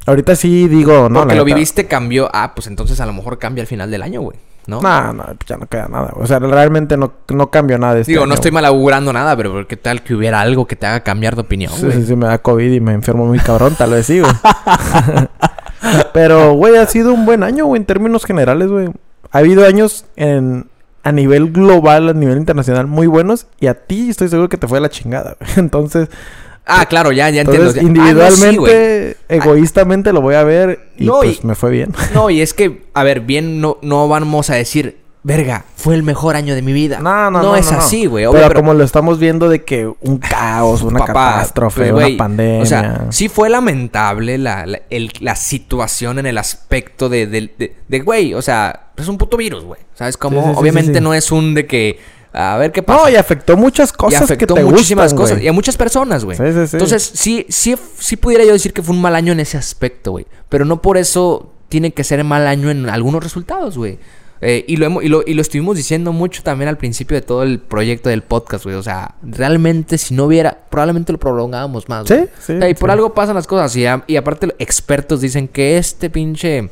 Ahorita 0.10 0.36
sí 0.36 0.68
digo, 0.68 1.08
no, 1.10 1.20
porque 1.22 1.36
lo 1.36 1.44
neta. 1.46 1.56
viviste, 1.56 1.86
cambió. 1.88 2.30
Ah, 2.34 2.54
pues 2.56 2.68
entonces 2.68 3.00
a 3.00 3.06
lo 3.06 3.14
mejor 3.14 3.38
cambia 3.40 3.62
al 3.62 3.68
final 3.68 3.90
del 3.92 4.02
año, 4.02 4.22
güey. 4.22 4.38
¿No? 4.68 4.82
No, 4.82 5.14
no, 5.14 5.24
ya 5.48 5.58
no 5.58 5.66
queda 5.68 5.88
nada. 5.88 6.10
güey. 6.14 6.24
O 6.24 6.28
sea, 6.28 6.38
realmente 6.40 6.96
no, 6.98 7.14
no 7.30 7.50
cambio 7.50 7.78
nada 7.80 7.98
este 8.00 8.12
Digo, 8.12 8.22
año, 8.24 8.30
no 8.30 8.36
estoy 8.36 8.52
güey. 8.52 8.62
mal 8.62 8.66
augurando 8.66 9.12
nada, 9.14 9.36
pero 9.36 9.68
¿qué 9.68 9.78
tal 9.78 10.04
que 10.04 10.14
hubiera 10.14 10.42
algo 10.42 10.68
que 10.68 10.76
te 10.76 10.86
haga 10.86 11.00
cambiar 11.02 11.36
de 11.36 11.42
opinión, 11.42 11.72
Sí, 11.74 11.86
güey? 11.86 11.94
sí, 11.98 12.06
sí, 12.08 12.16
me 12.16 12.28
da 12.28 12.38
COVID 12.40 12.72
y 12.72 12.80
me 12.80 12.94
enfermo 12.94 13.26
muy 13.26 13.40
cabrón, 13.40 13.76
tal 13.78 13.92
vez 13.92 14.06
sí, 14.06 14.20
güey. 14.20 14.32
Pero, 16.14 16.54
güey, 16.54 16.76
ha 16.78 16.86
sido 16.86 17.14
un 17.14 17.26
buen 17.26 17.44
año, 17.44 17.66
güey, 17.66 17.80
en 17.80 17.86
términos 17.86 18.26
generales, 18.26 18.68
güey. 18.70 18.90
Ha 19.32 19.38
habido 19.40 19.66
años 19.66 20.06
en... 20.16 20.68
A 21.02 21.14
nivel 21.14 21.54
global, 21.54 22.10
a 22.10 22.14
nivel 22.14 22.38
internacional, 22.38 22.86
muy 22.86 23.08
buenos. 23.08 23.48
Y 23.62 23.68
a 23.68 23.74
ti 23.74 24.10
estoy 24.10 24.28
seguro 24.28 24.50
que 24.50 24.58
te 24.58 24.68
fue 24.68 24.82
la 24.82 24.90
chingada, 24.90 25.38
güey. 25.40 25.52
Entonces, 25.58 26.10
Ah, 26.66 26.86
claro, 26.86 27.12
ya, 27.12 27.30
ya 27.30 27.42
entiendo. 27.42 27.70
entonces 27.72 27.84
Ah, 27.84 27.88
no, 27.88 27.94
sí, 27.94 28.00
individualmente, 28.00 28.58
güey. 28.60 29.16
egoístamente 29.28 30.14
lo 30.14 30.22
voy 30.22 30.36
a 30.36 30.44
ver. 30.44 30.90
Y 30.98 31.06
No, 31.06 31.24
y- 31.24 31.28
pues 31.28 31.44
me 31.44 31.56
fue 31.56 31.72
bien. 31.72 31.94
No, 32.14 32.30
y 32.30 32.42
es 32.44 32.54
que, 32.54 32.84
a 32.94 33.04
ver, 33.04 33.22
bien, 33.22 33.60
no, 33.62 33.78
no 33.82 34.08
vamos 34.08 34.50
a 34.50 34.56
decir, 34.56 35.00
verga, 35.24 35.66
fue 35.76 35.96
el 35.96 36.04
mejor 36.04 36.36
año 36.36 36.56
de 36.56 36.62
mi 36.62 36.72
vida. 36.72 37.00
No, 37.00 37.30
no, 37.32 37.42
no. 37.42 37.56
es 37.56 37.66
no, 37.66 37.74
no. 37.74 37.78
así, 37.80 38.06
güey. 38.06 38.26
Pero, 38.32 38.54
como 38.54 38.74
lo 38.74 38.84
estamos 38.84 39.20
viendo 39.20 39.50
de 39.50 39.64
que 39.64 39.92
un 40.02 40.18
caos, 40.20 40.82
una 40.84 41.00
Papá, 41.00 41.14
catástrofe, 41.34 41.82
pues, 41.82 41.92
una 41.92 42.02
güey, 42.02 42.18
pandemia. 42.18 42.62
O 42.62 42.66
sea, 42.66 43.06
sí 43.10 43.30
fue 43.30 43.50
lamentable 43.50 44.38
la, 44.38 44.66
la, 44.66 44.80
el- 44.90 45.12
la 45.22 45.36
situación 45.36 46.20
en 46.20 46.26
el 46.28 46.38
aspecto 46.38 47.10
de, 47.10 47.26
de, 47.28 47.50
de- 47.58 47.76
de, 47.88 48.00
güey, 48.02 48.34
o 48.36 48.42
sea, 48.42 48.90
es 48.96 49.08
un 49.08 49.18
puto 49.18 49.38
virus, 49.38 49.64
güey. 49.64 49.82
¿Sabes 49.96 50.18
cómo? 50.18 50.42
Sí, 50.44 50.50
sí, 50.52 50.56
Obviamente 50.58 50.94
sí. 50.96 51.02
no 51.02 51.14
es 51.14 51.32
un 51.32 51.54
de 51.56 51.66
que, 51.66 52.00
a 52.34 52.58
ver 52.58 52.72
qué 52.72 52.84
pasa. 52.84 53.04
no, 53.04 53.10
y 53.10 53.16
afectó 53.16 53.58
muchas 53.58 53.92
y 53.92 53.96
cosas 53.96 54.22
afectó 54.24 54.54
que 54.56 54.62
te 54.62 54.66
muchísimas 54.68 55.14
gustan, 55.14 55.30
cosas 55.36 55.44
y 55.44 55.48
a 55.48 55.54
muchas 55.54 55.78
personas, 55.78 56.26
güey. 56.26 56.38
Sí, 56.38 56.44
sí, 56.54 56.68
sí. 56.68 56.76
Entonces, 56.76 57.12
sí, 57.14 57.46
sí, 57.50 57.76
sí 57.98 58.16
pudiera 58.18 58.44
yo 58.44 58.54
decir 58.54 58.74
que 58.74 58.82
fue 58.84 58.96
un 58.96 59.02
mal 59.02 59.16
año 59.16 59.32
en 59.32 59.40
ese 59.40 59.58
aspecto, 59.58 60.12
güey. 60.12 60.26
Pero 60.50 60.66
no 60.66 60.82
por 60.82 60.98
eso 60.98 61.52
tiene 61.70 61.92
que 61.92 62.04
ser 62.04 62.24
mal 62.24 62.46
año 62.48 62.70
en 62.72 62.90
algunos 62.90 63.24
resultados, 63.24 63.78
güey. 63.78 64.00
Eh, 64.42 64.64
y, 64.70 64.78
lo 64.78 64.86
hemos- 64.86 65.04
y, 65.04 65.10
lo, 65.10 65.22
y 65.26 65.34
lo 65.34 65.42
estuvimos 65.42 65.76
diciendo 65.76 66.14
mucho 66.14 66.44
también 66.44 66.70
al 66.70 66.78
principio 66.78 67.16
de 67.18 67.22
todo 67.22 67.44
el 67.44 67.60
proyecto 67.60 68.08
del 68.10 68.22
podcast, 68.24 68.64
güey. 68.64 68.76
O 68.78 68.84
sea, 68.84 69.16
realmente 69.22 69.98
si 69.98 70.14
no 70.14 70.24
hubiera, 70.26 70.58
probablemente 70.70 71.12
lo 71.12 71.18
prolongábamos 71.20 71.90
más. 71.90 72.08
Sí, 72.08 72.14
güey. 72.14 72.28
sí, 72.40 72.54
O 72.54 72.60
sea, 72.60 72.70
y 72.70 72.74
por 72.74 72.90
sí. 72.90 72.94
algo 72.94 73.14
pasan 73.14 73.36
las 73.36 73.48
cosas. 73.48 73.76
Y, 73.76 73.86
a- 73.86 74.04
y 74.08 74.16
aparte, 74.16 74.56
expertos 74.60 75.20
dicen 75.20 75.48
que 75.50 75.78
este 75.78 76.10
pinche 76.10 76.70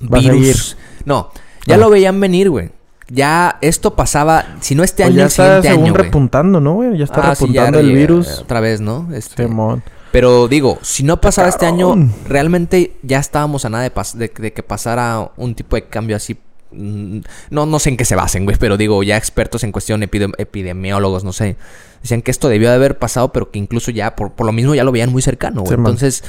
virus. 0.00 0.76
No, 1.04 1.30
ya 1.66 1.74
Ah. 1.74 1.78
lo 1.78 1.90
veían 1.90 2.18
venir, 2.20 2.48
güey. 2.50 2.70
Ya 3.14 3.58
esto 3.60 3.94
pasaba, 3.94 4.46
si 4.60 4.74
no 4.74 4.82
este 4.82 5.02
Pues 5.02 5.08
año, 5.10 5.16
ya 5.18 5.22
el 5.24 5.28
está 5.28 5.44
siguiente 5.44 5.68
según 5.68 5.84
año, 5.84 5.94
repuntando, 5.94 6.60
¿no, 6.60 6.74
güey? 6.74 6.96
Ya 6.96 7.04
está 7.04 7.30
Ah, 7.30 7.34
sí, 7.34 7.44
ya 7.52 7.64
repuntando 7.66 7.78
el 7.80 7.94
virus. 7.94 8.38
Otra 8.38 8.60
vez, 8.60 8.80
¿no? 8.80 9.08
Este, 9.12 9.44
Simón. 9.46 9.82
pero 10.12 10.48
digo, 10.48 10.78
si 10.80 11.02
no 11.02 11.20
pasaba 11.20 11.48
este 11.48 11.66
año, 11.66 11.94
realmente 12.26 12.96
ya 13.02 13.18
estábamos 13.18 13.66
a 13.66 13.68
nada 13.68 13.84
de, 13.84 13.92
pas- 13.92 14.14
de, 14.14 14.32
de 14.34 14.52
que 14.54 14.62
pasara 14.62 15.30
un 15.36 15.54
tipo 15.54 15.76
de 15.76 15.84
cambio 15.84 16.16
así. 16.16 16.38
mm, 16.70 17.18
No, 17.50 17.66
no 17.66 17.78
sé 17.78 17.90
en 17.90 17.98
qué 17.98 18.06
se 18.06 18.16
basen, 18.16 18.44
güey, 18.46 18.56
pero 18.58 18.78
digo, 18.78 19.02
ya 19.02 19.18
expertos 19.18 19.62
en 19.62 19.72
cuestión, 19.72 20.00
epidem- 20.00 20.32
epidemiólogos, 20.38 21.22
no 21.22 21.34
sé, 21.34 21.56
decían 22.00 22.22
que 22.22 22.30
esto 22.30 22.48
debió 22.48 22.70
de 22.70 22.76
haber 22.76 22.98
pasado, 22.98 23.30
pero 23.30 23.50
que 23.50 23.58
incluso 23.58 23.90
ya, 23.90 24.16
por, 24.16 24.32
por 24.32 24.46
lo 24.46 24.52
mismo, 24.52 24.74
ya 24.74 24.84
lo 24.84 24.92
veían 24.92 25.12
muy 25.12 25.20
cercano, 25.20 25.60
güey. 25.60 25.70
Sí, 25.70 25.76
man. 25.76 25.92
Entonces, 25.92 26.24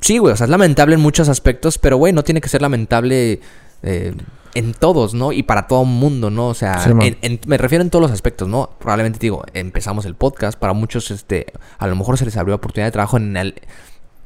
sí, 0.00 0.16
güey, 0.16 0.32
o 0.32 0.36
sea, 0.36 0.44
es 0.44 0.50
lamentable 0.50 0.94
en 0.94 1.02
muchos 1.02 1.28
aspectos, 1.28 1.76
pero, 1.76 1.98
güey, 1.98 2.14
no 2.14 2.22
tiene 2.24 2.40
que 2.40 2.48
ser 2.48 2.62
lamentable 2.62 3.40
eh, 3.82 4.14
en 4.54 4.72
todos, 4.74 5.14
¿no? 5.14 5.32
Y 5.32 5.42
para 5.42 5.66
todo 5.66 5.84
mundo, 5.84 6.30
¿no? 6.30 6.48
O 6.48 6.54
sea, 6.54 6.78
Sí, 6.78 6.90
en- 6.90 7.18
en- 7.22 7.40
me 7.46 7.58
refiero 7.58 7.82
en 7.82 7.90
todos 7.90 8.02
los 8.02 8.10
aspectos, 8.12 8.48
¿no? 8.48 8.70
Probablemente 8.78 9.18
digo, 9.18 9.44
empezamos 9.52 10.04
el 10.04 10.14
podcast, 10.14 10.58
para 10.58 10.72
muchos, 10.72 11.10
este, 11.10 11.46
a 11.78 11.86
lo 11.86 11.96
mejor 11.96 12.18
se 12.18 12.24
les 12.24 12.36
abrió 12.36 12.54
oportunidad 12.54 12.86
de 12.88 12.92
trabajo 12.92 13.16
en 13.16 13.36
el, 13.36 13.54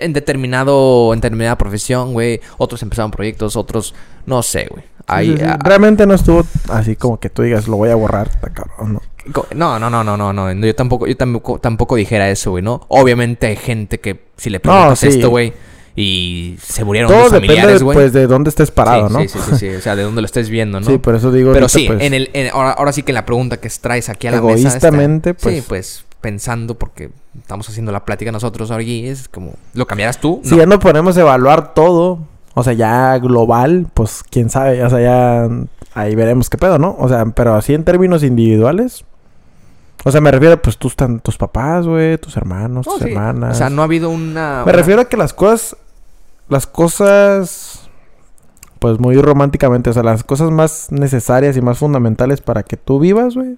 en 0.01 0.13
determinado, 0.13 1.13
en 1.13 1.21
determinada 1.21 1.59
profesión, 1.59 2.13
güey. 2.13 2.41
Otros 2.59 2.83
empezaron 2.83 3.11
proyectos, 3.11 3.57
otros, 3.57 3.95
no 4.27 4.43
sé, 4.43 4.69
güey. 4.71 4.85
Ahí, 5.07 5.29
Sí, 5.29 5.33
sí, 5.33 5.39
sí. 5.39 5.45
ah, 5.51 5.59
Realmente 5.65 6.07
no 6.07 6.15
estuvo 6.15 6.45
así 6.69 6.95
como 6.95 7.19
que 7.19 7.31
tú 7.31 7.43
digas, 7.43 7.67
lo 7.67 7.77
voy 7.77 7.89
a 7.91 7.95
borrar. 7.95 8.29
Está 8.29 8.51
cabrón, 8.51 8.93
¿no? 8.95 9.03
no, 9.55 9.79
no, 9.79 9.91
no, 9.91 10.05
no, 10.05 10.17
no, 10.17 10.33
no, 10.33 10.53
yo 10.67 10.75
tampoco, 10.75 11.07
yo 11.07 11.17
tampoco, 11.17 11.59
tampoco 11.59 11.97
dijera 11.97 12.31
eso, 12.31 12.51
güey, 12.53 12.63
¿no? 12.63 12.83
Obviamente 12.89 13.47
hay 13.47 13.57
gente 13.57 13.99
que 14.01 14.29
si 14.37 14.51
le 14.51 14.61
preguntas 14.61 15.03
esto, 15.05 15.31
güey, 15.31 15.53
y 16.01 16.57
se 16.63 16.85
murieron 16.85 17.11
Todo 17.11 17.23
los 17.25 17.31
familiares, 17.33 17.83
güey. 17.83 17.97
pues, 17.97 18.13
de 18.13 18.27
dónde 18.27 18.51
estés 18.51 18.71
parado, 18.71 19.09
sí, 19.09 19.15
¿no? 19.15 19.21
sí, 19.21 19.29
sí, 19.29 19.39
sí, 19.51 19.57
sí, 19.57 19.69
o 19.71 19.81
sea, 19.81 19.97
de 19.97 20.03
dónde 20.05 20.21
lo 20.21 20.27
estés 20.27 20.49
viendo, 20.49 20.79
¿no? 20.81 20.87
Sí, 20.87 20.99
por 20.99 21.15
eso 21.15 21.33
digo 21.33 21.53
Pero 21.53 21.69
sí, 21.69 21.87
pues, 21.87 22.01
en 22.03 22.15
el, 22.15 22.31
en- 22.33 22.51
ahora, 22.53 22.71
ahora 22.73 22.93
sí 22.93 23.03
que 23.03 23.13
la 23.13 23.25
pregunta 23.27 23.59
que 23.59 23.69
traes 23.81 24.09
aquí 24.09 24.27
a 24.27 24.31
la 24.33 24.41
mesa. 24.43 24.69
Egoístamente, 24.69 25.35
pues- 25.35 25.55
Sí, 25.57 25.65
pues 25.67 26.05
pensando 26.21 26.75
porque 26.77 27.11
estamos 27.41 27.69
haciendo 27.69 27.93
la 27.93 28.05
plática 28.05 28.33
nosotros 28.33 28.71
aquí, 28.71 29.07
es 29.07 29.29
como, 29.29 29.55
¿lo 29.75 29.87
cambiarás 29.87 30.21
tú? 30.21 30.41
Si 30.45 30.57
ya 30.57 30.67
nos 30.67 30.79
ponemos 30.79 31.17
a 31.17 31.21
evaluar 31.21 31.75
todo, 31.75 32.19
o 32.55 32.65
sea, 32.65 32.73
ya 32.73 33.17
global, 33.19 33.87
pues 33.95 34.23
quién 34.29 34.51
sabe, 34.51 34.83
o 34.85 34.91
sea, 34.91 35.01
ya 35.01 35.49
ahí 35.95 36.15
veremos 36.17 36.51
qué 36.51 36.59
pedo, 36.59 36.79
¿no? 36.79 36.97
O 36.99 37.09
sea, 37.09 37.25
pero 37.27 37.55
así 37.55 37.75
en 37.75 37.85
términos 37.85 38.23
individuales. 38.25 39.05
O 40.05 40.13
sea, 40.13 40.21
me 40.21 40.31
refiero, 40.31 40.61
pues 40.63 40.77
tus, 40.79 40.95
tan- 40.95 41.19
tus 41.21 41.37
papás, 41.37 41.85
güey, 41.87 42.19
tus 42.19 42.37
hermanos, 42.37 42.87
No, 42.87 42.93
tus 42.95 43.03
sí. 43.03 43.09
hermanas. 43.11 43.57
O 43.57 43.59
sea, 43.59 43.69
no 43.69 43.83
ha 43.83 43.85
habido 43.85 44.11
una... 44.11 44.59
Me 44.59 44.63
una- 44.65 44.73
refiero 44.73 45.01
a 45.03 45.05
que 45.07 45.17
las 45.17 45.35
cosas, 45.35 45.77
las 46.49 46.67
cosas, 46.67 47.89
pues 48.79 48.99
muy 48.99 49.17
románticamente, 49.21 49.91
o 49.91 49.93
sea, 49.93 50.03
las 50.03 50.25
cosas 50.25 50.51
más 50.51 50.91
necesarias 50.91 51.57
y 51.57 51.61
más 51.61 51.79
fundamentales 51.79 52.41
para 52.41 52.63
que 52.63 52.77
tú 52.77 52.99
vivas, 52.99 53.35
güey, 53.35 53.57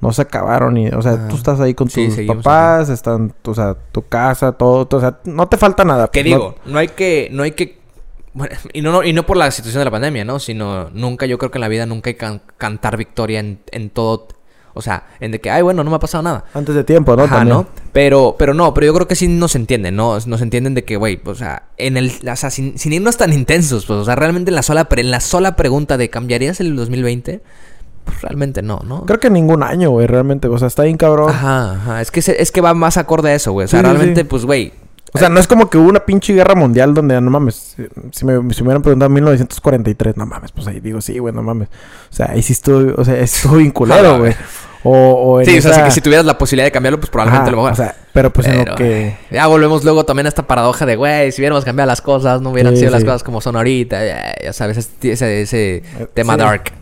no 0.00 0.12
se 0.12 0.22
acabaron. 0.22 0.76
Y, 0.76 0.88
o 0.88 1.02
sea, 1.02 1.12
Ah. 1.12 1.28
tú 1.28 1.36
estás 1.36 1.60
ahí 1.60 1.74
con 1.74 1.88
tus 1.88 2.16
papás, 2.26 2.88
están, 2.88 3.34
o 3.44 3.54
sea, 3.54 3.74
tu 3.92 4.02
casa, 4.06 4.52
todo, 4.52 4.86
todo, 4.86 4.98
o 4.98 5.00
sea, 5.02 5.18
no 5.24 5.48
te 5.48 5.56
falta 5.56 5.84
nada. 5.84 6.08
¿Qué 6.08 6.20
no- 6.22 6.24
digo? 6.24 6.54
No 6.66 6.78
hay 6.78 6.88
que... 6.88 7.28
No 7.32 7.42
hay 7.42 7.52
que... 7.52 7.78
bueno, 8.34 8.54
y 8.72 8.82
no, 8.82 8.92
no, 8.92 9.02
y 9.02 9.12
no 9.12 9.24
por 9.26 9.36
la 9.36 9.50
situación 9.50 9.80
de 9.80 9.86
la 9.86 9.90
pandemia, 9.90 10.24
¿no? 10.24 10.38
Sino 10.38 10.90
nunca, 10.90 11.26
yo 11.26 11.38
creo 11.38 11.50
que 11.50 11.58
en 11.58 11.62
la 11.62 11.68
vida 11.68 11.86
nunca 11.86 12.10
hay 12.10 12.14
que 12.14 12.18
can- 12.20 12.42
cantar 12.58 12.96
victoria 12.96 13.40
en, 13.40 13.60
en 13.72 13.90
todo... 13.90 14.28
O 14.76 14.82
sea, 14.82 15.04
en 15.20 15.32
de 15.32 15.40
que, 15.40 15.50
ay, 15.50 15.62
bueno, 15.62 15.82
no 15.82 15.90
me 15.90 15.96
ha 15.96 15.98
pasado 15.98 16.22
nada. 16.22 16.44
Antes 16.54 16.74
de 16.74 16.84
tiempo, 16.84 17.16
¿no? 17.16 17.24
Ajá, 17.24 17.36
También. 17.38 17.56
¿no? 17.56 17.66
Pero, 17.92 18.36
pero 18.38 18.52
no, 18.54 18.74
pero 18.74 18.86
yo 18.86 18.94
creo 18.94 19.08
que 19.08 19.14
sí 19.16 19.26
nos 19.26 19.54
entienden, 19.56 19.96
¿no? 19.96 20.18
Nos 20.26 20.42
entienden 20.42 20.74
de 20.74 20.84
que, 20.84 20.96
güey, 20.96 21.20
o 21.24 21.34
sea, 21.34 21.64
en 21.78 21.96
el, 21.96 22.12
o 22.30 22.36
sea, 22.36 22.50
sin, 22.50 22.78
sin 22.78 22.92
irnos 22.92 23.16
tan 23.16 23.32
intensos, 23.32 23.86
pues, 23.86 23.98
o 23.98 24.04
sea, 24.04 24.14
realmente 24.16 24.50
en 24.50 24.54
la 24.54 24.62
sola, 24.62 24.84
pre- 24.88 25.00
en 25.00 25.10
la 25.10 25.20
sola 25.20 25.56
pregunta 25.56 25.96
de 25.96 26.10
¿cambiarías 26.10 26.60
el 26.60 26.76
2020? 26.76 27.40
Pues 28.04 28.20
realmente 28.22 28.62
no, 28.62 28.80
¿no? 28.84 29.04
Creo 29.06 29.18
que 29.18 29.30
ningún 29.30 29.62
año, 29.62 29.90
güey, 29.90 30.06
realmente. 30.06 30.46
O 30.46 30.56
sea, 30.58 30.68
está 30.68 30.84
bien 30.84 30.96
cabrón. 30.96 31.30
Ajá, 31.30 31.72
ajá, 31.72 32.00
es 32.02 32.10
que, 32.10 32.22
se- 32.22 32.40
es 32.40 32.52
que 32.52 32.60
va 32.60 32.72
más 32.74 32.96
acorde 32.98 33.30
a 33.30 33.34
eso, 33.34 33.52
güey. 33.52 33.64
O 33.64 33.68
sea, 33.68 33.80
Sí, 33.80 33.84
realmente, 33.86 34.20
sí. 34.20 34.26
pues, 34.28 34.44
güey, 34.44 34.72
O 35.14 35.18
sea, 35.18 35.28
no 35.30 35.40
es 35.40 35.46
como 35.48 35.70
que 35.70 35.78
hubo 35.78 35.88
una 35.88 36.00
pinche 36.04 36.34
guerra 36.34 36.54
mundial 36.54 36.92
donde, 36.92 37.18
no 37.20 37.30
mames, 37.30 37.74
si- 38.12 38.24
me, 38.24 38.52
si 38.54 38.62
me 38.62 38.68
hubieran 38.68 38.82
preguntado 38.82 39.06
en 39.08 39.14
1943, 39.14 40.16
no 40.18 40.26
mames, 40.26 40.52
pues 40.52 40.66
ahí 40.66 40.78
digo, 40.80 41.00
sí, 41.00 41.18
güey, 41.18 41.32
no 41.34 41.42
mames. 41.42 41.68
O 42.10 42.14
sea, 42.14 42.30
ahí 42.32 42.42
sí 42.42 42.52
estuvo, 42.52 42.92
o 43.00 43.04
sea, 43.04 43.16
estuvo 43.18 43.56
bien 43.56 43.70
culero, 43.70 44.18
güey. 44.18 44.34
O, 44.86 44.92
o 45.34 45.40
en 45.40 45.46
sí, 45.46 45.58
o 45.58 45.62
sea, 45.62 45.84
que 45.84 45.90
si 45.90 46.00
tuvieras 46.00 46.24
la 46.26 46.38
posibilidad 46.38 46.66
de 46.66 46.72
cambiarlo, 46.72 46.98
pues 47.00 47.10
probablemente 47.10 47.42
Ajá, 47.44 47.50
lo 47.50 47.56
mejor. 47.56 47.72
O 47.72 47.76
sea, 47.76 47.94
pero 48.12 48.32
pues 48.32 48.46
en 48.46 48.58
Pero, 48.58 48.70
lo 48.72 48.76
que... 48.76 49.16
Ya 49.30 49.46
volvemos 49.46 49.84
luego 49.84 50.04
también 50.04 50.26
a 50.26 50.28
esta 50.28 50.46
paradoja 50.46 50.86
de, 50.86 50.96
güey, 50.96 51.32
si 51.32 51.40
hubiéramos 51.42 51.64
cambiado 51.64 51.86
las 51.88 52.00
cosas, 52.00 52.40
no 52.40 52.50
hubieran 52.50 52.74
Sí, 52.74 52.80
sido 52.80 52.90
las 52.92 53.04
cosas 53.04 53.22
como 53.22 53.40
son 53.40 53.56
ahorita. 53.56 54.04
Ya, 54.06 54.34
ya 54.42 54.52
sabes, 54.52 54.76
ese, 54.78 55.12
ese, 55.12 55.40
ese 55.42 55.76
Eh, 55.76 56.06
tema 56.14 56.34
sí. 56.34 56.38
dark. 56.40 56.72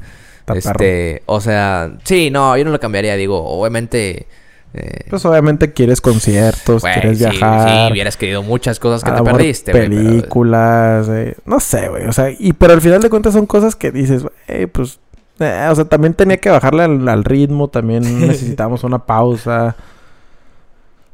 Este, 0.54 1.22
o 1.26 1.40
sea, 1.40 1.92
sí, 2.04 2.30
no, 2.30 2.56
yo 2.56 2.64
no 2.64 2.70
lo 2.70 2.78
cambiaría, 2.80 3.16
digo, 3.16 3.42
obviamente 3.42 4.26
Eh, 4.76 5.06
Pues 5.08 5.24
obviamente 5.24 5.72
quieres 5.72 6.00
conciertos, 6.00 6.82
güey, 6.82 6.94
quieres 6.94 7.18
sí, 7.18 7.24
viajar. 7.24 7.86
Sí, 7.86 7.92
hubieras 7.92 8.16
querido 8.16 8.42
muchas 8.42 8.80
cosas 8.80 9.04
que 9.04 9.12
te 9.16 9.22
perdiste, 9.22 9.70
pero- 9.72 9.86
Películas, 9.88 11.06
eh, 11.10 11.36
no 11.46 11.60
sé, 11.60 11.88
güey. 11.88 12.06
O 12.06 12.12
sea, 12.12 12.28
y 12.36 12.52
pero 12.54 12.72
al 12.72 12.80
final 12.80 13.00
de 13.00 13.08
cuentas 13.08 13.34
son 13.34 13.46
cosas 13.46 13.76
que 13.76 13.92
dices, 13.92 14.24
güey, 14.24 14.66
pues. 14.66 14.98
Eh, 15.40 15.68
o 15.70 15.74
sea, 15.74 15.84
también 15.84 16.14
tenía 16.14 16.36
que 16.38 16.50
bajarle 16.50 16.82
al, 16.84 17.08
al 17.08 17.24
ritmo, 17.24 17.68
también 17.68 18.02
necesitamos 18.26 18.84
una 18.84 18.98
pausa. 19.00 19.76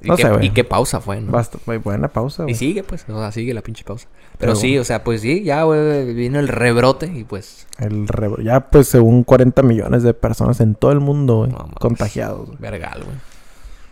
Y, 0.02 0.08
qué, 0.50 0.60
y 0.60 0.62
pausa 0.62 0.98
fue, 0.98 1.20
¿no? 1.20 1.30
Basta, 1.30 1.58
muy 1.66 1.76
buena 1.76 2.08
pausa, 2.08 2.44
Y 2.44 2.44
güey. 2.44 2.54
sigue, 2.54 2.82
pues, 2.82 3.04
o 3.06 3.18
sea, 3.20 3.30
sigue 3.32 3.52
la 3.52 3.60
pinche 3.60 3.84
pausa. 3.84 4.08
Pero, 4.38 4.38
Pero 4.38 4.54
sí, 4.54 4.68
bueno. 4.68 4.80
o 4.80 4.84
sea, 4.84 5.04
pues 5.04 5.20
sí, 5.20 5.42
ya, 5.44 5.64
güey, 5.64 6.14
vino 6.14 6.38
el 6.40 6.48
rebrote 6.48 7.04
y 7.14 7.24
pues, 7.24 7.66
El 7.78 8.08
re- 8.08 8.42
ya, 8.42 8.60
pues, 8.60 8.88
según 8.88 9.24
40 9.24 9.62
millones 9.62 10.02
de 10.02 10.14
personas 10.14 10.58
en 10.60 10.74
todo 10.74 10.92
el 10.92 11.00
mundo, 11.00 11.38
güey, 11.40 11.50
No 11.50 11.58
mames. 11.58 11.74
contagiados. 11.80 12.46
güey. 12.46 12.58
vergal, 12.58 13.02
güey. 13.04 13.16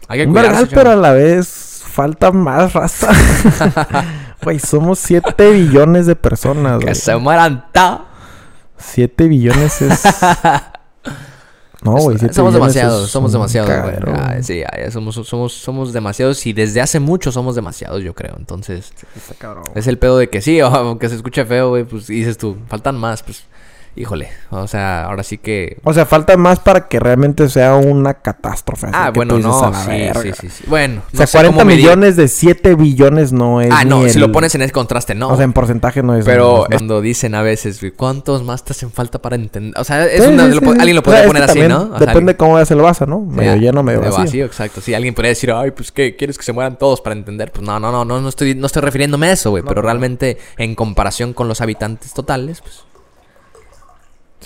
Hay 0.08 0.20
que 0.20 0.26
Un 0.26 0.32
cuidarse, 0.32 0.60
vergal, 0.62 0.70
pero 0.74 0.90
a 0.92 0.96
la 0.96 1.12
vez 1.12 1.82
falta 1.84 2.32
más 2.32 2.72
raza. 2.72 3.10
Güey, 4.42 4.60
somos 4.60 5.00
7 5.00 5.50
billones 5.50 6.06
de 6.06 6.14
personas, 6.16 6.78
Que 6.78 6.84
güey. 6.86 6.94
se 6.94 7.16
mueran 7.16 7.66
ta. 7.72 8.06
7 8.78 9.28
billones 9.28 9.82
es... 9.82 10.02
No, 11.80 11.92
güey, 11.92 12.18
7 12.18 12.34
somos 12.34 12.54
billones 12.54 12.74
demasiados, 12.74 13.04
es 13.04 13.10
somos 13.10 13.32
demasiados, 13.32 13.70
güey. 13.82 13.94
Ah, 14.12 14.30
güey. 14.30 14.42
sí, 14.42 14.58
ya, 14.58 14.68
ya 14.76 14.90
somos, 14.90 15.14
somos, 15.14 15.52
somos 15.52 15.92
demasiados 15.92 16.44
y 16.44 16.52
desde 16.52 16.80
hace 16.80 16.98
mucho 16.98 17.30
somos 17.30 17.54
demasiados, 17.54 18.02
yo 18.02 18.14
creo. 18.14 18.34
Entonces, 18.36 18.92
Está 19.14 19.34
cabrón. 19.34 19.62
es 19.76 19.86
el 19.86 19.96
pedo 19.96 20.18
de 20.18 20.28
que 20.28 20.40
sí, 20.40 20.58
aunque 20.60 21.08
se 21.08 21.14
escuche 21.14 21.44
feo, 21.44 21.68
güey, 21.68 21.84
pues 21.84 22.08
dices 22.08 22.36
tú, 22.36 22.56
faltan 22.66 22.96
más, 22.96 23.22
pues, 23.22 23.44
híjole. 24.00 24.28
O 24.50 24.66
sea, 24.66 25.04
ahora 25.04 25.22
sí 25.22 25.38
que... 25.38 25.78
O 25.84 25.92
sea, 25.92 26.06
falta 26.06 26.36
más 26.36 26.60
para 26.60 26.88
que 26.88 26.98
realmente 27.00 27.48
sea 27.48 27.74
una 27.74 28.14
catástrofe. 28.14 28.88
Ah, 28.92 29.10
bueno, 29.14 29.38
no, 29.38 29.62
"A 29.64 29.70
la 29.70 29.82
sí, 29.84 29.90
verga". 29.90 30.22
sí, 30.22 30.32
sí, 30.40 30.48
sí. 30.50 30.64
Bueno, 30.66 31.02
O 31.06 31.10
sea, 31.10 31.20
no 31.20 31.26
sé 31.26 31.32
40 31.32 31.56
cómo 31.58 31.64
medir. 31.66 31.80
millones 31.84 32.16
de 32.16 32.28
7 32.28 32.74
billones 32.74 33.32
no 33.32 33.60
es 33.60 33.70
Ah, 33.72 33.84
no, 33.84 34.08
si 34.08 34.18
lo 34.18 34.30
pones 34.32 34.54
en 34.54 34.62
ese 34.62 34.72
contraste, 34.72 35.14
no. 35.14 35.28
O 35.30 35.36
sea, 35.36 35.44
en 35.44 35.52
porcentaje 35.52 36.02
no 36.02 36.14
es... 36.16 36.24
Pero 36.24 36.58
no 36.58 36.62
es- 36.64 36.68
cuando 36.68 37.00
dicen 37.00 37.34
a 37.34 37.42
veces, 37.42 37.80
¿cuántos 37.96 38.42
más 38.44 38.64
te 38.64 38.72
hacen 38.72 38.90
falta 38.90 39.20
para 39.20 39.36
entender? 39.36 39.78
O 39.80 39.84
sea, 39.84 40.06
es 40.06 40.22
Sí, 40.24 40.30
una- 40.30 40.44
sí, 40.44 40.54
lo 40.54 40.60
sí, 40.60 40.64
po- 40.64 40.72
sí. 40.72 40.78
alguien 40.78 40.94
lo 40.96 41.00
O 41.00 41.04
podría 41.04 41.20
sea, 41.22 41.28
poner 41.28 41.42
así, 41.42 41.60
¿no? 41.62 41.82
O 41.94 41.98
sea, 41.98 42.06
Depende 42.06 42.36
cómo 42.36 42.54
veas 42.54 42.70
el 42.70 42.80
vaso, 42.80 43.06
¿no? 43.06 43.16
alguien- 43.16 43.36
Medio 43.36 43.56
lleno, 43.56 43.82
medio 43.82 44.00
de 44.00 44.10
vacío. 44.10 44.46
exacto. 44.46 44.80
Sí, 44.80 44.94
alguien 44.94 45.14
podría 45.14 45.30
decir, 45.30 45.50
ay, 45.52 45.70
pues, 45.72 45.92
¿qué? 45.92 46.16
¿Quieres 46.16 46.38
que 46.38 46.44
se 46.44 46.52
mueran 46.52 46.78
todos 46.78 47.00
para 47.00 47.14
entender? 47.16 47.52
Pues 47.52 47.66
no, 47.66 47.78
no, 47.78 47.90
no, 47.92 48.04
no, 48.04 48.20
no 48.20 48.28
estoy, 48.28 48.54
no 48.54 48.66
estoy 48.66 48.82
refiriéndome 48.82 49.28
a 49.28 49.32
eso, 49.32 49.50
güey. 49.50 49.62
pero 49.66 49.82
realmente, 49.82 50.38
en 50.56 50.74
comparación 50.74 51.32
con 51.32 51.48
los 51.48 51.60
habitantes 51.60 52.12
totales, 52.14 52.60
pues, 52.60 52.84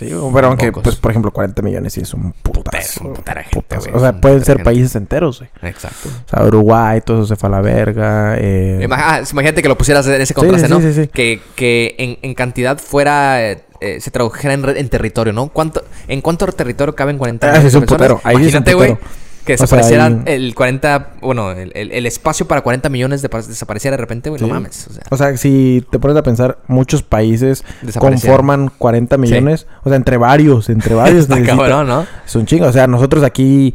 Sí, 0.09 0.15
pero 0.35 0.47
aunque, 0.49 0.67
Pocos. 0.69 0.83
pues, 0.85 0.97
por 0.97 1.11
ejemplo, 1.11 1.31
40 1.31 1.63
millones 1.63 1.93
sí 1.93 2.01
es 2.01 2.13
un 2.15 2.33
putazo. 2.33 3.13
Putero, 3.13 3.41
gente, 3.51 3.77
O 3.93 4.01
sea, 4.01 4.13
pueden 4.21 4.45
ser 4.45 4.57
gente. 4.57 4.65
países 4.65 4.95
enteros, 4.97 5.39
güey. 5.41 5.51
exacto. 5.71 6.09
O 6.09 6.29
sea, 6.29 6.45
Uruguay, 6.47 7.01
todo 7.01 7.19
eso 7.19 7.27
se 7.27 7.37
fue 7.37 7.49
a 7.49 7.53
la 7.53 7.61
verga. 7.61 8.37
Eh... 8.39 8.87
Ah, 8.91 9.21
imagínate 9.31 9.63
que 9.63 9.69
lo 9.69 9.77
pusieras 9.79 10.07
en 10.07 10.21
ese 10.21 10.35
contraste, 10.35 10.67
sí, 10.69 10.73
¿no? 10.73 10.81
sí, 10.81 10.93
sí. 10.93 11.09
Que, 11.09 11.41
que 11.55 11.95
en, 11.99 12.19
en 12.23 12.35
cantidad 12.35 12.79
fuera... 12.79 13.43
eh, 13.51 13.63
eh, 13.81 14.01
se 14.01 14.13
tradujera 14.13 14.55
en, 14.55 14.65
en 14.77 14.89
territorio, 14.89 15.33
¿no? 15.33 15.49
¿Cuánto, 15.49 15.83
¿En 16.07 16.21
cuánto 16.21 16.47
territorio 16.47 16.95
caben 16.95 17.19
40 17.19 17.45
Ah, 17.47 17.51
millones 17.51 17.73
sí, 17.73 17.77
es 17.77 17.83
un 17.83 17.87
putero. 17.87 18.21
Ahí 18.23 18.37
sí 18.37 18.43
Imagínate, 18.43 18.75
güey. 18.75 18.97
Que 19.45 19.57
sea, 19.57 19.65
desaparecieran 19.65 20.23
el 20.27 20.55
40... 20.55 21.11
Bueno, 21.21 21.51
el, 21.53 21.73
el- 21.75 21.91
el 21.93 22.07
espacio 22.07 22.47
para 22.47 22.61
40 22.61 22.89
millones 22.89 23.23
de, 23.23 23.29
desapareciera 23.29 23.97
de 23.97 24.01
repente, 24.01 24.31
güey. 24.31 24.39
Sí. 24.41 24.47
No 24.47 24.55
mames. 24.55 24.87
O 24.89 24.93
sea, 24.93 25.03
O 25.11 25.17
sea, 25.17 25.37
si 25.37 25.85
te 25.91 25.99
pones 25.99 26.17
a 26.17 26.23
pensar, 26.23 26.59
muchos 26.69 27.03
países 27.03 27.65
conforman 27.99 28.71
40 28.79 29.17
millones. 29.19 29.67
O 29.85 29.89
sea, 29.89 29.97
entre 29.97 30.17
varios, 30.17 30.69
entre 30.69 30.95
varios. 30.95 31.23
está 31.23 31.37
necesita- 31.37 31.57
cabrón, 31.57 31.87
¿no? 31.89 32.07
Es 32.25 32.35
un 32.37 32.47
chingo. 32.47 32.67
O 32.67 32.73
sea, 32.73 32.87
nosotros 32.87 33.25
aquí, 33.25 33.75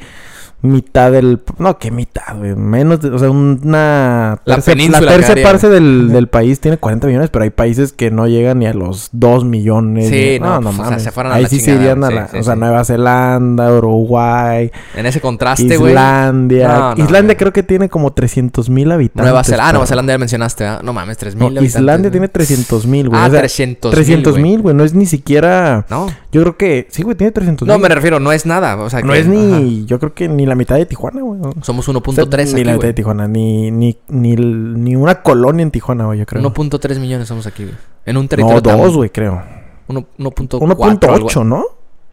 mitad 0.62 1.12
del. 1.12 1.40
No, 1.60 1.78
que 1.78 1.92
mitad, 1.92 2.36
güey. 2.38 2.56
Menos. 2.56 3.00
de- 3.02 3.10
o 3.12 3.20
sea, 3.20 3.30
una. 3.30 4.40
La 4.46 4.56
tercia- 4.56 4.74
península 4.74 5.02
La 5.02 5.12
tercera 5.18 5.44
parte 5.44 5.70
del, 5.70 6.10
del 6.10 6.28
país 6.28 6.60
tiene 6.60 6.78
40 6.78 7.08
millones, 7.08 7.30
pero 7.30 7.44
hay 7.44 7.50
países 7.52 7.94
que 7.94 8.10
no 8.12 8.28
llegan 8.28 8.60
ni 8.60 8.66
a 8.66 8.74
los 8.74 9.10
2 9.12 9.46
millones. 9.46 10.10
Sí, 10.10 10.16
ni- 10.34 10.40
no, 10.40 10.60
pues, 10.62 10.74
o 10.74 10.78
sea, 10.78 10.86
mames. 10.86 11.04
se 11.04 11.12
fueron 11.12 11.32
a 11.32 11.36
Ahí 11.36 11.44
la 11.44 11.50
sí 11.50 11.60
se 11.60 11.66
chingada, 11.66 11.82
irían 11.84 12.04
a 12.04 12.08
sí, 12.08 12.14
la. 12.16 12.28
sí, 12.28 12.38
o 12.40 12.44
sea, 12.44 12.54
sí. 12.56 12.60
Nueva 12.60 12.84
Zelanda, 12.86 13.72
Uruguay, 13.74 14.72
En 14.96 15.06
ese 15.06 15.22
contraste, 15.22 15.78
güey. 15.78 15.92
Islandia. 15.92 16.68
No, 16.68 16.96
no, 16.96 17.04
Islandia 17.04 17.22
güey. 17.34 17.38
creo 17.38 17.54
que 17.54 17.64
tiene 17.64 17.90
como 17.90 18.14
300 18.14 18.70
mil 18.70 18.92
habitantes. 18.92 19.24
Nueva 19.24 19.44
Zelanda. 19.44 19.64
Ah, 19.64 19.68
pero- 19.68 19.74
Nueva 19.78 19.88
Zelanda 19.88 20.14
ya 20.14 20.18
mencionaste, 20.18 20.64
¿verdad? 20.64 20.82
No 20.82 20.94
mames, 20.94 21.18
3 21.18 21.36
No, 21.36 21.50
mil 21.50 21.64
Islandia 21.64 22.10
tiene 22.12 22.28
300 22.30 22.86
mil, 22.88 23.10
güey. 23.10 23.22
Ah, 23.22 23.28
O 23.28 23.30
sea, 23.32 23.40
300 23.40 23.92
300 23.94 24.38
mil, 24.40 24.62
güey. 24.62 24.76
No 24.76 24.84
es 24.84 24.94
ni 24.94 25.06
siquiera. 25.06 25.86
No. 25.90 26.08
Yo 26.32 26.42
creo 26.42 26.58
que. 26.58 26.88
Sí, 26.90 27.04
güey, 27.04 27.16
tiene 27.16 27.32
300 27.32 27.68
No, 27.68 27.76
mil. 27.76 27.84
me 27.84 27.90
refiero, 27.90 28.20
no 28.20 28.32
es 28.32 28.46
nada. 28.46 28.76
O 28.78 28.90
sea, 28.90 29.02
No 29.02 29.14
es 29.14 29.28
ni. 29.28 29.86
Yo 29.86 30.00
creo 30.00 30.14
que 30.14 30.28
ni 30.28 30.46
la 30.48 30.56
mitad 30.56 30.76
de 30.76 30.86
Tijuana, 30.86 31.22
güey. 31.22 31.40
O 31.42 31.54
Somos 31.64 31.86
sea, 31.86 31.94
1.3 31.94 32.46
Ni 32.48 32.54
aquí, 32.54 32.64
la 32.64 32.74
mitad 32.74 32.88
de 32.88 32.94
Tijuana. 32.94 33.28
Ni, 33.28 33.70
ni, 33.72 33.98
ni, 34.08 34.36
ni 34.36 34.96
una 34.96 35.22
colonia 35.22 35.64
en 35.64 35.72
Tijuana, 35.72 36.06
güey, 36.06 36.20
yo 36.20 36.26
creo. 36.26 36.42
1.3 36.42 37.00
millones 37.00 37.28
somos 37.28 37.46
aquí, 37.48 37.64
güey. 37.64 37.76
En 38.06 38.18
un 38.18 38.24
no, 38.26 38.30
territorio 38.30 38.62
tan- 38.62 38.78
dos, 38.78 38.96
güey, 38.96 39.10
creo. 39.10 39.44
Uno- 39.88 40.06
1.4. 40.18 40.60
1.8, 40.60 41.46
¿no? 41.46 41.64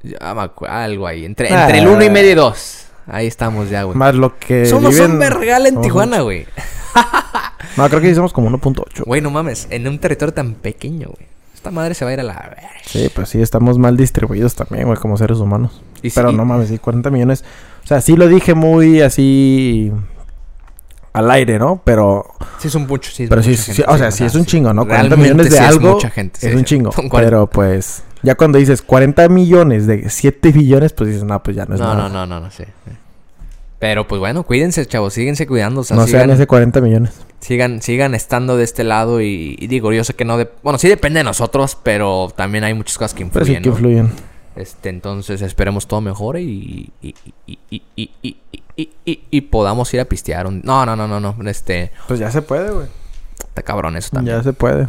Ya 0.03 0.19
algo 0.69 1.07
ahí. 1.07 1.25
Entre, 1.25 1.53
Ah. 1.53 1.63
entre 1.65 1.79
el 1.79 1.89
1 1.89 2.05
y 2.05 2.11
medio 2.11 2.31
y 2.33 2.35
2. 2.35 2.87
Ahí 3.07 3.27
estamos 3.27 3.69
ya, 3.71 3.83
güey. 3.85 3.97
Más 3.97 4.15
lo 4.15 4.39
que. 4.39 4.67
Somos 4.67 4.95
viven- 4.95 5.13
un 5.13 5.19
vergal 5.19 5.67
en 5.67 5.75
somos 5.75 5.87
Tijuana, 5.87 6.21
güey. 6.21 6.47
No, 7.77 7.89
creo 7.89 8.01
que 8.01 8.15
somos 8.15 8.33
como 8.33 8.49
1.8. 8.51 9.03
Güey, 9.05 9.21
no 9.21 9.31
mames. 9.31 9.67
En 9.71 9.89
un 9.89 9.99
territorio 9.99 10.33
tan 10.33 10.55
pequeño, 10.55 11.09
güey. 11.09 11.27
Esta 11.55 11.71
madre 11.73 11.95
se 11.95 12.05
va 12.05 12.11
a 12.13 12.15
ir 12.15 12.21
a 12.21 12.23
la. 12.23 12.57
Sí, 12.85 13.11
pues 13.13 13.31
sí, 13.31 13.41
estamos 13.43 13.79
mal 13.79 13.97
distribuidos 13.97 14.55
también, 14.55 14.85
güey, 14.87 14.97
como 14.99 15.17
seres 15.17 15.39
humanos. 15.39 15.83
Y 16.05 16.11
Pero 16.11 16.31
sí- 16.31 16.37
no 16.37 16.45
mames, 16.45 16.69
sí, 16.69 16.79
40 16.79 17.11
millones. 17.11 17.45
O 17.83 17.87
sea, 17.87 18.01
sí 18.01 18.15
lo 18.17 18.29
dije 18.29 18.55
muy 18.55 19.01
así. 19.01 19.91
Al 21.13 21.31
aire, 21.31 21.59
¿no? 21.59 21.81
Pero. 21.85 22.27
Sí 22.59 22.69
es 22.69 22.75
un 22.75 22.87
mucho, 22.87 23.11
sí 23.11 23.25
es 23.25 23.29
Pero 23.31 23.43
sí, 23.43 23.57
sí, 23.57 23.83
o 23.87 23.97
sea, 23.99 24.11
sí 24.11 24.25
es 24.25 24.35
un 24.35 24.45
chingo, 24.45 24.73
¿no? 24.75 24.83
40 24.85 25.15
Realmente 25.17 25.23
millones 25.23 25.51
de 25.53 25.59
sí 25.59 25.65
algo 25.65 25.89
Es 25.91 25.95
mucha 25.95 26.11
gente. 26.11 26.41
sí, 26.41 26.47
es 26.49 26.55
un 26.55 26.65
chingo. 26.65 26.93
Son 26.93 27.09
40. 27.09 27.31
Pero 27.31 27.47
pues, 27.47 28.03
ya 28.23 28.35
cuando 28.35 28.59
dices 28.59 28.83
40 28.83 29.29
millones 29.29 29.87
de 29.87 30.09
7 30.11 30.51
billones, 30.53 30.93
pues 30.93 31.11
dices, 31.11 31.25
no, 31.25 31.41
pues 31.43 31.57
ya 31.57 31.67
no 31.67 31.75
es 31.75 31.81
No, 31.81 31.95
nada. 31.95 32.09
no, 32.09 32.15
no, 32.15 32.27
no, 32.27 32.41
no, 32.41 32.51
sí. 32.51 32.65
Pero 33.79 34.09
pues 34.09 34.19
bueno, 34.19 34.43
cuídense, 34.45 34.85
chavos. 34.87 35.13
Síguense 35.15 35.47
cuidando. 35.47 35.83
O 35.83 35.85
sea, 35.85 35.97
No 35.97 36.07
sigan, 36.07 36.23
sean 36.23 36.31
ese 36.31 36.47
40 36.47 36.81
millones. 36.81 37.13
sigan, 37.41 37.81
sigan 37.83 38.15
estando 38.15 38.57
de 38.57 38.65
este 38.65 38.83
lado. 38.83 39.21
Y, 39.21 39.57
y 39.59 39.67
digo, 39.69 39.93
yo 39.93 40.03
sé 40.05 40.15
que 40.15 40.25
no. 40.25 40.37
de- 40.39 40.51
bueno, 40.63 40.79
sí 40.79 40.89
depende 40.89 41.19
de 41.21 41.25
nosotros, 41.25 41.77
pero 41.83 42.33
también 42.35 42.65
hay 42.65 42.75
muchas 42.75 42.97
cosas 42.99 43.15
que 43.15 43.25
Pero 43.27 43.47
influyen. 43.47 43.63
sí 43.63 43.83
que 43.83 43.93
¿no? 44.03 44.11
Este, 44.57 44.89
entonces 44.89 45.43
esperemos 45.43 45.87
todo 45.89 46.01
mejore 46.01 46.41
y, 46.43 46.91
y, 47.03 47.15
y, 47.47 47.59
y, 47.71 47.83
y, 47.97 48.11
y, 48.23 48.37
y, 48.77 48.91
y- 49.05 49.21
y 49.31 49.41
podamos 49.43 49.93
ir 49.95 50.01
a 50.01 50.05
pistear. 50.05 50.47
un- 50.47 50.61
No, 50.65 50.87
no, 50.87 50.95
no, 50.97 51.09
no, 51.09 51.19
no. 51.21 51.37
Este, 51.51 51.91
Pues 52.07 52.21
ya 52.21 52.31
se 52.31 52.41
puede, 52.43 52.71
güey. 52.71 52.87
está 53.41 53.63
cabrón 53.63 53.97
eso 53.97 54.11
también. 54.13 54.37
Ya 54.37 54.43
se 54.43 54.53
puede. 54.53 54.89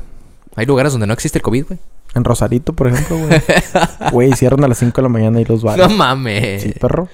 Hay 0.55 0.65
lugares 0.65 0.91
donde 0.91 1.07
no 1.07 1.13
existe 1.13 1.39
el 1.39 1.43
COVID, 1.43 1.65
güey. 1.67 1.79
En 2.13 2.23
Rosarito, 2.23 2.73
por 2.73 2.87
ejemplo, 2.87 3.17
güey. 3.17 3.41
Güey, 4.11 4.33
cierran 4.33 4.63
a 4.63 4.67
las 4.69 4.77
5 4.77 4.95
de 4.95 5.01
la 5.01 5.09
mañana 5.09 5.41
y 5.41 5.45
los 5.45 5.63
bares. 5.63 5.85
No 5.87 5.93
mames. 5.93 6.61
Sí, 6.63 6.71
perro. 6.79 7.09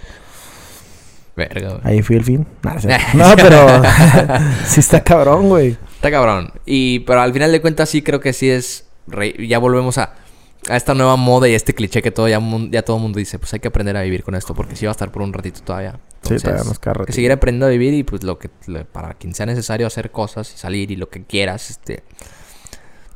Verga, 1.35 1.69
güey. 1.69 1.81
Ahí 1.83 2.01
fui 2.01 2.17
el 2.17 2.23
fin. 2.23 2.45
No 3.15 3.35
pero 3.35 3.81
sí 4.67 4.79
está 4.79 5.03
cabrón, 5.03 5.49
güey. 5.49 5.77
Está 5.95 6.11
cabrón. 6.11 6.51
Y, 6.65 6.99
pero 6.99 7.21
al 7.21 7.33
final 7.33 7.51
de 7.51 7.61
cuentas 7.61 7.89
sí 7.89 8.01
creo 8.01 8.19
que 8.19 8.33
sí 8.33 8.49
es... 8.49 8.85
Ya 9.47 9.57
volvemos 9.57 9.97
a, 9.97 10.13
a 10.69 10.75
esta 10.77 10.93
nueva 10.93 11.15
moda 11.15 11.47
y 11.49 11.53
este 11.53 11.73
cliché 11.73 12.01
que 12.01 12.11
todo 12.11 12.27
ya, 12.27 12.39
todo 12.83 12.97
el 12.97 13.01
mundo 13.01 13.19
dice. 13.19 13.39
Pues 13.39 13.53
hay 13.53 13.59
que 13.59 13.67
aprender 13.67 13.97
a 13.97 14.01
vivir 14.01 14.23
con 14.23 14.35
esto 14.35 14.53
porque 14.53 14.75
sí 14.75 14.85
va 14.85 14.91
a 14.91 14.93
estar 14.93 15.11
por 15.11 15.21
un 15.21 15.33
ratito 15.33 15.61
todavía. 15.61 15.99
Sí, 16.21 16.35
todavía 16.37 16.63
nos 16.63 16.77
que 16.79 17.13
seguir 17.13 17.31
aprendiendo 17.31 17.65
a 17.65 17.69
vivir 17.69 17.93
y 17.95 18.03
pues 18.03 18.23
lo 18.23 18.37
que... 18.37 18.49
lo- 18.67 18.85
para 18.85 19.15
quien 19.15 19.33
sea 19.33 19.45
necesario 19.47 19.87
hacer 19.87 20.11
cosas 20.11 20.53
y 20.53 20.57
salir 20.57 20.91
y 20.91 20.95
lo 20.95 21.09
que 21.09 21.23
quieras, 21.23 21.69
este... 21.71 22.03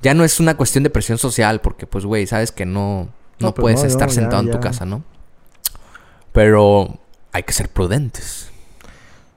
Ya 0.01 0.13
no 0.13 0.23
es 0.23 0.39
una 0.39 0.57
cuestión 0.57 0.83
de 0.83 0.89
presión 0.89 1.17
social 1.17 1.61
porque 1.61 1.85
pues, 1.87 2.05
güey, 2.05 2.25
sabes 2.27 2.51
que 2.51 2.65
no... 2.65 3.09
No, 3.39 3.47
No, 3.47 3.53
pues 3.53 3.63
puedes 3.63 3.81
no, 3.81 3.87
estar 3.87 4.07
no, 4.07 4.13
ya, 4.13 4.21
sentado 4.21 4.41
en 4.43 4.47
tu 4.49 4.57
ya. 4.57 4.59
casa, 4.61 4.85
¿no? 4.85 5.03
Pero 6.31 6.99
hay 7.31 7.43
que 7.43 7.53
ser 7.53 7.69
prudentes. 7.69 8.49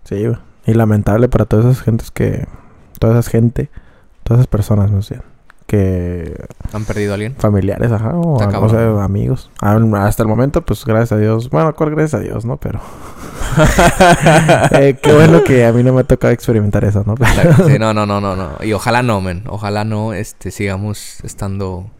Sí, 0.04 0.26
güey. 0.26 0.38
Y 0.66 0.74
lamentable 0.74 1.28
para 1.28 1.44
todas 1.44 1.66
esas 1.66 1.82
gentes 1.84 2.10
que... 2.10 2.46
Toda 2.98 3.18
esa 3.20 3.30
gente... 3.30 3.70
Todas 4.24 4.40
esas 4.40 4.48
personas, 4.48 4.90
no 4.90 5.00
sé. 5.02 5.20
Que... 5.68 6.34
¿Han 6.72 6.86
perdido 6.86 7.12
a 7.12 7.14
alguien? 7.14 7.36
Familiares, 7.36 7.92
ajá. 7.92 8.12
O, 8.14 8.38
cabrón. 8.38 9.00
amigos. 9.02 9.50
Ah, 9.60 9.78
Hasta 10.06 10.22
el 10.22 10.28
momento, 10.28 10.62
pues, 10.62 10.82
gracias 10.86 11.12
a 11.12 11.18
Dios. 11.18 11.50
Bueno, 11.50 11.74
¿cuál 11.74 11.90
gracias 11.90 12.14
a 12.14 12.24
Dios, 12.24 12.46
no? 12.46 12.56
Pero... 12.56 12.80
Eh, 14.72 14.96
qué 15.02 15.12
bueno 15.12 15.42
que 15.44 15.66
a 15.66 15.72
mí 15.72 15.82
no 15.82 15.92
me 15.92 16.00
ha 16.00 16.04
tocado 16.04 16.32
experimentar 16.32 16.84
eso, 16.84 17.02
¿no? 17.04 17.16
Sí, 17.66 17.78
no, 17.78 17.92
no, 17.92 18.06
no, 18.06 18.20
no, 18.20 18.34
no. 18.34 18.52
Y 18.62 18.72
ojalá 18.72 19.02
no, 19.02 19.20
men. 19.20 19.44
Ojalá 19.48 19.84
no, 19.84 20.14
este, 20.14 20.50
sigamos 20.50 21.22
estando 21.22 21.90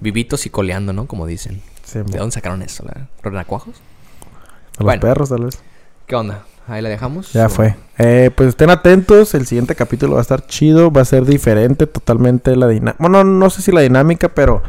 vivitos 0.00 0.46
y 0.46 0.50
coleando, 0.50 0.92
¿no? 0.92 1.06
Como 1.06 1.26
dicen. 1.26 1.60
Sí, 1.84 1.98
¿De 1.98 2.18
dónde 2.18 2.32
sacaron 2.32 2.62
eso? 2.62 2.84
¿La 2.86 3.08
¿Renacuajos? 3.22 3.74
a 3.76 4.78
los 4.78 4.84
Bueno. 4.84 5.00
perros, 5.00 5.28
tal 5.28 5.44
vez. 5.44 5.58
¿Qué 6.06 6.14
onda? 6.16 6.44
Ahí 6.66 6.82
la 6.82 6.88
dejamos. 6.88 7.32
Ya 7.32 7.46
¿O- 7.46 7.48
fue. 7.50 7.74
Eh, 7.98 8.30
pues 8.34 8.50
estén 8.50 8.70
atentos. 8.70 9.34
El 9.34 9.46
siguiente 9.46 9.74
capítulo 9.74 10.14
va 10.14 10.20
a 10.20 10.22
estar 10.22 10.46
chido. 10.46 10.90
Va 10.90 11.02
a 11.02 11.04
ser 11.04 11.24
diferente 11.24 11.86
totalmente 11.86 12.54
la 12.56 12.68
dinámica. 12.68 12.96
Bueno, 13.00 13.24
no 13.24 13.50
sé 13.50 13.62
si 13.62 13.72
la 13.72 13.80
dinámica, 13.80 14.28
pero 14.30 14.62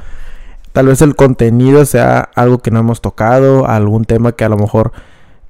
tal 0.72 0.88
vez 0.88 1.02
el 1.02 1.16
contenido 1.16 1.86
sea 1.86 2.30
algo 2.36 2.60
que 2.60 2.72
no 2.72 2.80
hemos 2.80 3.02
tocado. 3.02 3.68
Algún 3.68 4.06
tema 4.06 4.32
que 4.32 4.44
a 4.46 4.50
lo 4.50 4.58
mejor 4.58 4.92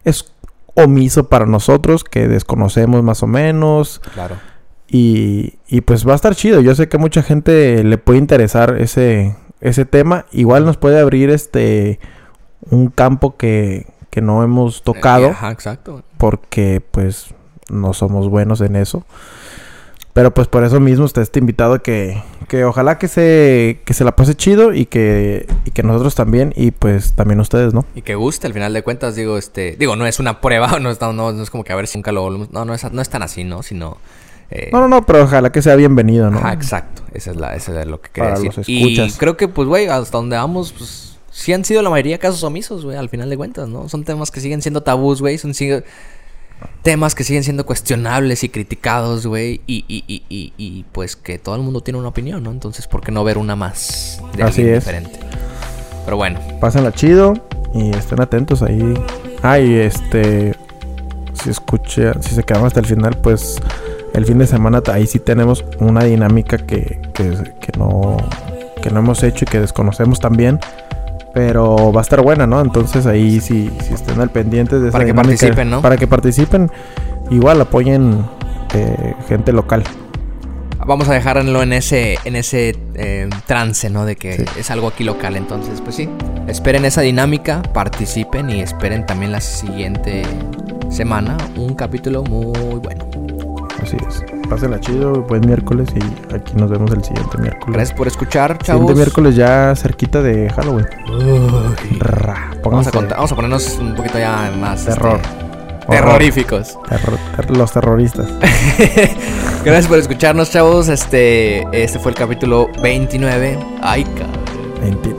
es 0.04 0.34
omiso 0.74 1.28
para 1.30 1.46
nosotros, 1.46 2.04
que 2.04 2.28
desconocemos 2.28 3.02
más 3.04 3.24
o 3.24 3.28
menos. 3.28 4.02
Claro. 4.14 4.36
Y, 4.90 5.54
y 5.68 5.82
pues 5.82 6.06
va 6.06 6.12
a 6.14 6.16
estar 6.16 6.36
chido. 6.36 6.60
Yo 6.60 6.76
sé 6.76 6.90
que 6.90 6.98
a 6.98 7.00
mucha 7.00 7.24
gente 7.24 7.82
le 7.84 7.98
puede 7.98 8.20
interesar 8.20 8.76
ese, 8.80 9.36
ese 9.62 9.86
tema. 9.86 10.26
Igual 10.34 10.66
nos 10.66 10.76
puede 10.78 11.00
abrir 11.00 11.30
este 11.30 12.00
un 12.70 12.90
campo 12.90 13.38
que, 13.38 13.88
que 14.12 14.22
no 14.22 14.44
hemos 14.44 14.84
tocado. 14.84 15.30
Ajá, 15.30 15.50
exacto. 15.52 16.04
Porque 16.20 16.84
pues 16.92 17.34
no 17.70 17.94
somos 17.94 18.30
buenos 18.30 18.62
en 18.62 18.76
eso. 18.76 19.04
Pero 20.14 20.34
pues 20.34 20.50
por 20.50 20.66
eso 20.66 20.82
mismo 20.82 21.06
está 21.06 21.24
invitado 21.40 21.76
a 21.76 21.80
que, 21.80 22.22
que 22.50 22.66
ojalá 22.66 22.98
que 22.98 23.08
se, 23.08 23.80
que 23.86 23.94
se 23.94 24.04
la 24.04 24.14
pase 24.14 24.36
chido 24.36 24.74
y 24.74 24.86
que, 24.86 25.48
y 25.64 25.72
que 25.72 25.84
nosotros 25.84 26.16
también 26.16 26.52
y 26.58 26.72
pues 26.72 27.14
también 27.14 27.40
ustedes, 27.40 27.74
¿no? 27.74 27.86
Y 27.96 28.02
que 28.02 28.16
guste, 28.16 28.46
al 28.46 28.54
final 28.54 28.74
de 28.74 28.84
cuentas, 28.84 29.16
digo, 29.16 29.38
este, 29.38 29.78
digo, 29.80 29.96
no 29.96 30.06
es 30.06 30.20
una 30.20 30.42
prueba, 30.42 30.80
no 30.82 30.92
es, 30.92 31.00
no, 31.00 31.14
no, 31.14 31.30
es 31.42 31.50
como 31.50 31.64
que 31.64 31.72
a 31.72 31.78
ver 31.78 31.88
si 31.88 31.98
nunca 31.98 32.12
lo 32.12 32.24
volvemos, 32.24 32.52
no, 32.52 32.66
no 32.66 32.74
es, 32.74 32.92
no 32.92 33.02
es 33.02 33.10
tan 33.10 33.24
así, 33.24 33.46
¿no? 33.46 33.64
Sino... 33.64 34.00
eh, 34.50 34.70
No, 34.74 34.82
no, 34.82 34.90
no, 34.90 35.06
pero 35.06 35.24
ojalá 35.24 35.50
que 35.54 35.62
sea 35.62 35.78
bienvenido, 35.78 36.30
¿no? 36.30 36.40
Ajá, 36.40 36.52
exacto. 36.52 37.04
Esa 37.14 37.32
es, 37.32 37.38
la, 37.38 37.56
esa 37.56 37.80
es 37.80 37.88
lo 37.88 38.02
que 38.02 38.10
quería 38.10 38.32
Para 38.32 38.42
decir. 38.42 38.54
los 38.58 38.68
Y 38.68 38.98
escuchas. 38.98 39.18
creo 39.18 39.38
que, 39.38 39.48
pues, 39.48 39.70
güey, 39.70 39.88
hasta 39.88 40.18
donde 40.18 40.36
vamos, 40.36 40.74
pues, 40.78 41.11
sí 41.32 41.54
han 41.54 41.66
sido 41.66 41.82
la 41.82 41.90
mayoría 41.90 42.18
casos 42.20 42.44
omisos, 42.44 42.84
güey, 42.86 42.98
al 42.98 43.10
final 43.10 43.30
de 43.30 43.38
cuentas, 43.38 43.68
¿no? 43.70 43.90
Son 43.90 44.04
temas 44.04 44.30
que 44.32 44.40
siguen 44.40 44.62
siendo 44.62 44.84
tabús, 44.84 45.22
güey, 45.22 45.38
son 45.38 45.54
sigue- 45.54 45.84
temas 46.84 47.16
que 47.16 47.24
siguen 47.24 47.44
siendo 47.44 47.66
cuestionables 47.66 48.44
y 48.44 48.50
criticados, 48.50 49.26
güey, 49.26 49.62
y, 49.66 49.84
y, 49.88 50.04
y, 50.08 50.24
y, 50.30 50.54
y, 50.58 50.84
pues 50.92 51.16
que 51.16 51.40
todo 51.40 51.56
el 51.56 51.62
mundo 51.62 51.82
tiene 51.82 51.98
una 52.00 52.10
opinión, 52.10 52.44
¿no? 52.44 52.52
Entonces, 52.52 52.86
¿por 52.88 53.02
qué 53.02 53.12
no 53.12 53.24
ver 53.24 53.38
una 53.40 53.56
más 53.56 54.22
de 54.36 54.44
Así 54.44 54.62
es. 54.62 54.80
diferente? 54.86 55.20
Pero 56.06 56.18
bueno, 56.18 56.40
Pásenla 56.60 56.92
chido 56.92 57.34
y 57.74 57.90
estén 57.96 58.22
atentos 58.22 58.62
ahí. 58.62 58.94
Ah, 59.44 59.60
y 59.60 59.74
este. 59.76 60.56
Si 61.34 61.50
escucha, 61.50 62.14
si 62.22 62.36
se 62.36 62.44
quedan 62.44 62.66
hasta 62.66 62.80
el 62.82 62.86
final, 62.86 63.18
pues 63.22 63.58
el 64.14 64.26
fin 64.26 64.38
de 64.38 64.46
semana 64.46 64.84
ahí 64.92 65.08
sí 65.08 65.18
tenemos 65.20 65.64
una 65.80 66.04
dinámica 66.04 66.58
que, 66.58 67.02
que, 67.14 67.32
que 67.60 67.78
no, 67.80 68.18
que 68.84 68.90
no 68.92 69.00
hemos 69.00 69.24
hecho 69.24 69.46
y 69.46 69.48
que 69.48 69.60
desconocemos 69.60 70.20
también. 70.20 70.60
Pero 71.34 71.94
va 71.94 72.02
a 72.02 72.04
estar 72.04 72.22
buena, 72.22 72.46
¿no? 72.46 72.60
Entonces 72.62 73.06
ahí 73.06 73.40
sí, 73.40 73.72
si 73.88 73.94
estén 73.94 74.20
al 74.20 74.30
pendiente 74.32 74.80
de 74.80 74.90
esa 74.90 74.92
Para 74.94 75.06
que 75.06 75.12
dinámica, 75.12 75.30
participen, 75.38 75.70
¿no? 75.70 75.82
Para 75.82 75.98
que 75.98 76.08
participen. 76.08 76.72
Igual 77.30 77.62
apoyen 77.62 78.26
eh, 78.74 79.14
gente 79.30 79.54
local. 79.54 79.84
vamos 80.86 81.08
a 81.08 81.14
dejarlo 81.14 81.62
en 81.62 81.72
ese, 81.74 82.18
en 82.26 82.36
ese 82.36 82.76
eh, 82.96 83.30
trance, 83.46 83.90
¿no? 83.90 84.04
De 84.06 84.16
que 84.18 84.34
Sí. 84.38 84.46
es 84.60 84.72
algo 84.72 84.88
aquí 84.90 85.04
local. 85.06 85.38
Entonces, 85.38 85.80
pues 85.82 85.96
sí, 85.96 86.10
esperen 86.48 86.84
esa 86.84 87.02
dinámica, 87.02 87.62
participen 87.62 88.50
y 88.50 88.60
esperen 88.62 89.06
también 89.06 89.32
la 89.32 89.40
siguiente 89.42 90.24
semana 90.90 91.38
un 91.56 91.76
capítulo 91.76 92.24
muy 92.24 92.80
bueno. 92.80 93.06
Así 93.82 93.96
es. 94.06 94.41
Pásenla 94.52 94.82
chido, 94.82 95.22
buen 95.24 95.40
miércoles 95.48 95.88
y 95.96 96.34
aquí 96.36 96.52
nos 96.56 96.70
vemos 96.70 96.92
el 96.92 97.02
siguiente 97.02 97.38
miércoles. 97.38 97.74
Gracias 97.74 97.98
por 97.98 98.08
escuchar, 98.08 98.58
Siguiente 98.62 98.66
chavos. 98.66 98.96
miércoles 98.96 99.36
ya 99.38 99.74
cerquita 99.78 100.22
de 100.22 100.50
Halloween. 100.50 100.86
Ra, 102.00 102.52
Vamos 102.62 102.86
a, 102.86 102.92
contar- 102.92 103.16
vamos 103.18 103.32
a 103.32 103.36
ponernos 103.36 103.78
un 103.80 103.96
poquito 103.96 104.20
ya 104.20 104.52
más 104.60 104.84
terror. 104.84 105.22
este, 105.22 105.30
Horror. 105.88 105.90
terroríficos. 105.90 106.78
Terror- 106.90 107.18
ter- 107.38 107.56
los 107.58 107.72
terroristas. 107.72 108.28
Gracias 109.64 109.88
por 109.88 110.00
escucharnos, 110.00 110.52
chavos. 110.52 110.90
Este, 110.90 111.66
este 111.72 111.98
fue 112.00 112.12
el 112.12 112.18
capítulo 112.18 112.68
29. 112.84 113.58
Ay, 113.82 114.04
cabrón. 114.04 114.42
Mentira. 114.82 115.16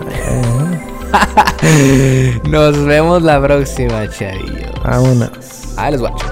Nos 2.51 2.85
vemos 2.85 3.22
la 3.22 3.41
próxima, 3.41 4.07
chavillos. 4.11 4.72
Vámonos. 4.85 5.30
Ahí 5.78 5.93
les 5.93 6.01
guacho. 6.03 6.26